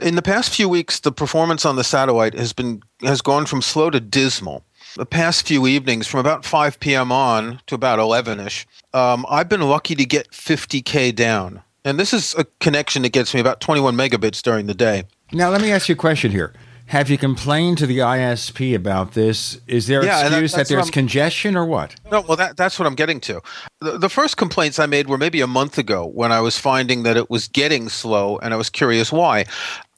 in 0.00 0.14
the 0.14 0.22
past 0.22 0.54
few 0.54 0.68
weeks 0.68 1.00
the 1.00 1.10
performance 1.10 1.66
on 1.66 1.74
the 1.74 1.82
satellite 1.82 2.34
has 2.34 2.52
been 2.52 2.82
has 3.02 3.20
gone 3.20 3.46
from 3.46 3.60
slow 3.60 3.90
to 3.90 3.98
dismal. 3.98 4.64
The 4.96 5.06
past 5.06 5.46
few 5.46 5.66
evenings, 5.66 6.08
from 6.08 6.18
about 6.18 6.44
5 6.44 6.80
p.m. 6.80 7.12
on 7.12 7.60
to 7.66 7.76
about 7.76 8.00
11ish, 8.00 8.66
um, 8.92 9.24
I've 9.28 9.48
been 9.48 9.60
lucky 9.60 9.94
to 9.94 10.04
get 10.04 10.30
50k 10.32 11.14
down, 11.14 11.62
and 11.84 11.98
this 11.98 12.12
is 12.12 12.34
a 12.36 12.44
connection 12.58 13.02
that 13.02 13.12
gets 13.12 13.32
me 13.32 13.40
about 13.40 13.60
21 13.60 13.94
megabits 13.96 14.42
during 14.42 14.66
the 14.66 14.74
day. 14.74 15.04
Now, 15.32 15.50
let 15.50 15.60
me 15.60 15.70
ask 15.70 15.88
you 15.88 15.94
a 15.94 15.96
question 15.98 16.30
here. 16.32 16.52
Have 16.86 17.08
you 17.08 17.16
complained 17.18 17.78
to 17.78 17.86
the 17.86 17.98
ISP 17.98 18.74
about 18.74 19.12
this? 19.12 19.60
Is 19.68 19.86
there 19.86 20.04
Yeah, 20.04 20.24
and 20.24 20.34
that- 20.34 20.42
excuse 20.42 20.52
that, 20.54 20.68
there's 20.68 20.90
congestion 20.90 21.56
or 21.56 21.64
what? 21.64 21.94
No, 22.10 22.20
well, 22.22 22.36
that, 22.36 22.56
that's 22.56 22.80
what 22.80 22.86
I'm 22.86 22.96
getting 22.96 23.20
to. 23.20 23.40
The, 23.80 23.96
the 23.96 24.08
first 24.08 24.36
complaints 24.36 24.80
I 24.80 24.86
made 24.86 25.08
were 25.08 25.16
maybe 25.18 25.40
a 25.40 25.46
month 25.46 25.78
ago 25.78 26.04
when 26.04 26.32
I 26.32 26.40
was 26.40 26.58
finding 26.58 27.04
that 27.04 27.16
it 27.16 27.30
was 27.30 27.46
getting 27.46 27.88
slow 27.88 28.38
and 28.38 28.52
I 28.52 28.56
was 28.56 28.70
curious 28.70 29.12
why. 29.12 29.44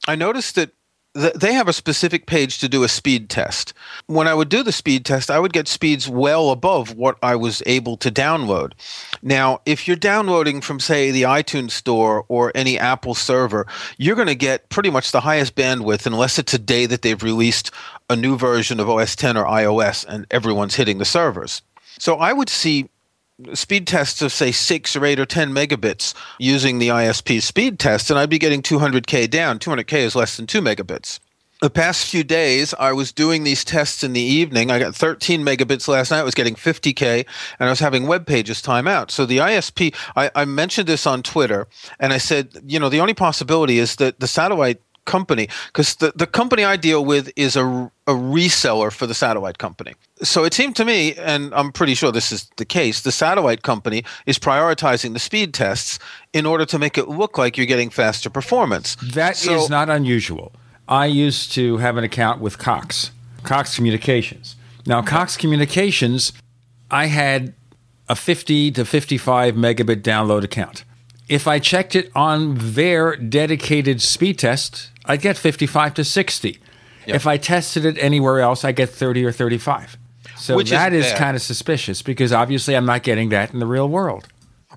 I 0.06 0.16
noticed 0.16 0.54
that 0.56 0.66
th- 0.66 0.76
they 1.14 1.52
have 1.52 1.68
a 1.68 1.74
specific 1.74 2.26
page 2.26 2.58
to 2.58 2.68
do 2.68 2.84
a 2.84 2.88
speed 2.88 3.28
test. 3.28 3.74
When 4.06 4.26
I 4.26 4.34
would 4.34 4.48
do 4.48 4.62
the 4.62 4.72
speed 4.72 5.04
test, 5.04 5.30
I 5.30 5.38
would 5.38 5.52
get 5.52 5.68
speeds 5.68 6.08
well 6.08 6.50
above 6.50 6.94
what 6.94 7.18
I 7.22 7.36
was 7.36 7.62
able 7.66 7.98
to 7.98 8.10
download. 8.10 8.72
Now, 9.20 9.60
if 9.66 9.86
you're 9.86 9.96
downloading 9.96 10.62
from, 10.62 10.80
say, 10.80 11.10
the 11.10 11.22
iTunes 11.22 11.72
Store 11.72 12.24
or 12.28 12.50
any 12.54 12.78
Apple 12.78 13.14
server, 13.14 13.66
you're 13.98 14.16
going 14.16 14.28
to 14.28 14.34
get 14.34 14.70
pretty 14.70 14.88
much 14.88 15.12
the 15.12 15.20
highest 15.20 15.54
bandwidth 15.54 16.06
unless 16.06 16.38
it's 16.38 16.54
a 16.54 16.58
day 16.58 16.86
that 16.86 17.02
they've 17.02 17.22
released 17.22 17.70
a 18.08 18.16
new 18.16 18.38
version 18.38 18.80
of 18.80 18.88
OS 18.88 19.14
10 19.14 19.36
or 19.36 19.44
iOS 19.44 20.06
and 20.06 20.26
everyone's 20.30 20.76
hitting 20.76 20.96
the 20.96 21.04
servers. 21.04 21.60
So 21.98 22.16
I 22.16 22.32
would 22.32 22.48
see 22.48 22.88
speed 23.54 23.86
tests 23.86 24.22
of 24.22 24.32
say 24.32 24.52
six 24.52 24.94
or 24.96 25.04
eight 25.04 25.20
or 25.20 25.26
ten 25.26 25.52
megabits 25.52 26.14
using 26.38 26.78
the 26.78 26.88
ISP 26.88 27.42
speed 27.42 27.78
test, 27.78 28.10
and 28.10 28.18
I'd 28.18 28.30
be 28.30 28.38
getting 28.38 28.62
200k 28.62 29.28
down. 29.30 29.58
200k 29.58 29.94
is 29.98 30.14
less 30.14 30.36
than 30.36 30.46
two 30.46 30.60
megabits. 30.60 31.18
The 31.60 31.70
past 31.70 32.10
few 32.10 32.24
days, 32.24 32.74
I 32.76 32.92
was 32.92 33.12
doing 33.12 33.44
these 33.44 33.64
tests 33.64 34.02
in 34.02 34.14
the 34.14 34.20
evening. 34.20 34.72
I 34.72 34.80
got 34.80 34.96
13 34.96 35.44
megabits 35.44 35.86
last 35.86 36.10
night. 36.10 36.18
I 36.18 36.24
was 36.24 36.34
getting 36.34 36.56
50k, 36.56 37.24
and 37.60 37.68
I 37.68 37.70
was 37.70 37.78
having 37.78 38.08
web 38.08 38.26
pages 38.26 38.60
time 38.60 38.88
out. 38.88 39.12
So 39.12 39.26
the 39.26 39.38
ISP, 39.38 39.94
I, 40.16 40.28
I 40.34 40.44
mentioned 40.44 40.88
this 40.88 41.06
on 41.06 41.22
Twitter, 41.22 41.68
and 42.00 42.12
I 42.12 42.18
said, 42.18 42.60
you 42.66 42.80
know, 42.80 42.88
the 42.88 43.00
only 43.00 43.14
possibility 43.14 43.78
is 43.78 43.94
that 43.96 44.18
the 44.18 44.26
satellite 44.26 44.82
company 45.04 45.48
because 45.66 45.96
the, 45.96 46.12
the 46.14 46.26
company 46.26 46.64
I 46.64 46.76
deal 46.76 47.04
with 47.04 47.30
is 47.36 47.56
a, 47.56 47.64
a 48.06 48.12
reseller 48.12 48.92
for 48.92 49.06
the 49.06 49.14
satellite 49.14 49.58
company. 49.58 49.94
So 50.22 50.44
it 50.44 50.54
seemed 50.54 50.76
to 50.76 50.84
me, 50.84 51.14
and 51.14 51.52
I'm 51.54 51.72
pretty 51.72 51.94
sure 51.94 52.12
this 52.12 52.32
is 52.32 52.48
the 52.56 52.64
case, 52.64 53.00
the 53.02 53.12
satellite 53.12 53.62
company 53.62 54.04
is 54.26 54.38
prioritizing 54.38 55.12
the 55.12 55.18
speed 55.18 55.54
tests 55.54 55.98
in 56.32 56.46
order 56.46 56.64
to 56.66 56.78
make 56.78 56.96
it 56.98 57.08
look 57.08 57.38
like 57.38 57.56
you're 57.56 57.66
getting 57.66 57.90
faster 57.90 58.30
performance. 58.30 58.96
That 59.02 59.32
is 59.32 59.42
So- 59.42 59.66
not 59.68 59.88
unusual. 59.90 60.52
I 60.88 61.06
used 61.06 61.52
to 61.52 61.78
have 61.78 61.96
an 61.96 62.04
account 62.04 62.40
with 62.40 62.58
Cox, 62.58 63.12
Cox 63.44 63.76
Communications. 63.76 64.56
Now, 64.84 65.00
Cox 65.00 65.36
Communications, 65.36 66.32
I 66.90 67.06
had 67.06 67.54
a 68.08 68.16
50 68.16 68.72
to 68.72 68.84
55 68.84 69.54
megabit 69.54 70.02
download 70.02 70.42
account. 70.44 70.84
If 71.28 71.46
I 71.46 71.60
checked 71.60 71.94
it 71.94 72.10
on 72.14 72.56
their 72.58 73.16
dedicated 73.16 74.02
speed 74.02 74.38
test, 74.40 74.90
I'd 75.04 75.20
get 75.20 75.36
55 75.36 75.94
to 75.94 76.04
60. 76.04 76.58
If 77.06 77.26
I 77.26 77.36
tested 77.36 77.84
it 77.84 77.98
anywhere 77.98 78.40
else, 78.40 78.64
I 78.64 78.72
get 78.72 78.88
30 78.88 79.24
or 79.24 79.32
35. 79.32 79.98
So 80.36 80.56
Which 80.56 80.70
that 80.70 80.92
is, 80.92 81.06
bad. 81.06 81.18
kind 81.18 81.36
of 81.36 81.42
suspicious 81.42 82.02
because 82.02 82.32
obviously 82.32 82.76
I'm 82.76 82.86
not 82.86 83.02
getting 83.02 83.30
that 83.30 83.52
in 83.52 83.58
the 83.58 83.66
real 83.66 83.88
world. 83.88 84.28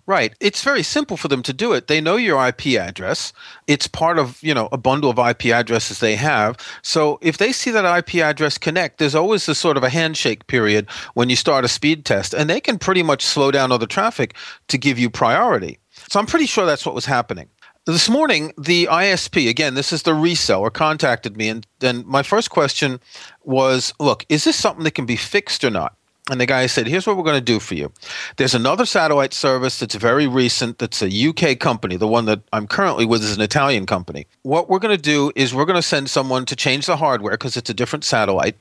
Right. 0.08 0.36
It's 0.40 0.64
very 0.64 0.84
simple 0.84 1.18
for 1.18 1.30
them 1.30 1.42
to 1.44 1.54
do 1.54 1.74
it. 1.74 1.88
They 1.88 2.00
know 2.00 2.16
your 2.16 2.46
IP 2.48 2.80
address. 2.80 3.34
It's 3.66 3.88
part 3.88 4.20
of, 4.20 4.42
you 4.44 4.54
know, 4.54 4.70
a 4.72 4.78
bundle 4.78 5.10
of 5.10 5.18
IP 5.18 5.46
addresses 5.48 6.00
they 6.00 6.16
have. 6.16 6.58
So 6.84 7.18
if 7.22 7.40
they 7.40 7.52
see 7.52 7.72
that 7.72 7.98
IP 7.98 8.22
address 8.22 8.60
connect, 8.60 9.00
there's 9.00 9.16
always 9.16 9.50
a 9.50 9.56
sort 9.56 9.78
of 9.78 9.84
a 9.84 9.90
handshake 9.90 10.46
period 10.46 10.88
when 11.16 11.30
you 11.30 11.36
start 11.36 11.66
a 11.66 11.68
speed 11.68 12.06
test, 12.06 12.36
and 12.36 12.48
they 12.48 12.62
can 12.62 12.78
pretty 12.78 13.02
much 13.02 13.24
slow 13.24 13.50
down 13.50 13.72
other 13.72 13.88
traffic 13.88 14.36
to 14.68 14.78
give 14.78 15.00
you 15.00 15.10
priority. 15.10 15.80
So 16.10 16.20
I'm 16.20 16.28
pretty 16.28 16.46
sure 16.46 16.68
that's 16.68 16.86
what 16.86 16.94
was 16.94 17.06
happening. 17.06 17.50
This 17.86 18.10
morning, 18.10 18.52
the 18.58 18.88
ISP, 18.90 19.48
again, 19.48 19.76
this 19.76 19.94
is 19.94 20.02
the 20.02 20.14
reseller, 20.14 20.74
contacted 20.74 21.38
me, 21.38 21.50
and, 21.50 21.68
and 21.84 22.04
my 22.04 22.24
first 22.24 22.50
question 22.50 23.00
was 23.44 23.94
look, 24.00 24.26
is 24.28 24.44
this 24.44 24.56
something 24.56 24.84
that 24.86 24.96
can 24.96 25.06
be 25.06 25.16
fixed 25.16 25.64
or 25.64 25.70
not? 25.70 25.96
And 26.32 26.42
the 26.42 26.48
guy 26.48 26.66
said, 26.66 26.88
Here's 26.88 27.06
what 27.06 27.16
we're 27.16 27.24
going 27.24 27.38
to 27.38 27.42
do 27.42 27.60
for 27.60 27.76
you. 27.76 27.92
There's 28.38 28.56
another 28.56 28.88
satellite 28.88 29.36
service 29.36 29.78
that's 29.78 29.94
very 29.94 30.26
recent, 30.26 30.80
that's 30.80 31.04
a 31.04 31.28
UK 31.28 31.60
company. 31.60 31.96
The 31.96 32.08
one 32.08 32.26
that 32.26 32.42
I'm 32.52 32.66
currently 32.66 33.06
with 33.06 33.24
is 33.24 33.36
an 33.36 33.42
Italian 33.44 33.86
company. 33.86 34.26
What 34.42 34.68
we're 34.68 34.80
going 34.80 34.98
to 34.98 35.02
do 35.02 35.32
is 35.36 35.54
we're 35.54 35.66
going 35.66 35.76
to 35.76 35.88
send 35.88 36.10
someone 36.10 36.46
to 36.46 36.56
change 36.56 36.88
the 36.88 36.98
hardware 36.98 37.34
because 37.34 37.56
it's 37.56 37.70
a 37.70 37.76
different 37.76 38.04
satellite. 38.04 38.56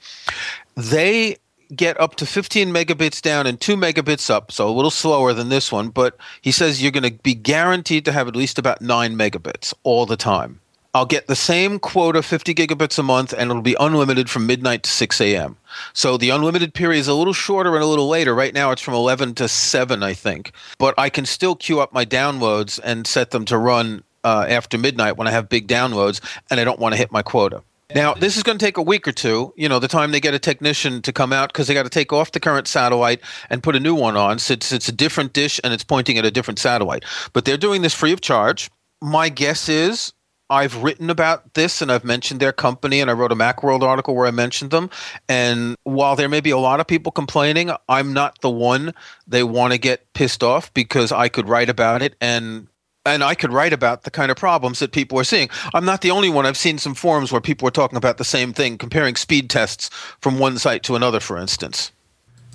They 0.77 1.39
get 1.75 2.01
up 2.01 2.17
to 2.17 2.27
15 2.27 2.69
megabits 2.73 3.23
down 3.23 3.47
and 3.47 3.61
2 3.61 3.77
megabits 3.77 4.31
up, 4.31 4.51
so 4.51 4.69
a 4.69 4.73
little 4.73 4.91
slower 4.91 5.33
than 5.33 5.49
this 5.49 5.71
one, 5.71 5.89
but 5.89 6.17
he 6.41 6.53
says 6.53 6.83
you're 6.83 6.93
going 6.93 7.11
to 7.11 7.23
be 7.23 7.35
guaranteed 7.35 8.05
to 8.05 8.13
have 8.13 8.29
at 8.29 8.37
least 8.37 8.59
about 8.59 8.81
9 8.81 9.17
megabits 9.17 9.75
all 9.83 10.07
the 10.07 10.17
time. 10.17 10.61
I'll 10.95 11.07
get 11.07 11.27
the 11.27 11.35
same 11.35 11.81
quota, 11.81 12.23
50 12.23 12.55
gigabits 12.55 13.01
a 13.01 13.03
month, 13.03 13.33
and 13.33 13.51
it'll 13.51 13.63
be 13.63 13.77
unlimited 13.81 14.31
from 14.31 14.47
midnight 14.47 14.85
to 14.85 14.91
6 14.91 15.21
a.m. 15.21 15.57
So 15.93 16.17
the 16.17 16.31
unlimited 16.31 16.73
period 16.73 17.01
is 17.01 17.09
a 17.09 17.15
little 17.15 17.33
shorter 17.33 17.75
and 17.75 17.83
a 17.83 17.87
little 17.87 18.09
later. 18.09 18.33
Right 18.33 18.55
now 18.55 18.71
it's 18.71 18.81
from 18.81 18.95
11 18.95 19.35
to 19.35 19.49
7, 19.49 20.05
I 20.05 20.15
think. 20.15 20.53
But 20.79 20.95
I 20.97 21.11
can 21.11 21.27
still 21.27 21.57
queue 21.57 21.81
up 21.81 21.93
my 21.93 22.05
downloads 22.05 22.79
and 22.85 23.09
set 23.09 23.33
them 23.33 23.45
to 23.47 23.59
run 23.59 24.05
uh, 24.23 24.47
after 24.49 24.79
midnight 24.79 25.17
when 25.17 25.27
I 25.27 25.33
have 25.33 25.49
big 25.49 25.67
downloads 25.67 26.21
and 26.49 26.61
I 26.61 26.65
don't 26.65 26.79
want 26.79 26.93
to 26.93 26.97
hit 26.97 27.11
my 27.11 27.23
quota. 27.23 27.65
Now, 27.93 28.15
this 28.15 28.37
is 28.37 28.43
going 28.43 28.57
to 28.59 28.65
take 28.65 28.77
a 28.77 28.83
week 28.83 29.07
or 29.07 29.13
two, 29.13 29.53
you 29.57 29.69
know, 29.69 29.79
the 29.79 29.89
time 29.89 30.11
they 30.13 30.21
get 30.21 30.33
a 30.33 30.39
technician 30.39 31.03
to 31.03 31.13
come 31.13 31.33
out 31.33 31.53
because 31.53 31.67
they 31.67 31.75
got 31.75 31.83
to 31.83 31.91
take 31.91 32.13
off 32.13 32.33
the 32.33 32.41
current 32.41 32.67
satellite 32.67 33.21
and 33.51 33.63
put 33.63 33.77
a 33.77 33.81
new 33.81 33.95
one 33.95 34.17
on 34.17 34.39
since 34.39 34.73
it's 34.73 34.89
a 34.89 34.93
different 34.93 35.33
dish 35.33 35.61
and 35.63 35.75
it's 35.75 35.85
pointing 35.85 36.17
at 36.17 36.25
a 36.25 36.31
different 36.31 36.59
satellite. 36.59 37.05
But 37.33 37.45
they're 37.45 37.59
doing 37.59 37.83
this 37.83 37.95
free 37.95 38.13
of 38.13 38.23
charge. 38.23 38.71
My 39.03 39.29
guess 39.29 39.69
is 39.69 40.15
I've 40.49 40.83
written 40.83 41.11
about 41.11 41.55
this 41.55 41.83
and 41.83 41.91
I've 41.91 42.05
mentioned 42.05 42.41
their 42.41 42.53
company 42.53 43.01
and 43.01 43.11
I 43.11 43.15
wrote 43.15 43.33
a 43.33 43.37
Macworld 43.37 43.83
article 43.83 44.15
where 44.15 44.27
I 44.27 44.31
mentioned 44.31 44.71
them. 44.71 44.89
And 45.29 45.77
while 45.85 46.17
there 46.17 46.29
may 46.29 46.41
be 46.41 46.51
a 46.51 46.59
lot 46.59 46.81
of 46.81 46.87
people 46.87 47.13
complaining, 47.13 47.71
I'm 47.89 48.13
not 48.13 48.41
the 48.41 48.51
one 48.51 48.95
they 49.27 49.43
want 49.43 49.73
to 49.73 49.79
get 49.79 50.13
pissed 50.15 50.43
off 50.43 50.73
because 50.73 51.13
I 51.13 51.29
could 51.29 51.49
write 51.49 51.69
about 51.69 52.03
it 52.03 52.15
and 52.21 52.69
and 53.07 53.23
I 53.23 53.35
could 53.35 53.53
write 53.53 53.73
about 53.73 54.03
the 54.03 54.11
kind 54.11 54.31
of 54.31 54.37
problems 54.37 54.79
that 54.79 54.93
people 54.93 55.19
are 55.19 55.25
seeing. 55.25 55.51
I'm 55.75 55.85
not 55.85 56.01
the 56.01 56.11
only 56.11 56.31
one. 56.31 56.47
I've 56.47 56.57
seen 56.57 56.79
some 56.79 56.95
forums 56.95 57.31
where 57.33 57.41
people 57.41 57.69
are 57.69 57.73
talking 57.73 57.97
about 57.97 58.19
the 58.19 58.25
same 58.25 58.53
thing, 58.53 58.79
comparing 58.79 59.17
speed 59.17 59.51
tests 59.51 59.91
from 60.21 60.39
one 60.39 60.59
site 60.59 60.83
to 60.85 60.97
another, 60.97 61.21
for 61.21 61.37
instance. 61.37 61.93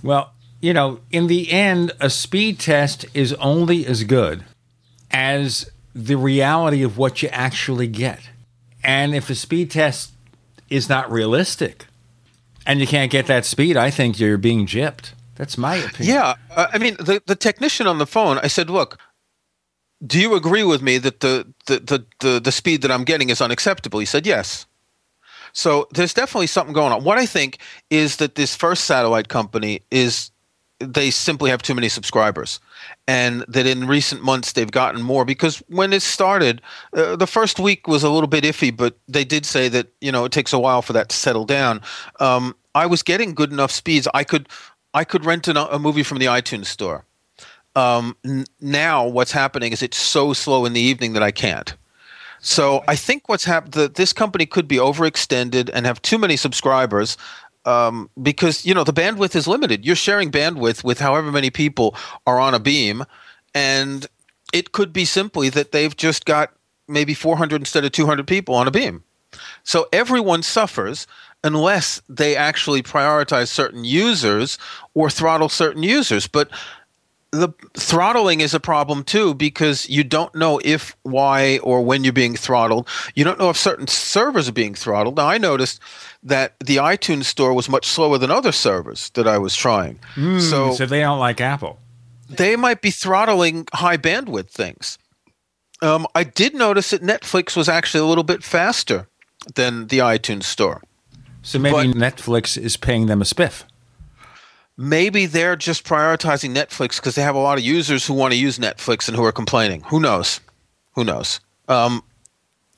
Well, 0.01 0.34
you 0.61 0.73
know, 0.73 0.99
in 1.11 1.27
the 1.27 1.51
end, 1.51 1.91
a 1.99 2.09
speed 2.09 2.59
test 2.59 3.05
is 3.13 3.34
only 3.34 3.85
as 3.85 4.03
good 4.03 4.43
as 5.11 5.69
the 5.93 6.15
reality 6.15 6.84
of 6.84 6.97
what 6.97 7.21
you 7.21 7.30
actually 7.30 7.88
get. 7.88 8.30
And 8.84 9.13
if 9.13 9.30
a 9.30 9.35
speed 9.35 9.71
test 9.71 10.11
is 10.69 10.89
not 10.89 11.11
realistic 11.11 11.85
and 12.65 12.80
you 12.80 12.88
can't 12.88 13.11
get 13.11 13.27
that 13.27 13.45
speed, 13.45 13.77
I 13.77 13.89
think 13.89 14.19
you're 14.19 14.38
being 14.38 14.65
gypped. 14.65 15.13
That's 15.35 15.57
my 15.57 15.77
opinion. 15.77 16.15
Yeah, 16.15 16.35
uh, 16.51 16.67
I 16.73 16.77
mean, 16.77 16.95
the 16.95 17.21
the 17.26 17.35
technician 17.35 17.88
on 17.88 17.97
the 17.97 18.05
phone. 18.05 18.38
I 18.39 18.47
said, 18.47 18.69
"Look, 18.69 18.99
do 20.05 20.19
you 20.19 20.35
agree 20.35 20.63
with 20.63 20.81
me 20.81 20.97
that 20.99 21.19
the 21.19 21.47
the 21.67 21.80
the 21.80 22.05
the, 22.19 22.39
the 22.39 22.51
speed 22.51 22.81
that 22.81 22.91
I'm 22.91 23.03
getting 23.03 23.30
is 23.30 23.41
unacceptable?" 23.41 23.99
He 23.99 24.05
said, 24.05 24.26
"Yes." 24.26 24.65
So 25.51 25.88
there's 25.91 26.13
definitely 26.13 26.47
something 26.47 26.73
going 26.73 26.93
on. 26.93 27.03
What 27.03 27.17
I 27.17 27.26
think 27.26 27.57
is 27.89 28.17
that 28.17 28.35
this 28.35 28.55
first 28.55 28.84
satellite 28.85 29.30
company 29.30 29.81
is 29.89 30.31
they 30.80 31.11
simply 31.11 31.49
have 31.49 31.61
too 31.61 31.76
many 31.76 31.89
subscribers 31.89 32.59
and 33.07 33.43
that 33.47 33.65
in 33.65 33.85
recent 33.85 34.23
months 34.23 34.53
they've 34.53 34.71
gotten 34.71 35.01
more 35.01 35.26
because 35.26 35.61
when 35.67 35.91
it 35.91 36.01
started 36.01 36.61
uh, 36.93 37.15
the 37.15 37.27
first 37.27 37.59
week 37.59 37.88
was 37.88 38.01
a 38.01 38.09
little 38.09 38.27
bit 38.27 38.45
iffy 38.45 38.76
but 38.76 38.97
they 39.07 39.26
did 39.26 39.45
say 39.45 39.67
that 39.67 39.88
you 39.99 40.11
know 40.11 40.23
it 40.23 40.31
takes 40.31 40.53
a 40.53 40.59
while 40.59 40.81
for 40.81 40.93
that 40.93 41.09
to 41.09 41.15
settle 41.15 41.43
down 41.43 41.81
um, 42.21 42.55
i 42.76 42.85
was 42.85 43.03
getting 43.03 43.34
good 43.34 43.51
enough 43.51 43.71
speeds 43.71 44.07
i 44.13 44.23
could 44.23 44.47
i 44.93 45.03
could 45.03 45.26
rent 45.26 45.49
an, 45.49 45.57
a 45.57 45.77
movie 45.77 46.03
from 46.03 46.17
the 46.17 46.26
itunes 46.26 46.67
store 46.67 47.03
um, 47.75 48.15
n- 48.25 48.45
now 48.59 49.07
what's 49.07 49.31
happening 49.31 49.71
is 49.71 49.81
it's 49.81 49.97
so 49.97 50.33
slow 50.33 50.65
in 50.65 50.73
the 50.73 50.81
evening 50.81 51.13
that 51.13 51.23
i 51.23 51.31
can't 51.31 51.75
so 52.41 52.83
I 52.87 52.95
think 52.95 53.27
what's 53.27 53.43
happened 53.43 53.73
that 53.73 53.95
this 53.95 54.13
company 54.13 54.45
could 54.45 54.67
be 54.67 54.77
overextended 54.77 55.69
and 55.73 55.85
have 55.85 56.01
too 56.01 56.17
many 56.17 56.37
subscribers 56.37 57.17
um, 57.65 58.09
because 58.21 58.65
you 58.65 58.73
know 58.73 58.83
the 58.83 58.93
bandwidth 58.93 59.35
is 59.35 59.47
limited. 59.47 59.85
You're 59.85 59.95
sharing 59.95 60.31
bandwidth 60.31 60.83
with 60.83 60.99
however 60.99 61.31
many 61.31 61.49
people 61.49 61.95
are 62.25 62.39
on 62.39 62.53
a 62.53 62.59
beam, 62.59 63.03
and 63.53 64.07
it 64.53 64.71
could 64.71 64.93
be 64.93 65.05
simply 65.05 65.49
that 65.49 65.71
they've 65.71 65.95
just 65.95 66.25
got 66.25 66.53
maybe 66.87 67.13
400 67.13 67.61
instead 67.61 67.85
of 67.85 67.91
200 67.91 68.25
people 68.25 68.55
on 68.55 68.67
a 68.67 68.71
beam. 68.71 69.03
So 69.63 69.87
everyone 69.93 70.41
suffers 70.41 71.05
unless 71.43 72.01
they 72.09 72.35
actually 72.35 72.81
prioritize 72.81 73.47
certain 73.47 73.85
users 73.85 74.57
or 74.95 75.09
throttle 75.09 75.49
certain 75.49 75.83
users. 75.83 76.27
But 76.27 76.49
the 77.31 77.49
throttling 77.76 78.41
is 78.41 78.53
a 78.53 78.60
problem 78.60 79.03
too 79.03 79.34
because 79.35 79.88
you 79.89 80.03
don't 80.03 80.34
know 80.34 80.60
if, 80.64 80.95
why, 81.03 81.60
or 81.60 81.81
when 81.81 82.03
you're 82.03 82.14
being 82.14 82.35
throttled. 82.35 82.88
You 83.15 83.23
don't 83.23 83.39
know 83.39 83.49
if 83.49 83.57
certain 83.57 83.88
servers 83.88 84.49
are 84.49 84.53
being 84.53 84.73
throttled. 84.73 85.18
Now, 85.18 85.27
I 85.27 85.38
noticed 85.38 85.80
that 86.23 86.56
the 86.60 86.77
iTunes 86.77 87.26
store 87.26 87.53
was 87.53 87.69
much 87.69 87.85
slower 87.85 88.18
than 88.18 88.31
other 88.31 88.51
servers 88.51 89.10
that 89.11 89.27
I 89.27 89.38
was 89.38 89.56
trying. 89.56 89.99
Mm, 90.15 90.41
so, 90.41 90.73
so 90.73 90.85
they 90.85 91.01
don't 91.01 91.19
like 91.19 91.39
Apple. 91.39 91.77
they 92.30 92.56
might 92.56 92.81
be 92.81 92.91
throttling 92.91 93.68
high 93.73 93.97
bandwidth 93.97 94.49
things. 94.49 94.97
Um, 95.81 96.07
I 96.14 96.23
did 96.23 96.53
notice 96.53 96.89
that 96.89 97.01
Netflix 97.01 97.56
was 97.56 97.69
actually 97.69 98.01
a 98.01 98.06
little 98.06 98.23
bit 98.26 98.43
faster 98.43 99.07
than 99.56 99.88
the 99.88 99.99
iTunes 99.99 100.43
store. 100.43 100.81
So 101.41 101.57
maybe 101.57 101.93
Netflix 101.93 102.57
is 102.61 102.76
paying 102.76 103.06
them 103.06 103.22
a 103.22 103.26
spiff. 103.26 103.64
Maybe 104.81 105.26
they're 105.26 105.57
just 105.57 105.85
prioritizing 105.85 106.56
Netflix 106.56 106.95
because 106.95 107.15
they 107.15 107.22
have 107.22 107.35
a 107.35 107.39
lot 107.39 107.57
of 107.57 107.65
users 107.65 108.07
who 108.07 108.14
want 108.14 108.31
to 108.31 108.39
use 108.39 108.57
Netflix 108.57 109.10
and 109.10 109.18
who 109.18 109.26
are 109.26 109.31
complaining. 109.34 109.81
Who 109.88 109.99
knows? 109.99 110.39
Who 110.93 111.03
knows? 111.03 111.41
Um, 111.68 112.01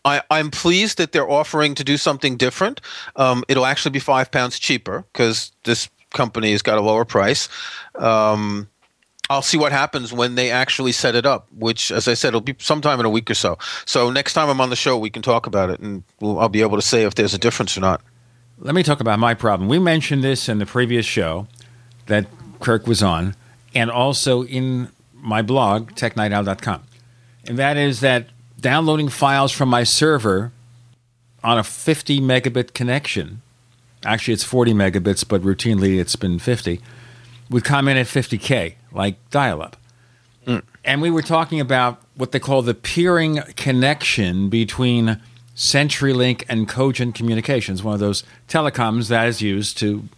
I, 0.03 0.23
I'm 0.31 0.49
pleased 0.49 0.97
that 0.97 1.11
they're 1.11 1.29
offering 1.29 1.75
to 1.75 1.83
do 1.83 1.97
something 1.97 2.37
different. 2.37 2.81
Um, 3.17 3.43
it'll 3.47 3.67
actually 3.67 3.91
be 3.91 3.99
five 3.99 4.31
pounds 4.31 4.57
cheaper 4.57 5.05
because 5.13 5.51
this 5.63 5.89
company 6.09 6.53
has 6.53 6.63
got 6.63 6.79
a 6.79 6.81
lower 6.81 7.05
price. 7.05 7.47
Um, 7.93 8.67
I'll 9.29 9.43
see 9.43 9.59
what 9.59 9.71
happens 9.71 10.11
when 10.11 10.33
they 10.33 10.49
actually 10.49 10.93
set 10.93 11.13
it 11.13 11.27
up, 11.27 11.49
which, 11.55 11.91
as 11.91 12.07
I 12.07 12.15
said, 12.15 12.29
it'll 12.29 12.41
be 12.41 12.55
sometime 12.57 12.99
in 12.99 13.05
a 13.05 13.11
week 13.11 13.29
or 13.29 13.35
so. 13.35 13.59
So 13.85 14.09
next 14.09 14.33
time 14.33 14.49
I'm 14.49 14.59
on 14.59 14.71
the 14.71 14.75
show, 14.75 14.97
we 14.97 15.11
can 15.11 15.21
talk 15.21 15.45
about 15.45 15.69
it, 15.69 15.79
and 15.79 16.03
we'll, 16.19 16.39
I'll 16.39 16.49
be 16.49 16.61
able 16.61 16.77
to 16.77 16.81
say 16.81 17.03
if 17.03 17.13
there's 17.13 17.35
a 17.35 17.37
difference 17.37 17.77
or 17.77 17.81
not. 17.81 18.01
Let 18.57 18.73
me 18.73 18.81
talk 18.81 19.01
about 19.01 19.19
my 19.19 19.35
problem. 19.35 19.69
We 19.69 19.77
mentioned 19.77 20.23
this 20.23 20.49
in 20.49 20.57
the 20.57 20.65
previous 20.65 21.05
show 21.05 21.47
that 22.11 22.27
Kirk 22.59 22.87
was 22.87 23.01
on, 23.01 23.35
and 23.73 23.89
also 23.89 24.43
in 24.43 24.89
my 25.13 25.41
blog, 25.41 25.91
technightowl.com. 25.93 26.83
And 27.47 27.57
that 27.57 27.77
is 27.77 28.01
that 28.01 28.27
downloading 28.59 29.09
files 29.09 29.51
from 29.51 29.69
my 29.69 29.83
server 29.83 30.51
on 31.43 31.57
a 31.57 31.63
50 31.63 32.19
megabit 32.19 32.73
connection, 32.73 33.41
actually 34.05 34.33
it's 34.33 34.43
40 34.43 34.73
megabits, 34.73 35.27
but 35.27 35.41
routinely 35.41 35.99
it's 35.99 36.15
been 36.15 36.37
50, 36.37 36.81
would 37.49 37.63
come 37.63 37.87
in 37.87 37.97
at 37.97 38.07
50K, 38.07 38.75
like 38.91 39.15
dial 39.29 39.61
up. 39.61 39.77
Hmm. 40.45 40.59
And 40.83 41.01
we 41.01 41.09
were 41.09 41.21
talking 41.21 41.59
about 41.59 42.01
what 42.15 42.31
they 42.31 42.39
call 42.39 42.61
the 42.61 42.73
peering 42.73 43.41
connection 43.55 44.49
between 44.49 45.21
CenturyLink 45.55 46.43
and 46.49 46.67
Cogent 46.67 47.15
Communications, 47.15 47.83
one 47.83 47.93
of 47.93 47.99
those 47.99 48.23
telecoms 48.47 49.07
that 49.09 49.27
is 49.27 49.41
used 49.41 49.77
to 49.77 50.09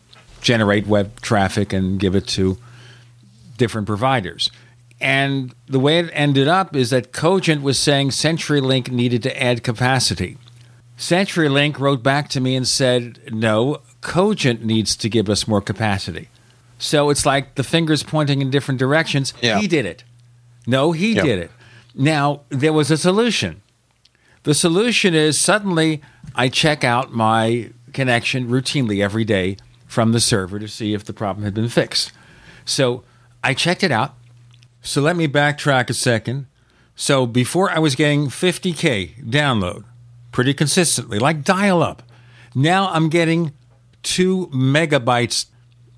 generate 0.44 0.86
web 0.86 1.20
traffic 1.22 1.74
and 1.74 2.00
give 2.00 2.16
it 2.16 2.28
to 2.28 2.58
different 3.58 3.88
providers. 3.88 4.52
And 5.02 5.54
the 5.68 5.80
way 5.80 6.00
it 6.00 6.10
ended 6.14 6.48
up 6.48 6.76
is 6.76 6.92
that 6.92 7.12
Cogent 7.12 7.62
was 7.64 7.80
saying 7.80 8.10
CenturyLink 8.10 8.92
needed 8.92 9.24
to 9.24 9.42
add 9.42 9.64
capacity. 9.64 10.38
CenturyLink 10.98 11.80
wrote 11.80 12.04
back 12.04 12.30
to 12.30 12.40
me 12.40 12.56
and 12.56 12.68
said, 12.68 13.20
no, 13.34 13.80
Cogent 14.02 14.64
needs 14.64 14.96
to 14.98 15.10
give 15.10 15.30
us 15.30 15.48
more 15.48 15.62
capacity. 15.62 16.30
So 16.78 17.10
it's 17.10 17.26
like 17.26 17.56
the 17.56 17.64
fingers 17.64 18.04
pointing 18.04 18.42
in 18.42 18.50
different 18.52 18.80
directions. 18.80 19.34
Yeah. 19.42 19.60
He 19.60 19.68
did 19.68 19.86
it. 19.86 20.04
No, 20.68 20.92
he 20.92 21.14
Yeah. 21.14 21.24
did 21.24 21.40
it. 21.40 21.52
Now, 21.96 22.42
there 22.50 22.74
was 22.74 22.92
a 22.92 22.98
solution. 22.98 23.62
The 24.44 24.54
solution 24.54 25.14
is 25.14 25.40
suddenly 25.40 26.02
I 26.36 26.50
check 26.50 26.84
out 26.84 27.14
my 27.14 27.70
connection 27.94 28.50
routinely 28.50 29.02
every 29.04 29.24
day 29.24 29.58
from 29.94 30.12
the 30.12 30.20
server 30.20 30.58
to 30.58 30.68
see 30.68 30.96
if 30.96 31.06
the 31.06 31.14
problem 31.14 31.44
had 31.46 31.54
been 31.54 31.70
fixed. 31.70 32.12
So 32.66 33.04
I 33.44 33.54
checked 33.54 33.84
it 33.84 33.92
out. 33.92 34.16
So 34.82 35.02
let 35.02 35.16
me 35.16 35.28
backtrack 35.28 35.90
a 35.92 35.94
second. 35.94 36.48
So 36.96 37.28
before 37.28 37.70
I 37.70 37.78
was 37.78 37.96
getting 37.96 38.28
50K 38.28 39.24
download 39.24 39.84
pretty 40.32 40.56
consistently, 40.56 41.20
like 41.20 41.44
dial 41.44 41.84
up. 41.84 42.02
Now 42.56 42.90
I'm 42.90 43.08
getting 43.08 43.54
two 44.02 44.48
megabytes, 44.48 45.46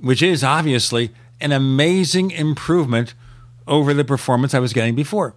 which 0.01 0.21
is 0.21 0.43
obviously 0.43 1.11
an 1.39 1.53
amazing 1.53 2.31
improvement 2.31 3.13
over 3.65 3.93
the 3.93 4.03
performance 4.03 4.53
I 4.53 4.59
was 4.59 4.73
getting 4.73 4.93
before. 4.93 5.35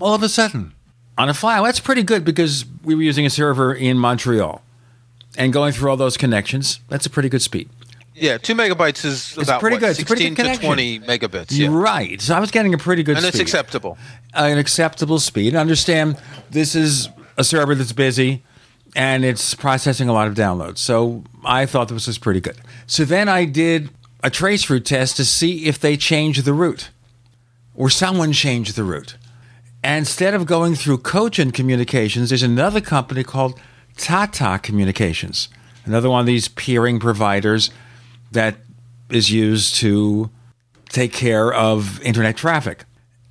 All 0.00 0.14
of 0.14 0.22
a 0.22 0.30
sudden, 0.30 0.72
on 1.18 1.28
a 1.28 1.34
file, 1.34 1.64
that's 1.64 1.80
pretty 1.80 2.02
good 2.02 2.24
because 2.24 2.64
we 2.82 2.94
were 2.94 3.02
using 3.02 3.26
a 3.26 3.30
server 3.30 3.74
in 3.74 3.98
Montreal 3.98 4.62
and 5.36 5.52
going 5.52 5.72
through 5.72 5.90
all 5.90 5.96
those 5.96 6.16
connections. 6.16 6.80
That's 6.88 7.04
a 7.04 7.10
pretty 7.10 7.28
good 7.28 7.42
speed. 7.42 7.68
Yeah, 8.20 8.38
two 8.38 8.54
megabytes 8.54 9.04
is 9.04 9.36
It's 9.36 9.48
about 9.48 9.60
pretty 9.60 9.74
what, 9.74 9.80
good. 9.80 9.90
It's 9.90 10.02
a 10.02 10.06
pretty 10.06 10.24
16 10.28 10.34
good 10.34 10.54
to 10.60 10.66
20 10.66 11.00
megabits. 11.00 11.46
Yeah. 11.50 11.68
Right. 11.70 12.20
So 12.20 12.34
I 12.34 12.40
was 12.40 12.50
getting 12.50 12.74
a 12.74 12.78
pretty 12.78 13.02
good 13.02 13.16
and 13.16 13.24
speed. 13.24 13.34
it's 13.34 13.40
acceptable. 13.40 13.98
Uh, 14.34 14.48
an 14.50 14.58
acceptable 14.58 15.18
speed. 15.18 15.54
Understand 15.54 16.20
this 16.50 16.74
is 16.74 17.08
a 17.36 17.44
server 17.44 17.74
that's 17.74 17.92
busy 17.92 18.42
and 18.96 19.24
it's 19.24 19.54
processing 19.54 20.08
a 20.08 20.12
lot 20.12 20.28
of 20.28 20.34
downloads. 20.34 20.78
So 20.78 21.24
I 21.44 21.66
thought 21.66 21.88
this 21.88 22.06
was 22.06 22.18
pretty 22.18 22.40
good. 22.40 22.56
So 22.86 23.04
then 23.04 23.28
I 23.28 23.44
did 23.44 23.90
a 24.22 24.30
trace 24.30 24.68
route 24.68 24.84
test 24.84 25.16
to 25.16 25.24
see 25.24 25.66
if 25.66 25.78
they 25.78 25.96
changed 25.96 26.44
the 26.44 26.52
route 26.52 26.90
or 27.74 27.88
someone 27.88 28.32
changed 28.32 28.76
the 28.76 28.84
route. 28.84 29.16
And 29.82 29.98
instead 30.00 30.34
of 30.34 30.46
going 30.46 30.74
through 30.74 30.98
Cogent 30.98 31.54
Communications, 31.54 32.30
there's 32.30 32.42
another 32.42 32.80
company 32.80 33.22
called 33.22 33.58
Tata 33.96 34.58
Communications, 34.60 35.48
another 35.84 36.10
one 36.10 36.20
of 36.20 36.26
these 36.26 36.48
peering 36.48 36.98
providers 36.98 37.70
that 38.32 38.56
is 39.10 39.30
used 39.30 39.74
to 39.76 40.30
take 40.88 41.12
care 41.12 41.52
of 41.52 42.00
internet 42.02 42.36
traffic. 42.36 42.84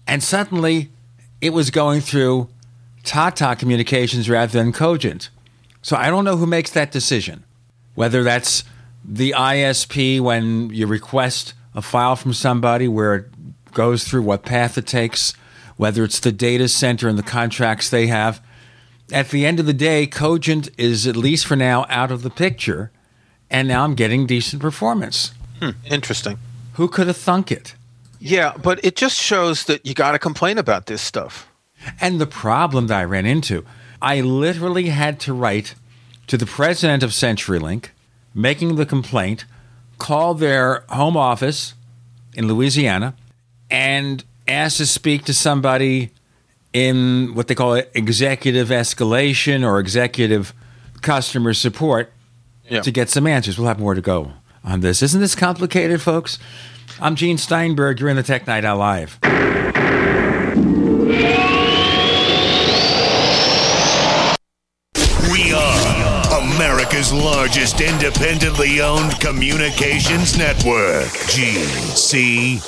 And 0.07 0.23
suddenly 0.23 0.89
it 1.41 1.51
was 1.51 1.69
going 1.69 2.01
through 2.01 2.49
Tata 3.03 3.55
Communications 3.57 4.29
rather 4.29 4.51
than 4.51 4.71
Cogent. 4.71 5.29
So 5.81 5.95
I 5.95 6.09
don't 6.09 6.25
know 6.25 6.37
who 6.37 6.45
makes 6.45 6.71
that 6.71 6.91
decision. 6.91 7.43
Whether 7.95 8.23
that's 8.23 8.63
the 9.03 9.31
ISP 9.31 10.19
when 10.19 10.69
you 10.71 10.85
request 10.87 11.53
a 11.73 11.81
file 11.81 12.15
from 12.15 12.33
somebody 12.33 12.87
where 12.87 13.15
it 13.15 13.25
goes 13.73 14.03
through 14.03 14.23
what 14.23 14.43
path 14.43 14.77
it 14.77 14.87
takes, 14.87 15.33
whether 15.77 16.03
it's 16.03 16.19
the 16.19 16.31
data 16.31 16.67
center 16.67 17.07
and 17.07 17.17
the 17.17 17.23
contracts 17.23 17.89
they 17.89 18.07
have. 18.07 18.41
At 19.11 19.29
the 19.29 19.45
end 19.45 19.59
of 19.59 19.65
the 19.65 19.73
day, 19.73 20.07
Cogent 20.07 20.69
is, 20.77 21.07
at 21.07 21.15
least 21.15 21.45
for 21.45 21.55
now, 21.55 21.85
out 21.87 22.11
of 22.11 22.23
the 22.23 22.29
picture, 22.29 22.91
and 23.49 23.67
now 23.67 23.83
I'm 23.83 23.95
getting 23.95 24.25
decent 24.25 24.61
performance. 24.61 25.33
Hmm, 25.61 25.71
interesting. 25.85 26.37
Who 26.73 26.87
could 26.87 27.07
have 27.07 27.17
thunk 27.17 27.51
it? 27.51 27.75
Yeah, 28.19 28.53
but 28.61 28.83
it 28.83 28.95
just 28.95 29.19
shows 29.19 29.65
that 29.65 29.85
you 29.85 29.93
got 29.93 30.11
to 30.11 30.19
complain 30.19 30.57
about 30.57 30.87
this 30.87 31.01
stuff. 31.01 31.47
And 32.01 32.19
the 32.19 32.27
problem 32.27 32.87
that 32.87 32.99
I 32.99 33.03
ran 33.03 33.25
into, 33.25 33.65
I 34.01 34.21
literally 34.21 34.89
had 34.89 35.19
to 35.21 35.33
write 35.33 35.75
to 36.27 36.37
the 36.37 36.45
president 36.45 37.03
of 37.03 37.11
CenturyLink, 37.11 37.89
making 38.33 38.75
the 38.75 38.85
complaint, 38.85 39.45
call 39.97 40.33
their 40.33 40.83
home 40.89 41.15
office 41.15 41.73
in 42.33 42.47
Louisiana, 42.47 43.15
and 43.69 44.23
ask 44.47 44.77
to 44.77 44.85
speak 44.85 45.25
to 45.25 45.33
somebody 45.33 46.11
in 46.73 47.33
what 47.33 47.47
they 47.47 47.55
call 47.55 47.73
executive 47.73 48.69
escalation 48.69 49.65
or 49.65 49.79
executive 49.79 50.53
customer 51.01 51.53
support 51.53 52.11
Yeah. 52.69 52.81
to 52.81 52.91
get 52.91 53.09
some 53.09 53.25
answers. 53.27 53.57
We'll 53.57 53.67
have 53.67 53.79
more 53.79 53.93
to 53.95 54.01
go 54.01 54.33
on 54.63 54.81
this. 54.81 55.01
Isn't 55.01 55.21
this 55.21 55.35
complicated, 55.35 56.01
folks? 56.01 56.37
I'm 56.99 57.15
Gene 57.15 57.37
Steinberg. 57.37 57.99
You're 57.99 58.09
in 58.09 58.15
the 58.15 58.23
Tech 58.23 58.47
Night 58.47 58.65
Owl 58.65 58.77
Live. 58.77 59.19
We 65.31 65.53
are 65.53 66.39
America's 66.41 67.13
largest 67.13 67.81
independently 67.81 68.81
owned 68.81 69.19
communications 69.19 70.37
network, 70.37 71.05
GCN. 71.29 72.67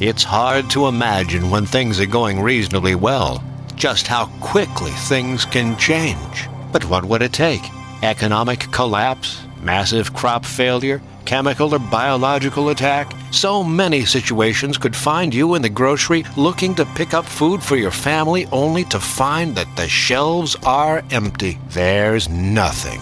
It's 0.00 0.22
hard 0.22 0.70
to 0.70 0.86
imagine 0.86 1.50
when 1.50 1.66
things 1.66 1.98
are 1.98 2.06
going 2.06 2.40
reasonably 2.40 2.94
well 2.94 3.42
just 3.74 4.06
how 4.06 4.26
quickly 4.40 4.92
things 4.92 5.44
can 5.44 5.76
change. 5.76 6.48
But 6.70 6.84
what 6.84 7.04
would 7.04 7.20
it 7.20 7.32
take? 7.32 7.62
Economic 8.04 8.60
collapse? 8.70 9.42
Massive 9.60 10.14
crop 10.14 10.44
failure? 10.44 11.02
Chemical 11.24 11.74
or 11.74 11.80
biological 11.80 12.68
attack? 12.68 13.12
So 13.32 13.64
many 13.64 14.04
situations 14.04 14.78
could 14.78 14.94
find 14.94 15.34
you 15.34 15.56
in 15.56 15.62
the 15.62 15.68
grocery 15.68 16.24
looking 16.36 16.76
to 16.76 16.84
pick 16.94 17.12
up 17.12 17.26
food 17.26 17.60
for 17.60 17.74
your 17.74 17.90
family 17.90 18.46
only 18.52 18.84
to 18.84 19.00
find 19.00 19.56
that 19.56 19.74
the 19.74 19.88
shelves 19.88 20.54
are 20.64 21.02
empty. 21.10 21.58
There's 21.70 22.28
nothing. 22.28 23.00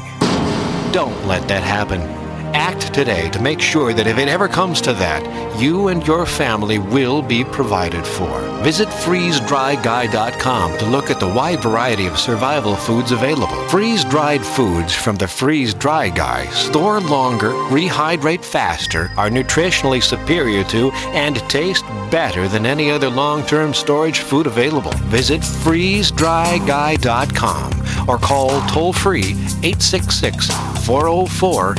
Don't 0.92 1.26
let 1.26 1.46
that 1.48 1.62
happen. 1.62 2.25
Act 2.54 2.94
today 2.94 3.28
to 3.30 3.40
make 3.40 3.60
sure 3.60 3.92
that 3.92 4.06
if 4.06 4.18
it 4.18 4.28
ever 4.28 4.46
comes 4.48 4.80
to 4.82 4.92
that, 4.94 5.22
you 5.60 5.88
and 5.88 6.06
your 6.06 6.24
family 6.26 6.78
will 6.78 7.22
be 7.22 7.44
provided 7.44 8.06
for. 8.06 8.40
Visit 8.62 8.88
freezedryguy.com 8.88 10.78
to 10.78 10.86
look 10.86 11.10
at 11.10 11.20
the 11.20 11.28
wide 11.28 11.62
variety 11.62 12.06
of 12.06 12.18
survival 12.18 12.76
foods 12.76 13.12
available. 13.12 13.56
Freeze 13.68 14.04
dried 14.04 14.44
foods 14.44 14.94
from 14.94 15.16
the 15.16 15.28
Freeze 15.28 15.74
Dry 15.74 16.08
Guy 16.08 16.46
store 16.50 17.00
longer, 17.00 17.50
rehydrate 17.70 18.44
faster, 18.44 19.10
are 19.16 19.30
nutritionally 19.30 20.02
superior 20.02 20.64
to, 20.64 20.90
and 21.12 21.36
taste 21.48 21.84
better 22.10 22.48
than 22.48 22.66
any 22.66 22.90
other 22.90 23.08
long 23.08 23.44
term 23.44 23.72
storage 23.74 24.20
food 24.20 24.46
available. 24.46 24.92
Visit 25.06 25.40
freezedryguy.com 25.42 28.08
or 28.08 28.18
call 28.18 28.60
toll 28.68 28.92
free 28.92 29.32
866 29.62 30.48
404 30.86 31.74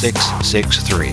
3663. 0.00 1.10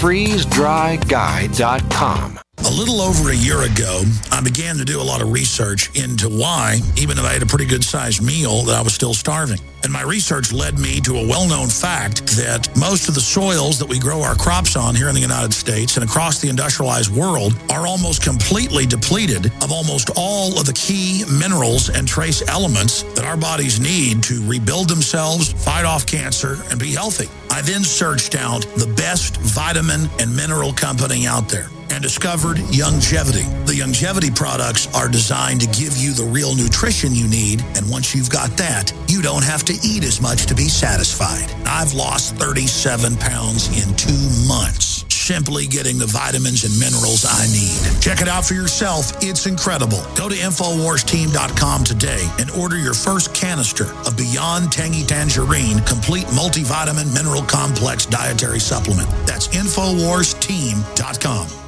FreezeDryGuy.com. 0.00 2.38
A 2.58 2.70
little 2.70 3.00
over 3.00 3.30
a 3.30 3.36
year 3.36 3.62
ago, 3.62 4.02
I 4.30 4.40
began 4.40 4.76
to 4.76 4.84
do 4.84 5.00
a 5.00 5.02
lot 5.02 5.20
of 5.20 5.32
research 5.32 5.90
into 5.98 6.28
why, 6.28 6.78
even 6.96 7.16
though 7.16 7.24
I 7.24 7.32
had 7.32 7.42
a 7.42 7.46
pretty 7.46 7.66
good 7.66 7.82
sized 7.82 8.22
meal, 8.22 8.62
that 8.64 8.76
I 8.76 8.82
was 8.82 8.94
still 8.94 9.14
starving. 9.14 9.58
And 9.84 9.92
my 9.92 10.02
research 10.02 10.52
led 10.52 10.78
me 10.78 11.00
to 11.00 11.16
a 11.16 11.26
well 11.26 11.48
known 11.48 11.68
fact 11.68 12.26
that 12.36 12.68
most 12.76 13.08
of 13.08 13.14
the 13.14 13.20
soils 13.20 13.78
that 13.78 13.88
we 13.88 13.98
grow 13.98 14.22
our 14.22 14.36
crops 14.36 14.76
on 14.76 14.94
here 14.94 15.08
in 15.08 15.14
the 15.14 15.20
United 15.20 15.52
States 15.52 15.96
and 15.96 16.04
across 16.04 16.40
the 16.40 16.48
industrialized 16.48 17.10
world 17.10 17.54
are 17.70 17.86
almost 17.86 18.22
completely 18.22 18.86
depleted 18.86 19.46
of 19.62 19.72
almost 19.72 20.10
all 20.16 20.58
of 20.58 20.66
the 20.66 20.72
key 20.72 21.24
minerals 21.30 21.88
and 21.88 22.06
trace 22.06 22.46
elements 22.48 23.02
that 23.14 23.24
our 23.24 23.36
bodies 23.36 23.80
need 23.80 24.22
to 24.22 24.46
rebuild 24.48 24.88
themselves, 24.88 25.52
fight 25.52 25.84
off 25.84 26.06
cancer, 26.06 26.58
and 26.70 26.78
be 26.78 26.92
healthy. 26.92 27.28
I 27.50 27.60
then 27.62 27.82
searched 27.84 28.34
out 28.34 28.62
the 28.76 28.92
best 28.96 29.36
vitamin 29.38 30.08
and 30.18 30.34
mineral 30.34 30.72
company 30.72 31.26
out 31.26 31.48
there 31.48 31.68
and 31.92 32.02
discovered 32.02 32.56
Youngevity. 32.72 33.44
The 33.66 33.74
Youngevity 33.74 34.34
products 34.34 34.92
are 34.94 35.08
designed 35.08 35.60
to 35.60 35.66
give 35.66 35.96
you 35.96 36.12
the 36.14 36.24
real 36.24 36.54
nutrition 36.54 37.14
you 37.14 37.28
need, 37.28 37.62
and 37.76 37.88
once 37.90 38.14
you've 38.14 38.30
got 38.30 38.56
that, 38.56 38.92
you 39.08 39.20
don't 39.20 39.44
have 39.44 39.62
to 39.64 39.71
eat 39.82 40.04
as 40.04 40.20
much 40.20 40.46
to 40.46 40.54
be 40.54 40.68
satisfied. 40.68 41.50
I've 41.66 41.94
lost 41.94 42.36
37 42.36 43.16
pounds 43.16 43.68
in 43.68 43.94
two 43.96 44.46
months 44.46 45.04
simply 45.22 45.66
getting 45.66 45.98
the 45.98 46.06
vitamins 46.06 46.64
and 46.64 46.76
minerals 46.78 47.24
I 47.24 47.46
need. 47.52 47.80
Check 48.02 48.20
it 48.20 48.28
out 48.28 48.44
for 48.44 48.52
yourself. 48.54 49.12
It's 49.22 49.46
incredible. 49.46 50.02
Go 50.16 50.28
to 50.28 50.34
InfoWarsTeam.com 50.34 51.84
today 51.84 52.28
and 52.38 52.50
order 52.50 52.76
your 52.76 52.94
first 52.94 53.32
canister 53.32 53.92
of 54.06 54.16
Beyond 54.16 54.72
Tangy 54.72 55.04
Tangerine 55.04 55.78
Complete 55.80 56.26
Multivitamin 56.26 57.14
Mineral 57.14 57.42
Complex 57.42 58.06
Dietary 58.06 58.58
Supplement. 58.58 59.08
That's 59.26 59.46
InfoWarsTeam.com. 59.48 61.61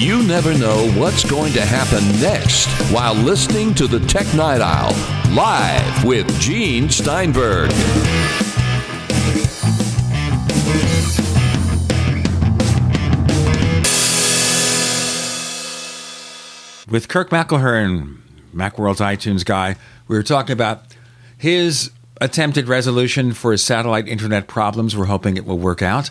You 0.00 0.22
never 0.22 0.56
know 0.56 0.90
what's 0.92 1.30
going 1.30 1.52
to 1.52 1.60
happen 1.60 2.02
next 2.22 2.68
while 2.90 3.12
listening 3.12 3.74
to 3.74 3.86
the 3.86 4.00
Tech 4.00 4.24
Night 4.34 4.62
Owl 4.62 4.94
live 5.34 6.04
with 6.06 6.26
Gene 6.40 6.88
Steinberg. 6.88 7.68
With 16.90 17.08
Kirk 17.08 17.28
McElhearn, 17.28 18.20
Macworld's 18.54 19.00
iTunes 19.00 19.44
guy, 19.44 19.76
we 20.08 20.16
were 20.16 20.22
talking 20.22 20.54
about 20.54 20.96
his 21.36 21.90
attempted 22.22 22.68
resolution 22.68 23.34
for 23.34 23.52
his 23.52 23.62
satellite 23.62 24.08
internet 24.08 24.46
problems. 24.46 24.96
We're 24.96 25.04
hoping 25.04 25.36
it 25.36 25.44
will 25.44 25.58
work 25.58 25.82
out. 25.82 26.08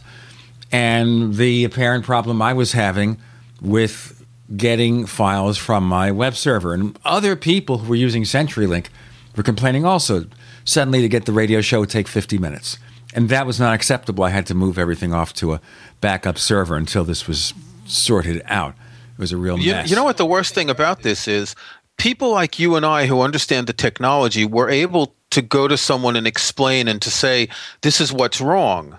And 0.71 1.33
the 1.33 1.63
apparent 1.63 2.05
problem 2.05 2.39
I 2.39 2.53
was 2.53 2.73
having 2.73 3.17
with 3.61 4.25
getting 4.55 5.05
files 5.05 5.57
from 5.57 5.83
my 5.83 6.11
web 6.11 6.35
server. 6.35 6.73
And 6.73 6.97
other 7.05 7.35
people 7.35 7.79
who 7.79 7.89
were 7.89 7.95
using 7.95 8.23
CenturyLink 8.23 8.87
were 9.35 9.43
complaining 9.43 9.85
also. 9.85 10.25
Suddenly, 10.65 11.01
to 11.01 11.09
get 11.09 11.25
the 11.25 11.31
radio 11.31 11.61
show 11.61 11.79
would 11.79 11.89
take 11.89 12.07
50 12.07 12.37
minutes. 12.37 12.77
And 13.15 13.29
that 13.29 13.45
was 13.45 13.59
not 13.59 13.73
acceptable. 13.73 14.23
I 14.23 14.29
had 14.29 14.45
to 14.47 14.53
move 14.53 14.77
everything 14.77 15.13
off 15.13 15.33
to 15.35 15.53
a 15.53 15.61
backup 16.01 16.37
server 16.37 16.75
until 16.75 17.03
this 17.03 17.27
was 17.27 17.53
sorted 17.85 18.41
out. 18.45 18.75
It 19.13 19.19
was 19.19 19.31
a 19.31 19.37
real 19.37 19.57
You, 19.57 19.71
mess. 19.73 19.89
you 19.89 19.95
know 19.95 20.03
what 20.03 20.17
the 20.17 20.25
worst 20.25 20.53
thing 20.53 20.69
about 20.69 21.01
this 21.01 21.27
is? 21.27 21.55
People 21.97 22.31
like 22.31 22.59
you 22.59 22.75
and 22.75 22.85
I 22.85 23.07
who 23.07 23.21
understand 23.21 23.67
the 23.67 23.73
technology 23.73 24.45
were 24.45 24.69
able 24.69 25.15
to 25.31 25.41
go 25.41 25.67
to 25.67 25.75
someone 25.77 26.15
and 26.15 26.25
explain 26.27 26.87
and 26.87 27.01
to 27.01 27.09
say, 27.11 27.49
this 27.81 27.99
is 27.99 28.13
what's 28.13 28.39
wrong. 28.39 28.97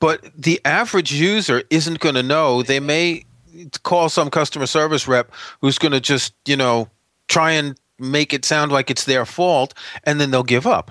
But 0.00 0.30
the 0.36 0.60
average 0.64 1.12
user 1.12 1.62
isn't 1.70 2.00
going 2.00 2.14
to 2.14 2.22
know. 2.22 2.62
They 2.62 2.80
may 2.80 3.24
call 3.82 4.08
some 4.08 4.30
customer 4.30 4.66
service 4.66 5.06
rep 5.08 5.30
who's 5.60 5.78
going 5.78 5.92
to 5.92 6.00
just, 6.00 6.34
you 6.46 6.56
know, 6.56 6.88
try 7.28 7.52
and 7.52 7.78
make 7.98 8.32
it 8.32 8.44
sound 8.44 8.72
like 8.72 8.90
it's 8.90 9.04
their 9.04 9.24
fault, 9.24 9.74
and 10.04 10.20
then 10.20 10.30
they'll 10.30 10.42
give 10.42 10.66
up. 10.66 10.90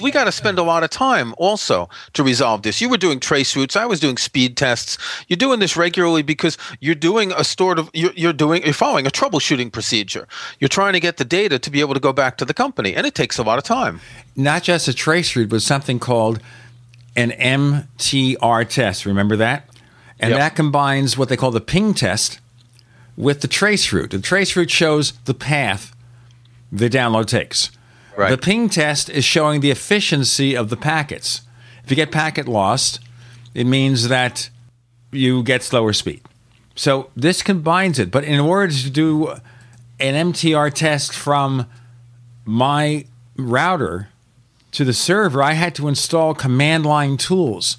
We 0.00 0.10
got 0.10 0.24
to 0.24 0.32
spend 0.32 0.58
a 0.58 0.64
lot 0.64 0.82
of 0.82 0.90
time 0.90 1.34
also 1.38 1.88
to 2.14 2.24
resolve 2.24 2.62
this. 2.62 2.80
You 2.80 2.88
were 2.88 2.96
doing 2.96 3.20
trace 3.20 3.54
routes. 3.54 3.76
I 3.76 3.86
was 3.86 4.00
doing 4.00 4.16
speed 4.16 4.56
tests. 4.56 4.98
You're 5.28 5.36
doing 5.36 5.60
this 5.60 5.76
regularly 5.76 6.22
because 6.22 6.58
you're 6.80 6.96
doing 6.96 7.32
a 7.32 7.44
sort 7.44 7.78
of 7.78 7.90
you're, 7.94 8.12
you're 8.16 8.32
doing 8.32 8.64
you're 8.64 8.74
following 8.74 9.06
a 9.06 9.10
troubleshooting 9.10 9.70
procedure. 9.70 10.26
You're 10.58 10.68
trying 10.68 10.94
to 10.94 11.00
get 11.00 11.18
the 11.18 11.24
data 11.24 11.60
to 11.60 11.70
be 11.70 11.78
able 11.78 11.94
to 11.94 12.00
go 12.00 12.12
back 12.12 12.38
to 12.38 12.44
the 12.44 12.52
company, 12.52 12.96
and 12.96 13.06
it 13.06 13.14
takes 13.14 13.38
a 13.38 13.44
lot 13.44 13.56
of 13.56 13.64
time. 13.64 14.00
not 14.34 14.64
just 14.64 14.88
a 14.88 14.94
trace 14.94 15.36
route, 15.36 15.48
but 15.48 15.62
something 15.62 16.00
called 16.00 16.40
an 17.14 17.30
MTR 17.30 18.68
test. 18.68 19.06
Remember 19.06 19.36
that? 19.36 19.68
And 20.20 20.30
Yep. 20.30 20.38
that 20.38 20.56
combines 20.56 21.18
what 21.18 21.28
they 21.28 21.36
call 21.36 21.50
the 21.50 21.60
ping 21.60 21.94
test 21.94 22.38
with 23.16 23.40
the 23.40 23.48
trace 23.48 23.92
route. 23.92 24.10
The 24.10 24.18
trace 24.20 24.56
route 24.56 24.70
shows 24.70 25.12
the 25.24 25.34
path 25.34 25.94
the 26.72 26.90
download 26.90 27.26
takes. 27.26 27.70
Right. 28.16 28.30
The 28.30 28.38
ping 28.38 28.68
test 28.68 29.08
is 29.10 29.24
showing 29.24 29.60
the 29.60 29.70
efficiency 29.70 30.56
of 30.56 30.70
the 30.70 30.76
packets. 30.76 31.42
If 31.84 31.90
you 31.90 31.96
get 31.96 32.10
packet 32.12 32.48
lost, 32.48 33.00
it 33.54 33.64
means 33.66 34.08
that 34.08 34.50
you 35.12 35.42
get 35.42 35.62
slower 35.62 35.92
speed. 35.92 36.22
So 36.74 37.10
this 37.16 37.42
combines 37.42 37.98
it. 37.98 38.10
But 38.10 38.24
in 38.24 38.40
order 38.40 38.72
to 38.72 38.90
do 38.90 39.28
an 40.00 40.32
MTR 40.32 40.70
test 40.74 41.12
from 41.12 41.66
my 42.44 43.04
router 43.36 44.08
to 44.72 44.84
the 44.84 44.92
server, 44.92 45.42
I 45.42 45.52
had 45.52 45.74
to 45.76 45.86
install 45.88 46.34
command 46.34 46.84
line 46.84 47.16
tools 47.16 47.76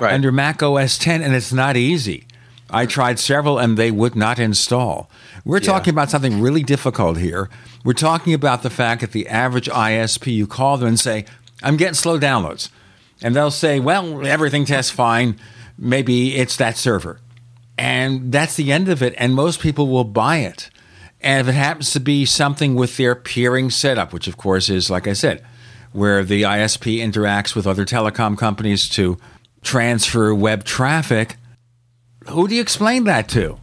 under 0.00 0.32
Mac 0.32 0.62
OS 0.62 0.98
10, 0.98 1.22
and 1.22 1.34
it's 1.34 1.52
not 1.52 1.76
easy. 1.76 2.26
I 2.70 2.86
tried 2.86 3.18
several 3.18 3.58
and 3.58 3.76
they 3.76 3.90
would 3.90 4.16
not 4.16 4.38
install. 4.38 5.08
We're 5.44 5.60
talking 5.60 5.92
about 5.92 6.10
something 6.10 6.40
really 6.40 6.62
difficult 6.62 7.18
here. 7.18 7.48
We're 7.84 7.92
talking 7.92 8.34
about 8.34 8.62
the 8.62 8.70
fact 8.70 9.02
that 9.02 9.12
the 9.12 9.28
average 9.28 9.68
ISP, 9.68 10.34
you 10.34 10.46
call 10.46 10.78
them 10.78 10.88
and 10.88 10.98
say, 10.98 11.26
I'm 11.62 11.76
getting 11.76 11.94
slow 11.94 12.18
downloads. 12.18 12.70
And 13.22 13.36
they'll 13.36 13.50
say, 13.50 13.78
well, 13.78 14.26
everything 14.26 14.64
tests 14.64 14.90
fine. 14.90 15.38
Maybe 15.78 16.36
it's 16.36 16.56
that 16.56 16.76
server. 16.76 17.20
And 17.76 18.32
that's 18.32 18.56
the 18.56 18.72
end 18.72 18.88
of 18.88 19.02
it. 19.02 19.14
And 19.18 19.34
most 19.34 19.60
people 19.60 19.88
will 19.88 20.04
buy 20.04 20.38
it. 20.38 20.70
And 21.20 21.40
if 21.40 21.54
it 21.54 21.56
happens 21.56 21.92
to 21.92 22.00
be 22.00 22.24
something 22.24 22.74
with 22.74 22.96
their 22.96 23.14
peering 23.14 23.70
setup, 23.70 24.12
which 24.12 24.28
of 24.28 24.36
course 24.36 24.68
is, 24.68 24.90
like 24.90 25.06
I 25.06 25.12
said, 25.12 25.44
where 25.92 26.24
the 26.24 26.42
ISP 26.42 26.98
interacts 26.98 27.54
with 27.54 27.66
other 27.66 27.84
telecom 27.84 28.36
companies 28.36 28.88
to 28.90 29.16
transfer 29.64 30.32
web 30.34 30.62
traffic, 30.64 31.36
who 32.28 32.46
do 32.46 32.54
you 32.54 32.60
explain 32.60 33.04
that 33.04 33.28
to? 33.30 33.58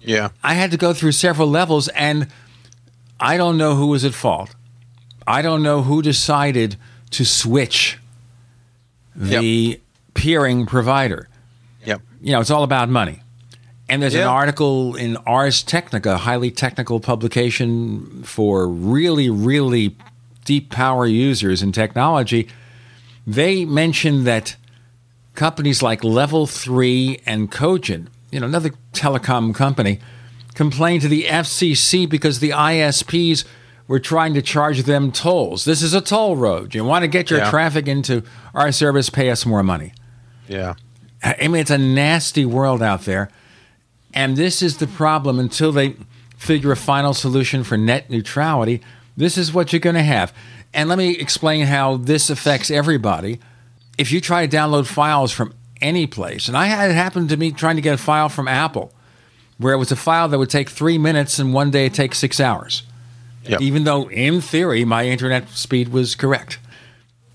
Yeah. 0.00 0.30
I 0.42 0.54
had 0.54 0.70
to 0.70 0.76
go 0.76 0.94
through 0.94 1.12
several 1.12 1.48
levels, 1.48 1.88
and 1.88 2.28
I 3.18 3.36
don't 3.36 3.58
know 3.58 3.74
who 3.74 3.88
was 3.88 4.04
at 4.04 4.14
fault. 4.14 4.54
I 5.26 5.42
don't 5.42 5.62
know 5.62 5.82
who 5.82 6.00
decided 6.00 6.76
to 7.10 7.24
switch 7.24 7.98
the 9.14 9.80
peering 10.14 10.66
provider. 10.66 11.28
Yep. 11.84 12.00
You 12.22 12.32
know, 12.32 12.40
it's 12.40 12.50
all 12.50 12.62
about 12.62 12.88
money. 12.88 13.22
And 13.88 14.00
there's 14.00 14.14
an 14.14 14.22
article 14.22 14.94
in 14.94 15.16
Ars 15.18 15.64
Technica, 15.64 16.14
a 16.14 16.16
highly 16.16 16.52
technical 16.52 17.00
publication 17.00 18.22
for 18.22 18.68
really, 18.68 19.28
really 19.28 19.96
deep 20.44 20.70
power 20.70 21.06
users 21.06 21.60
in 21.60 21.72
technology. 21.72 22.48
They 23.26 23.64
mentioned 23.64 24.26
that 24.28 24.56
companies 25.34 25.82
like 25.82 26.02
Level 26.04 26.46
3 26.46 27.20
and 27.26 27.50
Cogent, 27.50 28.08
you 28.30 28.40
know, 28.40 28.46
another 28.46 28.70
telecom 28.92 29.54
company, 29.54 30.00
complained 30.54 31.02
to 31.02 31.08
the 31.08 31.24
FCC 31.24 32.08
because 32.08 32.40
the 32.40 32.50
ISPs 32.50 33.44
were 33.88 33.98
trying 34.00 34.34
to 34.34 34.42
charge 34.42 34.82
them 34.84 35.10
tolls. 35.10 35.64
This 35.64 35.82
is 35.82 35.94
a 35.94 36.00
toll 36.00 36.36
road. 36.36 36.74
You 36.74 36.84
want 36.84 37.02
to 37.02 37.08
get 37.08 37.30
your 37.30 37.40
Yeah. 37.40 37.50
traffic 37.50 37.88
into 37.88 38.22
our 38.54 38.70
service, 38.72 39.10
pay 39.10 39.30
us 39.30 39.44
more 39.44 39.62
money. 39.62 39.92
Yeah. 40.48 40.74
I 41.22 41.48
mean, 41.48 41.56
it's 41.60 41.70
a 41.70 41.78
nasty 41.78 42.44
world 42.44 42.82
out 42.82 43.04
there. 43.04 43.30
And 44.14 44.36
this 44.36 44.62
is 44.62 44.78
the 44.78 44.86
problem 44.86 45.38
until 45.38 45.70
they 45.72 45.94
figure 46.36 46.72
a 46.72 46.76
final 46.76 47.14
solution 47.14 47.62
for 47.64 47.76
net 47.76 48.10
neutrality. 48.10 48.80
This 49.16 49.36
is 49.36 49.52
what 49.52 49.72
you're 49.72 49.80
going 49.80 49.96
to 49.96 50.02
have. 50.02 50.32
And 50.72 50.88
let 50.88 50.96
me 50.98 51.10
explain 51.10 51.66
how 51.66 51.96
this 51.96 52.30
affects 52.30 52.70
everybody. 52.70 53.38
If 54.00 54.12
you 54.12 54.20
try 54.20 54.46
to 54.46 54.56
download 54.56 54.86
files 54.86 55.30
from 55.30 55.52
any 55.80 56.06
place, 56.06 56.48
and 56.48 56.56
I 56.56 56.66
had 56.66 56.90
it 56.90 56.94
happen 56.94 57.28
to 57.28 57.36
me 57.36 57.52
trying 57.52 57.76
to 57.76 57.82
get 57.82 57.94
a 57.94 57.98
file 57.98 58.30
from 58.30 58.48
Apple, 58.48 58.92
where 59.58 59.74
it 59.74 59.76
was 59.76 59.92
a 59.92 59.96
file 59.96 60.26
that 60.28 60.38
would 60.38 60.48
take 60.48 60.70
three 60.70 60.96
minutes 60.96 61.38
and 61.38 61.52
one 61.52 61.70
day 61.70 61.84
it 61.84 61.92
takes 61.92 62.18
six 62.18 62.40
hours. 62.40 62.82
Yep. 63.44 63.60
Even 63.60 63.84
though, 63.84 64.08
in 64.10 64.40
theory, 64.40 64.84
my 64.86 65.06
internet 65.06 65.50
speed 65.50 65.88
was 65.88 66.14
correct. 66.14 66.58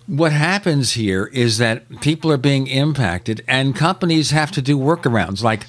What 0.07 0.31
happens 0.31 0.93
here 0.93 1.25
is 1.27 1.59
that 1.59 2.01
people 2.01 2.31
are 2.31 2.37
being 2.37 2.65
impacted, 2.65 3.43
and 3.47 3.75
companies 3.75 4.31
have 4.31 4.51
to 4.51 4.61
do 4.61 4.77
workarounds 4.77 5.43
like 5.43 5.67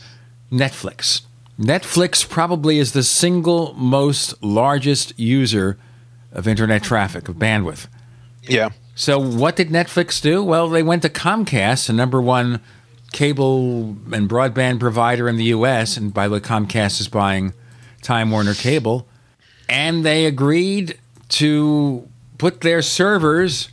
Netflix. 0.51 1.23
Netflix 1.59 2.27
probably 2.27 2.79
is 2.79 2.93
the 2.93 3.03
single 3.03 3.75
most 3.75 4.43
largest 4.43 5.19
user 5.19 5.79
of 6.33 6.47
internet 6.49 6.83
traffic, 6.83 7.29
of 7.29 7.37
bandwidth. 7.37 7.87
Yeah. 8.43 8.71
So, 8.99 9.19
what 9.19 9.57
did 9.57 9.69
Netflix 9.69 10.23
do? 10.23 10.43
Well, 10.43 10.71
they 10.71 10.83
went 10.83 11.03
to 11.03 11.11
Comcast, 11.11 11.87
the 11.87 11.93
number 11.93 12.21
one 12.21 12.63
cable 13.13 13.95
and 14.11 14.27
broadband 14.27 14.81
provider 14.81 15.29
in 15.29 15.37
the 15.37 15.45
U.S., 15.45 15.99
and 15.99 16.15
by 16.15 16.29
the 16.29 16.35
way, 16.35 16.41
Comcast 16.41 16.99
is 16.99 17.07
buying 17.07 17.53
Time 18.01 18.31
Warner 18.31 18.55
Cable, 18.55 19.07
and 19.69 20.03
they 20.03 20.25
agreed 20.25 20.99
to 21.29 22.09
put 22.39 22.63
their 22.63 22.81
servers 22.81 23.69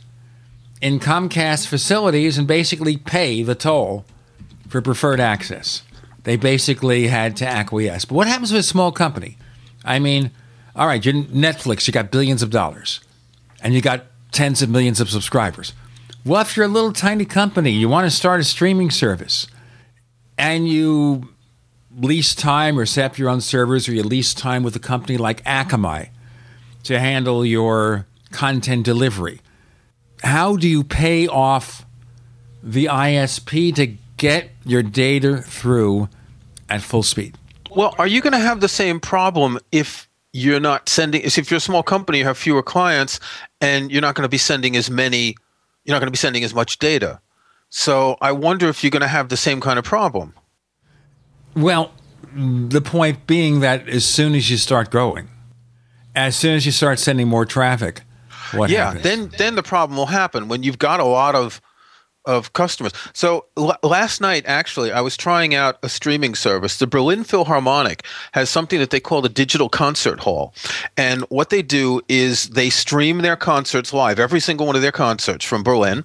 in 0.82 1.00
Comcast 1.00 1.68
facilities 1.68 2.36
and 2.36 2.46
basically 2.46 2.98
pay 2.98 3.42
the 3.42 3.54
toll 3.54 4.04
for 4.68 4.82
preferred 4.82 5.20
access. 5.20 5.84
They 6.24 6.36
basically 6.36 7.06
had 7.06 7.34
to 7.38 7.46
acquiesce. 7.46 8.04
But 8.04 8.14
what 8.14 8.26
happens 8.26 8.52
with 8.52 8.60
a 8.60 8.62
small 8.62 8.92
company? 8.92 9.38
I 9.86 10.00
mean, 10.00 10.32
all 10.76 10.86
right, 10.86 11.02
you're 11.02 11.14
Netflix, 11.14 11.86
you 11.86 11.94
got 11.94 12.10
billions 12.10 12.42
of 12.42 12.50
dollars, 12.50 13.00
and 13.62 13.72
you 13.72 13.80
got 13.80 14.04
tens 14.34 14.60
of 14.62 14.68
millions 14.68 15.00
of 15.00 15.08
subscribers. 15.08 15.72
Well, 16.24 16.42
if 16.42 16.56
you're 16.56 16.66
a 16.66 16.68
little 16.68 16.92
tiny 16.92 17.24
company, 17.24 17.70
you 17.70 17.88
want 17.88 18.06
to 18.06 18.10
start 18.10 18.40
a 18.40 18.44
streaming 18.44 18.90
service, 18.90 19.46
and 20.36 20.68
you 20.68 21.28
lease 21.96 22.34
time 22.34 22.78
or 22.78 22.86
set 22.86 23.12
up 23.12 23.18
your 23.18 23.28
own 23.28 23.40
servers, 23.40 23.88
or 23.88 23.94
you 23.94 24.02
lease 24.02 24.34
time 24.34 24.62
with 24.62 24.74
a 24.74 24.80
company 24.80 25.16
like 25.16 25.42
Akamai 25.44 26.08
to 26.84 26.98
handle 26.98 27.44
your 27.44 28.06
content 28.30 28.84
delivery. 28.84 29.40
How 30.22 30.56
do 30.56 30.68
you 30.68 30.82
pay 30.82 31.28
off 31.28 31.84
the 32.62 32.86
ISP 32.86 33.74
to 33.76 33.94
get 34.16 34.50
your 34.64 34.82
data 34.82 35.38
through 35.42 36.08
at 36.68 36.82
full 36.82 37.02
speed? 37.02 37.36
Well, 37.70 37.94
are 37.98 38.06
you 38.06 38.20
going 38.20 38.32
to 38.32 38.38
have 38.38 38.60
the 38.60 38.68
same 38.68 39.00
problem 39.00 39.58
if 39.70 40.08
you're 40.34 40.60
not 40.60 40.88
sending? 40.88 41.22
If 41.22 41.48
you're 41.50 41.58
a 41.58 41.60
small 41.60 41.84
company, 41.84 42.18
you 42.18 42.24
have 42.24 42.36
fewer 42.36 42.62
clients, 42.62 43.20
and 43.60 43.90
you're 43.90 44.02
not 44.02 44.16
going 44.16 44.24
to 44.24 44.28
be 44.28 44.36
sending 44.36 44.76
as 44.76 44.90
many. 44.90 45.36
You're 45.84 45.94
not 45.94 46.00
going 46.00 46.08
to 46.08 46.12
be 46.12 46.18
sending 46.18 46.42
as 46.42 46.52
much 46.52 46.78
data. 46.78 47.20
So 47.70 48.16
I 48.20 48.32
wonder 48.32 48.68
if 48.68 48.82
you're 48.82 48.90
going 48.90 49.02
to 49.02 49.08
have 49.08 49.28
the 49.28 49.36
same 49.36 49.60
kind 49.60 49.78
of 49.78 49.84
problem. 49.84 50.34
Well, 51.54 51.92
the 52.34 52.80
point 52.80 53.28
being 53.28 53.60
that 53.60 53.88
as 53.88 54.04
soon 54.04 54.34
as 54.34 54.50
you 54.50 54.56
start 54.56 54.90
growing, 54.90 55.28
as 56.16 56.34
soon 56.34 56.56
as 56.56 56.66
you 56.66 56.72
start 56.72 56.98
sending 56.98 57.28
more 57.28 57.46
traffic, 57.46 58.02
what 58.52 58.70
happens? 58.70 58.72
yeah, 58.72 58.84
happens? 58.86 59.02
then 59.04 59.30
then 59.38 59.54
the 59.54 59.62
problem 59.62 59.96
will 59.96 60.06
happen 60.06 60.48
when 60.48 60.64
you've 60.64 60.78
got 60.78 60.98
a 60.98 61.04
lot 61.04 61.36
of 61.36 61.60
of 62.26 62.52
customers. 62.52 62.92
So 63.12 63.46
l- 63.56 63.76
last 63.82 64.20
night, 64.20 64.44
actually, 64.46 64.92
I 64.92 65.00
was 65.00 65.16
trying 65.16 65.54
out 65.54 65.78
a 65.82 65.88
streaming 65.88 66.34
service. 66.34 66.78
The 66.78 66.86
Berlin 66.86 67.24
Philharmonic 67.24 68.04
has 68.32 68.48
something 68.50 68.78
that 68.78 68.90
they 68.90 69.00
call 69.00 69.22
the 69.22 69.28
digital 69.28 69.68
concert 69.68 70.20
hall, 70.20 70.54
and 70.96 71.22
what 71.24 71.50
they 71.50 71.62
do 71.62 72.00
is 72.08 72.50
they 72.50 72.70
stream 72.70 73.18
their 73.18 73.36
concerts 73.36 73.92
live, 73.92 74.18
every 74.18 74.40
single 74.40 74.66
one 74.66 74.76
of 74.76 74.82
their 74.82 74.92
concerts 74.92 75.44
from 75.44 75.62
Berlin, 75.62 76.04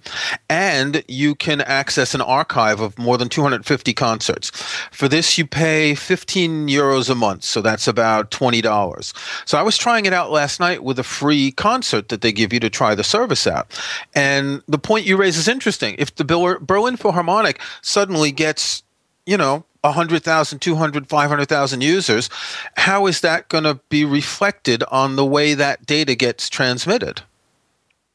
and 0.49 1.03
you 1.07 1.35
can 1.35 1.61
access 1.61 2.13
an 2.13 2.21
archive 2.21 2.79
of 2.79 2.97
more 2.97 3.17
than 3.17 3.29
250 3.29 3.93
concerts. 3.93 4.49
For 4.91 5.07
this, 5.07 5.37
you 5.37 5.45
pay 5.45 5.95
15 5.95 6.67
euros 6.67 7.09
a 7.09 7.15
month, 7.15 7.43
so 7.43 7.61
that's 7.61 7.87
about 7.87 8.31
twenty 8.31 8.61
dollars. 8.61 9.13
So 9.45 9.57
I 9.57 9.61
was 9.63 9.77
trying 9.77 10.05
it 10.05 10.13
out 10.13 10.31
last 10.31 10.59
night 10.59 10.83
with 10.83 10.99
a 10.99 11.03
free 11.03 11.51
concert 11.51 12.09
that 12.09 12.21
they 12.21 12.31
give 12.31 12.53
you 12.53 12.59
to 12.59 12.69
try 12.69 12.95
the 12.95 13.03
service 13.03 13.47
out, 13.47 13.67
and 14.15 14.61
the 14.67 14.79
point 14.79 15.05
you 15.05 15.17
raise 15.17 15.37
is 15.37 15.47
interesting. 15.47 15.95
If 15.97 16.08
the 16.15 16.25
Berlin 16.61 16.97
Philharmonic 16.97 17.59
suddenly 17.81 18.31
gets, 18.31 18.83
you 19.25 19.37
know, 19.37 19.63
100,000, 19.81 20.59
200, 20.59 21.07
500,000 21.07 21.81
users, 21.81 22.29
how 22.75 23.07
is 23.07 23.21
that 23.21 23.47
going 23.49 23.63
to 23.63 23.79
be 23.89 24.03
reflected 24.03 24.83
on 24.91 25.15
the 25.15 25.25
way 25.25 25.53
that 25.53 25.85
data 25.85 26.15
gets 26.15 26.49
transmitted? 26.49 27.21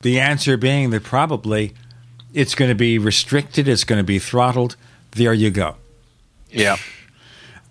The 0.02 0.20
answer 0.20 0.56
being 0.56 0.90
that 0.90 1.04
probably 1.04 1.72
it's 2.34 2.54
going 2.54 2.68
to 2.68 2.74
be 2.74 2.98
restricted, 2.98 3.66
it's 3.68 3.84
going 3.84 3.98
to 3.98 4.04
be 4.04 4.18
throttled. 4.18 4.76
There 5.12 5.32
you 5.32 5.50
go. 5.50 5.76
Yeah. 6.50 6.76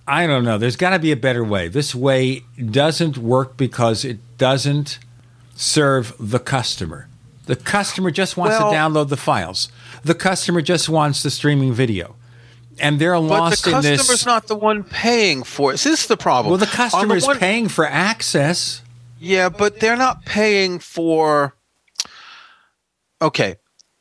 I 0.08 0.26
don't 0.26 0.44
know. 0.44 0.58
There's 0.58 0.76
got 0.76 0.92
to 0.92 1.00
be 1.00 1.12
a 1.12 1.18
better 1.18 1.44
way. 1.44 1.68
This 1.68 1.94
way 1.94 2.44
doesn't 2.58 3.18
work 3.18 3.56
because 3.56 4.04
it 4.04 4.18
doesn't 4.38 5.00
serve 5.56 6.14
the 6.20 6.40
customer. 6.40 7.08
The 7.46 7.56
customer 7.56 8.12
just 8.12 8.38
wants 8.38 8.58
Well- 8.60 8.72
to 8.72 8.78
download 8.78 9.10
the 9.10 9.18
files. 9.18 9.70
The 10.04 10.16
customer 10.16 10.62
just 10.62 10.90
wants 10.90 11.24
the 11.24 11.30
streaming 11.30 11.74
video. 11.74 12.16
And 12.80 13.00
they're 13.00 13.14
But 13.14 13.20
lost 13.22 13.64
the 13.66 13.70
in 13.70 13.82
customer's 13.84 14.26
not 14.26 14.48
the 14.48 14.56
one 14.56 14.84
paying 14.84 15.44
for 15.44 15.70
it. 15.72 15.74
This 15.74 15.86
is 15.86 16.08
the 16.08 16.18
problem. 16.18 16.50
well, 16.52 16.58
the 16.58 16.66
customer 16.66 17.16
is 17.16 17.26
one- 17.26 17.38
paying 17.38 17.68
for 17.70 17.86
access. 17.86 18.82
Yeah, 19.20 19.50
but 19.50 19.80
they're 19.80 19.96
not 19.96 20.26
paying 20.26 20.80
for. 20.80 21.56
Okay. 23.22 23.56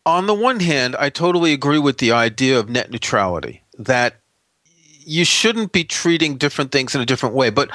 On 0.04 0.26
the 0.26 0.34
one 0.34 0.58
hand, 0.60 0.96
I 0.98 1.10
totally 1.10 1.52
agree 1.52 1.78
with 1.78 1.98
the 1.98 2.10
idea 2.12 2.58
of 2.58 2.68
net 2.68 2.90
neutrality, 2.90 3.62
that 3.78 4.16
you 5.04 5.24
shouldn't 5.24 5.72
be 5.72 5.84
treating 5.84 6.36
different 6.38 6.72
things 6.72 6.94
in 6.94 7.00
a 7.00 7.06
different 7.06 7.34
way. 7.34 7.50
But 7.50 7.70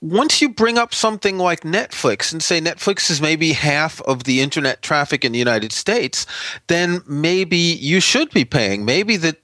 once 0.00 0.40
you 0.40 0.48
bring 0.48 0.78
up 0.78 0.94
something 0.94 1.38
like 1.38 1.62
Netflix 1.62 2.32
and 2.32 2.42
say 2.42 2.60
Netflix 2.60 3.10
is 3.10 3.20
maybe 3.20 3.52
half 3.52 4.00
of 4.02 4.24
the 4.24 4.40
internet 4.40 4.80
traffic 4.80 5.24
in 5.24 5.32
the 5.32 5.38
United 5.38 5.72
States, 5.72 6.24
then 6.68 7.02
maybe 7.06 7.56
you 7.56 7.98
should 8.00 8.30
be 8.30 8.44
paying. 8.44 8.84
Maybe 8.84 9.16
that 9.16 9.38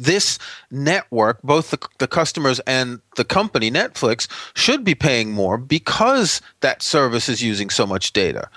this 0.00 0.38
network, 0.70 1.40
both 1.42 1.70
the, 1.70 1.78
the 1.98 2.08
customers 2.08 2.58
and 2.60 3.00
the 3.16 3.24
company 3.24 3.70
Netflix, 3.70 4.26
should 4.54 4.82
be 4.82 4.96
paying 4.96 5.30
more 5.30 5.56
because 5.56 6.40
that 6.60 6.82
service 6.82 7.28
is 7.28 7.40
using 7.40 7.70
so 7.70 7.86
much 7.86 8.12
data. 8.12 8.48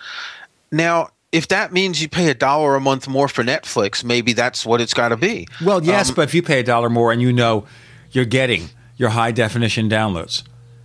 Now, 0.72 1.10
if 1.32 1.50
that 1.50 1.72
means 1.72 2.02
you 2.02 2.10
pay 2.10 2.30
a 2.30 2.36
dollar 2.36 2.76
a 2.76 2.80
month 2.80 3.08
more 3.08 3.28
for 3.28 3.44
Netflix, 3.44 4.04
maybe 4.04 4.34
that's 4.34 4.66
what 4.66 4.82
it's 4.82 4.94
got 4.94 5.10
to 5.10 5.18
be. 5.18 5.48
Well, 5.64 5.84
yes, 5.84 6.10
Um, 6.10 6.16
but 6.16 6.24
if 6.24 6.34
you 6.34 6.42
pay 6.42 6.62
a 6.62 6.64
dollar 6.64 6.90
more 6.90 7.12
and 7.12 7.22
you 7.22 7.32
know 7.32 7.66
you're 8.12 8.26
getting 8.26 8.70
your 8.98 9.10
high 9.10 9.32
definition 9.32 9.90
downloads, 9.90 10.44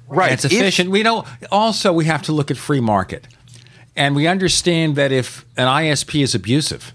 Right. 0.08 0.32
It's 0.32 0.44
If- 0.44 0.52
efficient. 0.52 0.90
we 0.90 1.02
know. 1.02 1.24
Also, 1.50 1.92
we 1.92 2.06
have 2.06 2.22
to 2.22 2.32
look 2.32 2.50
at 2.50 2.56
free 2.56 2.80
market, 2.80 3.26
and 3.96 4.16
we 4.16 4.26
understand 4.26 4.96
that 4.96 5.12
if 5.12 5.44
an 5.56 5.68
ISP 5.68 6.22
is 6.22 6.34
abusive, 6.34 6.92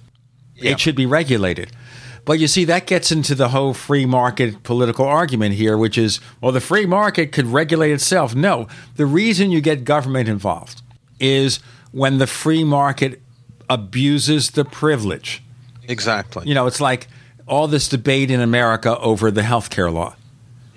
it 0.55 0.79
should 0.79 0.95
be 0.95 1.05
regulated. 1.05 1.71
But 2.25 2.39
you 2.39 2.47
see, 2.47 2.63
that 2.65 2.87
gets 2.87 3.11
into 3.11 3.35
the 3.35 3.49
whole 3.49 3.73
free 3.73 4.05
market 4.05 4.63
political 4.63 5.05
argument 5.05 5.55
here, 5.55 5.77
which 5.77 5.97
is, 5.97 6.21
well, 6.39 6.53
the 6.53 6.61
free 6.61 6.85
market 6.85 7.33
could 7.33 7.47
regulate 7.47 7.91
itself. 7.91 8.33
No, 8.33 8.67
the 8.95 9.05
reason 9.05 9.51
you 9.51 9.59
get 9.59 9.83
government 9.83 10.29
involved 10.29 10.81
is 11.19 11.59
when 11.91 12.19
the 12.19 12.27
free 12.27 12.63
market 12.63 13.21
abuses 13.69 14.51
the 14.51 14.63
privilege. 14.63 15.43
Exactly. 15.87 16.47
You 16.47 16.53
know, 16.55 16.65
it's 16.65 16.79
like 16.79 17.07
all 17.45 17.67
this 17.67 17.89
debate 17.89 18.31
in 18.31 18.39
America 18.39 18.97
over 18.99 19.29
the 19.29 19.43
health 19.43 19.69
care 19.69 19.91
law. 19.91 20.15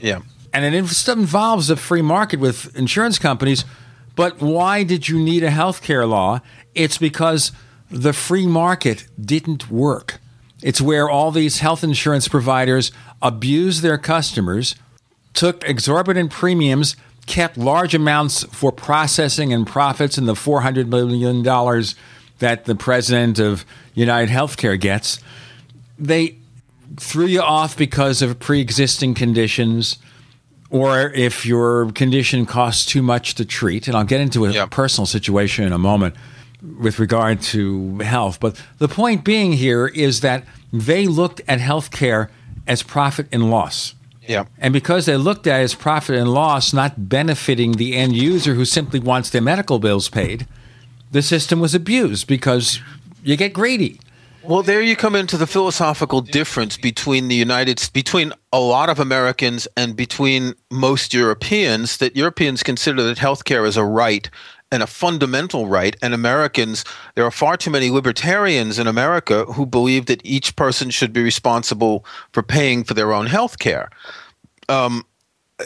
Yeah. 0.01 0.19
And 0.57 0.65
it 0.65 0.73
inv- 0.73 1.13
involves 1.13 1.69
a 1.69 1.77
free 1.77 2.01
market 2.01 2.41
with 2.41 2.75
insurance 2.75 3.19
companies. 3.19 3.67
But 4.15 4.41
why 4.41 4.85
did 4.85 5.07
you 5.07 5.19
need 5.19 5.43
a 5.43 5.51
health 5.51 5.83
care 5.83 6.07
law? 6.07 6.41
It's 6.75 6.97
because 6.97 7.53
the 7.91 8.15
free 8.15 8.47
market 8.47 9.07
didn't 9.21 9.71
work. 9.71 10.19
It's 10.63 10.81
where 10.81 11.11
all 11.11 11.31
these 11.31 11.59
health 11.59 11.85
insurance 11.85 12.27
providers 12.27 12.91
abused 13.21 13.83
their 13.83 13.99
customers, 13.99 14.77
took 15.35 15.63
exorbitant 15.69 16.31
premiums, 16.31 16.97
kept 17.27 17.59
large 17.59 17.95
amounts 17.95 18.45
for 18.45 18.73
processing 18.73 19.53
and 19.53 19.67
profits 19.67 20.17
in 20.17 20.25
the 20.25 20.33
$400 20.33 20.89
million 20.89 21.43
that 22.39 22.65
the 22.65 22.75
president 22.75 23.39
of 23.39 23.67
United 23.93 24.33
Healthcare 24.33 24.81
gets. 24.81 25.19
They 25.99 26.39
threw 26.97 27.27
you 27.27 27.43
off 27.43 27.77
because 27.77 28.23
of 28.23 28.39
pre 28.39 28.63
existing 28.63 29.13
conditions 29.13 29.99
or 30.71 31.11
if 31.11 31.47
your 31.47 31.91
condition 31.93 32.47
costs 32.47 32.85
too 32.85 33.03
much 33.03 33.35
to 33.37 33.45
treat. 33.45 33.87
And 33.87 33.97
I'll 33.97 34.05
get 34.05 34.21
into 34.21 34.47
a 34.47 34.67
personal 34.67 35.07
situation 35.07 35.65
in 35.65 35.73
a 35.73 35.79
moment 35.79 36.15
with 36.81 36.99
regard 36.99 37.41
to 37.41 37.99
health. 37.99 38.41
But 38.41 38.61
the 38.79 38.89
point 38.89 39.25
being 39.25 39.53
here 39.53 39.87
is 39.87 40.21
that 40.21 40.45
they 40.73 41.07
looked 41.07 41.41
at 41.47 41.59
healthcare 41.61 42.29
as 42.67 42.83
profit 42.83 43.29
and 43.31 43.51
loss. 43.51 43.95
Yeah. 44.27 44.47
And 44.59 44.73
because 44.73 45.07
they 45.07 45.17
looked 45.17 45.47
at 45.47 45.61
it 45.61 45.65
as 45.65 45.75
profit 45.75 46.17
and 46.17 46.33
loss, 46.33 46.73
not 46.73 47.09
benefiting 47.09 47.73
the 47.73 47.95
end 47.95 48.17
user 48.17 48.55
who 48.55 48.65
simply 48.65 48.99
wants 48.99 49.31
their 49.31 49.43
medical 49.43 49.79
bills 49.79 50.09
paid, 50.09 50.47
the 51.13 51.23
system 51.23 51.61
was 51.61 51.75
abused 51.75 52.27
because 52.27 52.81
you 53.23 53.37
get 53.37 53.53
greedy. 53.53 54.01
Well, 54.47 54.63
there 54.63 54.81
you 54.81 54.95
come 54.95 55.17
into 55.17 55.37
the 55.37 55.47
philosophical 55.49 56.21
difference 56.21 56.77
between 56.77 57.27
the 57.27 57.35
United 57.35 57.83
between 57.93 58.33
a 58.53 58.61
lot 58.61 58.89
of 58.89 59.01
Americans 59.01 59.67
and 59.77 59.97
between 59.97 60.55
most 60.71 61.13
Europeans 61.13 61.97
that 61.97 62.15
Europeans 62.15 62.63
consider 62.63 63.03
that 63.03 63.19
healthcare 63.19 63.67
is 63.67 63.77
a 63.77 63.85
right 63.85 64.31
and 64.71 64.85
a 64.85 64.87
fundamental 64.87 65.67
right 65.67 65.97
and 66.01 66.15
Americans 66.15 66.85
there 67.17 67.25
are 67.25 67.33
far 67.33 67.57
too 67.57 67.73
many 67.73 67.91
libertarians 67.91 68.79
in 68.79 68.87
America 68.87 69.47
who 69.47 69.67
believe 69.67 70.07
that 70.07 70.25
each 70.25 70.55
person 70.55 70.91
should 70.91 71.13
be 71.13 71.25
responsible 71.25 72.05
for 72.31 72.45
paying 72.45 72.85
for 72.85 72.95
their 72.95 73.13
own 73.13 73.27
health 73.27 73.59
care. 73.59 73.91
Um, 74.69 75.05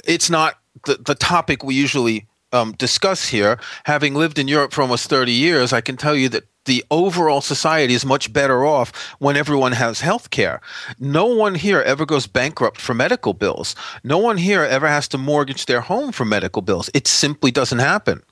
it's 0.07 0.31
not 0.31 0.59
the, 0.87 0.95
the 0.95 1.15
topic 1.15 1.63
we 1.63 1.75
usually 1.75 2.27
um, 2.53 2.73
discuss 2.73 3.29
here. 3.29 3.61
Having 3.85 4.15
lived 4.15 4.39
in 4.39 4.49
Europe 4.49 4.73
for 4.73 4.81
almost 4.81 5.11
30 5.11 5.33
years, 5.33 5.75
I 5.75 5.83
can 5.83 5.99
tell 5.99 6.17
you 6.17 6.31
that 6.31 6.45
the 6.67 6.85
overall 6.91 7.41
society 7.41 7.95
is 7.95 8.05
much 8.05 8.33
better 8.33 8.65
off 8.65 9.15
when 9.19 9.37
everyone 9.37 9.73
has 9.73 10.01
health 10.01 10.31
care. 10.31 10.61
No 10.99 11.27
one 11.27 11.55
here 11.55 11.81
ever 11.81 12.05
goes 12.05 12.27
bankrupt 12.27 12.81
for 12.81 12.95
medical 12.95 13.33
bills. 13.33 13.75
No 14.05 14.19
one 14.19 14.37
here 14.37 14.63
ever 14.63 14.87
has 14.89 15.09
to 15.09 15.19
mortgage 15.19 15.67
their 15.67 15.81
home 15.81 16.13
for 16.13 16.25
medical 16.25 16.63
bills. 16.63 16.91
It 16.95 17.07
simply 17.07 17.51
doesn't 17.51 17.79
happen. 17.79 18.23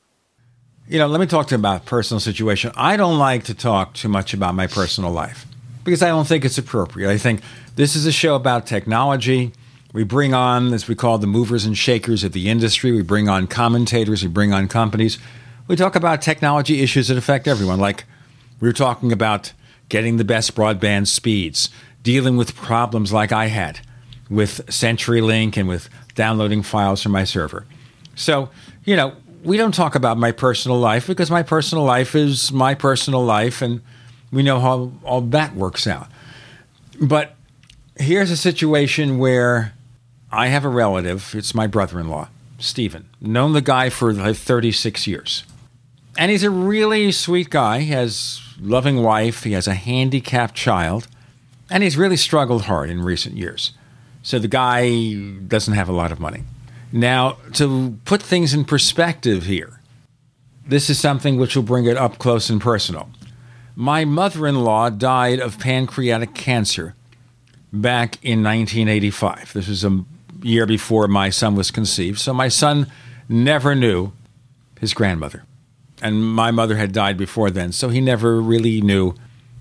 You 0.86 0.98
know, 0.98 1.06
let 1.06 1.20
me 1.20 1.26
talk 1.26 1.48
to 1.48 1.54
you 1.54 1.58
about 1.58 1.84
personal 1.84 2.20
situation. 2.20 2.72
I 2.74 2.96
don't 2.96 3.18
like 3.18 3.44
to 3.44 3.54
talk 3.54 3.94
too 3.94 4.08
much 4.08 4.32
about 4.32 4.54
my 4.54 4.66
personal 4.66 5.10
life 5.10 5.46
because 5.84 6.02
I 6.02 6.08
don't 6.08 6.26
think 6.26 6.44
it's 6.44 6.58
appropriate. 6.58 7.10
I 7.10 7.18
think 7.18 7.40
this 7.76 7.96
is 7.96 8.06
a 8.06 8.12
show 8.12 8.34
about 8.36 8.66
technology. 8.66 9.52
We 9.92 10.04
bring 10.04 10.34
on, 10.34 10.72
as 10.72 10.86
we 10.86 10.94
call 10.94 11.18
the 11.18 11.26
movers 11.26 11.64
and 11.64 11.76
shakers 11.76 12.24
of 12.24 12.32
the 12.32 12.48
industry, 12.48 12.92
we 12.92 13.02
bring 13.02 13.28
on 13.28 13.46
commentators, 13.46 14.22
we 14.22 14.28
bring 14.28 14.52
on 14.52 14.68
companies. 14.68 15.18
We 15.66 15.76
talk 15.76 15.94
about 15.94 16.22
technology 16.22 16.82
issues 16.82 17.08
that 17.08 17.16
affect 17.18 17.46
everyone, 17.48 17.80
like 17.80 18.04
we 18.60 18.68
were 18.68 18.72
talking 18.72 19.12
about 19.12 19.52
getting 19.88 20.16
the 20.16 20.24
best 20.24 20.54
broadband 20.54 21.06
speeds, 21.06 21.70
dealing 22.02 22.36
with 22.36 22.54
problems 22.54 23.12
like 23.12 23.32
I 23.32 23.46
had 23.46 23.80
with 24.30 24.66
CenturyLink 24.66 25.56
and 25.56 25.68
with 25.68 25.88
downloading 26.14 26.62
files 26.62 27.02
from 27.02 27.12
my 27.12 27.24
server. 27.24 27.64
So, 28.14 28.50
you 28.84 28.96
know, 28.96 29.14
we 29.44 29.56
don't 29.56 29.74
talk 29.74 29.94
about 29.94 30.18
my 30.18 30.32
personal 30.32 30.78
life 30.78 31.06
because 31.06 31.30
my 31.30 31.42
personal 31.42 31.84
life 31.84 32.14
is 32.14 32.52
my 32.52 32.74
personal 32.74 33.24
life 33.24 33.62
and 33.62 33.80
we 34.30 34.42
know 34.42 34.60
how 34.60 34.92
all 35.04 35.20
that 35.20 35.54
works 35.54 35.86
out. 35.86 36.08
But 37.00 37.34
here's 37.96 38.30
a 38.30 38.36
situation 38.36 39.18
where 39.18 39.74
I 40.30 40.48
have 40.48 40.64
a 40.64 40.68
relative, 40.68 41.34
it's 41.34 41.54
my 41.54 41.66
brother 41.66 42.00
in 42.00 42.08
law, 42.08 42.28
Stephen. 42.58 43.08
Known 43.20 43.52
the 43.52 43.62
guy 43.62 43.88
for 43.88 44.12
like 44.12 44.36
36 44.36 45.06
years. 45.06 45.44
And 46.18 46.30
he's 46.30 46.42
a 46.42 46.50
really 46.50 47.12
sweet 47.12 47.48
guy. 47.48 47.80
Has 47.80 48.42
loving 48.60 49.02
wife, 49.02 49.44
he 49.44 49.52
has 49.52 49.66
a 49.66 49.74
handicapped 49.74 50.54
child, 50.54 51.06
and 51.70 51.82
he's 51.82 51.96
really 51.96 52.16
struggled 52.16 52.62
hard 52.62 52.90
in 52.90 53.02
recent 53.02 53.36
years. 53.36 53.72
So 54.22 54.38
the 54.38 54.48
guy 54.48 55.14
doesn't 55.46 55.74
have 55.74 55.88
a 55.88 55.92
lot 55.92 56.12
of 56.12 56.20
money. 56.20 56.44
Now, 56.92 57.36
to 57.54 57.98
put 58.04 58.22
things 58.22 58.54
in 58.54 58.64
perspective 58.64 59.44
here, 59.44 59.80
this 60.66 60.90
is 60.90 60.98
something 60.98 61.38
which 61.38 61.54
will 61.56 61.62
bring 61.62 61.86
it 61.86 61.96
up 61.96 62.18
close 62.18 62.50
and 62.50 62.60
personal. 62.60 63.10
My 63.74 64.04
mother 64.04 64.46
in 64.46 64.64
law 64.64 64.90
died 64.90 65.38
of 65.38 65.58
pancreatic 65.58 66.34
cancer 66.34 66.94
back 67.72 68.16
in 68.22 68.42
1985. 68.42 69.52
This 69.52 69.68
was 69.68 69.84
a 69.84 70.04
year 70.42 70.66
before 70.66 71.06
my 71.08 71.30
son 71.30 71.54
was 71.54 71.70
conceived. 71.70 72.18
So 72.18 72.32
my 72.32 72.48
son 72.48 72.90
never 73.28 73.74
knew 73.74 74.12
his 74.80 74.94
grandmother 74.94 75.44
and 76.02 76.24
my 76.24 76.50
mother 76.50 76.76
had 76.76 76.92
died 76.92 77.16
before 77.16 77.50
then, 77.50 77.72
so 77.72 77.88
he 77.88 78.00
never 78.00 78.40
really 78.40 78.80
knew 78.80 79.14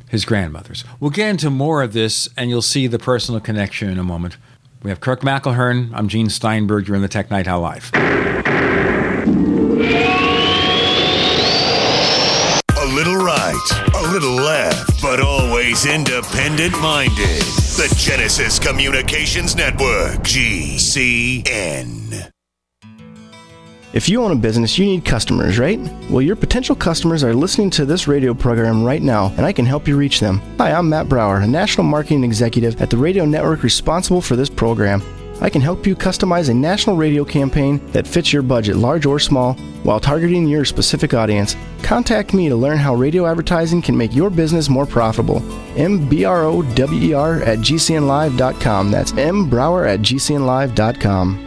his 0.10 0.26
grandmothers. 0.26 0.84
We'll 1.00 1.12
get 1.12 1.30
into 1.30 1.50
more 1.50 1.82
of 1.84 1.94
this, 1.94 2.30
and 2.38 2.50
you'll 2.50 2.62
see 2.62 2.88
the 2.88 3.00
personal 3.00 3.40
connection 3.42 3.90
in 3.90 4.00
a 4.00 4.04
moment. 4.04 4.38
We 4.84 4.90
have 4.90 5.00
Kirk 5.02 5.22
McElhearn. 5.22 5.92
I'm 5.94 6.08
Gene 6.08 6.30
Steinberg. 6.30 6.88
You're 6.88 6.96
in 6.96 7.02
the 7.02 7.08
Tech 7.08 7.32
Night 7.32 7.48
Owl 7.48 7.62
Live. 7.62 7.92
A 12.80 12.86
little 12.94 13.18
right, 13.18 13.70
a 13.96 14.12
little 14.12 14.36
left, 14.36 15.02
but 15.02 15.20
always 15.20 15.86
independent 15.86 16.80
minded. 16.80 17.42
The 17.78 17.94
Genesis 17.98 18.60
Communications 18.60 19.56
Network, 19.56 20.22
GCN. 20.22 21.98
If 23.94 24.10
you 24.10 24.22
own 24.22 24.32
a 24.32 24.36
business, 24.36 24.78
you 24.78 24.86
need 24.86 25.06
customers, 25.06 25.58
right? 25.58 25.80
Well, 26.10 26.22
your 26.22 26.36
potential 26.36 26.76
customers 26.76 27.24
are 27.24 27.34
listening 27.34 27.70
to 27.72 27.86
this 27.86 28.08
radio 28.08 28.34
program 28.34 28.84
right 28.84 29.02
now, 29.02 29.34
and 29.38 29.46
I 29.46 29.54
can 29.54 29.66
help 29.66 29.88
you 29.88 29.96
reach 29.96 30.20
them. 30.20 30.42
Hi, 30.58 30.74
I'm 30.74 30.90
Matt 30.90 31.08
Brower, 31.08 31.38
a 31.38 31.48
national 31.48 31.86
marketing 31.86 32.26
executive 32.26 32.82
at 32.82 32.90
the 32.90 32.98
radio 32.98 33.24
network 33.24 33.64
responsible 33.64 34.22
for 34.22 34.36
this 34.36 34.50
program. 34.50 35.02
I 35.40 35.50
can 35.50 35.62
help 35.62 35.88
you 35.88 35.96
customize 35.96 36.50
a 36.50 36.54
national 36.54 36.98
radio 36.98 37.24
campaign 37.24 37.80
that 37.92 38.08
fits 38.08 38.34
your 38.34 38.42
budget, 38.42 38.76
large 38.76 39.06
or 39.06 39.20
small, 39.20 39.54
while 39.84 40.02
targeting 40.02 40.48
your 40.48 40.66
specific 40.66 41.14
audience. 41.14 41.56
Contact 41.82 42.34
me 42.34 42.50
to 42.50 42.56
learn 42.56 42.78
how 42.78 42.94
radio 42.94 43.26
advertising 43.26 43.82
can 43.82 43.96
make 43.96 44.14
your 44.14 44.30
business 44.30 44.68
more 44.68 44.86
profitable. 44.86 45.40
mbrower 45.76 47.48
at 47.48 47.60
gcnlive.com. 47.60 48.92
That's 48.92 49.12
mbrower 49.14 49.88
at 49.88 50.02
gcnlive.com. 50.02 51.47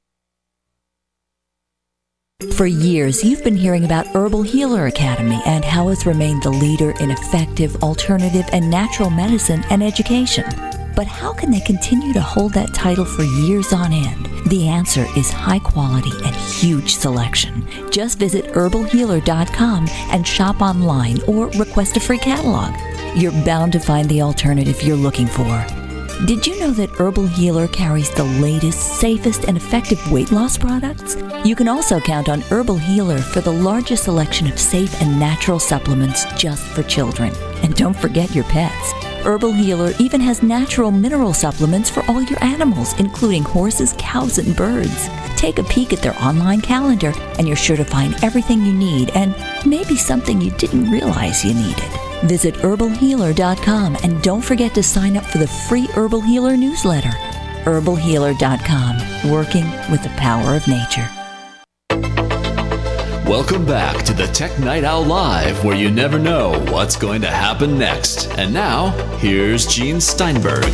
For 2.49 2.65
years, 2.65 3.23
you've 3.23 3.43
been 3.43 3.55
hearing 3.55 3.85
about 3.85 4.07
Herbal 4.07 4.41
Healer 4.41 4.87
Academy 4.87 5.39
and 5.45 5.63
how 5.63 5.89
it's 5.89 6.07
remained 6.07 6.41
the 6.41 6.49
leader 6.49 6.91
in 6.99 7.11
effective, 7.11 7.75
alternative, 7.83 8.45
and 8.51 8.67
natural 8.67 9.11
medicine 9.11 9.63
and 9.69 9.83
education. 9.83 10.45
But 10.95 11.05
how 11.05 11.33
can 11.33 11.51
they 11.51 11.59
continue 11.59 12.13
to 12.13 12.21
hold 12.21 12.53
that 12.53 12.73
title 12.73 13.05
for 13.05 13.23
years 13.23 13.73
on 13.73 13.93
end? 13.93 14.27
The 14.47 14.67
answer 14.67 15.05
is 15.15 15.29
high 15.29 15.59
quality 15.59 16.11
and 16.25 16.35
huge 16.35 16.95
selection. 16.95 17.67
Just 17.91 18.17
visit 18.17 18.45
herbalhealer.com 18.45 19.87
and 20.09 20.27
shop 20.27 20.61
online 20.61 21.21
or 21.27 21.47
request 21.51 21.95
a 21.97 21.99
free 21.99 22.17
catalog. 22.17 22.73
You're 23.15 23.45
bound 23.45 23.71
to 23.73 23.79
find 23.79 24.09
the 24.09 24.23
alternative 24.23 24.81
you're 24.81 24.97
looking 24.97 25.27
for. 25.27 25.80
Did 26.25 26.45
you 26.45 26.59
know 26.59 26.69
that 26.73 26.91
Herbal 26.91 27.25
Healer 27.25 27.67
carries 27.67 28.11
the 28.11 28.23
latest, 28.23 28.99
safest, 28.99 29.45
and 29.45 29.57
effective 29.57 29.99
weight 30.11 30.31
loss 30.31 30.55
products? 30.55 31.17
You 31.43 31.55
can 31.55 31.67
also 31.67 31.99
count 31.99 32.29
on 32.29 32.41
Herbal 32.41 32.77
Healer 32.77 33.17
for 33.17 33.41
the 33.41 33.51
largest 33.51 34.03
selection 34.03 34.45
of 34.45 34.59
safe 34.59 35.01
and 35.01 35.19
natural 35.19 35.57
supplements 35.57 36.25
just 36.35 36.63
for 36.63 36.83
children. 36.83 37.33
And 37.63 37.75
don't 37.75 37.95
forget 37.95 38.33
your 38.35 38.43
pets. 38.45 38.91
Herbal 39.23 39.53
Healer 39.53 39.93
even 39.99 40.19
has 40.21 40.41
natural 40.41 40.89
mineral 40.89 41.33
supplements 41.33 41.89
for 41.89 42.03
all 42.07 42.23
your 42.23 42.43
animals, 42.43 42.99
including 42.99 43.43
horses, 43.43 43.93
cows, 43.97 44.39
and 44.39 44.55
birds. 44.55 45.09
Take 45.35 45.59
a 45.59 45.63
peek 45.63 45.93
at 45.93 45.99
their 45.99 46.19
online 46.19 46.61
calendar, 46.61 47.13
and 47.37 47.47
you're 47.47 47.55
sure 47.55 47.77
to 47.77 47.85
find 47.85 48.15
everything 48.23 48.65
you 48.65 48.73
need 48.73 49.11
and 49.11 49.35
maybe 49.65 49.95
something 49.95 50.41
you 50.41 50.51
didn't 50.51 50.89
realize 50.89 51.45
you 51.45 51.53
needed. 51.53 51.91
Visit 52.23 52.55
herbalhealer.com 52.55 53.97
and 54.03 54.21
don't 54.23 54.41
forget 54.41 54.73
to 54.75 54.83
sign 54.83 55.17
up 55.17 55.25
for 55.25 55.37
the 55.37 55.47
free 55.47 55.85
Herbal 55.87 56.21
Healer 56.21 56.57
newsletter. 56.57 57.11
herbalhealer.com, 57.63 59.31
working 59.31 59.69
with 59.91 60.01
the 60.01 60.13
power 60.17 60.55
of 60.55 60.67
nature. 60.67 61.09
Welcome 63.31 63.65
back 63.65 64.03
to 64.03 64.13
the 64.13 64.27
Tech 64.27 64.59
Night 64.59 64.83
Owl 64.83 65.05
Live, 65.05 65.63
where 65.63 65.77
you 65.77 65.89
never 65.89 66.19
know 66.19 66.51
what's 66.69 66.97
going 66.97 67.21
to 67.21 67.29
happen 67.29 67.79
next. 67.79 68.29
And 68.31 68.53
now, 68.53 68.89
here's 69.19 69.65
Gene 69.65 70.01
Steinberg. 70.01 70.65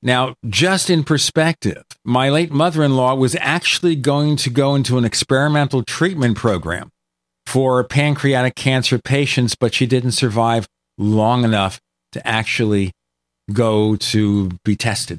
Now, 0.00 0.34
just 0.48 0.88
in 0.88 1.04
perspective, 1.04 1.82
my 2.02 2.30
late 2.30 2.50
mother 2.50 2.82
in 2.82 2.96
law 2.96 3.14
was 3.14 3.36
actually 3.38 3.96
going 3.96 4.36
to 4.36 4.48
go 4.48 4.74
into 4.74 4.96
an 4.96 5.04
experimental 5.04 5.82
treatment 5.82 6.38
program 6.38 6.90
for 7.48 7.82
pancreatic 7.82 8.54
cancer 8.54 8.98
patients, 8.98 9.54
but 9.54 9.72
she 9.72 9.86
didn't 9.86 10.12
survive 10.12 10.68
long 10.98 11.44
enough 11.44 11.80
to 12.12 12.26
actually 12.28 12.92
go 13.50 13.96
to 13.96 14.50
be 14.64 14.76
tested. 14.76 15.18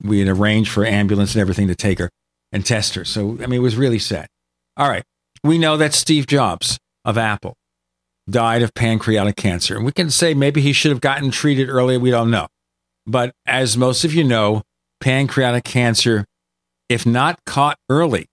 We 0.00 0.20
had 0.20 0.28
arranged 0.28 0.70
for 0.70 0.86
ambulance 0.86 1.34
and 1.34 1.40
everything 1.40 1.66
to 1.66 1.74
take 1.74 1.98
her 1.98 2.10
and 2.52 2.64
test 2.64 2.94
her. 2.94 3.04
So, 3.04 3.38
I 3.42 3.46
mean, 3.46 3.54
it 3.54 3.62
was 3.62 3.76
really 3.76 3.98
sad. 3.98 4.28
All 4.76 4.88
right. 4.88 5.02
We 5.42 5.58
know 5.58 5.76
that 5.76 5.94
Steve 5.94 6.28
Jobs 6.28 6.78
of 7.04 7.18
Apple 7.18 7.56
died 8.30 8.62
of 8.62 8.72
pancreatic 8.74 9.34
cancer. 9.34 9.74
And 9.74 9.84
we 9.84 9.90
can 9.90 10.10
say 10.10 10.32
maybe 10.32 10.60
he 10.60 10.72
should 10.72 10.92
have 10.92 11.00
gotten 11.00 11.32
treated 11.32 11.68
earlier. 11.68 11.98
We 11.98 12.12
don't 12.12 12.30
know. 12.30 12.46
But 13.04 13.32
as 13.46 13.76
most 13.76 14.04
of 14.04 14.14
you 14.14 14.22
know, 14.22 14.62
pancreatic 15.00 15.64
cancer, 15.64 16.24
if 16.88 17.04
not 17.04 17.44
caught 17.44 17.78
early, 17.90 18.28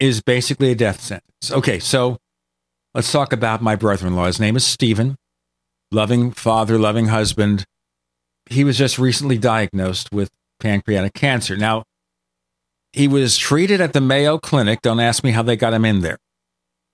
is 0.00 0.20
basically 0.20 0.72
a 0.72 0.74
death 0.74 1.00
sentence. 1.00 1.52
Okay, 1.52 1.78
so 1.78 2.18
let's 2.94 3.12
talk 3.12 3.32
about 3.32 3.62
my 3.62 3.76
brother 3.76 4.06
in 4.06 4.16
law. 4.16 4.26
His 4.26 4.40
name 4.40 4.56
is 4.56 4.64
Stephen, 4.64 5.16
loving 5.90 6.32
father, 6.32 6.78
loving 6.78 7.06
husband. 7.06 7.64
He 8.46 8.64
was 8.64 8.76
just 8.76 8.98
recently 8.98 9.38
diagnosed 9.38 10.08
with 10.12 10.30
pancreatic 10.58 11.14
cancer. 11.14 11.56
Now, 11.56 11.84
he 12.92 13.06
was 13.06 13.38
treated 13.38 13.80
at 13.80 13.92
the 13.92 14.00
Mayo 14.00 14.38
Clinic. 14.38 14.82
Don't 14.82 15.00
ask 15.00 15.22
me 15.22 15.30
how 15.30 15.42
they 15.42 15.56
got 15.56 15.72
him 15.72 15.84
in 15.84 16.00
there. 16.00 16.18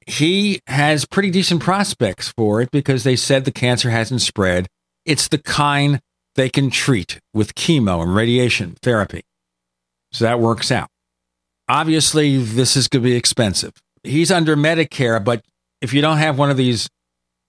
He 0.06 0.60
has 0.66 1.04
pretty 1.04 1.30
decent 1.30 1.62
prospects 1.62 2.32
for 2.36 2.60
it 2.60 2.70
because 2.70 3.02
they 3.02 3.16
said 3.16 3.44
the 3.44 3.50
cancer 3.50 3.90
hasn't 3.90 4.20
spread. 4.20 4.68
It's 5.04 5.28
the 5.28 5.38
kind 5.38 6.00
they 6.36 6.48
can 6.48 6.70
treat 6.70 7.18
with 7.32 7.54
chemo 7.54 8.02
and 8.02 8.14
radiation 8.14 8.76
therapy. 8.82 9.22
So 10.12 10.24
that 10.24 10.38
works 10.38 10.70
out. 10.70 10.88
Obviously, 11.68 12.36
this 12.36 12.76
is 12.76 12.86
going 12.86 13.02
to 13.02 13.08
be 13.08 13.16
expensive. 13.16 13.72
He's 14.04 14.30
under 14.30 14.54
Medicare, 14.54 15.22
but 15.24 15.42
if 15.80 15.92
you 15.92 16.00
don't 16.00 16.18
have 16.18 16.38
one 16.38 16.50
of 16.50 16.56
these 16.56 16.88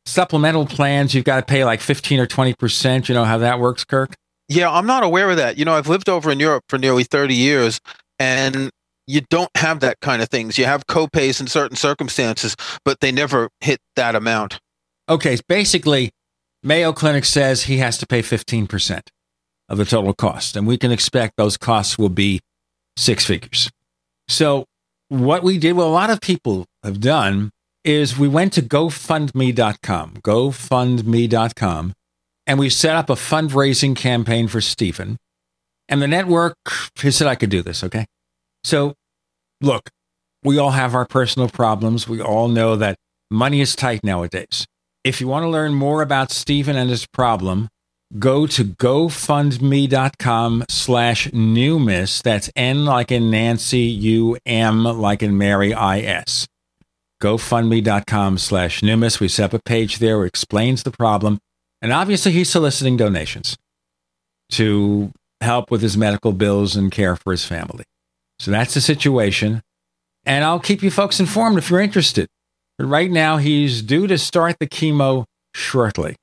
supplemental 0.05 0.65
plans, 0.65 1.13
you've 1.13 1.25
got 1.25 1.37
to 1.37 1.45
pay 1.45 1.65
like 1.65 1.81
15 1.81 2.19
or 2.19 2.27
20%. 2.27 3.09
You 3.09 3.15
know 3.15 3.25
how 3.25 3.37
that 3.39 3.59
works, 3.59 3.83
Kirk? 3.83 4.15
Yeah, 4.49 4.71
I'm 4.71 4.85
not 4.85 5.03
aware 5.03 5.29
of 5.29 5.37
that. 5.37 5.57
You 5.57 5.65
know, 5.65 5.73
I've 5.73 5.87
lived 5.87 6.09
over 6.09 6.31
in 6.31 6.39
Europe 6.39 6.63
for 6.69 6.77
nearly 6.77 7.03
30 7.03 7.35
years, 7.35 7.79
and 8.17 8.69
you 9.05 9.21
don't 9.29 9.51
have 9.55 9.81
that 9.81 9.99
kind 10.01 10.21
of 10.21 10.29
things. 10.29 10.57
You 10.57 10.65
have 10.65 10.87
copays 10.87 11.41
in 11.41 11.47
certain 11.47 11.75
circumstances, 11.75 12.55
but 12.85 13.01
they 13.01 13.11
never 13.11 13.49
hit 13.59 13.79
that 13.95 14.15
amount. 14.15 14.59
Okay, 15.09 15.37
basically, 15.47 16.11
Mayo 16.63 16.93
Clinic 16.93 17.25
says 17.25 17.63
he 17.63 17.77
has 17.77 17.97
to 17.97 18.07
pay 18.07 18.21
15% 18.21 19.01
of 19.69 19.77
the 19.77 19.85
total 19.85 20.13
cost, 20.13 20.55
and 20.55 20.65
we 20.65 20.77
can 20.77 20.91
expect 20.91 21.33
those 21.37 21.57
costs 21.57 21.97
will 21.97 22.09
be 22.09 22.39
six 22.95 23.25
figures. 23.25 23.69
So, 24.27 24.65
what 25.09 25.43
we 25.43 25.57
did, 25.57 25.73
what 25.73 25.85
a 25.85 25.87
lot 25.87 26.09
of 26.09 26.19
people 26.19 26.65
have 26.83 26.99
done, 26.99 27.51
is 27.87 28.19
we 28.19 28.27
went 28.27 28.51
to 28.53 28.61
GoFundMe.com, 28.61 30.15
GoFundMe.com, 30.15 31.93
and 32.45 32.59
we 32.59 32.69
set 32.69 32.95
up 32.95 33.09
a 33.09 33.13
fundraising 33.13 33.95
campaign 33.95 34.49
for 34.49 34.59
Stephen. 34.59 35.17
And 35.87 36.01
the 36.01 36.07
network 36.07 36.57
he 36.99 37.11
said 37.11 37.27
I 37.27 37.35
could 37.35 37.49
do 37.49 37.61
this, 37.61 37.85
okay? 37.85 38.05
So, 38.65 38.93
look, 39.61 39.89
we 40.43 40.57
all 40.57 40.71
have 40.71 40.93
our 40.93 41.05
personal 41.05 41.47
problems. 41.47 42.09
We 42.09 42.21
all 42.21 42.49
know 42.49 42.75
that 42.75 42.97
money 43.31 43.61
is 43.61 43.73
tight 43.73 44.03
nowadays. 44.03 44.67
If 45.05 45.21
you 45.21 45.29
want 45.29 45.43
to 45.43 45.49
learn 45.49 45.73
more 45.73 46.01
about 46.01 46.31
Stephen 46.31 46.75
and 46.75 46.89
his 46.89 47.05
problem, 47.05 47.69
go 48.19 48.45
to 48.47 48.65
gofundme.com 48.65 50.65
slash 50.67 51.27
numis. 51.29 52.21
That's 52.21 52.49
N 52.53 52.83
like 52.83 53.13
in 53.13 53.31
Nancy, 53.31 53.79
U 53.79 54.37
M 54.45 54.83
like 54.83 55.23
in 55.23 55.37
Mary, 55.37 55.73
I 55.73 56.01
S. 56.01 56.47
GoFundMe.com 57.21 58.37
slash 58.37 58.81
numis. 58.81 59.19
We 59.19 59.27
set 59.27 59.45
up 59.45 59.53
a 59.53 59.63
page 59.63 59.99
there 59.99 60.19
which 60.19 60.29
explains 60.29 60.83
the 60.83 60.91
problem. 60.91 61.39
And 61.81 61.91
obviously, 61.91 62.31
he's 62.31 62.49
soliciting 62.49 62.97
donations 62.97 63.57
to 64.51 65.11
help 65.41 65.69
with 65.69 65.81
his 65.81 65.97
medical 65.97 66.31
bills 66.31 66.75
and 66.75 66.91
care 66.91 67.15
for 67.15 67.31
his 67.31 67.45
family. 67.45 67.83
So 68.39 68.51
that's 68.51 68.73
the 68.73 68.81
situation. 68.81 69.61
And 70.25 70.43
I'll 70.43 70.59
keep 70.59 70.81
you 70.81 70.91
folks 70.91 71.19
informed 71.19 71.57
if 71.57 71.69
you're 71.69 71.79
interested. 71.79 72.27
But 72.77 72.85
right 72.85 73.09
now, 73.09 73.37
he's 73.37 73.81
due 73.81 74.07
to 74.07 74.17
start 74.17 74.57
the 74.59 74.67
chemo 74.67 75.25
shortly. 75.53 76.15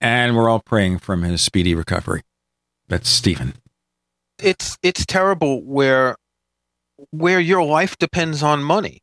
And 0.00 0.36
we're 0.36 0.48
all 0.48 0.62
praying 0.64 1.00
for 1.00 1.16
his 1.16 1.42
speedy 1.42 1.74
recovery. 1.74 2.22
That's 2.88 3.08
Stephen. 3.08 3.54
It's 4.38 4.78
it's 4.82 5.04
terrible 5.04 5.62
where 5.62 6.16
where 7.10 7.40
your 7.40 7.64
life 7.64 7.96
depends 7.98 8.42
on 8.42 8.62
money. 8.62 9.00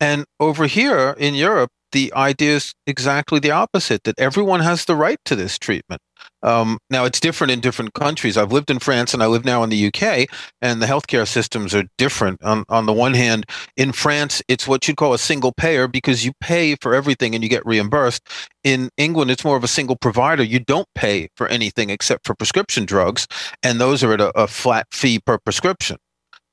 And 0.00 0.24
over 0.40 0.66
here 0.66 1.14
in 1.18 1.34
Europe, 1.34 1.70
the 1.92 2.12
idea 2.14 2.56
is 2.56 2.74
exactly 2.86 3.40
the 3.40 3.50
opposite 3.50 4.04
that 4.04 4.18
everyone 4.18 4.60
has 4.60 4.84
the 4.84 4.94
right 4.94 5.18
to 5.24 5.34
this 5.36 5.58
treatment. 5.58 6.00
Um, 6.42 6.78
now, 6.88 7.04
it's 7.04 7.20
different 7.20 7.50
in 7.50 7.60
different 7.60 7.94
countries. 7.94 8.36
I've 8.36 8.52
lived 8.52 8.70
in 8.70 8.78
France 8.78 9.12
and 9.12 9.22
I 9.22 9.26
live 9.26 9.44
now 9.44 9.62
in 9.62 9.70
the 9.70 9.86
UK, 9.86 10.28
and 10.62 10.80
the 10.80 10.86
healthcare 10.86 11.26
systems 11.26 11.74
are 11.74 11.84
different. 11.98 12.42
On, 12.42 12.64
on 12.68 12.86
the 12.86 12.92
one 12.92 13.14
hand, 13.14 13.44
in 13.76 13.92
France, 13.92 14.42
it's 14.48 14.68
what 14.68 14.86
you'd 14.86 14.96
call 14.96 15.12
a 15.12 15.18
single 15.18 15.52
payer 15.52 15.88
because 15.88 16.24
you 16.24 16.32
pay 16.40 16.76
for 16.76 16.94
everything 16.94 17.34
and 17.34 17.42
you 17.42 17.50
get 17.50 17.66
reimbursed. 17.66 18.22
In 18.64 18.90
England, 18.96 19.30
it's 19.30 19.44
more 19.44 19.56
of 19.56 19.64
a 19.64 19.68
single 19.68 19.96
provider. 19.96 20.42
You 20.42 20.60
don't 20.60 20.88
pay 20.94 21.28
for 21.36 21.48
anything 21.48 21.90
except 21.90 22.26
for 22.26 22.34
prescription 22.34 22.84
drugs, 22.84 23.26
and 23.62 23.80
those 23.80 24.02
are 24.04 24.12
at 24.12 24.20
a, 24.20 24.30
a 24.38 24.46
flat 24.46 24.86
fee 24.92 25.18
per 25.18 25.38
prescription. 25.38 25.96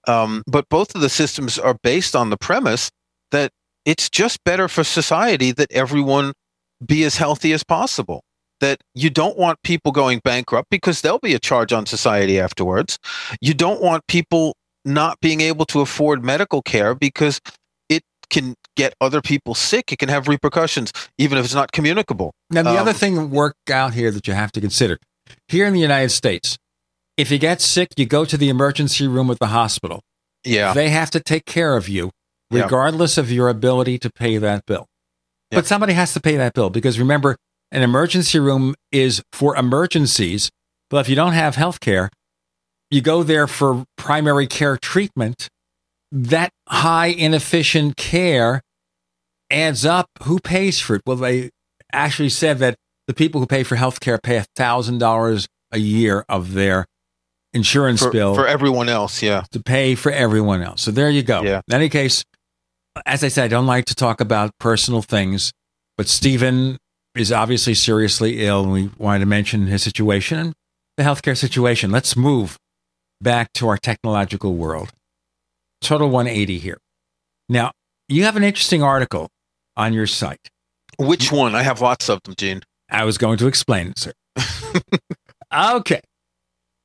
Um, 0.07 0.43
but 0.47 0.69
both 0.69 0.95
of 0.95 1.01
the 1.01 1.09
systems 1.09 1.59
are 1.59 1.77
based 1.83 2.15
on 2.15 2.29
the 2.29 2.37
premise 2.37 2.89
that 3.31 3.51
it's 3.85 4.09
just 4.09 4.43
better 4.43 4.67
for 4.67 4.83
society 4.83 5.51
that 5.51 5.71
everyone 5.71 6.33
be 6.85 7.03
as 7.03 7.17
healthy 7.17 7.53
as 7.53 7.63
possible. 7.63 8.21
That 8.59 8.79
you 8.95 9.09
don't 9.09 9.37
want 9.37 9.59
people 9.63 9.91
going 9.91 10.19
bankrupt 10.23 10.69
because 10.71 11.01
there'll 11.01 11.19
be 11.19 11.35
a 11.35 11.39
charge 11.39 11.71
on 11.71 11.85
society 11.85 12.39
afterwards. 12.39 12.97
You 13.39 13.53
don't 13.53 13.81
want 13.81 14.07
people 14.07 14.55
not 14.83 15.19
being 15.21 15.41
able 15.41 15.65
to 15.65 15.81
afford 15.81 16.23
medical 16.23 16.63
care 16.63 16.95
because 16.95 17.39
it 17.87 18.01
can 18.31 18.55
get 18.75 18.95
other 18.99 19.21
people 19.21 19.53
sick. 19.53 19.91
It 19.91 19.99
can 19.99 20.09
have 20.09 20.27
repercussions, 20.27 20.91
even 21.19 21.37
if 21.37 21.45
it's 21.45 21.53
not 21.53 21.71
communicable. 21.71 22.33
Now, 22.49 22.63
the 22.63 22.71
Um, 22.71 22.77
other 22.77 22.93
thing 22.93 23.29
work 23.29 23.55
out 23.71 23.93
here 23.93 24.09
that 24.09 24.27
you 24.27 24.33
have 24.33 24.51
to 24.53 24.61
consider 24.61 24.97
here 25.47 25.65
in 25.65 25.73
the 25.73 25.79
United 25.79 26.09
States, 26.09 26.57
if 27.15 27.31
you 27.31 27.37
get 27.37 27.61
sick, 27.61 27.89
you 27.97 28.05
go 28.05 28.25
to 28.25 28.37
the 28.37 28.49
emergency 28.49 29.07
room 29.07 29.29
at 29.31 29.39
the 29.39 29.47
hospital. 29.47 30.01
Yeah. 30.43 30.73
They 30.73 30.89
have 30.89 31.09
to 31.11 31.19
take 31.19 31.45
care 31.45 31.75
of 31.75 31.89
you, 31.89 32.11
Regardless 32.51 33.17
of 33.17 33.31
your 33.31 33.49
ability 33.49 33.97
to 33.99 34.09
pay 34.09 34.37
that 34.37 34.65
bill. 34.65 34.87
But 35.51 35.65
somebody 35.65 35.93
has 35.93 36.13
to 36.13 36.19
pay 36.19 36.35
that 36.37 36.53
bill 36.53 36.69
because 36.69 36.99
remember, 36.99 37.37
an 37.71 37.81
emergency 37.81 38.39
room 38.39 38.75
is 38.91 39.21
for 39.31 39.55
emergencies. 39.55 40.49
But 40.89 40.99
if 40.99 41.09
you 41.09 41.15
don't 41.15 41.33
have 41.33 41.55
health 41.55 41.79
care, 41.79 42.09
you 42.89 43.01
go 43.01 43.23
there 43.23 43.47
for 43.47 43.85
primary 43.97 44.47
care 44.47 44.77
treatment. 44.77 45.49
That 46.11 46.51
high, 46.69 47.07
inefficient 47.07 47.97
care 47.97 48.61
adds 49.51 49.85
up. 49.85 50.07
Who 50.23 50.39
pays 50.39 50.79
for 50.79 50.95
it? 50.95 51.01
Well, 51.05 51.17
they 51.17 51.49
actually 51.91 52.29
said 52.29 52.59
that 52.59 52.75
the 53.07 53.13
people 53.13 53.41
who 53.41 53.47
pay 53.47 53.63
for 53.63 53.75
health 53.75 53.99
care 53.99 54.17
pay 54.17 54.41
$1,000 54.57 55.47
a 55.71 55.77
year 55.79 56.25
of 56.29 56.53
their 56.53 56.85
insurance 57.53 58.01
for, 58.01 58.11
bill 58.11 58.35
for 58.35 58.47
everyone 58.47 58.89
else. 58.89 59.21
Yeah. 59.21 59.43
to 59.51 59.61
pay 59.61 59.95
for 59.95 60.11
everyone 60.11 60.61
else. 60.61 60.81
So 60.81 60.91
there 60.91 61.09
you 61.09 61.23
go. 61.23 61.41
Yeah. 61.41 61.61
In 61.67 61.73
any 61.73 61.89
case, 61.89 62.23
as 63.05 63.23
I 63.23 63.27
said, 63.27 63.45
I 63.45 63.47
don't 63.47 63.65
like 63.65 63.85
to 63.85 63.95
talk 63.95 64.21
about 64.21 64.51
personal 64.59 65.01
things, 65.01 65.51
but 65.97 66.07
Stephen 66.07 66.77
is 67.15 67.31
obviously 67.31 67.73
seriously 67.73 68.45
ill, 68.45 68.63
and 68.63 68.71
we 68.71 68.89
wanted 68.97 69.19
to 69.19 69.25
mention 69.25 69.67
his 69.67 69.83
situation 69.83 70.37
and 70.37 70.53
the 70.97 71.03
healthcare 71.03 71.37
situation. 71.37 71.91
Let's 71.91 72.15
move 72.15 72.57
back 73.21 73.53
to 73.53 73.67
our 73.67 73.77
technological 73.77 74.55
world. 74.55 74.91
Total 75.81 76.09
180 76.09 76.57
here. 76.59 76.77
Now, 77.49 77.71
you 78.07 78.23
have 78.23 78.35
an 78.35 78.43
interesting 78.43 78.83
article 78.83 79.29
on 79.75 79.93
your 79.93 80.07
site. 80.07 80.49
Which 80.97 81.31
one? 81.31 81.55
I 81.55 81.63
have 81.63 81.81
lots 81.81 82.09
of 82.09 82.21
them, 82.23 82.35
Gene. 82.37 82.61
I 82.89 83.03
was 83.03 83.17
going 83.17 83.37
to 83.39 83.47
explain 83.47 83.87
it, 83.87 83.99
sir. 83.99 84.13
okay. 85.53 86.01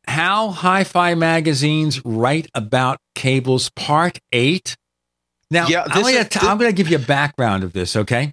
How 0.07 0.51
Hi 0.51 0.85
Fi 0.85 1.15
magazines 1.15 2.05
write 2.05 2.49
about 2.55 2.99
cables, 3.15 3.71
part 3.71 4.19
eight. 4.33 4.77
Now, 5.53 5.66
Yeah, 5.69 5.85
I'm 5.87 6.03
going 6.03 6.24
to 6.24 6.41
I'm 6.41 6.57
going 6.57 6.70
to 6.70 6.74
give 6.74 6.89
you 6.89 6.97
a 6.97 7.01
background 7.01 7.62
of 7.62 7.74
this, 7.74 7.95
okay? 7.95 8.33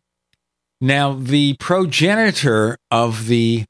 Now, 0.80 1.14
the 1.14 1.58
progenitor 1.60 2.78
of 2.90 3.28
the 3.28 3.66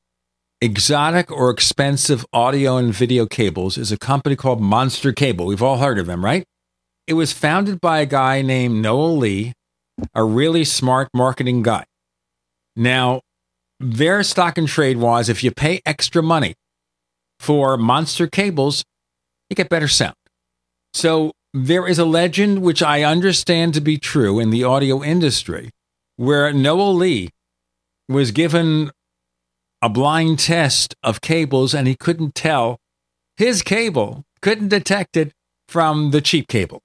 exotic 0.62 1.32
or 1.32 1.50
expensive 1.50 2.24
audio 2.32 2.78
and 2.78 2.94
video 2.94 3.26
cables 3.26 3.76
is 3.76 3.92
a 3.92 3.98
company 3.98 4.36
called 4.36 4.62
Monster 4.62 5.12
Cable. 5.12 5.48
We've 5.48 5.64
all 5.64 5.78
heard 5.78 5.98
of 5.98 6.06
them, 6.06 6.24
right? 6.24 6.46
It 7.08 7.14
was 7.14 7.34
founded 7.34 7.82
by 7.82 8.02
a 8.02 8.06
guy 8.06 8.44
named 8.44 8.84
Noel 8.84 9.18
Lee, 9.18 9.54
a 10.14 10.24
really 10.24 10.64
smart 10.64 11.10
marketing 11.16 11.64
guy. 11.64 11.86
Now, 12.76 13.22
their 13.80 14.22
stock 14.22 14.60
and 14.60 14.68
trade 14.68 14.98
was 14.98 15.28
if 15.28 15.44
you 15.44 15.50
pay 15.50 15.82
extra 15.88 16.22
money 16.22 16.54
for 17.40 17.78
monster 17.78 18.28
cables, 18.28 18.84
you 19.50 19.56
get 19.56 19.70
better 19.70 19.88
sound. 19.88 20.14
So 20.94 21.32
there 21.54 21.88
is 21.88 22.00
a 22.00 22.06
legend 22.06 22.62
which 22.62 22.82
I 22.82 23.04
understand 23.04 23.74
to 23.74 23.82
be 23.82 23.98
true 23.98 24.40
in 24.40 24.50
the 24.50 24.64
audio 24.64 25.04
industry 25.04 25.72
where 26.16 26.52
Noel 26.54 26.94
Lee 26.94 27.30
was 28.08 28.32
given 28.32 28.92
a 29.82 29.90
blind 29.90 30.40
test 30.40 30.96
of 31.04 31.22
cables 31.22 31.74
and 31.74 31.88
he 31.88 31.96
couldn't 31.96 32.36
tell 32.36 32.78
his 33.38 33.62
cable, 33.62 34.26
couldn't 34.42 34.68
detect 34.68 35.16
it 35.16 35.32
from 35.68 36.12
the 36.12 36.22
cheap 36.22 36.48
cable. 36.48 36.82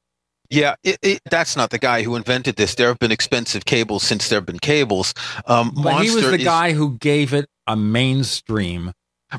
Yeah, 0.51 0.77
it, 0.85 0.99
it, 1.03 1.21
that's 1.31 1.57
not 1.57 1.71
the 1.71 1.79
guy 1.79 2.03
who 2.03 2.15
invented 2.15 2.57
this. 2.57 2.75
There 2.77 2.89
have 2.89 2.99
been 2.99 3.11
expensive 3.11 3.65
cables 3.65 4.05
since 4.05 4.29
there 4.29 4.37
have 4.37 4.47
been 4.47 4.61
cables. 4.61 5.13
Um, 5.47 5.73
But 5.83 6.05
he 6.05 6.11
was 6.15 6.23
the 6.25 6.35
is- 6.35 6.45
guy 6.45 6.73
who 6.73 6.97
gave 6.99 7.33
it 7.35 7.47
a 7.67 7.75
mainstream 7.75 8.93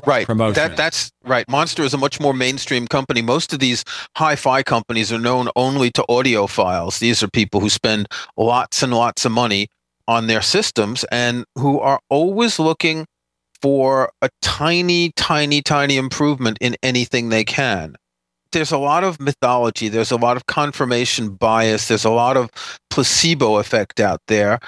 right. 0.04 0.26
Promotion. 0.26 0.54
that 0.54 0.76
that's 0.76 1.10
right. 1.24 1.48
Monster 1.48 1.82
is 1.82 1.94
a 1.94 1.98
much 1.98 2.20
more 2.20 2.34
mainstream 2.34 2.86
company. 2.86 3.22
Most 3.22 3.52
of 3.52 3.58
these 3.58 3.84
hi-fi 4.16 4.62
companies 4.62 5.12
are 5.12 5.18
known 5.18 5.48
only 5.56 5.90
to 5.92 6.04
audiophiles 6.08 6.98
these 6.98 7.22
are 7.22 7.28
people 7.28 7.60
who 7.60 7.70
spend 7.70 8.08
lots 8.36 8.82
and 8.82 8.92
lots 8.92 9.24
of 9.24 9.32
money 9.32 9.68
on 10.08 10.26
their 10.26 10.42
systems 10.42 11.04
and 11.10 11.44
who 11.56 11.80
are 11.80 12.00
always 12.08 12.58
looking 12.58 13.06
for 13.60 14.10
a 14.22 14.28
tiny 14.42 15.12
tiny 15.16 15.62
tiny 15.62 15.96
improvement 15.96 16.58
in 16.60 16.76
anything 16.82 17.28
they 17.28 17.44
can. 17.44 17.96
There's 18.52 18.72
a 18.72 18.78
lot 18.78 19.04
of 19.04 19.20
mythology. 19.20 19.88
There's 19.88 20.12
a 20.12 20.16
lot 20.16 20.36
of 20.36 20.46
confirmation 20.46 21.30
bias. 21.30 21.88
There's 21.88 22.04
a 22.04 22.10
lot 22.10 22.36
of 22.36 22.50
placebo 22.90 23.56
effect 23.56 24.00
out 24.00 24.20
there. 24.28 24.60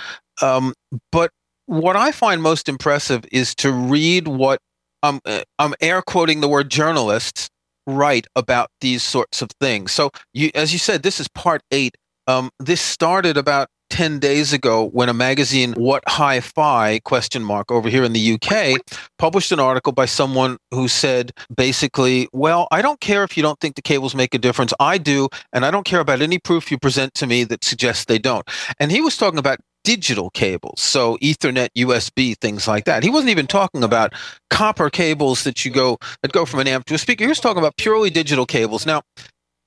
Um, 0.42 0.74
but 1.12 1.30
what 1.66 1.96
i 1.96 2.10
find 2.10 2.42
most 2.42 2.66
impressive 2.66 3.24
is 3.30 3.54
to 3.54 3.70
read 3.70 4.26
what 4.26 4.58
uh, 5.02 5.42
I'm 5.58 5.74
air 5.80 6.02
quoting 6.02 6.40
the 6.40 6.48
word 6.48 6.70
journalists 6.70 7.48
write 7.86 8.26
about 8.36 8.70
these 8.80 9.02
sorts 9.02 9.42
of 9.42 9.50
things. 9.60 9.92
So, 9.92 10.10
you, 10.34 10.50
as 10.54 10.72
you 10.72 10.78
said, 10.78 11.02
this 11.02 11.20
is 11.20 11.28
part 11.28 11.62
eight. 11.70 11.96
Um, 12.26 12.50
this 12.60 12.80
started 12.80 13.36
about 13.36 13.68
10 13.90 14.18
days 14.18 14.52
ago 14.52 14.88
when 14.90 15.08
a 15.08 15.14
magazine, 15.14 15.72
What 15.74 16.04
Hi-Fi, 16.06 17.00
question 17.00 17.42
mark, 17.42 17.70
over 17.70 17.88
here 17.88 18.04
in 18.04 18.12
the 18.12 18.34
UK, 18.34 18.80
published 19.18 19.52
an 19.52 19.60
article 19.60 19.92
by 19.92 20.04
someone 20.04 20.58
who 20.70 20.88
said 20.88 21.32
basically, 21.54 22.28
well, 22.32 22.68
I 22.70 22.82
don't 22.82 23.00
care 23.00 23.24
if 23.24 23.36
you 23.36 23.42
don't 23.42 23.58
think 23.60 23.76
the 23.76 23.82
cables 23.82 24.14
make 24.14 24.34
a 24.34 24.38
difference. 24.38 24.72
I 24.78 24.98
do, 24.98 25.28
and 25.52 25.64
I 25.64 25.70
don't 25.70 25.84
care 25.84 26.00
about 26.00 26.20
any 26.20 26.38
proof 26.38 26.70
you 26.70 26.78
present 26.78 27.14
to 27.14 27.26
me 27.26 27.44
that 27.44 27.64
suggests 27.64 28.04
they 28.04 28.18
don't. 28.18 28.46
And 28.78 28.92
he 28.92 29.00
was 29.00 29.16
talking 29.16 29.38
about 29.38 29.58
digital 29.88 30.28
cables, 30.28 30.82
so 30.82 31.16
Ethernet, 31.22 31.70
USB, 31.74 32.36
things 32.36 32.68
like 32.68 32.84
that. 32.84 33.02
He 33.02 33.08
wasn't 33.08 33.30
even 33.30 33.46
talking 33.46 33.82
about 33.82 34.12
copper 34.50 34.90
cables 34.90 35.44
that 35.44 35.64
you 35.64 35.70
go 35.70 35.96
that 36.20 36.30
go 36.30 36.44
from 36.44 36.60
an 36.60 36.68
amp 36.68 36.84
to 36.88 36.94
a 36.94 36.98
speaker. 36.98 37.24
He 37.24 37.28
was 37.28 37.40
talking 37.40 37.58
about 37.58 37.78
purely 37.78 38.10
digital 38.10 38.44
cables. 38.44 38.84
Now, 38.84 39.00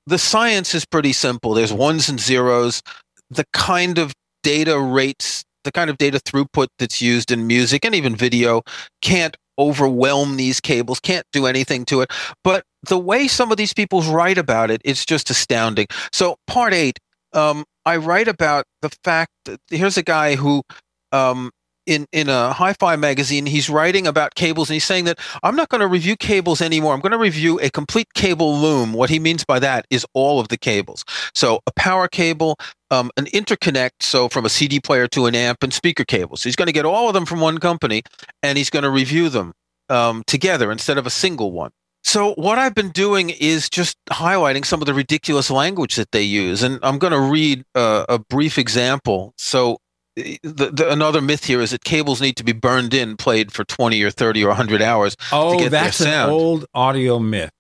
the 0.06 0.19
science 0.19 0.76
is 0.76 0.85
pretty 0.85 1.11
simple. 1.11 1.56
There's 1.56 1.73
ones 1.73 2.07
and 2.07 2.19
zeros. 2.19 2.84
The 3.31 3.45
kind 3.52 3.98
of 3.98 4.14
data 4.43 4.80
rates, 4.80 5.43
the 5.64 5.72
kind 5.72 5.89
of 5.89 5.98
data 5.98 6.19
throughput 6.19 6.68
that's 6.77 7.02
used 7.02 7.31
in 7.31 7.48
music 7.48 7.84
and 7.84 7.95
even 7.95 8.15
video 8.15 8.61
can't 9.02 9.35
overwhelm 9.57 10.38
these 10.38 10.60
cables, 10.60 10.99
can't 10.99 11.26
do 11.31 11.48
anything 11.48 11.84
to 11.85 12.02
it. 12.02 12.11
But 12.43 12.64
the 12.84 12.99
way 12.99 13.27
some 13.27 13.49
of 13.49 13.57
these 13.57 13.73
people 13.73 14.03
write 14.03 14.38
about 14.38 14.69
it, 14.69 14.81
it's 14.85 15.03
just 15.03 15.31
astounding. 15.31 15.88
So, 16.14 16.35
part 16.45 16.76
eight, 16.76 16.99
um, 17.33 17.65
I 17.85 17.97
write 17.97 18.27
about 18.27 18.65
the 18.81 18.89
fact 19.03 19.31
that 19.45 19.59
here's 19.69 19.97
a 19.97 20.03
guy 20.03 20.35
who 20.35 20.63
um, 21.11 21.51
in 21.85 22.05
in 22.11 22.29
a 22.29 22.53
hi-fi 22.53 22.95
magazine 22.95 23.45
he's 23.45 23.69
writing 23.69 24.05
about 24.05 24.35
cables 24.35 24.69
and 24.69 24.75
he's 24.75 24.83
saying 24.83 25.05
that 25.05 25.17
i'm 25.41 25.55
not 25.55 25.67
going 25.69 25.81
to 25.81 25.87
review 25.87 26.15
cables 26.15 26.61
anymore. 26.61 26.93
I'm 26.93 26.99
going 26.99 27.11
to 27.11 27.17
review 27.17 27.59
a 27.59 27.69
complete 27.69 28.13
cable 28.13 28.55
loom. 28.55 28.93
What 28.93 29.09
he 29.09 29.19
means 29.19 29.43
by 29.43 29.59
that 29.59 29.85
is 29.89 30.05
all 30.13 30.39
of 30.39 30.49
the 30.49 30.57
cables. 30.57 31.03
So 31.33 31.59
a 31.65 31.71
power 31.71 32.07
cable 32.07 32.57
um, 32.91 33.09
an 33.17 33.25
interconnect 33.25 34.01
so 34.01 34.29
from 34.29 34.45
a 34.45 34.49
cd 34.49 34.79
player 34.79 35.07
to 35.07 35.25
an 35.25 35.35
amp 35.35 35.63
and 35.63 35.73
speaker 35.73 36.03
cables. 36.03 36.41
So 36.41 36.49
he's 36.49 36.55
going 36.55 36.67
to 36.67 36.73
get 36.73 36.85
all 36.85 37.07
of 37.07 37.13
them 37.13 37.25
from 37.25 37.39
one 37.39 37.57
company 37.57 38.03
and 38.43 38.57
he's 38.57 38.69
going 38.69 38.83
to 38.83 38.91
review 38.91 39.29
them 39.29 39.53
um, 39.89 40.23
together 40.27 40.71
instead 40.71 40.97
of 40.97 41.07
a 41.07 41.09
single 41.09 41.51
one 41.51 41.71
so 42.03 42.34
what 42.34 42.57
I've 42.57 42.76
been 42.76 42.90
doing 42.91 43.30
is 43.30 43.69
just 43.69 43.98
highlighting 44.10 44.65
some 44.65 44.82
of 44.82 44.86
the 44.86 44.94
ridiculous 44.94 45.49
language 45.49 45.95
that 45.95 46.11
they 46.11 46.23
use, 46.23 46.64
and 46.64 46.80
I'm 46.84 46.98
going 46.98 47.14
to 47.14 47.19
read 47.19 47.64
uh, 47.76 48.06
a 48.10 48.19
brief 48.19 48.57
example. 48.57 49.34
So 49.38 49.78
the, 50.15 50.40
the, 50.44 50.90
another 50.91 51.22
myth 51.22 51.45
here 51.45 51.61
is 51.61 51.72
that 51.72 51.84
cables 51.84 52.19
need 52.22 52.36
to 52.38 52.44
be 52.44 52.52
burned 52.53 52.94
in, 52.94 53.15
played 53.18 53.52
for 53.52 53.64
20 53.64 54.02
or 54.03 54.11
30 54.11 54.44
or 54.44 54.48
100 54.49 54.82
hours 54.82 55.15
Oh, 55.32 55.53
to 55.53 55.64
get 55.64 55.72
that's 55.72 55.99
their 55.99 56.26
an 56.26 56.30
old 56.30 56.65
audio 56.73 57.18
myth. 57.19 57.52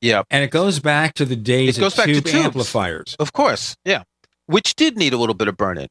Yeah. 0.00 0.22
And 0.30 0.44
it 0.44 0.50
goes 0.50 0.80
back 0.80 1.14
to 1.14 1.24
the 1.24 1.36
days 1.36 1.78
It 1.78 1.80
goes 1.80 1.94
of 1.94 1.96
back 1.98 2.06
to 2.06 2.14
tube 2.14 2.24
tubes. 2.24 2.44
amplifiers. 2.44 3.16
Of 3.18 3.32
course, 3.32 3.74
yeah. 3.86 4.02
Which 4.46 4.74
did 4.74 4.98
need 4.98 5.14
a 5.14 5.16
little 5.16 5.34
bit 5.34 5.48
of 5.48 5.56
burn 5.56 5.78
in. 5.78 5.88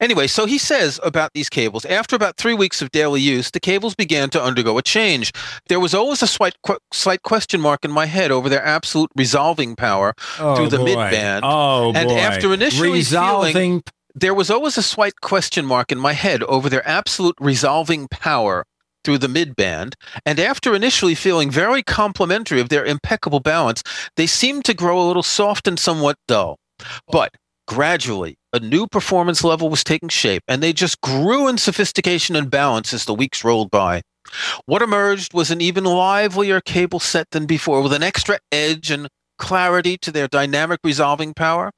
Anyway, 0.00 0.26
so 0.26 0.46
he 0.46 0.58
says 0.58 1.00
about 1.02 1.32
these 1.34 1.48
cables 1.48 1.84
after 1.84 2.16
about 2.16 2.36
three 2.36 2.54
weeks 2.54 2.82
of 2.82 2.90
daily 2.90 3.20
use, 3.20 3.50
the 3.50 3.60
cables 3.60 3.94
began 3.94 4.30
to 4.30 4.42
undergo 4.42 4.78
a 4.78 4.82
change. 4.82 5.32
There 5.68 5.80
was 5.80 5.94
always 5.94 6.22
a 6.22 6.26
slight, 6.26 6.54
qu- 6.62 6.78
slight 6.92 7.22
question 7.22 7.60
mark 7.60 7.84
in 7.84 7.90
my 7.90 8.06
head 8.06 8.30
over 8.30 8.48
their 8.48 8.64
absolute 8.64 9.10
resolving 9.16 9.76
power 9.76 10.14
Oh, 10.38 10.56
through 10.56 10.68
the 10.68 10.78
boy. 10.78 10.84
mid 10.84 10.96
band. 11.10 11.44
Oh, 11.44 11.92
and 11.94 12.08
boy. 12.08 12.16
after 12.18 12.52
initially 12.54 12.90
Resolving- 12.90 13.52
feeling, 13.52 13.82
there 14.14 14.34
was 14.34 14.50
always 14.50 14.76
a 14.78 14.82
slight 14.82 15.20
question 15.20 15.64
mark 15.64 15.92
in 15.92 15.98
my 15.98 16.12
head 16.12 16.42
over 16.44 16.68
their 16.68 16.86
absolute 16.88 17.36
resolving 17.40 18.08
power 18.08 18.64
through 19.04 19.18
the 19.18 19.28
mid 19.28 19.54
band. 19.54 19.94
And 20.26 20.40
after 20.40 20.74
initially 20.74 21.14
feeling 21.14 21.50
very 21.50 21.82
complimentary 21.82 22.60
of 22.60 22.68
their 22.68 22.84
impeccable 22.84 23.40
balance, 23.40 23.82
they 24.16 24.26
seemed 24.26 24.64
to 24.64 24.74
grow 24.74 25.00
a 25.00 25.06
little 25.06 25.22
soft 25.22 25.68
and 25.68 25.78
somewhat 25.78 26.16
dull. 26.26 26.58
But 27.10 27.34
gradually, 27.68 28.36
a 28.52 28.58
new 28.58 28.86
performance 28.88 29.44
level 29.44 29.68
was 29.68 29.84
taking 29.84 30.08
shape, 30.08 30.42
and 30.48 30.60
they 30.62 30.72
just 30.72 31.00
grew 31.02 31.46
in 31.46 31.58
sophistication 31.58 32.34
and 32.34 32.50
balance 32.50 32.92
as 32.92 33.04
the 33.04 33.14
weeks 33.14 33.44
rolled 33.44 33.70
by. 33.70 34.00
What 34.66 34.82
emerged 34.82 35.32
was 35.34 35.50
an 35.50 35.60
even 35.60 35.84
livelier 35.84 36.60
cable 36.60 36.98
set 36.98 37.30
than 37.30 37.46
before, 37.46 37.80
with 37.82 37.92
an 37.92 38.02
extra 38.02 38.38
edge 38.50 38.90
and 38.90 39.06
clarity 39.38 39.96
to 39.98 40.10
their 40.10 40.26
dynamic 40.26 40.80
resolving 40.82 41.34
power. 41.34 41.70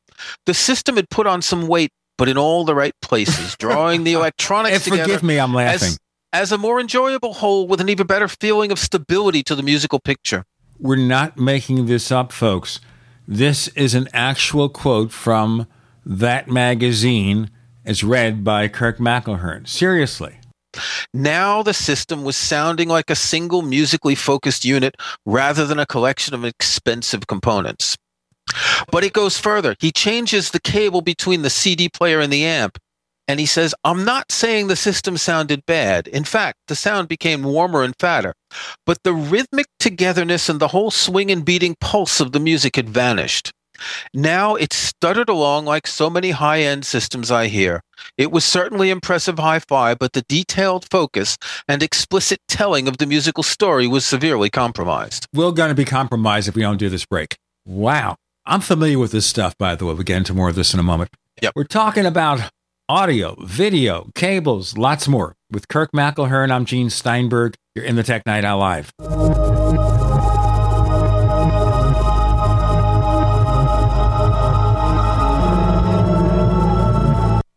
The 0.46 0.54
system 0.54 0.96
had 0.96 1.10
put 1.10 1.26
on 1.26 1.42
some 1.42 1.66
weight, 1.66 1.90
but 2.16 2.28
in 2.28 2.38
all 2.38 2.64
the 2.64 2.74
right 2.74 2.94
places, 3.02 3.56
drawing 3.58 4.04
the 4.04 4.12
electronics 4.14 4.86
Eh, 4.86 4.90
together. 4.90 5.02
forgive 5.04 5.22
me, 5.22 5.38
I'm 5.38 5.52
laughing. 5.52 5.74
As, 5.88 5.98
as 6.32 6.52
a 6.52 6.58
more 6.58 6.80
enjoyable 6.80 7.34
whole 7.34 7.66
with 7.66 7.80
an 7.80 7.88
even 7.88 8.06
better 8.06 8.28
feeling 8.28 8.70
of 8.72 8.78
stability 8.78 9.42
to 9.42 9.54
the 9.54 9.62
musical 9.62 9.98
picture. 9.98 10.44
We're 10.78 10.96
not 10.96 11.36
making 11.36 11.86
this 11.86 12.10
up, 12.12 12.32
folks. 12.32 12.80
This 13.28 13.68
is 13.68 13.94
an 13.94 14.08
actual 14.12 14.68
quote 14.68 15.12
from 15.12 15.66
that 16.04 16.48
magazine 16.48 17.50
as 17.84 18.04
read 18.04 18.44
by 18.44 18.68
Kirk 18.68 18.98
McElhearn. 18.98 19.66
Seriously. 19.66 20.36
Now 21.12 21.62
the 21.62 21.74
system 21.74 22.22
was 22.22 22.36
sounding 22.36 22.88
like 22.88 23.10
a 23.10 23.16
single 23.16 23.62
musically 23.62 24.14
focused 24.14 24.64
unit 24.64 24.96
rather 25.26 25.66
than 25.66 25.78
a 25.78 25.86
collection 25.86 26.34
of 26.34 26.44
expensive 26.44 27.26
components. 27.26 27.96
But 28.90 29.04
it 29.04 29.12
goes 29.12 29.38
further. 29.38 29.76
He 29.80 29.92
changes 29.92 30.50
the 30.50 30.60
cable 30.60 31.02
between 31.02 31.42
the 31.42 31.50
CD 31.50 31.88
player 31.88 32.20
and 32.20 32.32
the 32.32 32.44
amp. 32.44 32.78
And 33.28 33.38
he 33.38 33.46
says, 33.46 33.74
I'm 33.84 34.04
not 34.04 34.32
saying 34.32 34.66
the 34.66 34.74
system 34.74 35.16
sounded 35.16 35.64
bad. 35.64 36.08
In 36.08 36.24
fact, 36.24 36.58
the 36.66 36.74
sound 36.74 37.06
became 37.06 37.44
warmer 37.44 37.84
and 37.84 37.94
fatter. 38.00 38.34
But 38.86 38.98
the 39.04 39.12
rhythmic 39.12 39.66
togetherness 39.78 40.48
and 40.48 40.58
the 40.58 40.68
whole 40.68 40.90
swing 40.90 41.30
and 41.30 41.44
beating 41.44 41.76
pulse 41.80 42.18
of 42.18 42.32
the 42.32 42.40
music 42.40 42.74
had 42.74 42.88
vanished. 42.88 43.52
Now 44.14 44.54
it 44.54 44.72
stuttered 44.72 45.28
along 45.28 45.66
like 45.66 45.86
so 45.86 46.10
many 46.10 46.30
high 46.30 46.60
end 46.60 46.84
systems 46.84 47.30
I 47.30 47.48
hear. 47.48 47.82
It 48.16 48.32
was 48.32 48.44
certainly 48.44 48.90
impressive 48.90 49.38
hi 49.38 49.58
fi, 49.58 49.94
but 49.94 50.12
the 50.12 50.22
detailed 50.28 50.86
focus 50.90 51.36
and 51.68 51.82
explicit 51.82 52.40
telling 52.48 52.88
of 52.88 52.98
the 52.98 53.06
musical 53.06 53.42
story 53.42 53.86
was 53.86 54.04
severely 54.04 54.50
compromised. 54.50 55.26
We're 55.34 55.52
going 55.52 55.68
to 55.68 55.74
be 55.74 55.84
compromised 55.84 56.48
if 56.48 56.54
we 56.54 56.62
don't 56.62 56.78
do 56.78 56.88
this 56.88 57.04
break. 57.04 57.36
Wow. 57.66 58.16
I'm 58.46 58.60
familiar 58.60 58.98
with 58.98 59.12
this 59.12 59.26
stuff, 59.26 59.56
by 59.58 59.74
the 59.74 59.84
way. 59.84 59.94
We'll 59.94 60.02
get 60.02 60.16
into 60.16 60.34
more 60.34 60.48
of 60.48 60.54
this 60.54 60.74
in 60.74 60.80
a 60.80 60.82
moment. 60.82 61.10
Yep. 61.42 61.52
We're 61.54 61.64
talking 61.64 62.06
about 62.06 62.50
audio, 62.88 63.36
video, 63.44 64.10
cables, 64.14 64.76
lots 64.76 65.06
more. 65.06 65.36
With 65.50 65.68
Kirk 65.68 65.92
McElhearn, 65.92 66.50
I'm 66.50 66.64
Gene 66.64 66.90
Steinberg. 66.90 67.54
You're 67.74 67.84
in 67.84 67.96
the 67.96 68.02
Tech 68.02 68.26
Night 68.26 68.44
Owl 68.44 68.58
Live. 68.58 68.92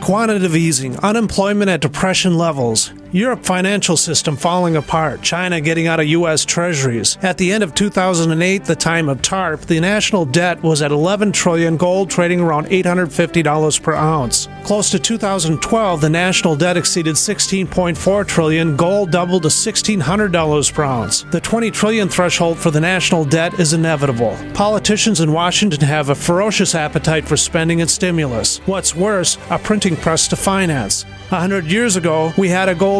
Quantitative 0.00 0.56
easing, 0.56 0.96
unemployment 1.00 1.70
at 1.70 1.80
depression 1.80 2.38
levels, 2.38 2.90
Europe 3.12 3.44
financial 3.44 3.96
system 3.96 4.36
falling 4.36 4.76
apart, 4.76 5.20
China 5.20 5.60
getting 5.60 5.88
out 5.88 5.98
of 5.98 6.06
U.S. 6.06 6.44
treasuries. 6.44 7.18
At 7.22 7.38
the 7.38 7.52
end 7.52 7.64
of 7.64 7.74
2008, 7.74 8.64
the 8.64 8.76
time 8.76 9.08
of 9.08 9.20
TARP, 9.20 9.62
the 9.62 9.80
national 9.80 10.24
debt 10.24 10.62
was 10.62 10.80
at 10.80 10.92
11 10.92 11.32
trillion, 11.32 11.76
gold 11.76 12.08
trading 12.08 12.40
around 12.40 12.68
$850 12.68 13.82
per 13.82 13.94
ounce. 13.94 14.48
Close 14.62 14.90
to 14.90 15.00
2012, 15.00 16.00
the 16.00 16.08
national 16.08 16.54
debt 16.54 16.76
exceeded 16.76 17.16
16.4 17.16 18.26
trillion, 18.28 18.76
gold 18.76 19.10
doubled 19.10 19.42
to 19.42 19.48
$1,600 19.48 20.72
per 20.72 20.82
ounce. 20.84 21.22
The 21.24 21.40
20 21.40 21.70
trillion 21.72 22.08
threshold 22.08 22.58
for 22.58 22.70
the 22.70 22.80
national 22.80 23.24
debt 23.24 23.58
is 23.58 23.72
inevitable. 23.72 24.38
Politicians 24.54 25.20
in 25.20 25.32
Washington 25.32 25.80
have 25.80 26.10
a 26.10 26.14
ferocious 26.14 26.76
appetite 26.76 27.26
for 27.26 27.36
spending 27.36 27.80
and 27.80 27.90
stimulus. 27.90 28.58
What's 28.66 28.94
worse, 28.94 29.36
a 29.50 29.58
printing 29.58 29.96
press 29.96 30.28
to 30.28 30.36
finance. 30.36 31.04
A 31.32 31.38
hundred 31.38 31.66
years 31.66 31.94
ago, 31.94 32.32
we 32.36 32.48
had 32.48 32.68
a 32.68 32.74
gold 32.74 32.99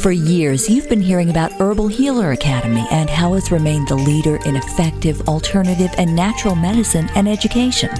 For 0.00 0.12
years, 0.12 0.66
you've 0.66 0.88
been 0.88 1.02
hearing 1.02 1.28
about 1.28 1.52
Herbal 1.52 1.88
Healer 1.88 2.32
Academy 2.32 2.86
and 2.90 3.10
how 3.10 3.34
it's 3.34 3.52
remained 3.52 3.88
the 3.88 3.96
leader 3.96 4.36
in 4.46 4.56
effective, 4.56 5.28
alternative, 5.28 5.90
and 5.98 6.16
natural 6.16 6.54
medicine 6.54 7.10
and 7.14 7.28
education. 7.28 7.90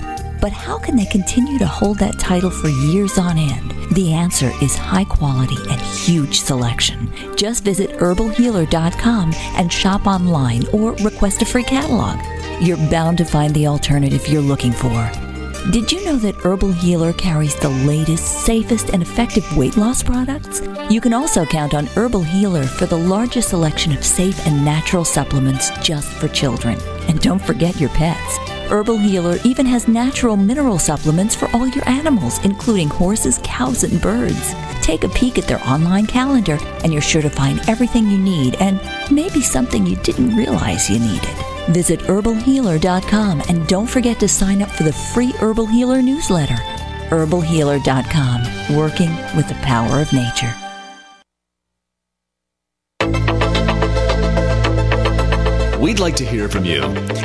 But 0.40 0.50
how 0.50 0.78
can 0.78 0.96
they 0.96 1.04
continue 1.04 1.58
to 1.58 1.66
hold 1.66 1.98
that 1.98 2.18
title 2.18 2.48
for 2.48 2.68
years 2.68 3.18
on 3.18 3.36
end? 3.36 3.74
The 3.94 4.14
answer 4.14 4.50
is 4.62 4.74
high 4.74 5.04
quality 5.04 5.58
and 5.68 5.78
huge 5.78 6.40
selection. 6.40 7.12
Just 7.36 7.64
visit 7.64 7.90
herbalhealer.com 7.90 9.34
and 9.56 9.70
shop 9.70 10.06
online 10.06 10.66
or 10.68 10.92
request 11.04 11.42
a 11.42 11.44
free 11.44 11.64
catalog. 11.64 12.18
You're 12.62 12.78
bound 12.88 13.18
to 13.18 13.26
find 13.26 13.54
the 13.54 13.66
alternative 13.66 14.26
you're 14.26 14.40
looking 14.40 14.72
for. 14.72 15.29
Did 15.68 15.92
you 15.92 16.02
know 16.06 16.16
that 16.16 16.36
Herbal 16.36 16.72
Healer 16.72 17.12
carries 17.12 17.54
the 17.54 17.68
latest, 17.68 18.44
safest, 18.44 18.90
and 18.90 19.02
effective 19.02 19.56
weight 19.56 19.76
loss 19.76 20.02
products? 20.02 20.62
You 20.88 21.02
can 21.02 21.12
also 21.12 21.44
count 21.44 21.74
on 21.74 21.86
Herbal 21.86 22.22
Healer 22.22 22.64
for 22.64 22.86
the 22.86 22.96
largest 22.96 23.50
selection 23.50 23.92
of 23.92 24.02
safe 24.02 24.44
and 24.46 24.64
natural 24.64 25.04
supplements 25.04 25.70
just 25.80 26.08
for 26.14 26.28
children. 26.28 26.80
And 27.08 27.20
don't 27.20 27.42
forget 27.42 27.78
your 27.78 27.90
pets. 27.90 28.38
Herbal 28.70 28.98
Healer 28.98 29.38
even 29.44 29.66
has 29.66 29.86
natural 29.86 30.34
mineral 30.34 30.78
supplements 30.78 31.36
for 31.36 31.48
all 31.54 31.68
your 31.68 31.88
animals, 31.88 32.42
including 32.42 32.88
horses, 32.88 33.38
cows, 33.44 33.84
and 33.84 34.00
birds. 34.00 34.54
Take 34.80 35.04
a 35.04 35.10
peek 35.10 35.38
at 35.38 35.46
their 35.46 35.62
online 35.64 36.06
calendar, 36.06 36.58
and 36.82 36.90
you're 36.90 37.02
sure 37.02 37.22
to 37.22 37.30
find 37.30 37.60
everything 37.68 38.10
you 38.10 38.18
need 38.18 38.56
and 38.56 38.80
maybe 39.14 39.42
something 39.42 39.86
you 39.86 39.96
didn't 39.96 40.34
realize 40.34 40.88
you 40.88 40.98
needed. 40.98 41.59
Visit 41.68 42.00
herbalhealer.com 42.00 43.42
and 43.48 43.66
don't 43.66 43.88
forget 43.88 44.18
to 44.20 44.28
sign 44.28 44.62
up 44.62 44.70
for 44.70 44.82
the 44.82 44.92
free 44.92 45.32
Herbal 45.32 45.66
Healer 45.66 46.02
newsletter. 46.02 46.58
herbalhealer.com, 47.10 48.76
working 48.76 49.10
with 49.36 49.48
the 49.48 49.54
power 49.62 50.00
of 50.00 50.12
nature. 50.12 50.54
We'd 55.80 55.98
like 55.98 56.16
to 56.16 56.26
hear 56.26 56.48
from 56.48 56.66
you. 56.66 56.82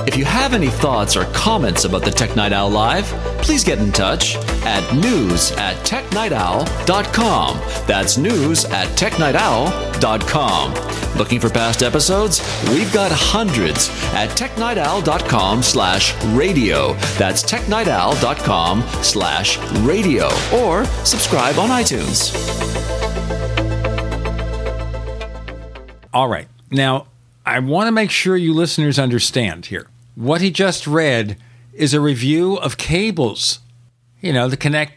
If 0.07 0.15
you 0.15 0.23
have 0.23 0.53
any 0.53 0.69
thoughts 0.69 1.17
or 1.17 1.25
comments 1.25 1.83
about 1.83 2.03
the 2.03 2.09
Tech 2.09 2.35
Night 2.37 2.53
Owl 2.53 2.69
Live, 2.69 3.05
please 3.41 3.63
get 3.65 3.79
in 3.79 3.91
touch 3.91 4.37
at 4.65 4.95
news 4.95 5.51
at 5.53 5.75
technightowl.com. 5.85 7.57
That's 7.87 8.17
news 8.17 8.65
at 8.65 8.87
technightowl.com. 8.97 10.73
Looking 11.17 11.39
for 11.39 11.49
past 11.49 11.81
episodes? 11.83 12.41
We've 12.69 12.91
got 12.93 13.11
hundreds 13.11 13.89
at 14.13 14.29
technightowl.com 14.31 15.63
slash 15.63 16.13
radio. 16.33 16.93
That's 17.17 17.43
technightowl.com 17.43 18.81
slash 19.01 19.57
radio. 19.79 20.29
Or 20.53 20.85
subscribe 21.05 21.57
on 21.57 21.69
iTunes. 21.69 22.33
All 26.13 26.27
right. 26.27 26.47
Now, 26.71 27.07
I 27.45 27.59
want 27.59 27.87
to 27.87 27.91
make 27.91 28.09
sure 28.09 28.35
you 28.35 28.53
listeners 28.53 28.97
understand 28.97 29.67
here. 29.67 29.87
What 30.15 30.41
he 30.41 30.49
just 30.49 30.87
read 30.87 31.37
is 31.73 31.93
a 31.93 31.99
review 31.99 32.55
of 32.55 32.77
cables, 32.77 33.59
you 34.25 34.33
know, 34.33 34.49
to 34.49 34.57
connect 34.57 34.93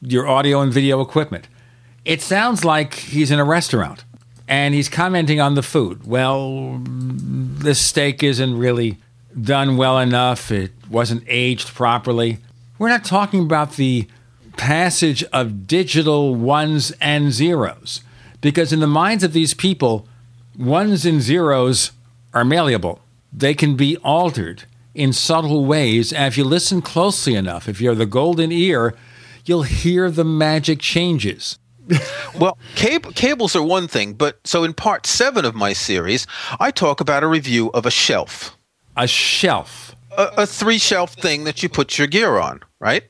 your 0.00 0.26
audio 0.26 0.60
and 0.60 0.72
video 0.72 1.00
equipment. 1.00 1.46
It 2.04 2.20
sounds 2.20 2.64
like 2.64 2.94
he's 2.94 3.30
in 3.30 3.38
a 3.38 3.44
restaurant 3.44 4.04
and 4.48 4.74
he's 4.74 4.88
commenting 4.88 5.40
on 5.40 5.54
the 5.54 5.62
food. 5.62 6.04
Well, 6.04 6.80
the 6.82 7.76
steak 7.76 8.24
isn't 8.24 8.58
really 8.58 8.98
done 9.40 9.76
well 9.76 10.00
enough, 10.00 10.50
it 10.50 10.72
wasn't 10.90 11.22
aged 11.28 11.68
properly. 11.68 12.38
We're 12.76 12.88
not 12.88 13.04
talking 13.04 13.44
about 13.44 13.76
the 13.76 14.08
passage 14.56 15.22
of 15.32 15.68
digital 15.68 16.34
ones 16.34 16.92
and 17.00 17.30
zeros 17.30 18.02
because, 18.40 18.72
in 18.72 18.80
the 18.80 18.88
minds 18.88 19.22
of 19.22 19.32
these 19.32 19.54
people, 19.54 20.08
ones 20.58 21.06
and 21.06 21.22
zeros 21.22 21.92
are 22.34 22.44
malleable. 22.44 23.00
They 23.32 23.54
can 23.54 23.76
be 23.76 23.96
altered 23.98 24.64
in 24.94 25.12
subtle 25.12 25.64
ways. 25.64 26.12
And 26.12 26.26
if 26.26 26.36
you 26.36 26.44
listen 26.44 26.82
closely 26.82 27.34
enough, 27.34 27.68
if 27.68 27.80
you're 27.80 27.94
the 27.94 28.06
golden 28.06 28.52
ear, 28.52 28.94
you'll 29.44 29.62
hear 29.62 30.10
the 30.10 30.24
magic 30.24 30.80
changes. 30.80 31.58
well, 32.38 32.58
cab- 32.74 33.14
cables 33.14 33.56
are 33.56 33.62
one 33.62 33.88
thing, 33.88 34.14
but 34.14 34.38
so 34.44 34.64
in 34.64 34.72
part 34.72 35.06
seven 35.06 35.44
of 35.44 35.54
my 35.54 35.72
series, 35.72 36.26
I 36.60 36.70
talk 36.70 37.00
about 37.00 37.22
a 37.22 37.26
review 37.26 37.70
of 37.72 37.86
a 37.86 37.90
shelf. 37.90 38.56
A 38.96 39.06
shelf? 39.06 39.94
A, 40.16 40.30
a 40.38 40.46
three 40.46 40.78
shelf 40.78 41.14
thing 41.14 41.44
that 41.44 41.62
you 41.62 41.68
put 41.68 41.98
your 41.98 42.06
gear 42.06 42.38
on, 42.38 42.60
right? 42.78 43.04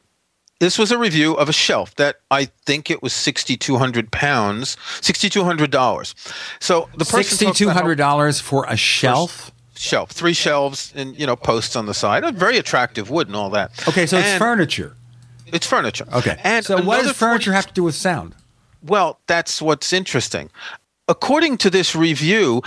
This 0.61 0.79
was 0.79 0.93
a 0.93 0.99
review 0.99 1.35
of 1.35 1.49
a 1.49 1.53
shelf 1.53 1.97
that 1.97 2.21
I 2.31 2.45
think 2.45 2.89
it 2.89 3.03
was 3.03 3.13
sixty 3.13 3.57
two 3.57 3.79
hundred 3.79 4.13
pounds, 4.13 4.77
sixty 5.01 5.29
two 5.29 5.43
hundred 5.43 5.73
dollars. 5.73 6.15
So 6.61 6.89
the 6.93 7.05
person 7.05 7.37
Sixty 7.37 7.65
two 7.65 7.71
hundred 7.71 7.97
dollars 7.97 8.41
for 8.41 8.65
a 8.69 8.77
shelf. 8.77 9.51
Shelf, 9.83 10.11
three 10.11 10.33
shelves, 10.33 10.93
and 10.95 11.19
you 11.19 11.27
know 11.27 11.37
posts 11.37 11.77
on 11.77 11.87
the 11.87 11.95
side, 11.95 12.25
a 12.25 12.33
very 12.33 12.57
attractive 12.57 13.11
wood 13.11 13.27
and 13.27 13.37
all 13.37 13.51
that. 13.51 13.71
Okay, 13.89 14.07
so 14.07 14.17
it's 14.19 14.39
furniture. 14.39 14.97
It's 15.47 15.67
furniture. 15.67 16.07
Okay. 16.13 16.41
And 16.43 16.65
so 16.65 16.81
what 16.83 17.03
does 17.03 17.13
furniture 17.13 17.53
have 17.53 17.67
to 17.67 17.75
do 17.75 17.83
with 17.83 17.95
sound? 17.95 18.35
Well, 18.83 19.21
that's 19.27 19.61
what's 19.61 19.93
interesting. 19.93 20.51
According 21.09 21.59
to 21.59 21.71
this 21.71 21.95
review, 21.95 22.63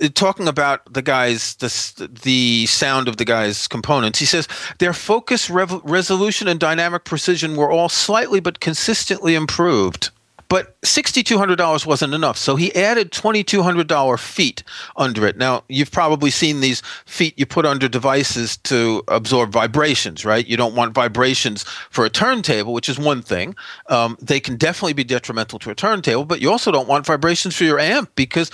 uh, 0.00 0.08
talking 0.14 0.48
about 0.48 0.92
the 0.92 1.02
guy's 1.02 1.54
the, 1.56 2.08
the 2.22 2.66
sound 2.66 3.06
of 3.08 3.18
the 3.18 3.24
guy's 3.24 3.68
components, 3.68 4.18
he 4.18 4.24
says 4.24 4.48
their 4.78 4.92
focus, 4.92 5.50
rev- 5.50 5.82
resolution, 5.84 6.48
and 6.48 6.58
dynamic 6.58 7.04
precision 7.04 7.56
were 7.56 7.70
all 7.70 7.88
slightly 7.88 8.40
but 8.40 8.60
consistently 8.60 9.34
improved. 9.34 10.10
But 10.52 10.78
$6,200 10.82 11.86
wasn't 11.86 12.12
enough, 12.12 12.36
so 12.36 12.56
he 12.56 12.74
added 12.74 13.10
$2,200 13.10 14.18
feet 14.18 14.62
under 14.98 15.26
it. 15.26 15.38
Now, 15.38 15.64
you've 15.70 15.90
probably 15.90 16.28
seen 16.30 16.60
these 16.60 16.82
feet 17.06 17.32
you 17.38 17.46
put 17.46 17.64
under 17.64 17.88
devices 17.88 18.58
to 18.58 19.02
absorb 19.08 19.50
vibrations, 19.50 20.26
right? 20.26 20.46
You 20.46 20.58
don't 20.58 20.74
want 20.74 20.92
vibrations 20.92 21.62
for 21.88 22.04
a 22.04 22.10
turntable, 22.10 22.74
which 22.74 22.90
is 22.90 22.98
one 22.98 23.22
thing. 23.22 23.56
Um, 23.88 24.18
they 24.20 24.40
can 24.40 24.58
definitely 24.58 24.92
be 24.92 25.04
detrimental 25.04 25.58
to 25.60 25.70
a 25.70 25.74
turntable, 25.74 26.26
but 26.26 26.42
you 26.42 26.50
also 26.50 26.70
don't 26.70 26.86
want 26.86 27.06
vibrations 27.06 27.56
for 27.56 27.64
your 27.64 27.78
amp 27.78 28.14
because, 28.14 28.50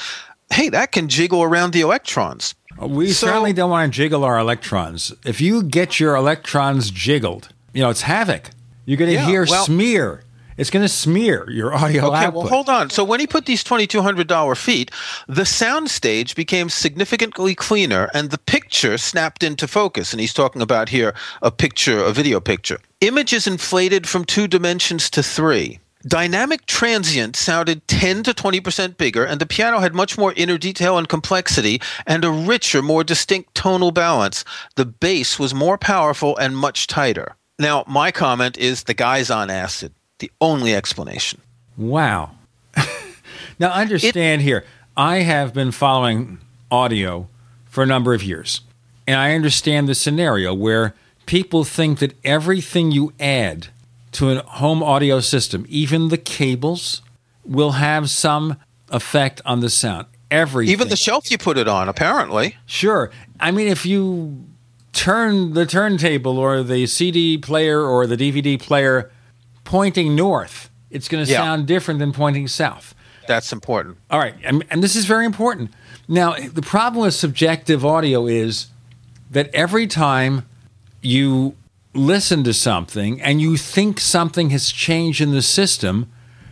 hey, 0.53 0.69
that 0.69 0.93
can 0.93 1.09
jiggle 1.09 1.43
around 1.43 1.73
the 1.73 1.81
electrons. 1.81 2.55
We 2.81 3.11
certainly 3.11 3.53
don't 3.53 3.71
want 3.71 3.93
to 3.93 3.97
jiggle 3.97 4.23
our 4.23 4.39
electrons. 4.39 5.13
If 5.27 5.41
you 5.41 5.65
get 5.65 5.99
your 5.99 6.15
electrons 6.15 6.93
jiggled, 6.93 7.49
you 7.73 7.83
know 7.83 7.91
it's 7.91 8.03
havoc. 8.03 8.51
You're 8.87 8.99
going 8.99 9.11
to 9.11 9.17
Yeah, 9.17 9.27
hear 9.27 9.47
well- 9.51 9.65
smear. 9.65 10.23
It's 10.59 10.71
going 10.71 10.85
to 10.85 10.89
smear 10.89 11.49
your 11.49 11.73
audio 11.73 12.07
Okay, 12.09 12.25
output. 12.27 12.35
well, 12.35 12.49
hold 12.49 12.69
on. 12.69 12.91
So 12.91 13.05
when 13.05 13.21
he 13.21 13.27
put 13.27 13.47
these 13.47 13.65
twenty-two 13.65 14.03
hundred 14.03 14.27
dollar 14.27 14.55
feet, 14.55 14.91
the 15.29 15.47
sound 15.47 15.89
stage 15.91 16.35
became 16.35 16.69
significantly 16.69 17.55
cleaner, 17.55 18.11
and 18.13 18.31
the 18.31 18.39
picture 18.39 18.99
snapped 18.99 19.43
into 19.43 19.69
focus. 19.69 20.13
And 20.13 20.21
he's 20.21 20.35
talking 20.35 20.61
about 20.61 20.89
here 20.89 21.15
a 21.43 21.51
picture, 21.51 22.01
a 22.05 22.13
video 22.13 22.41
picture. 22.41 22.79
Images 23.01 23.47
inflated 23.47 24.09
from 24.09 24.25
two 24.25 24.49
dimensions 24.49 25.09
to 25.11 25.23
three. 25.23 25.79
Dynamic 26.07 26.67
transient 26.67 27.35
sounded 27.35 27.87
10 27.89 28.23
to 28.23 28.33
20% 28.33 28.97
bigger, 28.97 29.25
and 29.25 29.41
the 29.41 29.47
piano 29.47 29.81
had 29.81 29.95
much 29.95 30.17
more 30.17 30.33
inner 30.37 30.57
detail 30.57 30.97
and 30.97 31.09
complexity 31.09 31.81
and 32.07 32.25
a 32.25 32.31
richer, 32.31 32.83
more 32.83 33.03
distinct 33.03 33.55
tonal 33.55 33.91
balance. 33.91 34.45
The 34.77 34.87
bass 34.87 35.39
was 35.41 35.53
more 35.55 35.77
powerful 35.77 36.37
and 36.37 36.57
much 36.57 36.87
tighter. 36.87 37.35
Now, 37.59 37.85
my 37.89 38.13
comment 38.13 38.57
is 38.57 38.85
the 38.85 38.95
guy's 38.95 39.29
on 39.31 39.51
acid. 39.51 39.93
The 40.19 40.31
only 40.41 40.75
explanation. 40.75 41.41
Wow. 41.77 42.33
now, 43.59 43.71
understand 43.71 44.43
here, 44.43 44.65
I 44.97 45.19
have 45.19 45.55
been 45.55 45.71
following 45.71 46.39
audio 46.71 47.29
for 47.67 47.83
a 47.83 47.87
number 47.87 48.15
of 48.15 48.23
years, 48.23 48.63
and 49.07 49.17
I 49.17 49.35
understand 49.35 49.89
the 49.89 49.95
scenario 49.95 50.53
where 50.53 50.95
people 51.27 51.63
think 51.63 52.01
that 52.01 52.15
everything 52.25 52.91
you 52.91 53.13
add 53.21 53.69
to 54.13 54.31
a 54.31 54.43
home 54.43 54.83
audio 54.83 55.21
system, 55.21 55.67
even 55.69 56.09
the 56.09 56.19
cables, 56.19 57.03
will 57.45 57.73
have 57.73 58.11
some 58.11 58.57
effect 58.91 59.41
on 59.45 59.61
the 59.61 59.71
sound. 59.71 60.07
Everything. 60.31 60.73
Even 60.73 60.89
the 60.89 60.97
shelf 60.97 61.31
you 61.31 61.39
put 61.39 61.57
it 61.57 61.69
on, 61.69 61.89
apparently. 61.89 62.57
Sure. 62.67 63.11
I 63.39 63.51
mean, 63.51 63.69
if 63.69 63.87
you 63.87 64.45
turn 64.93 65.55
the 65.55 65.65
turntable 65.65 66.39
or 66.39 66.63
the 66.63 66.87
CD 66.87 67.39
player 67.39 67.81
or 67.83 68.07
the 68.07 68.17
DVD 68.17 68.61
player 68.61 69.11
pointing 69.69 70.17
north, 70.17 70.71
it's 70.91 71.09
going 71.09 71.23
to 71.25 71.31
Yeah. 71.31 71.39
sound 71.39 71.67
different 71.67 72.01
than 72.01 72.11
pointing 72.13 72.49
south. 72.49 72.95
That's 73.27 73.53
important. 73.53 73.99
All 74.11 74.19
right. 74.19 74.35
And, 74.43 74.65
and 74.71 74.83
this 74.83 74.97
is 74.97 75.05
very 75.05 75.27
important. 75.27 75.71
Now, 76.09 76.35
the 76.35 76.63
problem 76.63 77.03
with 77.05 77.13
subjective 77.15 77.85
audio 77.85 78.27
is 78.27 78.69
that 79.31 79.51
every 79.55 79.87
time 79.87 80.47
you 81.03 81.55
listen 81.93 82.43
to 82.45 82.55
something 82.55 83.21
and 83.21 83.43
you 83.43 83.59
think 83.59 84.01
something 84.01 84.49
has 84.51 84.71
changed 84.73 85.21
in 85.21 85.33
the 85.33 85.43
system, 85.43 86.11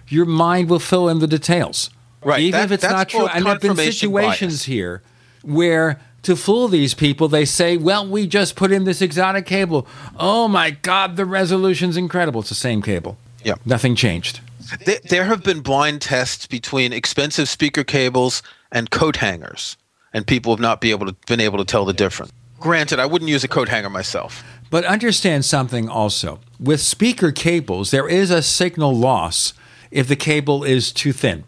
your 0.08 0.26
mind 0.26 0.68
will 0.68 0.78
fill 0.78 1.08
in 1.08 1.18
the 1.20 1.26
details. 1.26 1.88
Right, 2.22 2.40
Even 2.40 2.60
that- 2.60 2.64
if 2.66 2.72
it's 2.72 2.84
not 2.84 3.08
true. 3.08 3.26
And 3.28 3.46
there 3.46 3.54
have 3.54 3.62
been 3.62 3.76
situations 3.76 4.52
bias. 4.54 4.64
here 4.64 5.02
where 5.42 5.98
to 6.26 6.36
fool 6.36 6.68
these 6.68 6.92
people, 6.92 7.28
they 7.28 7.44
say, 7.44 7.76
well, 7.76 8.06
we 8.06 8.26
just 8.26 8.56
put 8.56 8.72
in 8.72 8.84
this 8.84 9.00
exotic 9.00 9.46
cable. 9.46 9.86
Oh 10.18 10.48
my 10.48 10.70
God, 10.70 11.16
the 11.16 11.24
resolution's 11.24 11.96
incredible. 11.96 12.40
It's 12.40 12.48
the 12.48 12.56
same 12.56 12.82
cable. 12.82 13.16
Yeah. 13.44 13.54
Nothing 13.64 13.94
changed. 13.94 14.40
There, 14.84 14.98
there 15.08 15.24
have 15.24 15.44
been 15.44 15.60
blind 15.60 16.02
tests 16.02 16.46
between 16.46 16.92
expensive 16.92 17.48
speaker 17.48 17.84
cables 17.84 18.42
and 18.72 18.90
coat 18.90 19.16
hangers, 19.16 19.76
and 20.12 20.26
people 20.26 20.52
have 20.52 20.60
not 20.60 20.80
be 20.80 20.90
able 20.90 21.06
to, 21.06 21.12
been 21.28 21.40
able 21.40 21.58
to 21.58 21.64
tell 21.64 21.84
the 21.84 21.92
difference. 21.92 22.32
Granted, 22.58 22.98
I 22.98 23.06
wouldn't 23.06 23.30
use 23.30 23.44
a 23.44 23.48
coat 23.48 23.68
hanger 23.68 23.90
myself. 23.90 24.42
But 24.68 24.84
understand 24.84 25.44
something 25.44 25.88
also. 25.88 26.40
With 26.58 26.80
speaker 26.80 27.30
cables, 27.30 27.92
there 27.92 28.08
is 28.08 28.32
a 28.32 28.42
signal 28.42 28.96
loss 28.96 29.54
if 29.92 30.08
the 30.08 30.16
cable 30.16 30.64
is 30.64 30.90
too 30.90 31.12
thin 31.12 31.44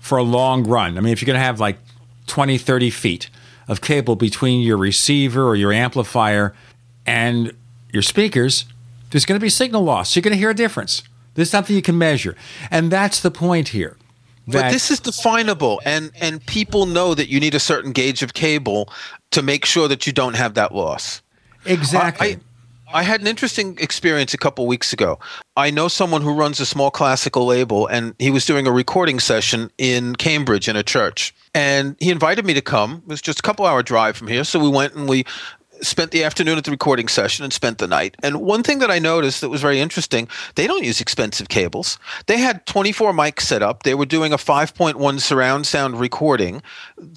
for 0.00 0.16
a 0.16 0.22
long 0.22 0.64
run. 0.64 0.96
I 0.96 1.02
mean, 1.02 1.12
if 1.12 1.20
you're 1.20 1.26
going 1.26 1.38
to 1.38 1.44
have 1.44 1.60
like 1.60 1.76
20, 2.28 2.56
30 2.56 2.88
feet 2.88 3.28
of 3.68 3.80
cable 3.80 4.16
between 4.16 4.60
your 4.60 4.76
receiver 4.76 5.46
or 5.46 5.56
your 5.56 5.72
amplifier 5.72 6.54
and 7.06 7.52
your 7.92 8.02
speakers, 8.02 8.64
there's 9.10 9.24
going 9.24 9.38
to 9.38 9.44
be 9.44 9.50
signal 9.50 9.82
loss. 9.82 10.16
You're 10.16 10.22
going 10.22 10.32
to 10.32 10.38
hear 10.38 10.50
a 10.50 10.54
difference. 10.54 11.00
This 11.00 11.08
There's 11.34 11.50
something 11.50 11.76
you 11.76 11.82
can 11.82 11.98
measure. 11.98 12.36
And 12.70 12.90
that's 12.90 13.20
the 13.20 13.30
point 13.30 13.68
here. 13.68 13.96
But 14.46 14.72
this 14.72 14.90
is 14.90 14.98
definable, 14.98 15.80
and 15.84 16.10
and 16.20 16.44
people 16.44 16.86
know 16.86 17.14
that 17.14 17.28
you 17.28 17.38
need 17.38 17.54
a 17.54 17.60
certain 17.60 17.92
gauge 17.92 18.24
of 18.24 18.34
cable 18.34 18.92
to 19.30 19.40
make 19.40 19.64
sure 19.64 19.86
that 19.86 20.04
you 20.06 20.12
don't 20.12 20.34
have 20.34 20.54
that 20.54 20.74
loss. 20.74 21.22
Exactly. 21.64 22.26
I, 22.26 22.30
I 22.32 22.40
had 23.00 23.22
an 23.22 23.26
interesting 23.26 23.78
experience 23.80 24.34
a 24.34 24.38
couple 24.38 24.66
weeks 24.66 24.92
ago. 24.92 25.18
I 25.56 25.70
know 25.70 25.88
someone 25.88 26.20
who 26.20 26.34
runs 26.34 26.60
a 26.60 26.66
small 26.66 26.90
classical 26.90 27.46
label, 27.46 27.86
and 27.86 28.14
he 28.18 28.30
was 28.30 28.44
doing 28.44 28.66
a 28.66 28.72
recording 28.72 29.18
session 29.18 29.70
in 29.78 30.14
Cambridge 30.16 30.68
in 30.68 30.76
a 30.76 30.82
church. 30.82 31.34
And 31.54 31.96
he 31.98 32.10
invited 32.10 32.44
me 32.44 32.52
to 32.52 32.60
come. 32.60 33.02
It 33.06 33.08
was 33.08 33.22
just 33.22 33.38
a 33.38 33.42
couple 33.42 33.64
hour 33.64 33.82
drive 33.82 34.16
from 34.16 34.28
here. 34.28 34.44
So 34.44 34.58
we 34.58 34.68
went 34.68 34.94
and 34.94 35.08
we 35.08 35.24
spent 35.80 36.12
the 36.12 36.24
afternoon 36.24 36.58
at 36.58 36.64
the 36.64 36.70
recording 36.70 37.08
session 37.08 37.44
and 37.44 37.52
spent 37.52 37.78
the 37.78 37.86
night. 37.86 38.16
And 38.22 38.40
one 38.40 38.62
thing 38.62 38.78
that 38.78 38.90
I 38.90 38.98
noticed 38.98 39.40
that 39.40 39.48
was 39.48 39.60
very 39.60 39.80
interesting, 39.80 40.28
they 40.54 40.66
don't 40.66 40.84
use 40.84 41.00
expensive 41.00 41.48
cables. 41.48 41.98
They 42.26 42.38
had 42.38 42.64
24 42.66 43.12
mics 43.12 43.40
set 43.40 43.62
up. 43.62 43.82
They 43.82 43.94
were 43.94 44.06
doing 44.06 44.32
a 44.32 44.36
5.1 44.36 45.20
surround 45.20 45.66
sound 45.66 45.98
recording. 45.98 46.62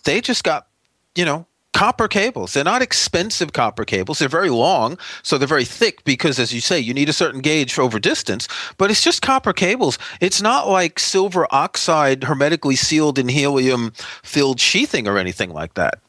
They 0.03 0.19
just 0.22 0.43
got, 0.43 0.68
you 1.15 1.26
know, 1.26 1.45
copper 1.76 2.07
cables. 2.07 2.53
They're 2.53 2.64
not 2.64 2.81
expensive 2.81 3.52
copper 3.52 3.84
cables. 3.84 4.19
They're 4.19 4.30
very 4.30 4.49
long, 4.49 4.97
so 5.23 5.38
they're 5.38 5.45
very 5.45 5.65
thick 5.65 6.06
because 6.06 6.39
as 6.39 6.53
you 6.53 6.61
say, 6.61 6.80
you 6.80 6.93
need 6.93 7.10
a 7.10 7.14
certain 7.14 7.41
gauge 7.41 7.73
for 7.73 7.81
over 7.81 7.99
distance, 7.99 8.47
but 8.77 8.89
it's 8.89 9.03
just 9.03 9.22
copper 9.22 9.52
cables. 9.52 9.99
It's 10.22 10.41
not 10.41 10.69
like 10.69 10.99
silver 10.99 11.45
oxide 11.52 12.23
hermetically 12.23 12.77
sealed 12.77 13.19
in 13.19 13.27
helium 13.27 13.91
filled 14.23 14.61
sheathing 14.61 15.06
or 15.06 15.18
anything 15.18 15.52
like 15.52 15.73
that. 15.73 15.99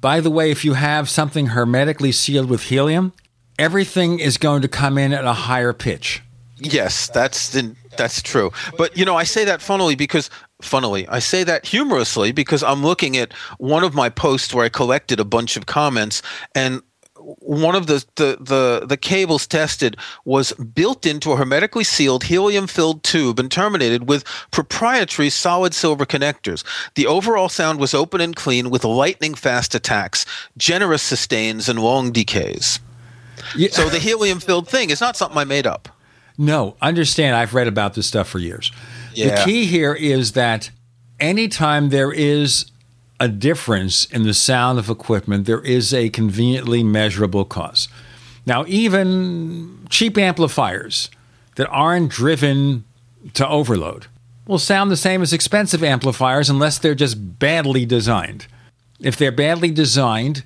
By 0.00 0.20
the 0.20 0.30
way, 0.30 0.52
if 0.52 0.64
you 0.64 0.74
have 0.74 1.10
something 1.10 1.46
hermetically 1.46 2.12
sealed 2.12 2.48
with 2.48 2.62
helium, 2.62 3.12
everything 3.58 4.20
is 4.20 4.38
going 4.38 4.62
to 4.62 4.68
come 4.68 4.96
in 4.96 5.12
at 5.12 5.24
a 5.24 5.32
higher 5.32 5.72
pitch. 5.72 6.22
Yes, 6.58 7.08
that's 7.08 7.50
the, 7.50 7.74
that's 7.96 8.22
true. 8.22 8.52
But 8.78 8.96
you 8.96 9.04
know, 9.04 9.16
I 9.16 9.24
say 9.24 9.44
that 9.44 9.60
funnily 9.60 9.96
because 9.96 10.30
funnily, 10.60 11.06
I 11.08 11.18
say 11.18 11.44
that 11.44 11.66
humorously 11.66 12.32
because 12.32 12.62
I'm 12.62 12.82
looking 12.82 13.16
at 13.16 13.32
one 13.58 13.84
of 13.84 13.94
my 13.94 14.08
posts 14.08 14.54
where 14.54 14.64
I 14.64 14.68
collected 14.68 15.20
a 15.20 15.24
bunch 15.24 15.56
of 15.56 15.66
comments 15.66 16.22
and 16.54 16.82
one 17.40 17.74
of 17.74 17.88
the, 17.88 18.04
the, 18.14 18.36
the, 18.40 18.86
the 18.86 18.96
cables 18.96 19.46
tested 19.46 19.96
was 20.24 20.52
built 20.52 21.04
into 21.04 21.32
a 21.32 21.36
hermetically 21.36 21.82
sealed 21.82 22.24
helium 22.24 22.68
filled 22.68 23.02
tube 23.02 23.40
and 23.40 23.50
terminated 23.50 24.08
with 24.08 24.24
proprietary 24.52 25.28
solid 25.30 25.74
silver 25.74 26.06
connectors. 26.06 26.62
The 26.94 27.06
overall 27.06 27.48
sound 27.48 27.80
was 27.80 27.94
open 27.94 28.20
and 28.20 28.36
clean 28.36 28.70
with 28.70 28.84
lightning 28.84 29.34
fast 29.34 29.74
attacks, 29.74 30.24
generous 30.56 31.02
sustains, 31.02 31.68
and 31.68 31.80
long 31.80 32.12
decays. 32.12 32.78
So 33.70 33.88
the 33.88 33.98
helium 33.98 34.38
filled 34.38 34.68
thing 34.68 34.90
is 34.90 35.00
not 35.00 35.16
something 35.16 35.38
I 35.38 35.44
made 35.44 35.66
up. 35.66 35.88
No, 36.38 36.76
understand, 36.82 37.34
I've 37.34 37.54
read 37.54 37.66
about 37.66 37.94
this 37.94 38.06
stuff 38.06 38.28
for 38.28 38.38
years. 38.38 38.70
The 39.16 39.42
key 39.44 39.66
here 39.66 39.94
is 39.94 40.32
that 40.32 40.70
anytime 41.18 41.88
there 41.88 42.12
is 42.12 42.70
a 43.18 43.28
difference 43.28 44.04
in 44.04 44.24
the 44.24 44.34
sound 44.34 44.78
of 44.78 44.90
equipment, 44.90 45.46
there 45.46 45.62
is 45.62 45.94
a 45.94 46.10
conveniently 46.10 46.82
measurable 46.84 47.44
cause. 47.44 47.88
Now, 48.44 48.64
even 48.68 49.86
cheap 49.88 50.18
amplifiers 50.18 51.10
that 51.56 51.68
aren't 51.68 52.10
driven 52.10 52.84
to 53.34 53.48
overload 53.48 54.06
will 54.46 54.58
sound 54.58 54.90
the 54.90 54.96
same 54.96 55.22
as 55.22 55.32
expensive 55.32 55.82
amplifiers 55.82 56.48
unless 56.48 56.78
they're 56.78 56.94
just 56.94 57.38
badly 57.38 57.84
designed. 57.84 58.46
If 59.00 59.16
they're 59.16 59.32
badly 59.32 59.70
designed, 59.70 60.44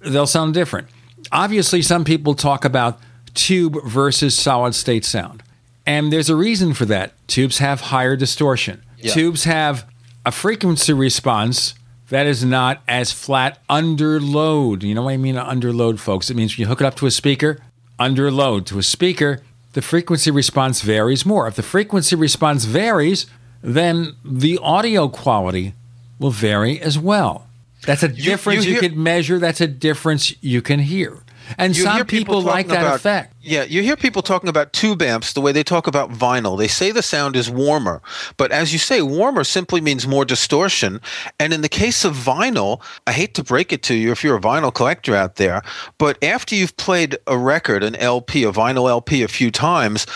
they'll 0.00 0.26
sound 0.26 0.54
different. 0.54 0.88
Obviously, 1.30 1.82
some 1.82 2.04
people 2.04 2.34
talk 2.34 2.64
about 2.64 2.98
tube 3.34 3.76
versus 3.84 4.36
solid 4.36 4.74
state 4.74 5.04
sound. 5.04 5.42
And 5.86 6.12
there's 6.12 6.30
a 6.30 6.36
reason 6.36 6.74
for 6.74 6.84
that. 6.86 7.12
Tubes 7.28 7.58
have 7.58 7.80
higher 7.82 8.16
distortion. 8.16 8.82
Yeah. 8.98 9.12
Tubes 9.12 9.44
have 9.44 9.86
a 10.24 10.32
frequency 10.32 10.92
response 10.92 11.74
that 12.08 12.26
is 12.26 12.44
not 12.44 12.82
as 12.88 13.12
flat 13.12 13.58
under 13.68 14.20
load. 14.20 14.82
You 14.82 14.94
know 14.94 15.02
what 15.02 15.12
I 15.12 15.16
mean 15.16 15.36
under 15.36 15.72
load, 15.72 16.00
folks? 16.00 16.30
It 16.30 16.36
means 16.36 16.56
when 16.56 16.62
you 16.62 16.66
hook 16.68 16.80
it 16.80 16.86
up 16.86 16.96
to 16.96 17.06
a 17.06 17.10
speaker, 17.10 17.58
under 17.98 18.30
load 18.30 18.66
to 18.66 18.78
a 18.78 18.82
speaker, 18.82 19.42
the 19.72 19.82
frequency 19.82 20.30
response 20.30 20.80
varies 20.80 21.26
more. 21.26 21.46
If 21.48 21.56
the 21.56 21.62
frequency 21.62 22.16
response 22.16 22.64
varies, 22.64 23.26
then 23.62 24.14
the 24.24 24.58
audio 24.62 25.08
quality 25.08 25.74
will 26.18 26.30
vary 26.30 26.80
as 26.80 26.98
well. 26.98 27.48
That's 27.84 28.02
a 28.02 28.08
difference 28.08 28.64
you, 28.64 28.72
hear- 28.72 28.80
could 28.80 28.96
measure. 28.96 29.38
That's 29.38 29.60
a 29.60 29.66
difference 29.66 30.34
you 30.42 30.62
can 30.62 30.80
hear. 30.80 31.18
And 31.58 31.76
You 31.76 31.82
some 31.84 31.96
hear 31.96 32.04
people, 32.04 32.40
like 32.42 32.68
that 32.68 32.80
about- 32.80 32.96
effect. 32.96 33.34
Yeah, 33.40 33.64
you 33.64 33.82
hear 33.82 33.96
people 33.96 34.22
talking 34.22 34.48
about 34.48 34.72
tube 34.72 35.02
amps 35.02 35.34
the 35.34 35.40
way 35.42 35.52
they 35.52 35.62
talk 35.62 35.86
about 35.86 36.10
vinyl. 36.10 36.56
They 36.56 36.68
say 36.68 36.92
the 36.92 37.02
sound 37.02 37.36
is 37.36 37.50
warmer, 37.50 38.00
but 38.38 38.50
as 38.50 38.72
you 38.72 38.78
say, 38.78 39.02
warmer 39.02 39.44
simply 39.44 39.80
means 39.82 40.06
more 40.06 40.24
distortion. 40.24 41.00
And 41.38 41.52
in 41.52 41.60
the 41.60 41.68
case 41.68 42.04
of 42.04 42.14
vinyl, 42.16 42.80
I 43.06 43.12
hate 43.12 43.34
to 43.34 43.44
break 43.44 43.72
it 43.72 43.82
to 43.84 43.94
you 43.94 44.12
if 44.12 44.24
you're 44.24 44.36
a 44.36 44.40
vinyl 44.40 44.72
collector 44.72 45.14
out 45.14 45.36
there, 45.36 45.62
but 45.98 46.16
after 46.24 46.54
you've 46.54 46.76
played 46.78 47.18
a 47.26 47.36
record, 47.36 47.82
an 47.84 47.94
LP, 47.96 48.44
a 48.44 48.52
vinyl 48.52 48.88
LP, 48.88 49.22
a 49.22 49.28
few 49.28 49.50
times, 49.50 50.06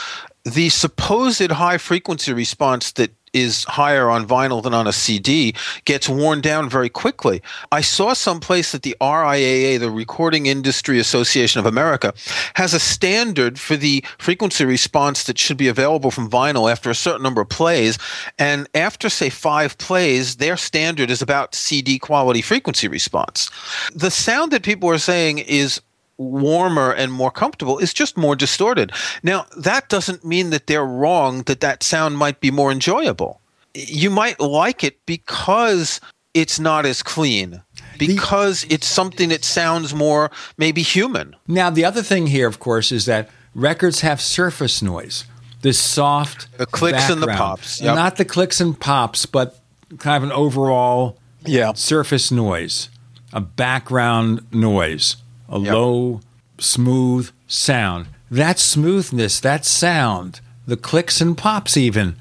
the 0.45 0.71
supposed 0.71 1.51
high 1.51 1.77
frequency 1.77 2.33
response 2.33 2.93
that 2.93 3.11
is 3.33 3.65
higher 3.65 4.09
on 4.11 4.27
vinyl 4.27 4.63
than 4.63 4.75
on 4.75 4.87
a 4.87 4.93
CD 4.93 5.55
gets 5.85 6.09
worn 6.09 6.41
down 6.41 6.69
very 6.69 6.89
quickly. 6.89 7.43
I 7.73 7.81
saw 7.81 8.13
someplace 8.13 8.73
that 8.73 8.83
the 8.83 8.97
RIAA, 9.01 9.79
the 9.79 9.91
Recording 9.91 10.47
Industry 10.47 10.99
Association 10.99 11.61
of 11.61 11.67
America, 11.67 12.13
has 12.55 12.75
a 12.75 12.81
standard 12.81 13.59
for 13.59 13.77
the 13.77 14.05
frequency 14.19 14.65
response 14.65 15.25
that 15.25 15.39
should 15.39 15.57
be 15.57 15.69
available 15.69 16.11
from 16.11 16.31
vinyl 16.31 16.71
after 16.71 16.91
a 16.91 16.95
certain 16.95 17.23
number 17.23 17.41
of 17.41 17.49
plays. 17.49 17.99
And 18.39 18.69
after, 18.75 19.09
say, 19.09 19.31
five 19.31 19.79
plays, 19.79 20.37
their 20.37 20.57
standard 20.57 21.11
is 21.11 21.23
about 21.23 21.55
CD 21.55 21.99
quality 21.99 22.43
frequency 22.43 22.89
response. 22.89 23.51
The 23.95 24.11
sound 24.11 24.53
that 24.53 24.63
people 24.63 24.89
are 24.91 24.99
saying 24.99 25.39
is 25.39 25.81
warmer 26.19 26.93
and 26.93 27.12
more 27.12 27.31
comfortable 27.31 27.78
is 27.78 27.95
just 27.95 28.16
more 28.16 28.36
distorted. 28.36 28.93
Now, 29.23 29.47
that 29.57 29.89
doesn't 29.89 30.24
mean 30.24 30.51
that 30.51 30.66
they're 30.66 30.85
wrong 30.85 31.43
that 31.43 31.61
that 31.61 31.82
sound 31.82 32.19
might 32.19 32.40
be 32.40 32.51
more 32.51 32.70
enjoyable. 32.70 33.40
You 33.74 34.11
might 34.11 34.40
like 34.40 34.82
it 34.82 34.99
because 35.07 36.01
it's 36.35 36.61
not 36.61 36.85
as 36.85 37.03
clean, 37.03 37.62
because 37.99 38.66
it's 38.69 38.86
something 38.86 39.28
that 39.31 39.45
sounds 39.45 39.95
more 39.95 40.31
maybe 40.57 40.82
human. 40.82 41.35
Now, 41.47 41.70
the 41.70 41.85
other 41.85 42.03
thing 42.03 42.27
here, 42.27 42.47
of 42.47 42.59
course, 42.59 42.93
is 42.93 43.07
that 43.07 43.31
records 43.55 44.01
have 44.01 44.20
surface 44.20 44.82
noise. 44.82 45.24
This 45.62 45.81
soft 45.81 46.47
The 46.57 46.66
clicks 46.66 47.11
and 47.11 47.23
the 47.23 47.27
pops, 47.28 47.81
yep. 47.81 47.97
Not 47.97 48.16
the 48.16 48.24
clicks 48.24 48.61
and 48.61 48.78
pops, 48.78 49.27
but 49.27 49.59
kind 49.99 50.23
of 50.23 50.31
an 50.31 50.32
overall 50.32 51.19
yeah. 51.45 51.73
surface 51.73 52.31
noise, 52.31 52.89
a 53.32 53.40
background 53.40 54.47
noise, 54.53 55.16
a 55.49 55.59
low, 55.59 56.20
smooth 56.59 57.31
sound. 57.47 58.07
That 58.31 58.59
smoothness, 58.59 59.41
that 59.41 59.65
sound, 59.65 60.41
the 60.66 60.77
clicks 60.77 61.20
and 61.20 61.37
pops 61.37 61.77
even, 61.77 62.16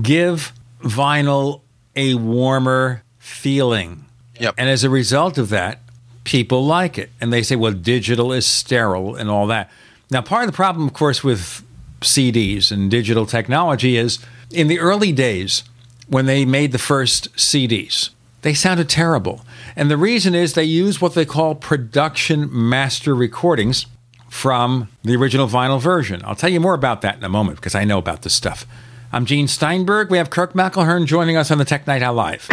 give 0.00 0.52
vinyl 0.80 1.60
a 1.94 2.14
warmer 2.14 3.02
feeling. 3.18 4.06
Yep. 4.40 4.54
And 4.58 4.68
as 4.68 4.84
a 4.84 4.90
result 4.90 5.38
of 5.38 5.50
that, 5.50 5.80
people 6.24 6.64
like 6.64 6.98
it. 6.98 7.10
And 7.20 7.32
they 7.32 7.42
say, 7.42 7.56
well, 7.56 7.72
digital 7.72 8.32
is 8.32 8.46
sterile 8.46 9.14
and 9.14 9.30
all 9.30 9.46
that. 9.48 9.70
Now, 10.10 10.22
part 10.22 10.44
of 10.44 10.50
the 10.50 10.56
problem, 10.56 10.86
of 10.86 10.94
course, 10.94 11.22
with 11.22 11.62
CDs 12.00 12.72
and 12.72 12.90
digital 12.90 13.26
technology 13.26 13.96
is 13.96 14.18
in 14.50 14.68
the 14.68 14.78
early 14.78 15.12
days 15.12 15.64
when 16.08 16.26
they 16.26 16.44
made 16.44 16.72
the 16.72 16.78
first 16.78 17.34
CDs, 17.36 18.10
they 18.44 18.54
sounded 18.54 18.88
terrible. 18.90 19.40
And 19.74 19.90
the 19.90 19.96
reason 19.96 20.34
is 20.34 20.52
they 20.52 20.64
use 20.64 21.00
what 21.00 21.14
they 21.14 21.24
call 21.24 21.54
production 21.54 22.46
master 22.52 23.14
recordings 23.14 23.86
from 24.28 24.88
the 25.02 25.16
original 25.16 25.48
vinyl 25.48 25.80
version. 25.80 26.20
I'll 26.26 26.34
tell 26.36 26.50
you 26.50 26.60
more 26.60 26.74
about 26.74 27.00
that 27.00 27.16
in 27.16 27.24
a 27.24 27.28
moment 27.30 27.56
because 27.56 27.74
I 27.74 27.84
know 27.84 27.96
about 27.96 28.20
this 28.20 28.34
stuff. 28.34 28.66
I'm 29.12 29.24
Gene 29.24 29.48
Steinberg. 29.48 30.10
We 30.10 30.18
have 30.18 30.28
Kirk 30.28 30.52
McElhearn 30.52 31.06
joining 31.06 31.38
us 31.38 31.50
on 31.50 31.56
the 31.56 31.64
Tech 31.64 31.86
Night 31.86 32.02
Owl 32.02 32.14
Live. 32.14 32.46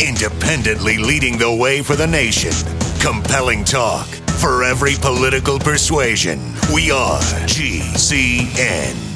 Independently 0.00 0.98
leading 0.98 1.38
the 1.38 1.56
way 1.60 1.82
for 1.82 1.94
the 1.94 2.06
nation. 2.08 2.52
Compelling 2.98 3.62
talk 3.62 4.06
for 4.40 4.64
every 4.64 4.94
political 4.96 5.60
persuasion. 5.60 6.40
We 6.74 6.90
are 6.90 7.20
GCN. 7.46 9.15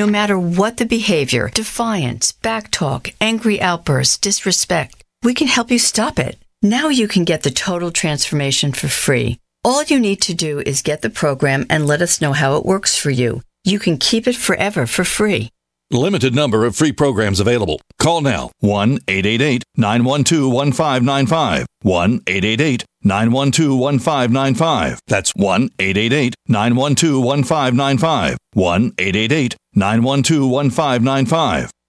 No 0.00 0.06
matter 0.06 0.38
what 0.38 0.78
the 0.78 0.86
behavior 0.86 1.50
defiance, 1.52 2.32
backtalk, 2.32 3.12
angry 3.20 3.60
outbursts, 3.60 4.16
disrespect 4.16 5.04
we 5.22 5.34
can 5.34 5.46
help 5.46 5.70
you 5.70 5.78
stop 5.78 6.18
it. 6.18 6.38
Now 6.62 6.88
you 6.88 7.06
can 7.06 7.24
get 7.24 7.42
the 7.42 7.50
Total 7.50 7.90
Transformation 7.90 8.72
for 8.72 8.88
free. 8.88 9.38
All 9.62 9.82
you 9.82 10.00
need 10.00 10.22
to 10.22 10.32
do 10.32 10.60
is 10.60 10.80
get 10.80 11.02
the 11.02 11.10
program 11.10 11.66
and 11.68 11.86
let 11.86 12.00
us 12.00 12.22
know 12.22 12.32
how 12.32 12.56
it 12.56 12.64
works 12.64 12.96
for 12.96 13.10
you. 13.10 13.42
You 13.62 13.78
can 13.78 13.98
keep 13.98 14.26
it 14.26 14.36
forever 14.36 14.86
for 14.86 15.04
free. 15.04 15.50
Limited 15.90 16.34
number 16.34 16.64
of 16.64 16.74
free 16.76 16.92
programs 16.92 17.38
available. 17.38 17.78
Call 17.98 18.22
now 18.22 18.52
1 18.60 19.00
888 19.06 19.64
912 19.76 20.50
1595. 20.50 21.66
1 21.82 22.20
888 22.26 22.84
912 23.02 23.78
1595. 23.78 25.00
That's 25.06 25.32
1 25.36 25.68
888 25.78 26.34
912 26.48 27.22
1595. 27.22 28.38
1 28.54 28.92
888 28.98 29.56
912 29.74 30.50
1595. 30.50 31.79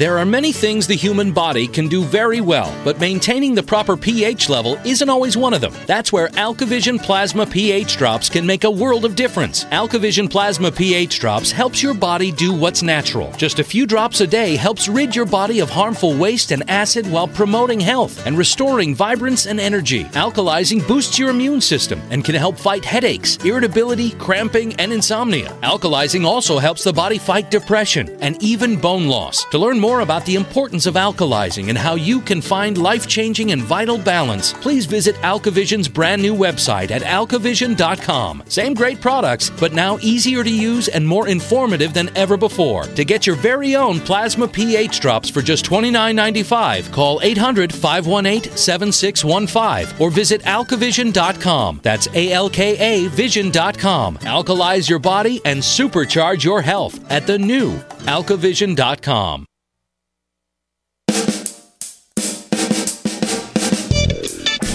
There 0.00 0.16
are 0.16 0.24
many 0.24 0.50
things 0.50 0.86
the 0.86 0.94
human 0.94 1.30
body 1.30 1.68
can 1.68 1.86
do 1.86 2.02
very 2.02 2.40
well, 2.40 2.74
but 2.84 2.98
maintaining 2.98 3.54
the 3.54 3.62
proper 3.62 3.98
pH 3.98 4.48
level 4.48 4.80
isn't 4.82 5.10
always 5.10 5.36
one 5.36 5.52
of 5.52 5.60
them. 5.60 5.74
That's 5.86 6.10
where 6.10 6.28
AlkaVision 6.28 7.02
Plasma 7.02 7.44
pH 7.44 7.98
drops 7.98 8.30
can 8.30 8.46
make 8.46 8.64
a 8.64 8.70
world 8.70 9.04
of 9.04 9.14
difference. 9.14 9.66
AlkaVision 9.66 10.30
Plasma 10.30 10.72
pH 10.72 11.20
drops 11.20 11.52
helps 11.52 11.82
your 11.82 11.92
body 11.92 12.32
do 12.32 12.54
what's 12.54 12.82
natural. 12.82 13.30
Just 13.32 13.58
a 13.58 13.62
few 13.62 13.84
drops 13.84 14.22
a 14.22 14.26
day 14.26 14.56
helps 14.56 14.88
rid 14.88 15.14
your 15.14 15.26
body 15.26 15.60
of 15.60 15.68
harmful 15.68 16.16
waste 16.16 16.50
and 16.50 16.70
acid 16.70 17.06
while 17.06 17.28
promoting 17.28 17.78
health 17.78 18.26
and 18.26 18.38
restoring 18.38 18.94
vibrance 18.94 19.44
and 19.44 19.60
energy. 19.60 20.04
Alkalizing 20.14 20.80
boosts 20.88 21.18
your 21.18 21.28
immune 21.28 21.60
system 21.60 22.00
and 22.08 22.24
can 22.24 22.36
help 22.36 22.56
fight 22.56 22.86
headaches, 22.86 23.36
irritability, 23.44 24.12
cramping, 24.12 24.72
and 24.76 24.94
insomnia. 24.94 25.50
Alkalizing 25.62 26.24
also 26.24 26.56
helps 26.56 26.84
the 26.84 26.90
body 26.90 27.18
fight 27.18 27.50
depression 27.50 28.08
and 28.22 28.42
even 28.42 28.80
bone 28.80 29.06
loss. 29.06 29.44
To 29.50 29.58
learn 29.58 29.78
more 29.78 29.89
about 29.98 30.24
the 30.24 30.36
importance 30.36 30.86
of 30.86 30.94
alkalizing 30.94 31.70
and 31.70 31.76
how 31.76 31.96
you 31.96 32.20
can 32.20 32.40
find 32.40 32.78
life 32.78 33.08
changing 33.08 33.50
and 33.50 33.60
vital 33.60 33.98
balance, 33.98 34.52
please 34.52 34.86
visit 34.86 35.16
AlkaVision's 35.16 35.88
brand 35.88 36.22
new 36.22 36.36
website 36.36 36.92
at 36.92 37.02
alkavision.com. 37.02 38.44
Same 38.46 38.74
great 38.74 39.00
products, 39.00 39.50
but 39.50 39.72
now 39.72 39.98
easier 39.98 40.44
to 40.44 40.50
use 40.50 40.86
and 40.86 41.04
more 41.04 41.26
informative 41.26 41.92
than 41.92 42.16
ever 42.16 42.36
before. 42.36 42.84
To 42.84 43.04
get 43.04 43.26
your 43.26 43.34
very 43.34 43.74
own 43.74 43.98
plasma 43.98 44.46
pH 44.46 45.00
drops 45.00 45.28
for 45.28 45.42
just 45.42 45.64
$29.95, 45.64 46.92
call 46.92 47.20
800 47.20 47.74
518 47.74 48.56
7615 48.56 50.00
or 50.00 50.10
visit 50.10 50.42
alkavision.com. 50.42 51.80
That's 51.82 52.06
A 52.14 52.32
L 52.32 52.48
K 52.48 52.76
A 52.78 53.08
vision.com. 53.08 54.18
Alkalize 54.18 54.88
your 54.88 55.00
body 55.00 55.40
and 55.44 55.60
supercharge 55.60 56.44
your 56.44 56.62
health 56.62 57.10
at 57.10 57.26
the 57.26 57.38
new 57.38 57.72
alkavision.com. 58.06 59.49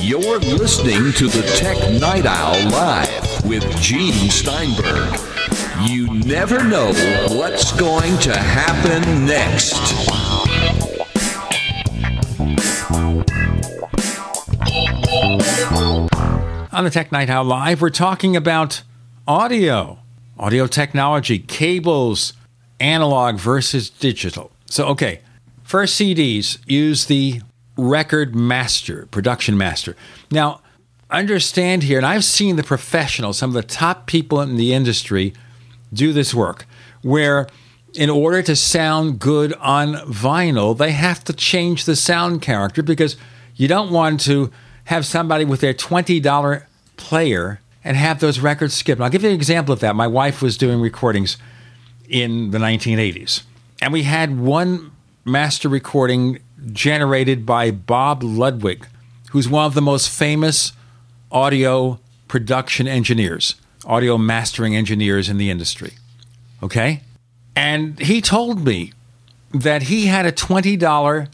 You're 0.06 0.38
listening 0.38 1.14
to 1.14 1.28
the 1.28 1.42
Tech 1.56 1.80
Night 2.00 2.28
Owl 2.28 2.70
Live 2.70 3.44
with 3.44 3.64
Gene 3.82 4.30
Steinberg. 4.30 5.20
You 5.82 6.14
never 6.20 6.64
know 6.64 6.94
what's 7.30 7.72
going 7.72 8.16
to 8.20 8.38
happen 8.38 9.26
next. 9.26 9.74
On 16.72 16.84
the 16.84 16.92
Tech 16.92 17.12
Night 17.12 17.32
Owl 17.32 17.46
Live, 17.46 17.82
we're 17.82 17.90
talking 17.90 18.36
about 18.36 18.84
audio, 19.28 19.98
audio 20.38 20.68
technology, 20.68 21.40
cables, 21.40 22.34
analog 22.80 23.40
versus 23.40 23.90
digital. 23.90 24.52
So, 24.68 24.86
okay, 24.90 25.22
first 25.64 26.00
CDs 26.00 26.60
use 26.68 27.08
the 27.08 27.42
record 27.78 28.36
master, 28.36 29.08
production 29.12 29.58
master. 29.58 29.96
Now, 30.32 30.62
understand 31.10 31.84
here, 31.84 31.98
and 31.98 32.06
I've 32.06 32.24
seen 32.24 32.56
the 32.56 32.64
professionals, 32.64 33.38
some 33.38 33.50
of 33.50 33.54
the 33.54 33.64
top 33.64 34.08
people 34.08 34.42
in 34.42 34.56
the 34.56 34.74
industry, 34.74 35.34
do 35.94 36.14
this 36.14 36.34
work, 36.34 36.66
where 37.02 37.48
in 37.94 38.10
order 38.10 38.42
to 38.42 38.56
sound 38.56 39.20
good 39.20 39.54
on 39.54 39.94
vinyl, 40.08 40.78
they 40.78 40.92
have 40.92 41.24
to 41.26 41.34
change 41.34 41.86
the 41.86 41.96
sound 41.96 42.42
character 42.42 42.84
because 42.84 43.16
you 43.56 43.68
don't 43.68 43.92
want 43.92 44.20
to 44.22 44.52
have 44.86 45.06
somebody 45.06 45.46
with 45.46 45.62
their 45.62 45.74
$20 45.74 46.64
player 46.98 47.62
and 47.84 47.96
have 47.96 48.20
those 48.20 48.40
records 48.40 48.74
skip. 48.74 49.00
I'll 49.00 49.10
give 49.10 49.24
you 49.24 49.30
an 49.30 49.36
example 49.36 49.74
of 49.74 49.80
that. 49.80 49.96
My 49.96 50.08
wife 50.08 50.42
was 50.42 50.58
doing 50.58 50.82
recordings 50.82 51.38
in 52.10 52.52
the 52.52 52.58
1980s, 52.58 53.44
and 53.82 53.94
we 53.94 54.04
had 54.04 54.40
one 54.40 54.92
master 55.24 55.70
recording 55.70 56.40
generated 56.72 57.46
by 57.46 57.72
Bob 57.72 58.24
Ludwig, 58.24 58.88
who's 59.32 59.50
one 59.50 59.66
of 59.66 59.74
the 59.74 59.82
most 59.82 60.10
famous 60.10 60.74
audio 61.32 62.00
production 62.28 62.88
engineers, 62.88 63.56
audio 63.86 64.18
mastering 64.18 64.76
engineers 64.76 65.30
in 65.30 65.38
the 65.38 65.50
industry. 65.50 65.94
Okay? 66.64 67.02
And 67.56 68.00
he 68.00 68.22
told 68.22 68.66
me 68.66 68.94
that 69.54 69.84
he 69.84 70.08
had 70.08 70.26
a 70.26 70.32
$20 70.32 71.28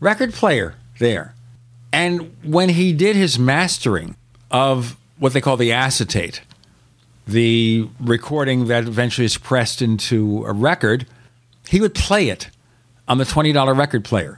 record 0.00 0.34
player 0.34 0.74
there. 0.98 1.34
And 1.92 2.36
when 2.42 2.70
he 2.70 2.92
did 2.92 3.16
his 3.16 3.38
mastering 3.38 4.16
of 4.50 4.96
what 5.18 5.32
they 5.32 5.40
call 5.40 5.56
the 5.56 5.72
acetate, 5.72 6.42
the 7.26 7.88
recording 8.00 8.66
that 8.66 8.84
eventually 8.84 9.24
is 9.24 9.38
pressed 9.38 9.82
into 9.82 10.44
a 10.46 10.52
record, 10.52 11.06
he 11.68 11.80
would 11.80 11.94
play 11.94 12.28
it 12.28 12.48
on 13.06 13.18
the 13.18 13.24
$20 13.24 13.76
record 13.76 14.04
player 14.04 14.37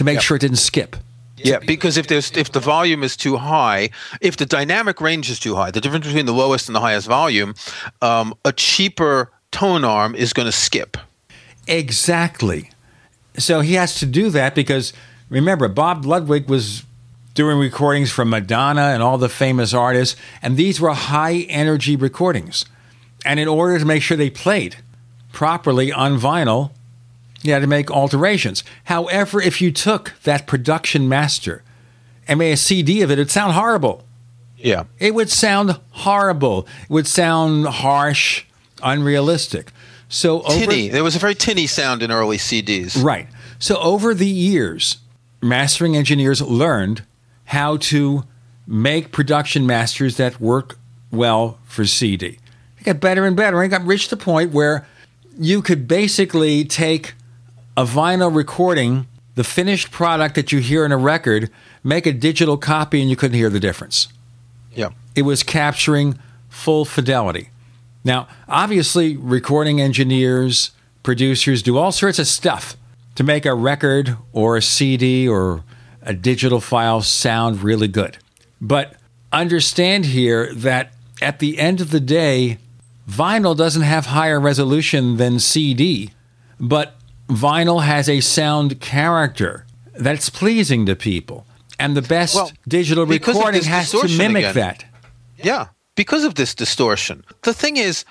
to 0.00 0.04
make 0.04 0.14
Yep. 0.14 0.22
sure 0.22 0.36
it 0.38 0.40
didn't 0.40 0.56
skip. 0.56 0.96
Yeah, 1.36 1.58
because 1.58 1.98
if 1.98 2.06
there's 2.06 2.32
if 2.32 2.52
the 2.52 2.60
volume 2.60 3.02
is 3.02 3.16
too 3.16 3.36
high, 3.36 3.90
if 4.22 4.38
the 4.38 4.46
dynamic 4.46 4.98
range 5.00 5.30
is 5.30 5.38
too 5.38 5.54
high, 5.56 5.70
the 5.70 5.80
difference 5.80 6.06
between 6.06 6.24
the 6.24 6.32
lowest 6.32 6.68
and 6.70 6.76
the 6.76 6.80
highest 6.80 7.06
volume, 7.06 7.54
um, 8.00 8.34
a 8.46 8.52
cheaper 8.52 9.30
tone 9.50 9.84
arm 9.84 10.14
is 10.14 10.32
going 10.32 10.46
to 10.46 10.52
skip. 10.52 10.96
Exactly. 11.66 12.70
So 13.38 13.60
he 13.60 13.74
has 13.74 13.94
to 14.00 14.06
do 14.06 14.30
that 14.30 14.54
because 14.54 14.92
remember, 15.28 15.68
Bob 15.68 16.04
Ludwig 16.04 16.48
was 16.48 16.84
doing 17.34 17.58
recordings 17.58 18.10
from 18.10 18.28
Madonna 18.30 18.88
and 18.94 19.02
all 19.02 19.18
the 19.18 19.28
famous 19.28 19.72
artists, 19.72 20.16
and 20.42 20.56
these 20.56 20.80
were 20.80 20.92
high 20.92 21.46
energy 21.48 21.94
recordings. 21.96 22.64
And 23.24 23.38
in 23.38 23.48
order 23.48 23.78
to 23.78 23.84
make 23.84 24.02
sure 24.02 24.16
they 24.16 24.30
played 24.30 24.76
properly 25.32 25.92
on 25.92 26.18
vinyl, 26.18 26.70
you 27.42 27.52
had 27.52 27.60
to 27.60 27.66
make 27.66 27.90
alterations. 27.90 28.64
However, 28.84 29.40
if 29.40 29.60
you 29.60 29.72
took 29.72 30.14
that 30.24 30.46
production 30.46 31.08
master 31.08 31.62
and 32.28 32.38
made 32.38 32.52
a 32.52 32.56
CD 32.56 33.02
of 33.02 33.10
it, 33.10 33.14
it'd 33.14 33.30
sound 33.30 33.52
horrible. 33.52 34.04
Yeah. 34.56 34.84
It 34.98 35.14
would 35.14 35.30
sound 35.30 35.80
horrible. 35.90 36.66
It 36.82 36.90
would 36.90 37.06
sound 37.06 37.66
harsh, 37.66 38.44
unrealistic. 38.82 39.72
So 40.08 40.42
over 40.42 40.66
Tinny. 40.66 40.88
There 40.88 41.04
was 41.04 41.16
a 41.16 41.18
very 41.18 41.34
tinny 41.34 41.66
sound 41.66 42.02
in 42.02 42.10
early 42.10 42.36
CDs. 42.36 43.02
Right. 43.02 43.26
So 43.58 43.78
over 43.78 44.12
the 44.12 44.26
years, 44.26 44.98
mastering 45.40 45.96
engineers 45.96 46.42
learned 46.42 47.04
how 47.46 47.78
to 47.78 48.24
make 48.66 49.12
production 49.12 49.66
masters 49.66 50.16
that 50.16 50.40
work 50.40 50.78
well 51.10 51.58
for 51.64 51.84
CD. 51.84 52.38
It 52.78 52.84
got 52.84 53.00
better 53.00 53.24
and 53.24 53.36
better. 53.36 53.62
And 53.62 53.72
it 53.72 53.76
got 53.76 53.86
reached 53.86 54.10
the 54.10 54.16
point 54.16 54.52
where 54.52 54.86
you 55.38 55.62
could 55.62 55.88
basically 55.88 56.64
take 56.64 57.14
a 57.80 57.84
vinyl 57.84 58.34
recording, 58.34 59.06
the 59.36 59.44
finished 59.44 59.90
product 59.90 60.34
that 60.34 60.52
you 60.52 60.58
hear 60.58 60.84
in 60.84 60.92
a 60.92 60.98
record, 60.98 61.50
make 61.82 62.04
a 62.04 62.12
digital 62.12 62.58
copy, 62.58 63.00
and 63.00 63.08
you 63.08 63.16
couldn't 63.16 63.38
hear 63.38 63.48
the 63.48 63.58
difference. 63.58 64.08
Yeah. 64.74 64.90
It 65.14 65.22
was 65.22 65.42
capturing 65.42 66.18
full 66.50 66.84
fidelity. 66.84 67.48
Now, 68.04 68.28
obviously, 68.46 69.16
recording 69.16 69.80
engineers, 69.80 70.72
producers 71.02 71.62
do 71.62 71.78
all 71.78 71.90
sorts 71.90 72.18
of 72.18 72.26
stuff 72.26 72.76
to 73.14 73.24
make 73.24 73.46
a 73.46 73.54
record 73.54 74.18
or 74.34 74.58
a 74.58 74.62
CD 74.62 75.26
or 75.26 75.64
a 76.02 76.12
digital 76.12 76.60
file 76.60 77.00
sound 77.00 77.62
really 77.62 77.88
good. 77.88 78.18
But 78.60 78.96
understand 79.32 80.04
here 80.04 80.54
that 80.54 80.92
at 81.22 81.38
the 81.38 81.58
end 81.58 81.80
of 81.80 81.92
the 81.92 82.00
day, 82.00 82.58
vinyl 83.08 83.56
doesn't 83.56 83.82
have 83.82 84.06
higher 84.06 84.38
resolution 84.38 85.16
than 85.16 85.40
CD, 85.40 86.10
but 86.58 86.99
vinyl 87.30 87.82
has 87.82 88.08
a 88.08 88.20
sound 88.20 88.80
character 88.80 89.66
that's 89.94 90.30
pleasing 90.30 90.86
to 90.86 90.96
people. 90.96 91.46
And 91.78 91.96
the 91.96 92.02
best 92.02 92.34
Well, 92.34 92.52
digital 92.68 93.06
recording 93.06 93.62
has 93.64 93.90
to 93.92 94.06
mimic 94.08 94.44
again. 94.44 94.54
that. 94.54 94.84
Yeah, 95.42 95.68
because 95.94 96.24
of 96.24 96.34
this 96.34 96.54
distortion. 96.54 97.24
The 97.42 97.54
thing 97.54 97.78
is, 97.78 98.04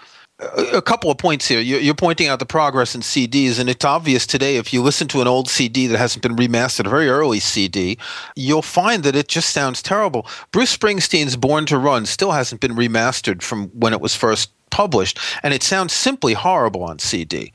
a 0.73 0.81
couple 0.81 1.11
of 1.11 1.17
points 1.17 1.47
here. 1.47 1.59
You're 1.59 1.93
pointing 1.93 2.27
out 2.29 2.39
the 2.39 2.45
progress 2.45 2.95
in 2.95 3.01
CDs, 3.01 3.59
and 3.59 3.69
it's 3.69 3.83
obvious 3.83 4.25
today 4.25 4.55
if 4.55 4.71
you 4.73 4.81
listen 4.81 5.07
to 5.09 5.21
an 5.21 5.27
old 5.27 5.49
CD 5.49 5.85
that 5.87 5.97
hasn't 5.97 6.23
been 6.23 6.35
remastered, 6.35 6.85
a 6.85 6.89
very 6.89 7.09
early 7.09 7.41
CD, 7.41 7.97
you'll 8.35 8.61
find 8.61 9.03
that 9.03 9.17
it 9.17 9.27
just 9.27 9.49
sounds 9.49 9.81
terrible. 9.83 10.25
Bruce 10.51 10.75
Springsteen's 10.75 11.35
Born 11.35 11.65
to 11.65 11.77
Run 11.77 12.05
still 12.05 12.31
hasn't 12.31 12.61
been 12.61 12.75
remastered 12.75 13.41
from 13.41 13.67
when 13.69 13.91
it 13.91 13.99
was 13.99 14.15
first 14.15 14.49
published, 14.69 15.19
and 15.43 15.53
it 15.53 15.61
sounds 15.61 15.91
simply 15.93 16.33
horrible 16.33 16.83
on 16.83 16.99
CD. 16.99 17.51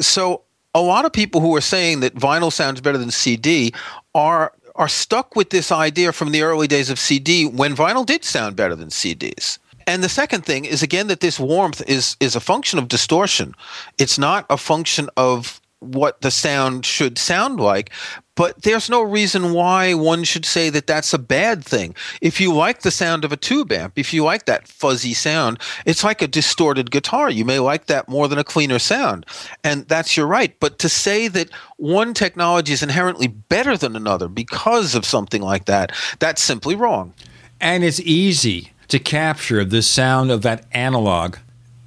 So 0.00 0.42
a 0.76 0.80
lot 0.80 1.06
of 1.06 1.12
people 1.12 1.40
who 1.40 1.56
are 1.56 1.62
saying 1.62 2.00
that 2.00 2.14
vinyl 2.14 2.52
sounds 2.52 2.82
better 2.82 2.98
than 2.98 3.10
CD 3.10 3.72
are 4.14 4.52
are 4.74 4.88
stuck 4.88 5.34
with 5.34 5.48
this 5.48 5.72
idea 5.72 6.12
from 6.12 6.32
the 6.32 6.42
early 6.42 6.66
days 6.66 6.90
of 6.90 6.98
CD 6.98 7.46
when 7.46 7.74
vinyl 7.74 8.04
did 8.04 8.22
sound 8.24 8.56
better 8.56 8.76
than 8.76 8.90
CDs. 8.90 9.58
And 9.86 10.04
the 10.04 10.10
second 10.10 10.44
thing 10.44 10.66
is 10.66 10.82
again 10.82 11.06
that 11.06 11.20
this 11.20 11.40
warmth 11.40 11.82
is 11.88 12.16
is 12.20 12.36
a 12.36 12.40
function 12.40 12.78
of 12.78 12.88
distortion. 12.88 13.54
It's 13.96 14.18
not 14.18 14.44
a 14.50 14.58
function 14.58 15.08
of 15.16 15.62
what 15.80 16.20
the 16.22 16.30
sound 16.30 16.86
should 16.86 17.18
sound 17.18 17.60
like, 17.60 17.90
but 18.34 18.62
there's 18.62 18.90
no 18.90 19.02
reason 19.02 19.52
why 19.52 19.94
one 19.94 20.22
should 20.22 20.44
say 20.44 20.68
that 20.70 20.86
that's 20.86 21.14
a 21.14 21.18
bad 21.18 21.64
thing. 21.64 21.94
If 22.20 22.38
you 22.40 22.52
like 22.52 22.82
the 22.82 22.90
sound 22.90 23.24
of 23.24 23.32
a 23.32 23.36
tube 23.36 23.72
amp, 23.72 23.98
if 23.98 24.12
you 24.12 24.22
like 24.24 24.44
that 24.44 24.68
fuzzy 24.68 25.14
sound, 25.14 25.58
it's 25.86 26.04
like 26.04 26.20
a 26.20 26.28
distorted 26.28 26.90
guitar. 26.90 27.30
You 27.30 27.46
may 27.46 27.58
like 27.58 27.86
that 27.86 28.08
more 28.08 28.28
than 28.28 28.38
a 28.38 28.44
cleaner 28.44 28.78
sound. 28.78 29.24
And 29.64 29.88
that's 29.88 30.16
your 30.16 30.26
right. 30.26 30.54
But 30.60 30.78
to 30.80 30.88
say 30.88 31.28
that 31.28 31.50
one 31.78 32.12
technology 32.12 32.74
is 32.74 32.82
inherently 32.82 33.26
better 33.26 33.76
than 33.76 33.96
another 33.96 34.28
because 34.28 34.94
of 34.94 35.06
something 35.06 35.40
like 35.40 35.64
that, 35.64 35.92
that's 36.18 36.42
simply 36.42 36.74
wrong. 36.74 37.14
And 37.58 37.84
it's 37.84 38.00
easy 38.00 38.72
to 38.88 38.98
capture 38.98 39.64
the 39.64 39.80
sound 39.82 40.30
of 40.30 40.42
that 40.42 40.66
analog 40.72 41.36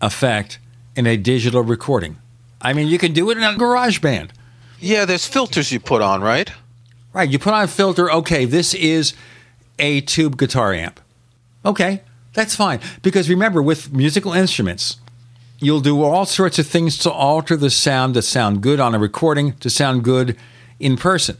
effect 0.01 0.58
in 0.95 1.06
a 1.06 1.16
digital 1.16 1.61
recording. 1.61 2.18
I 2.61 2.73
mean, 2.73 2.88
you 2.88 2.97
can 2.97 3.13
do 3.13 3.29
it 3.29 3.38
in 3.38 3.43
a 3.43 3.53
GarageBand. 3.53 4.31
Yeah, 4.79 5.05
there's 5.05 5.25
filters 5.25 5.71
you 5.71 5.79
put 5.79 6.01
on, 6.01 6.21
right? 6.21 6.51
Right. 7.13 7.29
You 7.29 7.39
put 7.39 7.53
on 7.53 7.63
a 7.63 7.67
filter. 7.67 8.11
Okay, 8.11 8.45
this 8.45 8.73
is 8.73 9.13
a 9.77 10.01
tube 10.01 10.38
guitar 10.38 10.73
amp. 10.73 10.99
Okay, 11.65 12.01
that's 12.33 12.55
fine. 12.55 12.79
Because 13.01 13.29
remember, 13.29 13.61
with 13.61 13.91
musical 13.91 14.33
instruments, 14.33 14.97
you'll 15.59 15.81
do 15.81 16.01
all 16.03 16.25
sorts 16.25 16.59
of 16.59 16.67
things 16.67 16.97
to 16.99 17.11
alter 17.11 17.57
the 17.57 17.69
sound 17.69 18.13
to 18.13 18.21
sound 18.21 18.61
good 18.61 18.79
on 18.79 18.95
a 18.95 18.99
recording, 18.99 19.53
to 19.57 19.69
sound 19.69 20.03
good 20.03 20.38
in 20.79 20.97
person. 20.97 21.38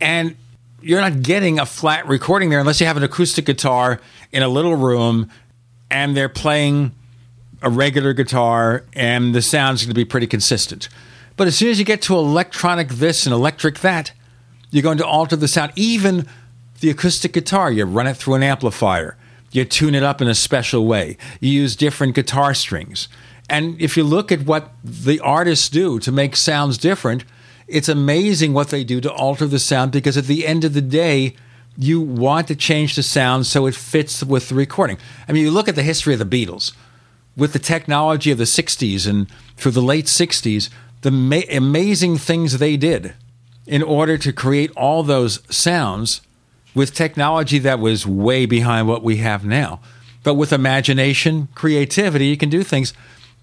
And 0.00 0.36
you're 0.80 1.00
not 1.00 1.22
getting 1.22 1.58
a 1.58 1.66
flat 1.66 2.06
recording 2.06 2.50
there 2.50 2.60
unless 2.60 2.80
you 2.80 2.86
have 2.86 2.96
an 2.96 3.02
acoustic 3.02 3.46
guitar 3.46 4.00
in 4.30 4.42
a 4.42 4.48
little 4.48 4.76
room 4.76 5.30
and 5.90 6.16
they're 6.16 6.28
playing 6.28 6.92
a 7.62 7.70
regular 7.70 8.12
guitar 8.12 8.84
and 8.92 9.34
the 9.34 9.42
sound's 9.42 9.82
going 9.82 9.90
to 9.90 9.94
be 9.94 10.04
pretty 10.04 10.26
consistent. 10.26 10.88
But 11.36 11.46
as 11.46 11.56
soon 11.56 11.70
as 11.70 11.78
you 11.78 11.84
get 11.84 12.02
to 12.02 12.16
electronic 12.16 12.88
this 12.88 13.26
and 13.26 13.32
electric 13.32 13.80
that, 13.80 14.12
you're 14.70 14.82
going 14.82 14.98
to 14.98 15.06
alter 15.06 15.36
the 15.36 15.48
sound. 15.48 15.72
Even 15.76 16.26
the 16.80 16.90
acoustic 16.90 17.32
guitar, 17.32 17.70
you 17.70 17.84
run 17.84 18.06
it 18.06 18.16
through 18.16 18.34
an 18.34 18.42
amplifier, 18.42 19.16
you 19.52 19.64
tune 19.64 19.94
it 19.94 20.02
up 20.02 20.20
in 20.20 20.28
a 20.28 20.34
special 20.34 20.86
way, 20.86 21.16
you 21.40 21.50
use 21.50 21.76
different 21.76 22.14
guitar 22.14 22.54
strings. 22.54 23.08
And 23.48 23.80
if 23.80 23.96
you 23.96 24.04
look 24.04 24.30
at 24.30 24.42
what 24.42 24.72
the 24.84 25.20
artists 25.20 25.68
do 25.68 25.98
to 26.00 26.12
make 26.12 26.36
sounds 26.36 26.76
different, 26.76 27.24
it's 27.66 27.88
amazing 27.88 28.52
what 28.52 28.68
they 28.68 28.84
do 28.84 29.00
to 29.00 29.12
alter 29.12 29.46
the 29.46 29.58
sound 29.58 29.92
because 29.92 30.16
at 30.16 30.26
the 30.26 30.46
end 30.46 30.64
of 30.64 30.74
the 30.74 30.82
day, 30.82 31.34
you 31.76 32.00
want 32.00 32.48
to 32.48 32.56
change 32.56 32.96
the 32.96 33.02
sound 33.02 33.46
so 33.46 33.66
it 33.66 33.74
fits 33.74 34.24
with 34.24 34.48
the 34.48 34.54
recording. 34.54 34.98
I 35.28 35.32
mean, 35.32 35.44
you 35.44 35.50
look 35.50 35.68
at 35.68 35.76
the 35.76 35.82
history 35.82 36.12
of 36.12 36.18
the 36.18 36.24
Beatles 36.26 36.72
with 37.38 37.52
the 37.52 37.58
technology 37.58 38.30
of 38.30 38.36
the 38.36 38.44
60s 38.44 39.08
and 39.08 39.28
through 39.56 39.72
the 39.72 39.80
late 39.80 40.06
60s, 40.06 40.68
the 41.02 41.10
ma- 41.10 41.40
amazing 41.50 42.18
things 42.18 42.58
they 42.58 42.76
did 42.76 43.14
in 43.66 43.82
order 43.82 44.18
to 44.18 44.32
create 44.32 44.72
all 44.76 45.02
those 45.02 45.40
sounds 45.54 46.20
with 46.74 46.94
technology 46.94 47.58
that 47.60 47.78
was 47.78 48.06
way 48.06 48.44
behind 48.44 48.88
what 48.88 49.02
we 49.02 49.18
have 49.18 49.44
now. 49.44 49.80
But 50.24 50.34
with 50.34 50.52
imagination, 50.52 51.48
creativity, 51.54 52.26
you 52.26 52.36
can 52.36 52.50
do 52.50 52.62
things. 52.62 52.92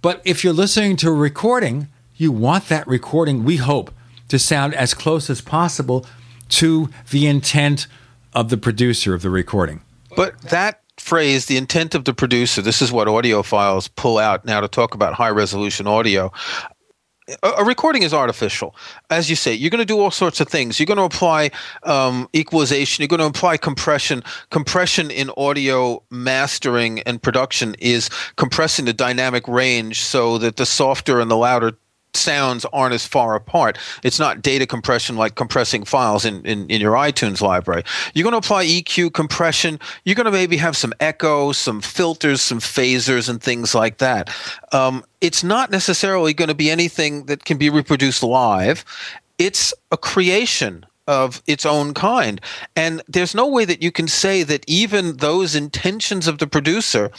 But 0.01 0.21
if 0.25 0.43
you're 0.43 0.53
listening 0.53 0.97
to 0.97 1.09
a 1.09 1.13
recording, 1.13 1.87
you 2.17 2.31
want 2.31 2.67
that 2.67 2.87
recording, 2.87 3.43
we 3.43 3.57
hope, 3.57 3.91
to 4.27 4.37
sound 4.37 4.73
as 4.75 4.93
close 4.93 5.29
as 5.29 5.41
possible 5.41 6.05
to 6.49 6.89
the 7.11 7.27
intent 7.27 7.87
of 8.33 8.49
the 8.49 8.57
producer 8.57 9.13
of 9.13 9.21
the 9.21 9.29
recording. 9.29 9.81
But 10.15 10.39
that 10.43 10.81
phrase, 10.97 11.45
the 11.45 11.57
intent 11.57 11.95
of 11.95 12.05
the 12.05 12.13
producer, 12.13 12.61
this 12.61 12.81
is 12.81 12.91
what 12.91 13.07
audiophiles 13.07 13.89
pull 13.95 14.17
out 14.17 14.45
now 14.45 14.61
to 14.61 14.67
talk 14.67 14.93
about 14.93 15.13
high 15.13 15.29
resolution 15.29 15.87
audio. 15.87 16.31
A, 17.41 17.63
recording 17.65 18.03
is 18.03 18.13
artificial. 18.13 18.75
As 19.09 19.31
you 19.31 19.35
say, 19.35 19.51
you're 19.51 19.71
going 19.71 19.79
to 19.79 19.85
do 19.85 19.99
all 19.99 20.11
sorts 20.11 20.39
of 20.39 20.47
things. 20.47 20.79
You're 20.79 20.85
going 20.85 20.97
to 20.97 21.03
apply 21.03 21.49
um, 21.81 22.29
equalization. 22.35 23.01
You're 23.01 23.07
going 23.07 23.19
to 23.19 23.25
apply 23.25 23.57
compression. 23.57 24.23
Compression 24.51 25.09
in 25.09 25.31
audio 25.35 26.03
mastering 26.11 26.99
and 27.01 27.21
production 27.21 27.75
is 27.79 28.09
compressing 28.35 28.85
the 28.85 28.93
dynamic 28.93 29.47
range 29.47 30.01
so 30.01 30.37
that 30.37 30.57
the 30.57 30.67
softer 30.67 31.19
and 31.19 31.31
the 31.31 31.35
louder 31.35 31.71
sounds 32.15 32.65
aren't 32.73 32.93
as 32.93 33.05
far 33.05 33.35
apart. 33.35 33.77
It's 34.03 34.19
not 34.19 34.41
data 34.41 34.65
compression 34.65 35.15
like 35.15 35.35
compressing 35.35 35.83
files 35.83 36.25
in, 36.25 36.45
in, 36.45 36.67
in 36.69 36.81
your 36.81 36.93
iTunes 36.93 37.41
library. 37.41 37.83
You're 38.13 38.23
going 38.23 38.33
to 38.33 38.37
apply 38.37 38.65
EQ 38.65 39.13
compression. 39.13 39.79
You're 40.03 40.15
going 40.15 40.25
to 40.25 40.31
maybe 40.31 40.57
have 40.57 40.77
some 40.77 40.93
echo, 40.99 41.51
some 41.51 41.81
filters, 41.81 42.41
some 42.41 42.59
phasers, 42.59 43.29
and 43.29 43.41
things 43.41 43.75
like 43.75 43.97
that. 43.97 44.29
Um, 44.71 45.03
it's 45.21 45.43
not 45.43 45.71
necessarily 45.71 46.33
going 46.33 46.49
to 46.49 46.55
be 46.55 46.69
anything 46.69 47.25
that 47.25 47.45
can 47.45 47.57
be 47.57 47.69
reproduced 47.69 48.23
live. 48.23 48.85
It's 49.37 49.73
a 49.91 49.97
creation 49.97 50.85
of 51.07 51.41
its 51.45 51.65
own 51.65 51.93
kind. 51.93 52.41
And 52.75 53.01
there's 53.07 53.35
no 53.35 53.47
way 53.47 53.65
that 53.65 53.81
you 53.81 53.91
can 53.91 54.07
say 54.07 54.43
that 54.43 54.63
even 54.67 55.17
those 55.17 55.55
intentions 55.55 56.27
of 56.27 56.39
the 56.39 56.47
producer 56.47 57.11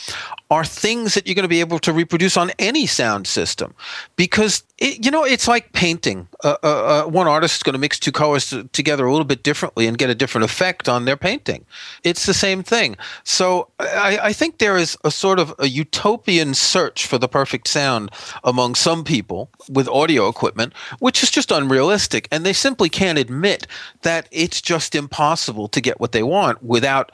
are 0.50 0.64
things 0.64 1.14
that 1.14 1.26
you're 1.26 1.34
going 1.34 1.42
to 1.42 1.48
be 1.48 1.60
able 1.60 1.78
to 1.80 1.92
reproduce 1.92 2.36
on 2.36 2.50
any 2.58 2.86
sound 2.86 3.26
system. 3.26 3.74
Because 4.16 4.62
it, 4.78 5.04
you 5.04 5.10
know 5.10 5.24
it's 5.24 5.48
like 5.48 5.72
painting. 5.72 6.28
Uh, 6.44 6.56
uh, 6.62 6.66
uh, 6.66 7.04
one 7.08 7.26
artist 7.26 7.56
is 7.56 7.62
going 7.62 7.72
to 7.72 7.78
mix 7.78 7.98
two 7.98 8.12
colors 8.12 8.50
to, 8.50 8.64
together 8.64 9.06
a 9.06 9.10
little 9.10 9.24
bit 9.24 9.42
differently 9.42 9.86
and 9.86 9.98
get 9.98 10.10
a 10.10 10.14
different 10.14 10.44
effect 10.44 10.88
on 10.88 11.04
their 11.04 11.16
painting. 11.16 11.64
It's 12.04 12.26
the 12.26 12.34
same 12.34 12.62
thing. 12.62 12.96
So 13.24 13.68
I, 13.80 14.18
I 14.22 14.32
think 14.32 14.58
there 14.58 14.76
is 14.76 14.96
a 15.04 15.10
sort 15.10 15.38
of 15.38 15.54
a 15.58 15.68
utopian 15.68 16.54
search 16.54 17.06
for 17.06 17.18
the 17.18 17.28
perfect 17.28 17.68
sound 17.68 18.10
among 18.44 18.74
some 18.74 19.04
people 19.04 19.50
with 19.68 19.88
audio 19.88 20.28
equipment 20.28 20.72
which 20.98 21.22
is 21.22 21.30
just 21.30 21.50
unrealistic. 21.50 22.28
And 22.30 22.44
they 22.44 22.52
simply 22.52 22.88
can't 22.88 23.18
admit 23.18 23.66
that 24.02 24.28
it's 24.30 24.60
just 24.60 24.94
impossible 24.94 25.68
to 25.68 25.80
get 25.80 26.00
what 26.00 26.12
they 26.12 26.22
want 26.22 26.62
without 26.62 27.12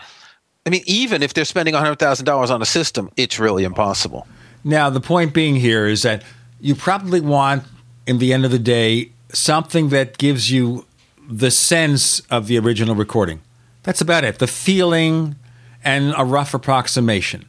I 0.64 0.70
mean, 0.70 0.82
even 0.86 1.22
if 1.22 1.34
they're 1.34 1.44
spending 1.44 1.74
$100,000 1.74 2.50
on 2.50 2.62
a 2.62 2.66
system, 2.66 3.10
it's 3.16 3.38
really 3.38 3.64
impossible. 3.64 4.26
Now, 4.64 4.90
the 4.90 5.00
point 5.00 5.34
being 5.34 5.56
here 5.56 5.86
is 5.86 6.02
that 6.02 6.22
you 6.60 6.74
probably 6.74 7.20
want, 7.20 7.64
in 8.06 8.18
the 8.18 8.32
end 8.32 8.44
of 8.44 8.52
the 8.52 8.58
day, 8.58 9.10
something 9.32 9.88
that 9.88 10.18
gives 10.18 10.50
you 10.52 10.86
the 11.28 11.50
sense 11.50 12.20
of 12.30 12.46
the 12.46 12.58
original 12.58 12.94
recording. 12.94 13.40
That's 13.82 14.00
about 14.00 14.22
it. 14.22 14.38
The 14.38 14.46
feeling 14.46 15.34
and 15.82 16.14
a 16.16 16.24
rough 16.24 16.54
approximation. 16.54 17.44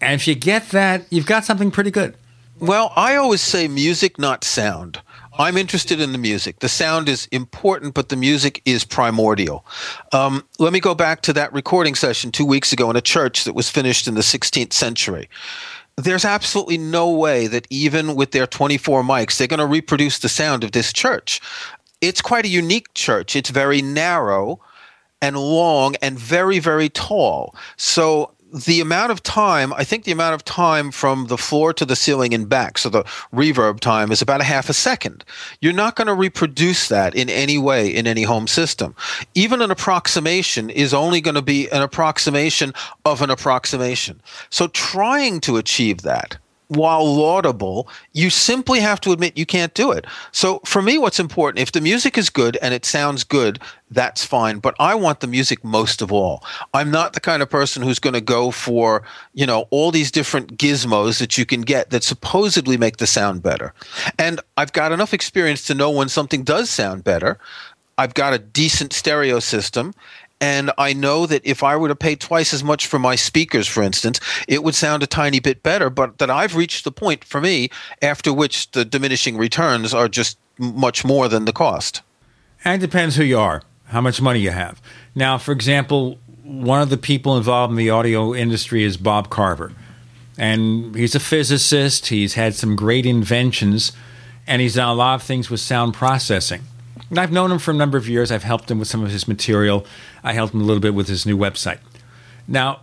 And 0.00 0.14
if 0.14 0.26
you 0.26 0.34
get 0.34 0.70
that, 0.70 1.04
you've 1.10 1.26
got 1.26 1.44
something 1.44 1.70
pretty 1.70 1.90
good. 1.90 2.16
Well, 2.58 2.92
I 2.96 3.16
always 3.16 3.40
say 3.40 3.68
music, 3.68 4.18
not 4.18 4.44
sound. 4.44 5.00
I'm 5.38 5.56
interested 5.56 6.00
in 6.00 6.10
the 6.10 6.18
music. 6.18 6.58
The 6.58 6.68
sound 6.68 7.08
is 7.08 7.28
important, 7.30 7.94
but 7.94 8.08
the 8.08 8.16
music 8.16 8.60
is 8.64 8.84
primordial. 8.84 9.64
Um, 10.12 10.44
let 10.58 10.72
me 10.72 10.80
go 10.80 10.96
back 10.96 11.20
to 11.22 11.32
that 11.34 11.52
recording 11.52 11.94
session 11.94 12.32
two 12.32 12.44
weeks 12.44 12.72
ago 12.72 12.90
in 12.90 12.96
a 12.96 13.00
church 13.00 13.44
that 13.44 13.54
was 13.54 13.70
finished 13.70 14.08
in 14.08 14.14
the 14.14 14.20
16th 14.20 14.72
century. 14.72 15.28
There's 15.96 16.24
absolutely 16.24 16.78
no 16.78 17.10
way 17.10 17.46
that 17.46 17.68
even 17.70 18.16
with 18.16 18.32
their 18.32 18.48
24 18.48 19.04
mics, 19.04 19.36
they're 19.36 19.46
going 19.46 19.58
to 19.58 19.66
reproduce 19.66 20.18
the 20.18 20.28
sound 20.28 20.64
of 20.64 20.72
this 20.72 20.92
church. 20.92 21.40
It's 22.00 22.20
quite 22.20 22.44
a 22.44 22.48
unique 22.48 22.92
church. 22.94 23.36
It's 23.36 23.50
very 23.50 23.80
narrow 23.80 24.60
and 25.22 25.36
long 25.36 25.96
and 26.02 26.18
very, 26.18 26.58
very 26.58 26.88
tall. 26.88 27.54
So 27.76 28.32
the 28.52 28.80
amount 28.80 29.12
of 29.12 29.22
time, 29.22 29.72
I 29.74 29.84
think 29.84 30.04
the 30.04 30.12
amount 30.12 30.34
of 30.34 30.44
time 30.44 30.90
from 30.90 31.26
the 31.26 31.36
floor 31.38 31.72
to 31.74 31.84
the 31.84 31.96
ceiling 31.96 32.32
and 32.32 32.48
back, 32.48 32.78
so 32.78 32.88
the 32.88 33.04
reverb 33.32 33.80
time 33.80 34.10
is 34.10 34.22
about 34.22 34.40
a 34.40 34.44
half 34.44 34.68
a 34.68 34.72
second. 34.72 35.24
You're 35.60 35.72
not 35.72 35.96
going 35.96 36.06
to 36.06 36.14
reproduce 36.14 36.88
that 36.88 37.14
in 37.14 37.28
any 37.28 37.58
way 37.58 37.94
in 37.94 38.06
any 38.06 38.22
home 38.22 38.46
system. 38.46 38.94
Even 39.34 39.60
an 39.60 39.70
approximation 39.70 40.70
is 40.70 40.94
only 40.94 41.20
going 41.20 41.34
to 41.34 41.42
be 41.42 41.68
an 41.70 41.82
approximation 41.82 42.72
of 43.04 43.22
an 43.22 43.30
approximation. 43.30 44.20
So 44.50 44.68
trying 44.68 45.40
to 45.40 45.56
achieve 45.56 46.02
that 46.02 46.38
while 46.68 47.04
laudable, 47.04 47.88
you 48.12 48.30
simply 48.30 48.80
have 48.80 49.00
to 49.00 49.12
admit 49.12 49.38
you 49.38 49.46
can't 49.46 49.74
do 49.74 49.90
it. 49.90 50.06
So 50.32 50.60
for 50.64 50.82
me, 50.82 50.98
what's 50.98 51.18
important, 51.18 51.62
if 51.62 51.72
the 51.72 51.80
music 51.80 52.16
is 52.16 52.30
good 52.30 52.56
and 52.62 52.72
it 52.72 52.84
sounds 52.84 53.24
good, 53.24 53.58
that's 53.90 54.24
fine. 54.24 54.58
But 54.58 54.74
I 54.78 54.94
want 54.94 55.20
the 55.20 55.26
music 55.26 55.64
most 55.64 56.02
of 56.02 56.12
all. 56.12 56.44
I'm 56.74 56.90
not 56.90 57.14
the 57.14 57.20
kind 57.20 57.42
of 57.42 57.48
person 57.48 57.82
who's 57.82 57.98
going 57.98 58.14
to 58.14 58.20
go 58.20 58.50
for, 58.50 59.02
you 59.32 59.46
know, 59.46 59.66
all 59.70 59.90
these 59.90 60.10
different 60.10 60.58
gizmos 60.58 61.18
that 61.20 61.38
you 61.38 61.46
can 61.46 61.62
get 61.62 61.90
that 61.90 62.04
supposedly 62.04 62.76
make 62.76 62.98
the 62.98 63.06
sound 63.06 63.42
better. 63.42 63.72
And 64.18 64.40
I've 64.56 64.72
got 64.72 64.92
enough 64.92 65.14
experience 65.14 65.64
to 65.66 65.74
know 65.74 65.90
when 65.90 66.08
something 66.08 66.44
does 66.44 66.68
sound 66.68 67.02
better. 67.02 67.38
I've 67.96 68.14
got 68.14 68.32
a 68.32 68.38
decent 68.38 68.92
stereo 68.92 69.40
system 69.40 69.92
and 70.40 70.70
I 70.78 70.92
know 70.92 71.26
that 71.26 71.42
if 71.44 71.62
I 71.62 71.76
were 71.76 71.88
to 71.88 71.96
pay 71.96 72.14
twice 72.14 72.54
as 72.54 72.62
much 72.62 72.86
for 72.86 72.98
my 72.98 73.16
speakers, 73.16 73.66
for 73.66 73.82
instance, 73.82 74.20
it 74.46 74.62
would 74.62 74.74
sound 74.74 75.02
a 75.02 75.06
tiny 75.06 75.40
bit 75.40 75.62
better. 75.62 75.90
But 75.90 76.18
that 76.18 76.30
I've 76.30 76.54
reached 76.54 76.84
the 76.84 76.92
point 76.92 77.24
for 77.24 77.40
me 77.40 77.70
after 78.02 78.32
which 78.32 78.70
the 78.70 78.84
diminishing 78.84 79.36
returns 79.36 79.92
are 79.92 80.08
just 80.08 80.38
much 80.58 81.04
more 81.04 81.28
than 81.28 81.44
the 81.44 81.52
cost. 81.52 82.02
And 82.64 82.82
it 82.82 82.86
depends 82.86 83.16
who 83.16 83.24
you 83.24 83.38
are, 83.38 83.62
how 83.86 84.00
much 84.00 84.20
money 84.20 84.40
you 84.40 84.50
have. 84.50 84.80
Now, 85.14 85.38
for 85.38 85.52
example, 85.52 86.18
one 86.42 86.80
of 86.80 86.90
the 86.90 86.96
people 86.96 87.36
involved 87.36 87.72
in 87.72 87.76
the 87.76 87.90
audio 87.90 88.34
industry 88.34 88.84
is 88.84 88.96
Bob 88.96 89.30
Carver. 89.30 89.72
And 90.36 90.94
he's 90.94 91.16
a 91.16 91.20
physicist, 91.20 92.06
he's 92.06 92.34
had 92.34 92.54
some 92.54 92.76
great 92.76 93.06
inventions, 93.06 93.90
and 94.46 94.62
he's 94.62 94.76
done 94.76 94.88
a 94.88 94.94
lot 94.94 95.16
of 95.16 95.22
things 95.22 95.50
with 95.50 95.60
sound 95.60 95.94
processing. 95.94 96.62
And 97.10 97.18
I've 97.18 97.32
known 97.32 97.50
him 97.50 97.58
for 97.58 97.70
a 97.70 97.74
number 97.74 97.96
of 97.96 98.08
years. 98.08 98.30
I've 98.30 98.42
helped 98.42 98.70
him 98.70 98.78
with 98.78 98.88
some 98.88 99.02
of 99.02 99.10
his 99.10 99.26
material. 99.26 99.86
I 100.22 100.34
helped 100.34 100.54
him 100.54 100.60
a 100.60 100.64
little 100.64 100.80
bit 100.80 100.94
with 100.94 101.08
his 101.08 101.24
new 101.24 101.36
website. 101.36 101.78
Now, 102.46 102.80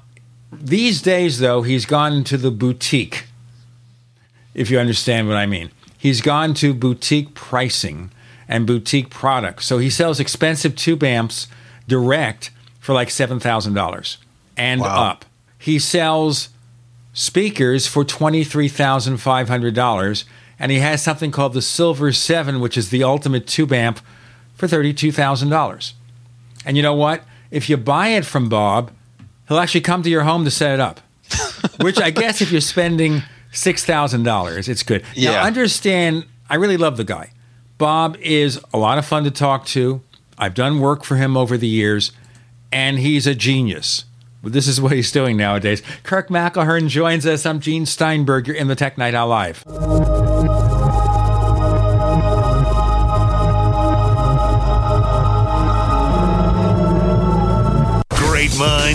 these 0.51 1.01
days, 1.01 1.39
though, 1.39 1.61
he's 1.61 1.85
gone 1.85 2.23
to 2.25 2.37
the 2.37 2.51
boutique, 2.51 3.25
if 4.53 4.69
you 4.69 4.79
understand 4.79 5.27
what 5.27 5.37
I 5.37 5.45
mean. 5.45 5.71
He's 5.97 6.21
gone 6.21 6.53
to 6.55 6.73
boutique 6.73 7.33
pricing 7.33 8.11
and 8.47 8.67
boutique 8.67 9.09
products. 9.09 9.65
So 9.65 9.79
he 9.79 9.89
sells 9.89 10.19
expensive 10.19 10.75
tube 10.75 11.03
amps 11.03 11.47
direct 11.87 12.51
for 12.79 12.93
like 12.93 13.07
$7,000 13.09 14.17
and 14.57 14.81
wow. 14.81 15.09
up. 15.09 15.25
He 15.57 15.79
sells 15.79 16.49
speakers 17.13 17.87
for 17.87 18.05
$23,500 18.05 20.23
and 20.59 20.71
he 20.71 20.77
has 20.79 21.03
something 21.03 21.31
called 21.31 21.53
the 21.53 21.61
Silver 21.61 22.11
7 22.11 22.59
which 22.59 22.77
is 22.77 22.89
the 22.89 23.03
ultimate 23.03 23.47
tube 23.47 23.73
amp 23.73 23.99
for 24.55 24.67
$32,000. 24.67 25.93
And 26.65 26.77
you 26.77 26.83
know 26.83 26.95
what? 26.95 27.23
If 27.51 27.69
you 27.69 27.77
buy 27.77 28.09
it 28.09 28.25
from 28.25 28.49
Bob, 28.49 28.91
he'll 29.47 29.59
actually 29.59 29.81
come 29.81 30.03
to 30.03 30.09
your 30.09 30.23
home 30.23 30.45
to 30.45 30.51
set 30.51 30.73
it 30.73 30.79
up. 30.79 31.01
Which 31.81 31.99
I 31.99 32.09
guess 32.09 32.41
if 32.41 32.51
you're 32.51 32.61
spending 32.61 33.23
$6,000, 33.51 34.67
it's 34.69 34.83
good. 34.83 35.03
Yeah. 35.13 35.31
Now, 35.31 35.43
understand, 35.43 36.25
I 36.49 36.55
really 36.55 36.77
love 36.77 36.97
the 36.97 37.03
guy. 37.03 37.31
Bob 37.77 38.17
is 38.21 38.59
a 38.73 38.77
lot 38.77 38.97
of 38.97 39.05
fun 39.05 39.23
to 39.25 39.31
talk 39.31 39.65
to. 39.67 40.01
I've 40.37 40.53
done 40.53 40.79
work 40.79 41.03
for 41.03 41.15
him 41.15 41.35
over 41.35 41.57
the 41.57 41.67
years, 41.67 42.11
and 42.71 42.99
he's 42.99 43.27
a 43.27 43.35
genius. 43.35 44.05
This 44.43 44.67
is 44.67 44.79
what 44.79 44.91
he's 44.91 45.11
doing 45.11 45.37
nowadays. 45.37 45.81
Kirk 46.03 46.29
McElhearn 46.29 46.87
joins 46.87 47.25
us. 47.25 47.45
I'm 47.45 47.59
Gene 47.59 47.85
Steinberg. 47.85 48.47
You're 48.47 48.55
in 48.55 48.67
the 48.67 48.75
Tech 48.75 48.97
Night 48.97 49.15
Owl 49.15 49.27
Live. 49.27 50.54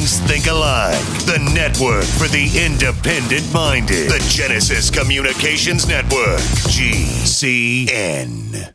Minds 0.01 0.19
think 0.21 0.47
alike. 0.47 0.99
The 1.27 1.39
network 1.55 2.05
for 2.05 2.27
the 2.29 2.49
independent 2.65 3.53
minded. 3.53 4.09
The 4.09 4.25
Genesis 4.29 4.89
Communications 4.91 5.87
Network. 5.87 6.41
GCN. 6.73 8.73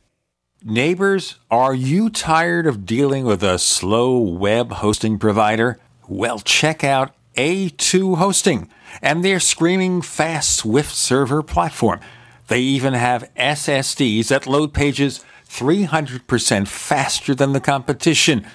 Neighbors, 0.63 1.39
are 1.49 1.73
you 1.73 2.11
tired 2.11 2.67
of 2.67 2.85
dealing 2.85 3.25
with 3.25 3.41
a 3.43 3.57
slow 3.57 4.19
web 4.19 4.73
hosting 4.73 5.17
provider? 5.17 5.79
Well, 6.07 6.37
check 6.39 6.83
out 6.83 7.15
A2 7.35 8.17
Hosting 8.17 8.69
and 9.01 9.25
their 9.25 9.39
screaming 9.39 10.03
fast 10.03 10.55
Swift 10.55 10.93
server 10.93 11.41
platform. 11.41 12.01
They 12.47 12.61
even 12.61 12.93
have 12.93 13.31
SSDs 13.35 14.27
that 14.27 14.45
load 14.45 14.73
pages 14.73 15.25
300% 15.49 16.67
faster 16.67 17.33
than 17.33 17.53
the 17.53 17.59
competition. 17.59 18.45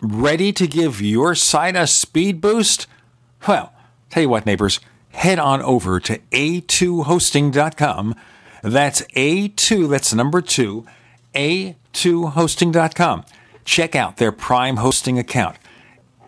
Ready 0.00 0.52
to 0.52 0.68
give 0.68 1.00
your 1.00 1.34
site 1.34 1.74
a 1.74 1.86
speed 1.86 2.40
boost? 2.40 2.86
Well, 3.48 3.72
tell 4.10 4.22
you 4.22 4.28
what, 4.28 4.46
neighbors, 4.46 4.78
head 5.10 5.40
on 5.40 5.60
over 5.62 5.98
to 5.98 6.18
a2hosting.com. 6.30 8.14
That's 8.62 9.02
A2, 9.02 9.90
that's 9.90 10.14
number 10.14 10.40
two, 10.40 10.86
a2hosting.com. 11.34 13.24
Check 13.64 13.96
out 13.96 14.18
their 14.18 14.30
Prime 14.32 14.76
hosting 14.76 15.18
account. 15.18 15.56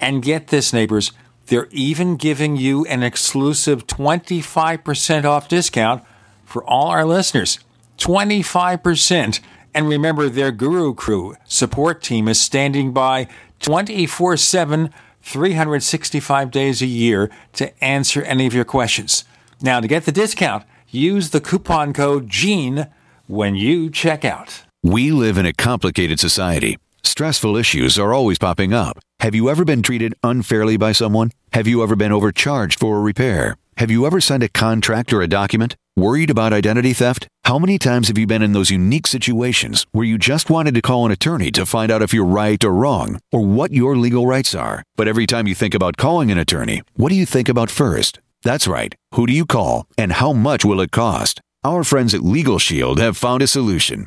And 0.01 0.23
get 0.23 0.49
this, 0.49 0.73
neighbors, 0.73 1.13
they're 1.47 1.69
even 1.71 2.17
giving 2.17 2.57
you 2.57 2.85
an 2.87 3.05
exclusive 3.05 3.87
25% 3.87 5.25
off 5.25 5.49
discount 5.49 6.03
for 6.45 6.65
all 6.65 6.89
our 6.89 7.05
listeners. 7.05 7.61
25%. 7.99 9.41
And 9.73 9.89
remember, 9.89 10.29
their 10.29 10.51
Guru 10.51 10.95
Crew 10.95 11.37
support 11.45 12.03
team 12.03 12.27
is 12.27 12.41
standing 12.41 12.93
by 12.93 13.29
24 13.61 14.37
7, 14.37 14.91
365 15.23 16.51
days 16.51 16.83
a 16.83 16.87
year 16.87 17.31
to 17.55 17.85
answer 17.85 18.23
any 18.23 18.47
of 18.47 18.55
your 18.55 18.65
questions. 18.65 19.25
Now, 19.63 19.81
to 19.81 19.89
get 19.89 20.05
the 20.05 20.13
discount, 20.13 20.65
use 20.89 21.31
the 21.31 21.41
coupon 21.41 21.93
code 21.93 22.29
GENE 22.29 22.89
when 23.27 23.55
you 23.55 23.91
check 23.91 24.25
out. 24.25 24.63
We 24.83 25.13
live 25.13 25.37
in 25.37 25.47
a 25.47 25.53
complicated 25.53 26.19
society. 26.19 26.79
Stressful 27.03 27.57
issues 27.57 27.99
are 27.99 28.15
always 28.15 28.39
popping 28.39 28.73
up. 28.73 28.99
Have 29.21 29.35
you 29.35 29.51
ever 29.51 29.65
been 29.65 29.83
treated 29.83 30.15
unfairly 30.23 30.79
by 30.79 30.93
someone? 30.93 31.31
Have 31.53 31.67
you 31.67 31.83
ever 31.83 31.95
been 31.95 32.13
overcharged 32.13 32.79
for 32.79 32.97
a 32.97 33.01
repair? 33.01 33.57
Have 33.77 33.91
you 33.91 34.07
ever 34.07 34.21
signed 34.21 34.43
a 34.43 34.49
contract 34.49 35.13
or 35.13 35.21
a 35.21 35.29
document? 35.29 35.77
Worried 36.01 36.31
about 36.31 36.55
identity 36.55 36.95
theft? 36.95 37.29
How 37.45 37.59
many 37.59 37.79
times 37.79 38.09
have 38.09 38.17
you 38.17 38.27
been 38.27 38.41
in 38.41 38.55
those 38.55 38.71
unique 38.71 39.07
situations 39.07 39.85
where 39.93 40.07
you 40.07 40.17
just 40.17 40.49
wanted 40.49 40.73
to 40.77 40.81
call 40.81 41.05
an 41.05 41.13
attorney 41.13 41.51
to 41.51 41.67
find 41.67 41.93
out 41.93 42.01
if 42.01 42.15
you're 42.15 42.25
right 42.25 42.65
or 42.65 42.73
wrong 42.73 43.21
or 43.31 43.45
what 43.45 43.71
your 43.71 43.99
legal 43.99 44.27
rights 44.27 44.55
are? 44.55 44.83
But 44.97 45.09
every 45.09 45.27
time 45.27 45.47
you 45.47 45.55
think 45.55 45.75
about 45.75 45.99
calling 45.99 46.31
an 46.31 46.39
attorney, 46.39 46.81
what 46.95 47.11
do 47.11 47.17
you 47.17 47.27
think 47.27 47.51
about 47.51 47.69
first? 47.69 48.19
That's 48.43 48.67
right. 48.67 48.95
Who 49.15 49.27
do 49.27 49.35
you 49.35 49.45
call 49.45 49.87
and 49.99 50.13
how 50.13 50.33
much 50.33 50.65
will 50.65 50.81
it 50.81 50.91
cost? 50.91 51.43
Our 51.65 51.85
friends 51.85 52.15
at 52.15 52.25
Legal 52.25 52.59
Shield 52.59 52.99
have 52.99 53.19
found 53.19 53.43
a 53.43 53.47
solution. 53.47 54.07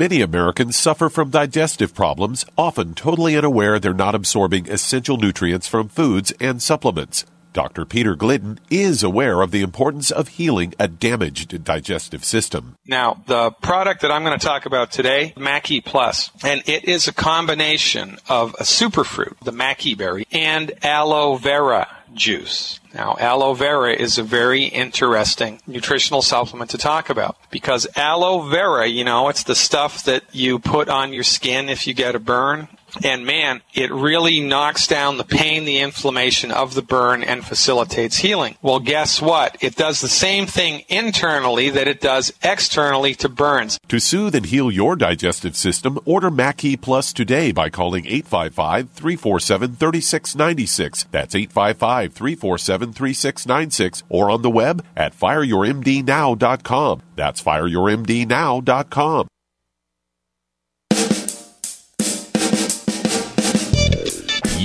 Many 0.00 0.20
Americans 0.20 0.76
suffer 0.76 1.08
from 1.08 1.30
digestive 1.30 1.92
problems, 1.92 2.44
often 2.56 2.94
totally 2.94 3.36
unaware 3.36 3.80
they're 3.80 3.92
not 3.92 4.14
absorbing 4.14 4.70
essential 4.70 5.16
nutrients 5.16 5.66
from 5.66 5.88
foods 5.88 6.32
and 6.38 6.62
supplements. 6.62 7.26
Dr. 7.52 7.84
Peter 7.84 8.14
Glidden 8.14 8.60
is 8.70 9.02
aware 9.02 9.42
of 9.42 9.50
the 9.50 9.62
importance 9.62 10.12
of 10.12 10.28
healing 10.28 10.72
a 10.78 10.86
damaged 10.86 11.64
digestive 11.64 12.24
system. 12.24 12.76
Now, 12.86 13.24
the 13.26 13.50
product 13.50 14.02
that 14.02 14.12
I'm 14.12 14.22
going 14.22 14.38
to 14.38 14.46
talk 14.46 14.66
about 14.66 14.92
today, 14.92 15.34
Mackey 15.36 15.80
Plus, 15.80 16.30
and 16.44 16.62
it 16.68 16.84
is 16.84 17.08
a 17.08 17.12
combination 17.12 18.18
of 18.28 18.54
a 18.60 18.62
superfruit, 18.62 19.36
the 19.42 19.50
Maqui 19.50 19.96
berry, 19.96 20.28
and 20.30 20.70
aloe 20.84 21.34
vera 21.34 21.88
juice. 22.14 22.80
Now, 22.94 23.16
aloe 23.18 23.54
vera 23.54 23.92
is 23.92 24.18
a 24.18 24.22
very 24.22 24.64
interesting 24.64 25.60
nutritional 25.66 26.22
supplement 26.22 26.70
to 26.70 26.78
talk 26.78 27.10
about 27.10 27.36
because 27.50 27.86
aloe 27.96 28.40
vera, 28.40 28.86
you 28.86 29.04
know, 29.04 29.28
it's 29.28 29.44
the 29.44 29.54
stuff 29.54 30.04
that 30.04 30.24
you 30.32 30.58
put 30.58 30.88
on 30.88 31.12
your 31.12 31.22
skin 31.22 31.68
if 31.68 31.86
you 31.86 31.94
get 31.94 32.14
a 32.14 32.18
burn. 32.18 32.68
And 33.04 33.26
man, 33.26 33.62
it 33.74 33.92
really 33.92 34.40
knocks 34.40 34.86
down 34.86 35.18
the 35.18 35.24
pain, 35.24 35.64
the 35.64 35.78
inflammation 35.78 36.50
of 36.50 36.74
the 36.74 36.82
burn 36.82 37.22
and 37.22 37.44
facilitates 37.44 38.16
healing. 38.16 38.56
Well, 38.62 38.80
guess 38.80 39.20
what? 39.22 39.56
It 39.60 39.76
does 39.76 40.00
the 40.00 40.08
same 40.08 40.46
thing 40.46 40.84
internally 40.88 41.70
that 41.70 41.88
it 41.88 42.00
does 42.00 42.32
externally 42.42 43.14
to 43.16 43.28
burns. 43.28 43.78
To 43.88 43.98
soothe 43.98 44.34
and 44.34 44.46
heal 44.46 44.70
your 44.70 44.96
digestive 44.96 45.56
system, 45.56 45.98
order 46.04 46.30
Mackey 46.30 46.76
Plus 46.76 47.12
today 47.12 47.52
by 47.52 47.68
calling 47.70 48.06
855 48.06 48.90
347 48.90 49.76
3696. 49.76 51.04
That's 51.10 51.34
855 51.34 52.12
347 52.12 52.92
3696 52.92 54.02
or 54.08 54.30
on 54.30 54.42
the 54.42 54.50
web 54.50 54.84
at 54.96 55.14
fireyourmdnow.com. 55.14 57.02
That's 57.16 57.42
fireyourmdnow.com. 57.42 59.28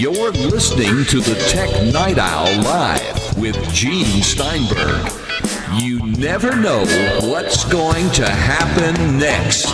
You're 0.03 0.33
listening 0.33 1.05
to 1.05 1.21
the 1.21 1.33
Tech 1.47 1.69
Night 1.93 2.17
Owl 2.17 2.61
Live 2.61 3.37
with 3.37 3.55
Gene 3.73 4.21
Steinberg. 4.21 5.09
You 5.75 6.05
never 6.17 6.53
know 6.57 6.83
what's 7.21 7.63
going 7.63 8.09
to 8.11 8.27
happen 8.29 9.17
next. 9.17 9.65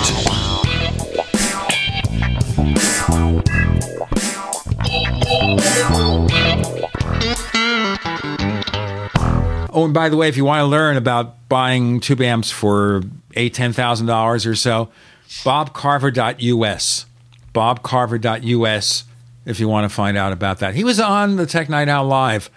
Oh, 9.73 9.85
and 9.85 9.93
by 9.95 10.09
the 10.09 10.15
way, 10.15 10.29
if 10.29 10.37
you 10.37 10.45
want 10.45 10.59
to 10.59 10.65
learn 10.65 10.95
about 10.95 11.49
buying 11.49 11.99
tube 11.99 12.21
amps 12.21 12.51
for 12.51 13.01
eight, 13.33 13.55
ten 13.55 13.73
thousand 13.73 14.05
dollars 14.05 14.45
or 14.45 14.53
so, 14.53 14.89
bobcarver.us. 15.27 17.07
Bobcarver.us 17.51 19.05
if 19.49 19.59
you 19.59 19.67
want 19.67 19.83
to 19.83 19.93
find 19.93 20.15
out 20.15 20.31
about 20.31 20.59
that. 20.59 20.75
He 20.75 20.83
was 20.83 20.99
on 20.99 21.35
the 21.35 21.47
Tech 21.47 21.69
Night 21.69 21.89
Owl 21.89 22.05
Live 22.05 22.51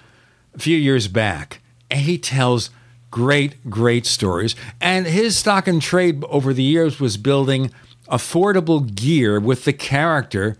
a 0.54 0.58
few 0.58 0.76
years 0.76 1.08
back, 1.08 1.60
and 1.90 2.00
he 2.00 2.18
tells 2.18 2.68
great, 3.10 3.70
great 3.70 4.04
stories. 4.04 4.54
And 4.78 5.06
his 5.06 5.38
stock 5.38 5.66
and 5.66 5.80
trade 5.80 6.22
over 6.28 6.52
the 6.52 6.62
years 6.62 7.00
was 7.00 7.16
building 7.16 7.70
affordable 8.08 8.94
gear 8.94 9.40
with 9.40 9.64
the 9.64 9.72
character 9.72 10.58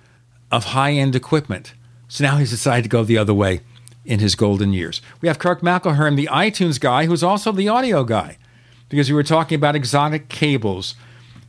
of 0.51 0.65
high 0.65 0.93
end 0.93 1.15
equipment. 1.15 1.75
So 2.09 2.25
now 2.25 2.39
he's 2.39 2.51
decided 2.51 2.85
to 2.85 2.89
go 2.89 3.05
the 3.05 3.19
other 3.19 3.35
way 3.35 3.61
in 4.07 4.19
his 4.19 4.35
golden 4.35 4.73
years. 4.73 5.03
We 5.21 5.29
have 5.29 5.39
Kirk 5.39 5.61
McElhearn, 5.61 6.17
the 6.17 6.31
iTunes 6.33 6.81
guy, 6.81 7.05
who's 7.05 7.23
also 7.23 7.53
the 7.53 7.69
audio 7.69 8.05
guy, 8.05 8.39
because 8.89 9.11
we 9.11 9.15
were 9.15 9.23
talking 9.23 9.57
about 9.57 9.77
exotic 9.77 10.31
cables, 10.31 10.95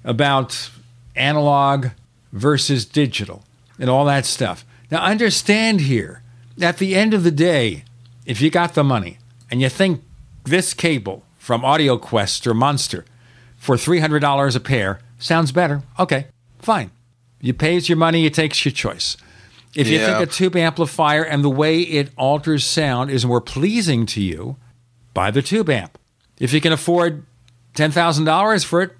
about 0.04 0.70
analog 1.16 1.88
versus 2.34 2.84
digital, 2.84 3.46
and 3.80 3.90
all 3.90 4.04
that 4.06 4.26
stuff. 4.26 4.66
Now, 4.92 5.02
understand 5.04 5.82
here, 5.82 6.22
at 6.62 6.78
the 6.78 6.96
end 6.96 7.14
of 7.14 7.24
the 7.24 7.32
day, 7.32 7.84
if 8.26 8.42
you 8.42 8.50
got 8.50 8.74
the 8.74 8.84
money 8.84 9.18
and 9.50 9.62
you 9.62 9.70
think 9.70 10.04
this 10.44 10.74
cable 10.74 11.24
from 11.38 11.62
AudioQuest 11.62 12.46
or 12.48 12.54
Monster 12.54 13.06
for 13.58 13.76
$300 13.76 14.56
a 14.56 14.60
pair 14.60 15.00
sounds 15.20 15.52
better, 15.52 15.82
okay, 16.00 16.28
fine. 16.60 16.92
You 17.42 17.54
pays 17.54 17.90
your 17.90 17.98
money, 17.98 18.22
you 18.22 18.30
takes 18.30 18.64
your 18.64 18.72
choice. 18.72 19.18
If 19.76 19.88
you 19.88 19.98
Yeah. 20.00 20.18
think 20.20 20.30
a 20.30 20.32
tube 20.32 20.56
amplifier 20.56 21.24
and 21.24 21.44
the 21.44 21.50
way 21.50 21.82
it 21.82 22.12
alters 22.16 22.64
sound 22.66 23.10
is 23.10 23.26
more 23.26 23.42
pleasing 23.42 24.06
to 24.08 24.22
you, 24.22 24.58
buy 25.14 25.32
the 25.32 25.42
tube 25.42 25.70
amp. 25.70 25.98
If 26.40 26.54
you 26.54 26.62
can 26.62 26.72
afford 26.72 27.26
$10,000 27.76 28.64
for 28.64 28.82
it, 28.84 28.96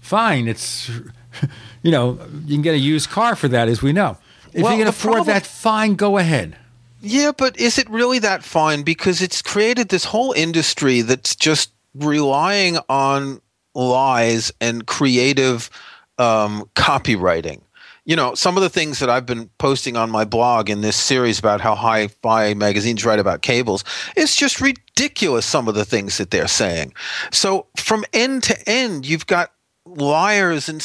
fine. 0.00 0.46
It's, 0.46 0.90
you 1.82 1.90
know, 1.90 2.18
you 2.44 2.54
can 2.56 2.62
get 2.62 2.74
a 2.74 2.78
used 2.78 3.08
car 3.10 3.34
for 3.34 3.48
that, 3.48 3.68
as 3.68 3.80
we 3.82 3.92
know. 3.92 4.18
If 4.52 4.62
Well, 4.62 4.72
you 4.72 4.78
can 4.78 4.88
afford 4.88 5.14
problem- 5.16 5.34
that, 5.34 5.46
fine, 5.46 5.94
go 5.94 6.18
ahead. 6.18 6.56
Yeah, 7.00 7.32
but 7.36 7.58
is 7.58 7.78
it 7.78 7.88
really 7.88 8.18
that 8.20 8.42
fine? 8.42 8.82
Because 8.82 9.22
it's 9.22 9.40
created 9.40 9.88
this 9.88 10.04
whole 10.04 10.32
industry 10.32 11.00
that's 11.02 11.36
just 11.36 11.70
relying 11.94 12.78
on 12.88 13.40
lies 13.74 14.52
and 14.60 14.86
creative 14.86 15.70
um, 16.18 16.68
copywriting. 16.74 17.60
You 18.04 18.16
know, 18.16 18.34
some 18.34 18.56
of 18.56 18.62
the 18.62 18.70
things 18.70 18.98
that 19.00 19.10
I've 19.10 19.26
been 19.26 19.50
posting 19.58 19.96
on 19.96 20.10
my 20.10 20.24
blog 20.24 20.70
in 20.70 20.80
this 20.80 20.96
series 20.96 21.38
about 21.38 21.60
how 21.60 21.74
hi 21.74 22.08
fi 22.08 22.54
magazines 22.54 23.04
write 23.04 23.18
about 23.18 23.42
cables, 23.42 23.84
it's 24.16 24.34
just 24.34 24.60
ridiculous, 24.60 25.44
some 25.44 25.68
of 25.68 25.74
the 25.74 25.84
things 25.84 26.18
that 26.18 26.30
they're 26.30 26.48
saying. 26.48 26.94
So 27.30 27.66
from 27.76 28.04
end 28.12 28.44
to 28.44 28.68
end, 28.68 29.06
you've 29.06 29.26
got 29.26 29.52
liars 29.84 30.68
and, 30.68 30.82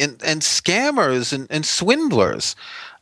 and, 0.00 0.22
and 0.24 0.42
scammers 0.42 1.32
and, 1.32 1.48
and 1.50 1.66
swindlers 1.66 2.54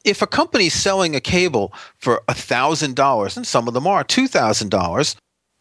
if 0.09 0.23
a 0.23 0.27
company's 0.27 0.75
selling 0.75 1.15
a 1.15 1.21
cable 1.21 1.73
for 1.99 2.23
$1,000, 2.29 3.37
and 3.37 3.47
some 3.47 3.69
of 3.69 3.75
them 3.75 3.87
are 3.87 4.03
$2,000, 4.03 5.17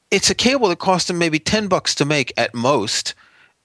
it's 0.09 0.30
a 0.30 0.35
cable 0.35 0.69
that 0.69 0.80
cost 0.80 1.08
them 1.08 1.17
maybe 1.17 1.40
10 1.40 1.67
bucks 1.67 1.93
to 1.95 2.06
make 2.06 2.32
at 2.38 2.56
most. 2.56 3.14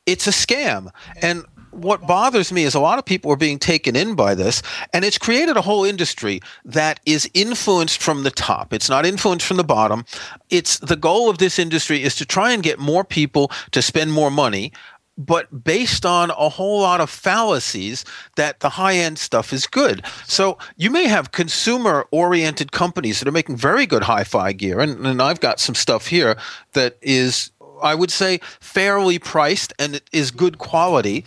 It's 0.07 0.27
a 0.27 0.31
scam. 0.31 0.91
And 1.20 1.44
what 1.70 2.07
bothers 2.07 2.52
me 2.52 2.65
is 2.65 2.75
a 2.75 2.81
lot 2.81 2.99
of 2.99 3.05
people 3.05 3.31
are 3.33 3.36
being 3.36 3.59
taken 3.59 3.97
in 3.97 4.15
by 4.15 4.35
this, 4.35 4.61
and 4.93 5.05
it's 5.05 5.19
created 5.19 5.57
a 5.57 5.62
whole 5.62 5.85
industry 5.85 6.41
that 6.65 7.01
is 7.07 7.31
influenced 7.33 8.02
from 8.02 8.25
the 8.25 8.31
top. 8.31 8.73
It's 8.73 8.91
not 8.91 9.07
influenced 9.07 9.47
from 9.47 9.57
the 9.57 9.65
bottom. 9.65 10.05
It's 10.51 10.78
the 10.78 10.97
goal 10.97 11.31
of 11.31 11.39
this 11.39 11.59
industry 11.59 12.02
is 12.02 12.17
to 12.17 12.27
try 12.27 12.52
and 12.52 12.62
get 12.62 12.78
more 12.78 13.05
people 13.05 13.51
to 13.70 13.81
spend 13.81 14.12
more 14.12 14.31
money 14.31 14.73
but 15.18 15.65
based 15.65 16.07
on 16.07 16.31
a 16.31 16.49
whole 16.49 16.81
lot 16.81 17.00
of 17.00 17.10
fallacies 17.10 18.05
that 18.36 18.60
the 18.60 18.70
high 18.70 18.97
end 18.97 19.18
stuff 19.18 19.52
is 19.52 19.66
good. 19.66 20.05
So 20.26 20.58
you 20.76 20.91
may 20.91 21.07
have 21.07 21.32
consumer 21.32 22.07
oriented 22.10 22.73
companies 22.73 23.18
that 23.18 23.28
are 23.28 23.32
making 23.32 23.57
very 23.57 23.86
good 23.86 24.05
hi 24.05 24.24
fi 24.24 24.52
gear. 24.52 24.81
And, 24.81 25.07
and 25.07 25.20
I've 25.20 25.41
got 25.41 25.60
some 25.60 25.74
stuff 25.74 26.07
here 26.07 26.36
that 26.73 26.97
is. 27.02 27.50
I 27.82 27.97
would 27.97 28.12
say 28.12 28.39
fairly 28.60 29.18
priced 29.18 29.73
and 29.76 29.97
it 29.97 30.08
is 30.12 30.31
good 30.31 30.58
quality, 30.58 31.24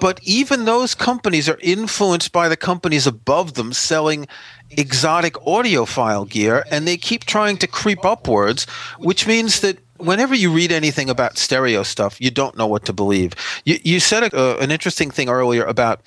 but 0.00 0.18
even 0.22 0.64
those 0.64 0.94
companies 0.94 1.50
are 1.50 1.58
influenced 1.60 2.32
by 2.32 2.48
the 2.48 2.56
companies 2.56 3.06
above 3.06 3.52
them 3.54 3.74
selling 3.74 4.26
exotic 4.70 5.34
audiophile 5.34 6.26
gear, 6.26 6.64
and 6.70 6.88
they 6.88 6.96
keep 6.96 7.24
trying 7.24 7.58
to 7.58 7.66
creep 7.66 8.06
upwards, 8.06 8.64
which 8.98 9.26
means 9.26 9.60
that 9.60 9.80
whenever 9.98 10.34
you 10.34 10.52
read 10.52 10.72
anything 10.72 11.10
about 11.10 11.38
stereo 11.38 11.82
stuff, 11.82 12.20
you 12.20 12.30
don't 12.30 12.56
know 12.56 12.66
what 12.66 12.84
to 12.86 12.92
believe. 12.92 13.34
You, 13.64 13.78
you 13.82 14.00
said 14.00 14.22
a, 14.22 14.36
uh, 14.36 14.56
an 14.60 14.70
interesting 14.70 15.10
thing 15.10 15.28
earlier 15.28 15.64
about 15.64 16.00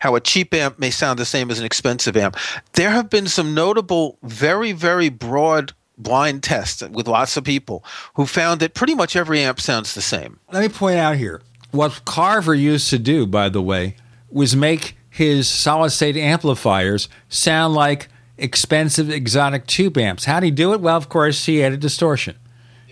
how 0.00 0.14
a 0.14 0.20
cheap 0.20 0.52
amp 0.52 0.78
may 0.78 0.90
sound 0.90 1.18
the 1.18 1.24
same 1.24 1.50
as 1.50 1.58
an 1.58 1.64
expensive 1.64 2.16
amp. 2.16 2.36
There 2.72 2.90
have 2.90 3.10
been 3.10 3.26
some 3.26 3.54
notable, 3.54 4.18
very, 4.22 4.72
very 4.72 5.08
broad 5.08 5.72
blind 5.98 6.42
tests 6.42 6.82
with 6.82 7.08
lots 7.08 7.36
of 7.36 7.44
people 7.44 7.84
who 8.14 8.26
found 8.26 8.60
that 8.60 8.74
pretty 8.74 8.94
much 8.94 9.16
every 9.16 9.40
amp 9.40 9.60
sounds 9.60 9.94
the 9.94 10.02
same. 10.02 10.38
Let 10.52 10.62
me 10.62 10.68
point 10.68 10.98
out 10.98 11.16
here 11.16 11.40
what 11.70 12.04
Carver 12.04 12.54
used 12.54 12.90
to 12.90 12.98
do, 12.98 13.26
by 13.26 13.48
the 13.48 13.62
way, 13.62 13.96
was 14.30 14.54
make 14.54 14.96
his 15.08 15.48
solid 15.48 15.90
state 15.90 16.16
amplifiers 16.16 17.08
sound 17.28 17.74
like 17.74 18.08
expensive 18.36 19.10
exotic 19.10 19.66
tube 19.66 19.96
amps. 19.96 20.26
How'd 20.26 20.42
he 20.42 20.50
do 20.50 20.74
it? 20.74 20.80
Well, 20.80 20.96
of 20.96 21.08
course, 21.08 21.46
he 21.46 21.64
added 21.64 21.80
distortion. 21.80 22.36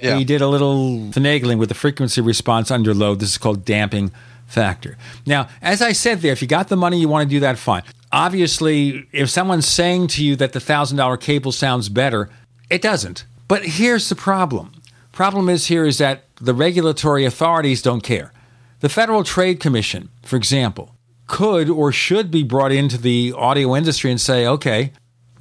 Yeah. 0.00 0.16
He 0.18 0.24
did 0.24 0.40
a 0.40 0.48
little 0.48 0.98
finagling 1.10 1.58
with 1.58 1.68
the 1.68 1.74
frequency 1.74 2.20
response 2.20 2.70
under 2.70 2.94
load. 2.94 3.20
This 3.20 3.30
is 3.30 3.38
called 3.38 3.64
damping 3.64 4.12
factor. 4.46 4.96
Now, 5.26 5.48
as 5.62 5.80
I 5.80 5.92
said 5.92 6.20
there, 6.20 6.32
if 6.32 6.42
you 6.42 6.48
got 6.48 6.68
the 6.68 6.76
money, 6.76 7.00
you 7.00 7.08
want 7.08 7.28
to 7.28 7.34
do 7.34 7.40
that, 7.40 7.58
fine. 7.58 7.82
Obviously, 8.12 9.06
if 9.12 9.30
someone's 9.30 9.66
saying 9.66 10.08
to 10.08 10.24
you 10.24 10.36
that 10.36 10.52
the 10.52 10.60
$1,000 10.60 11.20
cable 11.20 11.52
sounds 11.52 11.88
better, 11.88 12.30
it 12.70 12.82
doesn't. 12.82 13.24
But 13.48 13.64
here's 13.64 14.08
the 14.08 14.14
problem. 14.14 14.72
Problem 15.12 15.48
is 15.48 15.66
here 15.66 15.84
is 15.84 15.98
that 15.98 16.24
the 16.36 16.54
regulatory 16.54 17.24
authorities 17.24 17.82
don't 17.82 18.02
care. 18.02 18.32
The 18.80 18.88
Federal 18.88 19.24
Trade 19.24 19.60
Commission, 19.60 20.10
for 20.22 20.36
example, 20.36 20.94
could 21.26 21.70
or 21.70 21.90
should 21.90 22.30
be 22.30 22.42
brought 22.42 22.72
into 22.72 22.98
the 22.98 23.32
audio 23.36 23.74
industry 23.74 24.10
and 24.10 24.20
say, 24.20 24.46
okay, 24.46 24.92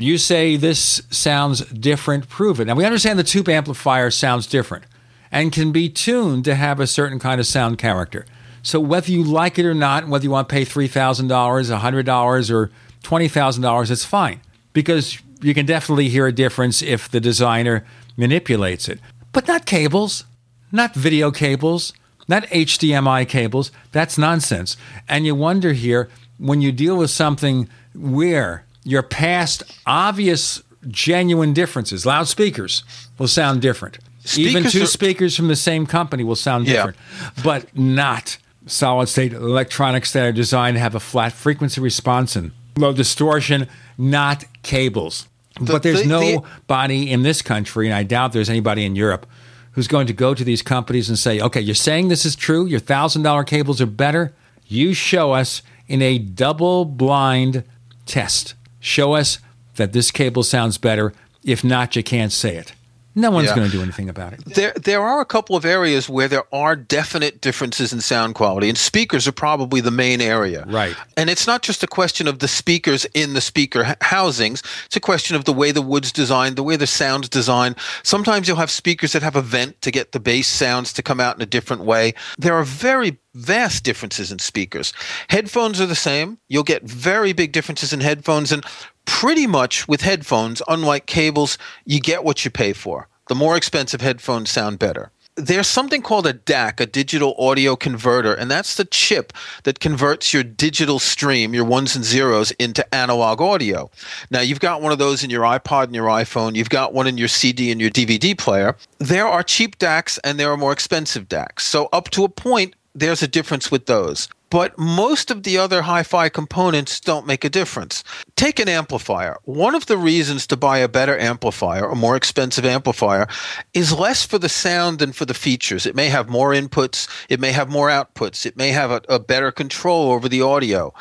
you 0.03 0.17
say 0.17 0.55
this 0.55 1.01
sounds 1.09 1.61
different, 1.67 2.29
prove 2.29 2.59
it. 2.59 2.65
Now, 2.65 2.75
we 2.75 2.85
understand 2.85 3.19
the 3.19 3.23
tube 3.23 3.49
amplifier 3.49 4.11
sounds 4.11 4.47
different 4.47 4.85
and 5.31 5.51
can 5.51 5.71
be 5.71 5.89
tuned 5.89 6.45
to 6.45 6.55
have 6.55 6.79
a 6.79 6.87
certain 6.87 7.19
kind 7.19 7.39
of 7.39 7.47
sound 7.47 7.77
character. 7.77 8.25
So, 8.61 8.79
whether 8.79 9.11
you 9.11 9.23
like 9.23 9.59
it 9.59 9.65
or 9.65 9.73
not, 9.73 10.07
whether 10.07 10.23
you 10.23 10.31
want 10.31 10.47
to 10.47 10.53
pay 10.53 10.63
$3,000, 10.63 11.27
$100, 11.27 12.51
or 12.51 12.71
$20,000, 13.03 13.91
it's 13.91 14.05
fine 14.05 14.39
because 14.71 15.19
you 15.41 15.53
can 15.53 15.65
definitely 15.65 16.09
hear 16.09 16.27
a 16.27 16.31
difference 16.31 16.81
if 16.81 17.09
the 17.09 17.19
designer 17.19 17.85
manipulates 18.15 18.87
it. 18.87 18.99
But 19.33 19.47
not 19.47 19.65
cables, 19.65 20.23
not 20.71 20.95
video 20.95 21.31
cables, 21.31 21.93
not 22.27 22.43
HDMI 22.43 23.27
cables. 23.27 23.71
That's 23.91 24.17
nonsense. 24.17 24.77
And 25.09 25.25
you 25.25 25.35
wonder 25.35 25.73
here 25.73 26.09
when 26.37 26.61
you 26.61 26.71
deal 26.71 26.95
with 26.97 27.09
something 27.09 27.67
where 27.93 28.62
your 28.83 29.03
past 29.03 29.63
obvious, 29.85 30.61
genuine 30.89 31.53
differences, 31.53 32.05
loudspeakers 32.05 32.83
will 33.17 33.27
sound 33.27 33.61
different. 33.61 33.97
Even 34.37 34.63
two 34.63 34.83
are- 34.83 34.85
speakers 34.85 35.35
from 35.35 35.47
the 35.47 35.55
same 35.55 35.85
company 35.85 36.23
will 36.23 36.35
sound 36.35 36.67
Yeah. 36.67 36.73
different, 36.73 36.97
but 37.43 37.77
not 37.77 38.37
solid 38.65 39.07
state 39.09 39.33
electronics 39.33 40.11
that 40.13 40.23
are 40.23 40.31
designed 40.31 40.75
to 40.75 40.79
have 40.79 40.95
a 40.95 40.99
flat 40.99 41.33
frequency 41.33 41.81
response 41.81 42.35
and 42.35 42.51
low 42.77 42.93
distortion, 42.93 43.67
not 43.97 44.45
cables. 44.63 45.27
but 45.61 45.83
there's 45.83 46.01
the- 46.01 46.07
the- 46.07 46.09
nobody 46.41 47.11
in 47.11 47.21
this 47.21 47.41
country, 47.43 47.85
and 47.87 47.93
I 47.93 48.01
doubt 48.03 48.31
there's 48.33 48.49
anybody 48.49 48.85
in 48.85 48.95
Europe, 48.95 49.27
who's 49.73 49.87
going 49.87 50.07
to 50.07 50.13
go 50.13 50.33
to 50.33 50.43
these 50.43 50.61
companies 50.63 51.09
and 51.09 51.19
say, 51.19 51.39
okay, 51.39 51.61
you're 51.61 51.75
saying 51.75 52.07
this 52.07 52.25
is 52.25 52.35
true, 52.35 52.65
your 52.65 52.79
$1,000 52.79 53.43
cables 53.43 53.79
are 53.79 53.85
better. 53.85 54.33
You 54.67 54.93
show 54.95 55.33
us 55.33 55.61
in 55.87 56.01
a 56.01 56.17
double 56.17 56.85
blind 56.85 57.63
test. 58.07 58.55
Show 58.83 59.13
us 59.13 59.39
that 59.75 59.93
this 59.93 60.11
cable 60.11 60.43
sounds 60.43 60.77
better. 60.77 61.13
If 61.45 61.63
not, 61.63 61.95
you 61.95 62.03
can't 62.03 62.33
say 62.33 62.57
it. 62.57 62.73
No 63.15 63.29
one's 63.31 63.47
Yeah. 63.49 63.55
going 63.55 63.69
to 63.69 63.77
do 63.77 63.81
anything 63.83 64.09
about 64.09 64.33
it. 64.33 64.43
There, 64.43 64.73
there 64.75 65.01
are 65.01 65.21
a 65.21 65.25
couple 65.25 65.55
of 65.55 65.63
areas 65.65 66.09
where 66.09 66.27
there 66.27 66.43
are 66.51 66.75
definite 66.75 67.41
differences 67.41 67.93
in 67.93 68.01
sound 68.01 68.33
quality, 68.35 68.67
and 68.69 68.77
speakers 68.77 69.27
are 69.27 69.31
probably 69.31 69.79
the 69.81 69.91
main 69.91 70.19
area. 70.19 70.65
Right. 70.67 70.95
And 71.15 71.29
it's 71.29 71.45
not 71.47 71.61
just 71.61 71.83
a 71.83 71.87
question 71.87 72.27
of 72.27 72.39
the 72.39 72.47
speakers 72.47 73.05
in 73.13 73.35
the 73.35 73.41
speaker 73.41 73.95
housings, 74.01 74.63
it's 74.87 74.95
a 74.97 74.99
question 74.99 75.35
of 75.35 75.45
the 75.45 75.53
way 75.53 75.71
the 75.71 75.81
wood's 75.81 76.11
designed, 76.11 76.55
the 76.55 76.63
way 76.63 76.75
the 76.75 76.87
sound's 76.87 77.29
designed. 77.29 77.75
Sometimes 78.01 78.47
you'll 78.47 78.57
have 78.57 78.71
speakers 78.71 79.13
that 79.13 79.21
have 79.23 79.35
a 79.35 79.41
vent 79.43 79.79
to 79.83 79.91
get 79.91 80.11
the 80.11 80.19
bass 80.19 80.47
sounds 80.47 80.91
to 80.93 81.03
come 81.03 81.19
out 81.21 81.35
in 81.35 81.41
a 81.41 81.45
different 81.45 81.83
way. 81.83 82.15
There 82.39 82.55
are 82.55 82.63
very 82.65 83.19
vast 83.33 83.83
differences 83.83 84.31
in 84.31 84.39
speakers. 84.39 84.93
Headphones 85.29 85.81
are 85.81 85.85
the 85.85 85.95
same. 85.95 86.37
You'll 86.47 86.63
get 86.63 86.83
very 86.83 87.33
big 87.33 87.51
differences 87.51 87.93
in 87.93 88.01
headphones, 88.01 88.51
and 88.51 88.63
pretty 89.05 89.47
much 89.47 89.87
with 89.87 90.01
headphones, 90.01 90.61
unlike 90.67 91.05
cables, 91.05 91.57
you 91.85 91.99
get 91.99 92.23
what 92.23 92.45
you 92.45 92.51
pay 92.51 92.73
for. 92.73 93.07
The 93.29 93.35
more 93.35 93.55
expensive 93.55 94.01
headphones 94.01 94.49
sound 94.49 94.79
better 94.79 95.11
there's 95.35 95.67
something 95.67 96.01
called 96.01 96.27
a 96.27 96.33
DAC, 96.33 96.79
a 96.79 96.85
digital 96.85 97.35
audio 97.37 97.75
converter, 97.75 98.33
and 98.33 98.51
that's 98.51 98.75
the 98.75 98.85
chip 98.85 99.33
that 99.63 99.79
converts 99.79 100.33
your 100.33 100.43
digital 100.43 100.99
stream, 100.99 101.53
your 101.53 101.65
ones 101.65 101.95
and 101.95 102.05
zeros, 102.05 102.51
into 102.51 102.93
analog 102.93 103.41
audio. 103.41 103.89
Now, 104.29 104.41
you've 104.41 104.59
got 104.59 104.81
one 104.81 104.91
of 104.91 104.99
those 104.99 105.23
in 105.23 105.29
your 105.29 105.43
iPod 105.43 105.85
and 105.85 105.95
your 105.95 106.07
iPhone, 106.07 106.55
you've 106.55 106.69
got 106.69 106.93
one 106.93 107.07
in 107.07 107.17
your 107.17 107.27
CD 107.27 107.71
and 107.71 107.81
your 107.81 107.89
DVD 107.89 108.37
player. 108.37 108.75
There 108.99 109.27
are 109.27 109.43
cheap 109.43 109.79
DACs 109.79 110.19
and 110.23 110.39
there 110.39 110.51
are 110.51 110.57
more 110.57 110.71
expensive 110.71 111.27
DACs. 111.27 111.61
So, 111.61 111.89
up 111.91 112.09
to 112.11 112.23
a 112.23 112.29
point, 112.29 112.75
there's 112.95 113.23
a 113.23 113.27
difference 113.27 113.71
with 113.71 113.85
those. 113.85 114.27
But 114.49 114.77
most 114.77 115.31
of 115.31 115.41
the 115.41 115.57
other 115.57 115.81
hi 115.81 116.03
fi 116.03 116.29
components 116.29 116.99
don't 116.99 117.25
make 117.25 117.43
a 117.43 117.49
difference. 117.49 118.03
Take 118.35 118.59
an 118.59 118.69
amplifier. 118.69 119.37
One 119.45 119.73
of 119.73 119.87
the 119.87 119.97
reasons 119.97 120.45
to 120.45 120.55
buy 120.55 120.77
a 120.77 120.87
better 120.87 121.17
amplifier, 121.17 121.89
a 121.89 121.95
more 121.95 122.15
expensive 122.15 122.63
amplifier, 122.63 123.27
is 123.73 123.97
less 123.97 124.23
for 124.23 124.37
the 124.37 124.49
sound 124.49 124.99
than 124.99 125.11
for 125.11 125.25
the 125.25 125.33
features. 125.33 125.87
It 125.87 125.95
may 125.95 126.09
have 126.09 126.29
more 126.29 126.51
inputs, 126.51 127.07
it 127.29 127.39
may 127.39 127.51
have 127.51 127.67
more 127.67 127.89
outputs, 127.89 128.45
it 128.45 128.55
may 128.55 128.69
have 128.69 128.91
a, 128.91 129.01
a 129.09 129.19
better 129.19 129.51
control 129.51 130.11
over 130.11 130.29
the 130.29 130.43
audio. 130.43 130.93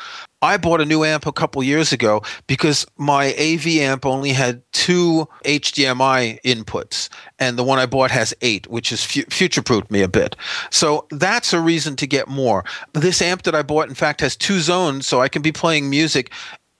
I 0.43 0.57
bought 0.57 0.81
a 0.81 0.85
new 0.85 1.05
amp 1.05 1.25
a 1.25 1.31
couple 1.31 1.63
years 1.63 1.93
ago 1.93 2.21
because 2.47 2.85
my 2.97 3.33
AV 3.39 3.65
amp 3.77 4.05
only 4.05 4.33
had 4.33 4.61
two 4.73 5.25
HDMI 5.45 6.41
inputs, 6.41 7.07
and 7.39 7.57
the 7.57 7.63
one 7.63 7.79
I 7.79 7.85
bought 7.85 8.11
has 8.11 8.33
eight, 8.41 8.67
which 8.67 8.89
has 8.89 9.05
fu- 9.05 9.23
future 9.29 9.61
proofed 9.61 9.89
me 9.89 10.01
a 10.01 10.09
bit. 10.09 10.35
So 10.69 11.07
that's 11.11 11.53
a 11.53 11.61
reason 11.61 11.95
to 11.95 12.05
get 12.05 12.27
more. 12.27 12.65
This 12.91 13.21
amp 13.21 13.43
that 13.43 13.55
I 13.55 13.61
bought, 13.61 13.87
in 13.87 13.95
fact, 13.95 14.19
has 14.19 14.35
two 14.35 14.59
zones, 14.59 15.07
so 15.07 15.21
I 15.21 15.29
can 15.29 15.41
be 15.41 15.53
playing 15.53 15.89
music 15.89 16.29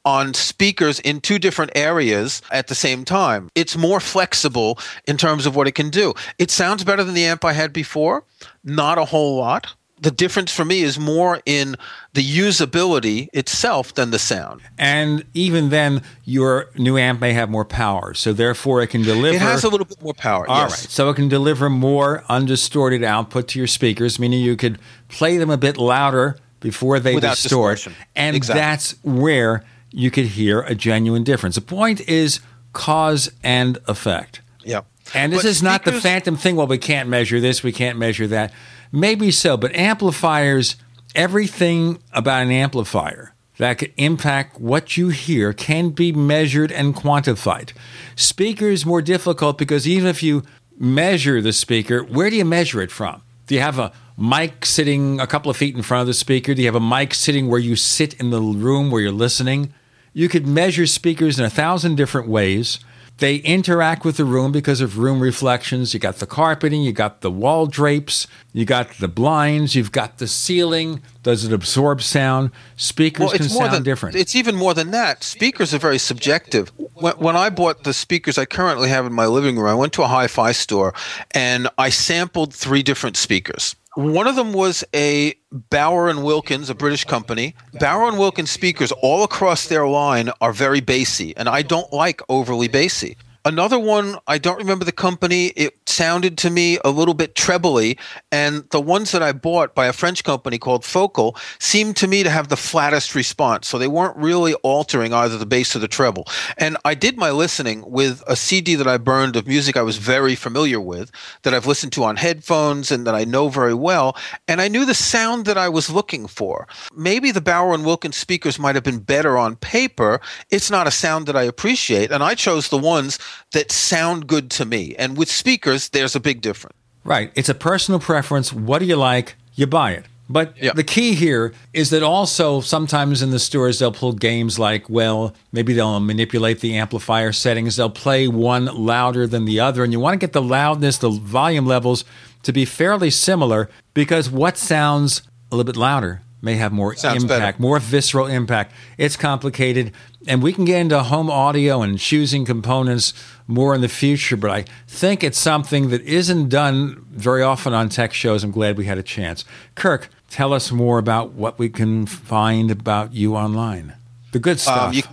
on 0.03 0.33
speakers 0.33 0.99
in 0.99 1.21
two 1.21 1.39
different 1.39 1.71
areas 1.73 2.41
at 2.51 2.67
the 2.67 2.75
same 2.75 3.05
time. 3.05 3.49
It's 3.55 3.77
more 3.77 4.01
flexible 4.01 4.77
in 5.07 5.15
terms 5.15 5.45
of 5.45 5.55
what 5.55 5.67
it 5.67 5.71
can 5.71 5.89
do. 5.89 6.13
It 6.37 6.51
sounds 6.51 6.83
better 6.83 7.05
than 7.05 7.15
the 7.15 7.23
amp 7.23 7.45
I 7.45 7.53
had 7.53 7.71
before, 7.71 8.25
not 8.65 8.97
a 8.97 9.05
whole 9.05 9.37
lot. 9.37 9.73
The 10.03 10.11
difference 10.11 10.51
for 10.53 10.65
me 10.65 10.81
is 10.81 10.99
more 10.99 11.41
in 11.45 11.75
the 12.13 12.21
usability 12.21 13.29
itself 13.33 13.93
than 13.93 14.11
the 14.11 14.19
sound. 14.19 14.61
And 14.77 15.25
even 15.33 15.69
then, 15.69 16.03
your 16.25 16.69
new 16.75 16.97
amp 16.97 17.21
may 17.21 17.33
have 17.33 17.49
more 17.49 17.65
power, 17.65 18.13
so 18.13 18.33
therefore 18.33 18.81
it 18.81 18.87
can 18.87 19.01
deliver. 19.01 19.35
It 19.35 19.41
has 19.41 19.63
a 19.63 19.69
little 19.69 19.85
bit 19.85 20.01
more 20.03 20.13
power. 20.13 20.47
All 20.49 20.63
yes. 20.63 20.71
right, 20.71 20.91
so 20.91 21.09
it 21.09 21.15
can 21.15 21.29
deliver 21.29 21.69
more 21.69 22.23
undistorted 22.29 23.03
output 23.03 23.47
to 23.49 23.59
your 23.59 23.67
speakers, 23.67 24.19
meaning 24.19 24.41
you 24.41 24.57
could 24.57 24.77
play 25.07 25.37
them 25.37 25.49
a 25.49 25.57
bit 25.57 25.77
louder 25.77 26.37
before 26.59 26.99
they 26.99 27.15
Without 27.15 27.37
distort, 27.37 27.77
distortion. 27.77 28.03
and 28.15 28.35
Exactly. 28.35 28.59
that's 28.59 28.95
where 29.03 29.63
you 29.91 30.11
could 30.11 30.25
hear 30.25 30.61
a 30.61 30.75
genuine 30.75 31.23
difference. 31.23 31.55
The 31.55 31.61
point 31.61 32.01
is 32.09 32.41
cause 32.73 33.31
and 33.41 33.77
effect. 33.87 34.41
Yeah. 34.65 34.81
And 35.13 35.31
this 35.31 35.43
But 35.43 35.49
is 35.49 35.63
not 35.63 35.85
the 35.85 35.93
phantom 35.93 36.35
thing. 36.35 36.55
Well, 36.55 36.67
we 36.67 36.77
can't 36.77 37.07
measure 37.09 37.39
this, 37.39 37.63
we 37.63 37.71
can't 37.71 37.97
measure 37.97 38.27
that. 38.27 38.51
Maybe 38.95 39.31
so, 39.31 39.57
but 39.57 39.75
amplifiers, 39.75 40.75
everything 41.15 41.97
about 42.11 42.43
an 42.43 42.51
amplifier 42.51 43.33
that 43.57 43.79
could 43.79 43.91
impact 43.97 44.61
what 44.61 44.97
you 44.97 45.09
hear 45.09 45.51
can 45.51 45.89
be 45.89 46.11
measured 46.11 46.71
and 46.71 46.95
quantified. 46.95 47.73
Speakers 48.15 48.85
more 48.85 49.01
difficult 49.01 49.57
because 49.57 49.87
even 49.87 50.07
if 50.07 50.21
you 50.21 50.43
measure 50.77 51.41
the 51.41 51.53
speaker, 51.53 52.03
where 52.03 52.29
do 52.29 52.35
you 52.35 52.45
measure 52.45 52.83
it 52.83 52.91
from? 52.91 53.23
Do 53.47 53.55
you 53.55 53.61
have 53.61 53.79
a 53.79 53.91
mic 54.15 54.63
sitting 54.63 55.19
a 55.19 55.25
couple 55.25 55.49
of 55.49 55.57
feet 55.57 55.75
in 55.75 55.81
front 55.81 56.01
of 56.01 56.07
the 56.07 56.13
speaker? 56.13 56.53
Do 56.53 56.61
you 56.61 56.67
have 56.67 56.75
a 56.75 56.79
mic 56.79 57.15
sitting 57.15 57.47
where 57.47 57.59
you 57.59 57.75
sit 57.75 58.13
in 58.15 58.29
the 58.29 58.41
room 58.41 58.91
where 58.91 59.01
you're 59.01 59.11
listening? 59.11 59.73
You 60.13 60.29
could 60.29 60.45
measure 60.45 60.85
speakers 60.85 61.39
in 61.39 61.45
a 61.45 61.49
thousand 61.49 61.95
different 61.95 62.27
ways. 62.27 62.77
They 63.17 63.37
interact 63.37 64.03
with 64.03 64.17
the 64.17 64.25
room 64.25 64.51
because 64.51 64.81
of 64.81 64.97
room 64.97 65.19
reflections. 65.19 65.93
You 65.93 65.99
got 65.99 66.15
the 66.17 66.25
carpeting, 66.25 66.81
you 66.81 66.91
got 66.91 67.21
the 67.21 67.29
wall 67.29 67.67
drapes, 67.67 68.27
you 68.53 68.65
got 68.65 68.89
the 68.95 69.07
blinds, 69.07 69.75
you've 69.75 69.91
got 69.91 70.17
the 70.17 70.27
ceiling. 70.27 71.01
Does 71.21 71.45
it 71.45 71.53
absorb 71.53 72.01
sound? 72.01 72.51
Speakers 72.75 73.27
well, 73.27 73.37
can 73.37 73.49
sound 73.49 73.73
than 73.73 73.83
different. 73.83 74.15
It's 74.15 74.35
even 74.35 74.55
more 74.55 74.73
than 74.73 74.91
that. 74.91 75.23
Speakers 75.23 75.73
are 75.73 75.79
very 75.79 75.99
subjective. 75.99 76.71
When, 76.95 77.13
when 77.13 77.35
I 77.35 77.49
bought 77.49 77.83
the 77.83 77.93
speakers 77.93 78.37
I 78.37 78.45
currently 78.45 78.89
have 78.89 79.05
in 79.05 79.13
my 79.13 79.27
living 79.27 79.57
room, 79.57 79.67
I 79.67 79.75
went 79.75 79.93
to 79.93 80.03
a 80.03 80.07
hi-fi 80.07 80.51
store 80.51 80.93
and 81.31 81.69
I 81.77 81.89
sampled 81.89 82.53
three 82.53 82.81
different 82.81 83.15
speakers. 83.15 83.75
One 83.95 84.25
of 84.25 84.35
them 84.35 84.53
was 84.53 84.83
a 84.93 85.35
Bowers 85.51 86.15
and 86.15 86.25
Wilkins, 86.25 86.69
a 86.69 86.75
British 86.75 87.05
company. 87.05 87.55
Bowers 87.79 88.09
and 88.09 88.19
Wilkins 88.19 88.49
speakers 88.49 88.91
all 88.91 89.23
across 89.23 89.67
their 89.67 89.87
line 89.87 90.31
are 90.41 90.51
very 90.51 90.81
bassy, 90.81 91.35
and 91.37 91.47
I 91.47 91.61
don't 91.61 91.93
like 91.93 92.21
overly 92.27 92.67
bassy. 92.67 93.17
Another 93.45 93.77
one, 93.77 94.17
I 94.25 94.37
don't 94.37 94.57
remember 94.57 94.85
the 94.85 94.93
company. 94.93 95.47
It 95.47 95.77
sounded 95.85 96.37
to 96.39 96.49
me 96.49 96.79
a 96.85 96.89
little 96.89 97.13
bit 97.13 97.35
trebly, 97.35 97.97
and 98.31 98.63
the 98.69 98.79
ones 98.79 99.11
that 99.11 99.21
I 99.21 99.33
bought 99.33 99.75
by 99.75 99.87
a 99.87 99.93
French 99.93 100.23
company 100.23 100.57
called 100.57 100.85
Focal 100.85 101.35
seemed 101.59 101.97
to 101.97 102.07
me 102.07 102.23
to 102.23 102.29
have 102.29 102.47
the 102.47 102.55
flattest 102.55 103.15
response. 103.15 103.67
So 103.67 103.77
they 103.77 103.87
weren't 103.89 104.15
really 104.15 104.53
altering 104.55 105.13
either 105.13 105.37
the 105.37 105.45
bass 105.45 105.75
or 105.75 105.79
the 105.79 105.89
treble. 105.89 106.25
And 106.57 106.77
I 106.85 106.95
did 106.95 107.17
my 107.17 107.31
listening 107.31 107.83
with 107.85 108.23
a 108.27 108.37
CD 108.37 108.75
that 108.75 108.87
I 108.87 108.97
burned 108.97 109.35
of 109.35 109.45
music 109.45 109.75
I 109.75 109.81
was 109.81 109.97
very 109.97 110.35
familiar 110.35 110.79
with, 110.79 111.11
that 111.41 111.53
I've 111.53 111.67
listened 111.67 111.91
to 111.93 112.05
on 112.05 112.15
headphones 112.15 112.93
and 112.93 113.05
that 113.05 113.13
I 113.13 113.25
know 113.25 113.49
very 113.49 113.73
well, 113.73 114.15
and 114.47 114.61
I 114.61 114.69
knew 114.69 114.85
the 114.85 114.93
sound 114.93 115.45
that 115.47 115.57
I 115.57 115.67
was 115.67 115.89
looking 115.89 116.27
for. 116.27 116.65
Maybe 116.95 117.31
the 117.31 117.41
Bowers 117.41 117.75
and 117.75 117.85
Wilkins 117.85 118.15
speakers 118.15 118.57
might 118.57 118.75
have 118.75 118.85
been 118.85 118.99
better 118.99 119.37
on 119.37 119.57
paper. 119.57 120.21
It's 120.49 120.71
not 120.71 120.87
a 120.87 120.91
sound 120.91 121.25
that 121.25 121.35
I 121.35 121.43
appreciate, 121.43 122.09
and 122.09 122.23
I 122.23 122.35
chose 122.35 122.69
the 122.69 122.77
ones 122.77 123.19
that 123.51 123.71
sound 123.71 124.27
good 124.27 124.49
to 124.51 124.65
me. 124.65 124.95
And 124.97 125.17
with 125.17 125.29
speakers, 125.29 125.89
there's 125.89 126.15
a 126.15 126.19
big 126.19 126.41
difference. 126.41 126.75
Right. 127.03 127.31
It's 127.35 127.49
a 127.49 127.53
personal 127.55 127.99
preference. 127.99 128.53
What 128.53 128.79
do 128.79 128.85
you 128.85 128.95
like? 128.95 129.35
You 129.55 129.67
buy 129.67 129.91
it. 129.91 130.05
But 130.29 130.55
the 130.73 130.85
key 130.85 131.13
here 131.15 131.53
is 131.73 131.89
that 131.89 132.01
also 132.01 132.61
sometimes 132.61 133.21
in 133.21 133.31
the 133.31 133.39
stores 133.39 133.79
they'll 133.79 133.91
pull 133.91 134.13
games 134.13 134.57
like, 134.57 134.89
well, 134.89 135.35
maybe 135.51 135.73
they'll 135.73 135.99
manipulate 135.99 136.61
the 136.61 136.77
amplifier 136.77 137.33
settings. 137.33 137.75
They'll 137.75 137.89
play 137.89 138.27
one 138.27 138.65
louder 138.65 139.27
than 139.27 139.45
the 139.45 139.59
other. 139.59 139.83
And 139.83 139.91
you 139.91 139.99
want 139.99 140.13
to 140.13 140.17
get 140.25 140.31
the 140.33 140.41
loudness, 140.41 140.97
the 140.97 141.09
volume 141.09 141.65
levels 141.65 142.05
to 142.43 142.53
be 142.53 142.63
fairly 142.65 143.09
similar 143.09 143.69
because 143.93 144.29
what 144.29 144.57
sounds 144.57 145.23
a 145.51 145.55
little 145.55 145.71
bit 145.71 145.77
louder 145.77 146.21
may 146.41 146.55
have 146.55 146.71
more 146.71 146.95
Sounds 146.95 147.23
impact, 147.23 147.57
better. 147.57 147.61
more 147.61 147.79
visceral 147.79 148.27
impact. 148.27 148.73
It's 148.97 149.15
complicated. 149.15 149.91
And 150.27 150.41
we 150.41 150.53
can 150.53 150.65
get 150.65 150.79
into 150.79 151.01
home 151.03 151.29
audio 151.29 151.81
and 151.81 151.99
choosing 151.99 152.45
components 152.45 153.13
more 153.47 153.75
in 153.75 153.81
the 153.81 153.89
future, 153.89 154.37
but 154.37 154.51
I 154.51 154.65
think 154.87 155.23
it's 155.23 155.37
something 155.37 155.89
that 155.89 156.01
isn't 156.03 156.49
done 156.49 157.05
very 157.11 157.43
often 157.43 157.73
on 157.73 157.89
tech 157.89 158.13
shows. 158.13 158.43
I'm 158.43 158.51
glad 158.51 158.77
we 158.77 158.85
had 158.85 158.97
a 158.97 159.03
chance. 159.03 159.43
Kirk, 159.75 160.09
tell 160.29 160.53
us 160.53 160.71
more 160.71 160.97
about 160.97 161.33
what 161.33 161.59
we 161.59 161.69
can 161.69 162.05
find 162.05 162.71
about 162.71 163.13
you 163.13 163.35
online. 163.35 163.93
The 164.31 164.39
good 164.39 164.59
stuff. 164.59 164.89
Um, 164.89 164.93
you, 164.93 165.03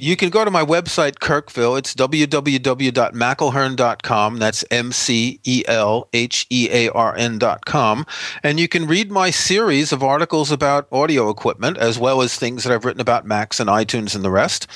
you 0.00 0.16
can 0.16 0.30
go 0.30 0.44
to 0.44 0.50
my 0.50 0.64
website, 0.64 1.18
Kirkville. 1.18 1.78
It's 1.78 1.94
www.mcelhearn.com. 1.94 4.38
That's 4.38 4.64
M 4.70 4.92
C 4.92 5.40
E 5.44 5.62
L 5.68 6.08
H 6.12 6.46
E 6.48 6.68
A 6.72 6.88
R 6.90 7.14
N.com. 7.16 8.06
And 8.42 8.58
you 8.58 8.66
can 8.66 8.86
read 8.86 9.10
my 9.10 9.28
series 9.30 9.92
of 9.92 10.02
articles 10.02 10.50
about 10.50 10.88
audio 10.90 11.28
equipment, 11.28 11.76
as 11.76 11.98
well 11.98 12.22
as 12.22 12.36
things 12.36 12.64
that 12.64 12.72
I've 12.72 12.86
written 12.86 13.02
about 13.02 13.26
Macs 13.26 13.60
and 13.60 13.68
iTunes 13.68 14.14
and 14.14 14.24
the 14.24 14.30
rest. 14.30 14.66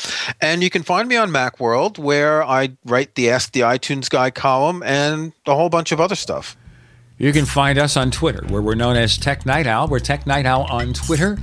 And 0.41 0.63
you 0.63 0.69
can 0.69 0.83
find 0.83 1.09
me 1.09 1.17
on 1.17 1.31
Macworld, 1.31 1.99
where 1.99 2.45
I 2.45 2.77
write 2.85 3.15
the 3.15 3.31
Ask 3.31 3.53
the 3.53 3.61
iTunes 3.61 4.11
Guy 4.11 4.31
column 4.31 4.83
and 4.83 5.33
a 5.47 5.55
whole 5.55 5.71
bunch 5.71 5.93
of 5.93 6.01
other 6.01 6.17
stuff. 6.17 6.57
You 7.17 7.33
can 7.33 7.47
find 7.47 7.79
us 7.79 7.97
on 7.97 8.11
Twitter, 8.11 8.45
where 8.49 8.61
we're 8.61 8.75
known 8.75 8.97
as 8.97 9.17
Tech 9.17 9.47
Night 9.47 9.67
Owl. 9.67 9.89
We're 9.89 10.01
Tech 10.01 10.27
Night 10.27 10.45
Owl 10.47 10.65
on 10.65 10.93
Twitter. 10.93 11.39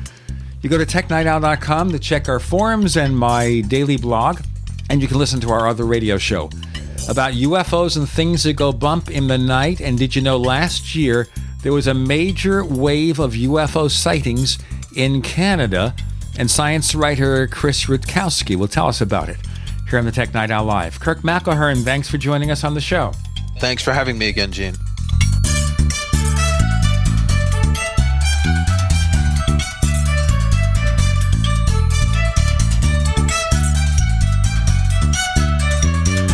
You 0.62 0.70
go 0.70 0.78
to 0.78 0.86
technightowl.com 0.86 1.92
to 1.92 2.00
check 2.00 2.30
our 2.30 2.40
forums 2.40 2.96
and 2.96 3.18
my 3.18 3.62
daily 3.62 3.98
blog, 3.98 4.42
and 4.90 5.02
you 5.02 5.08
can 5.08 5.18
listen 5.18 5.40
to 5.42 5.50
our 5.50 5.68
other 5.68 5.86
radio 5.86 6.18
show 6.18 6.50
about 7.10 7.34
UFOs 7.34 7.98
and 7.98 8.08
things 8.08 8.44
that 8.44 8.54
go 8.54 8.72
bump 8.72 9.10
in 9.10 9.28
the 9.28 9.38
night. 9.38 9.82
And 9.82 9.98
did 9.98 10.16
you 10.16 10.22
know 10.22 10.38
last 10.38 10.96
year 10.96 11.28
there 11.64 11.74
was 11.74 11.88
a 11.88 11.94
major 11.94 12.64
wave 12.64 13.20
of 13.20 13.34
UFO 13.34 13.90
sightings 13.90 14.60
in 14.96 15.22
Canada? 15.22 15.96
And 16.38 16.50
science 16.50 16.96
writer 16.96 17.48
Chris 17.48 17.86
Rutkowski 17.86 18.56
will 18.56 18.68
tell 18.68 18.88
us 18.88 19.02
about 19.02 19.30
it 19.30 19.38
here 19.90 20.00
on 20.00 20.06
the 20.06 20.12
Tech 20.12 20.34
Night 20.34 20.52
Owl 20.52 20.66
Live. 20.66 21.00
Kirk 21.00 21.22
McElhearn, 21.22 21.84
thanks 21.84 22.10
for 22.10 22.18
joining 22.18 22.52
us 22.52 22.64
on 22.64 22.74
the 22.74 22.82
show. 22.82 23.12
Thanks 23.60 23.84
for 23.84 23.94
having 23.94 24.18
me 24.18 24.30
again, 24.30 24.52
Gene. 24.52 24.76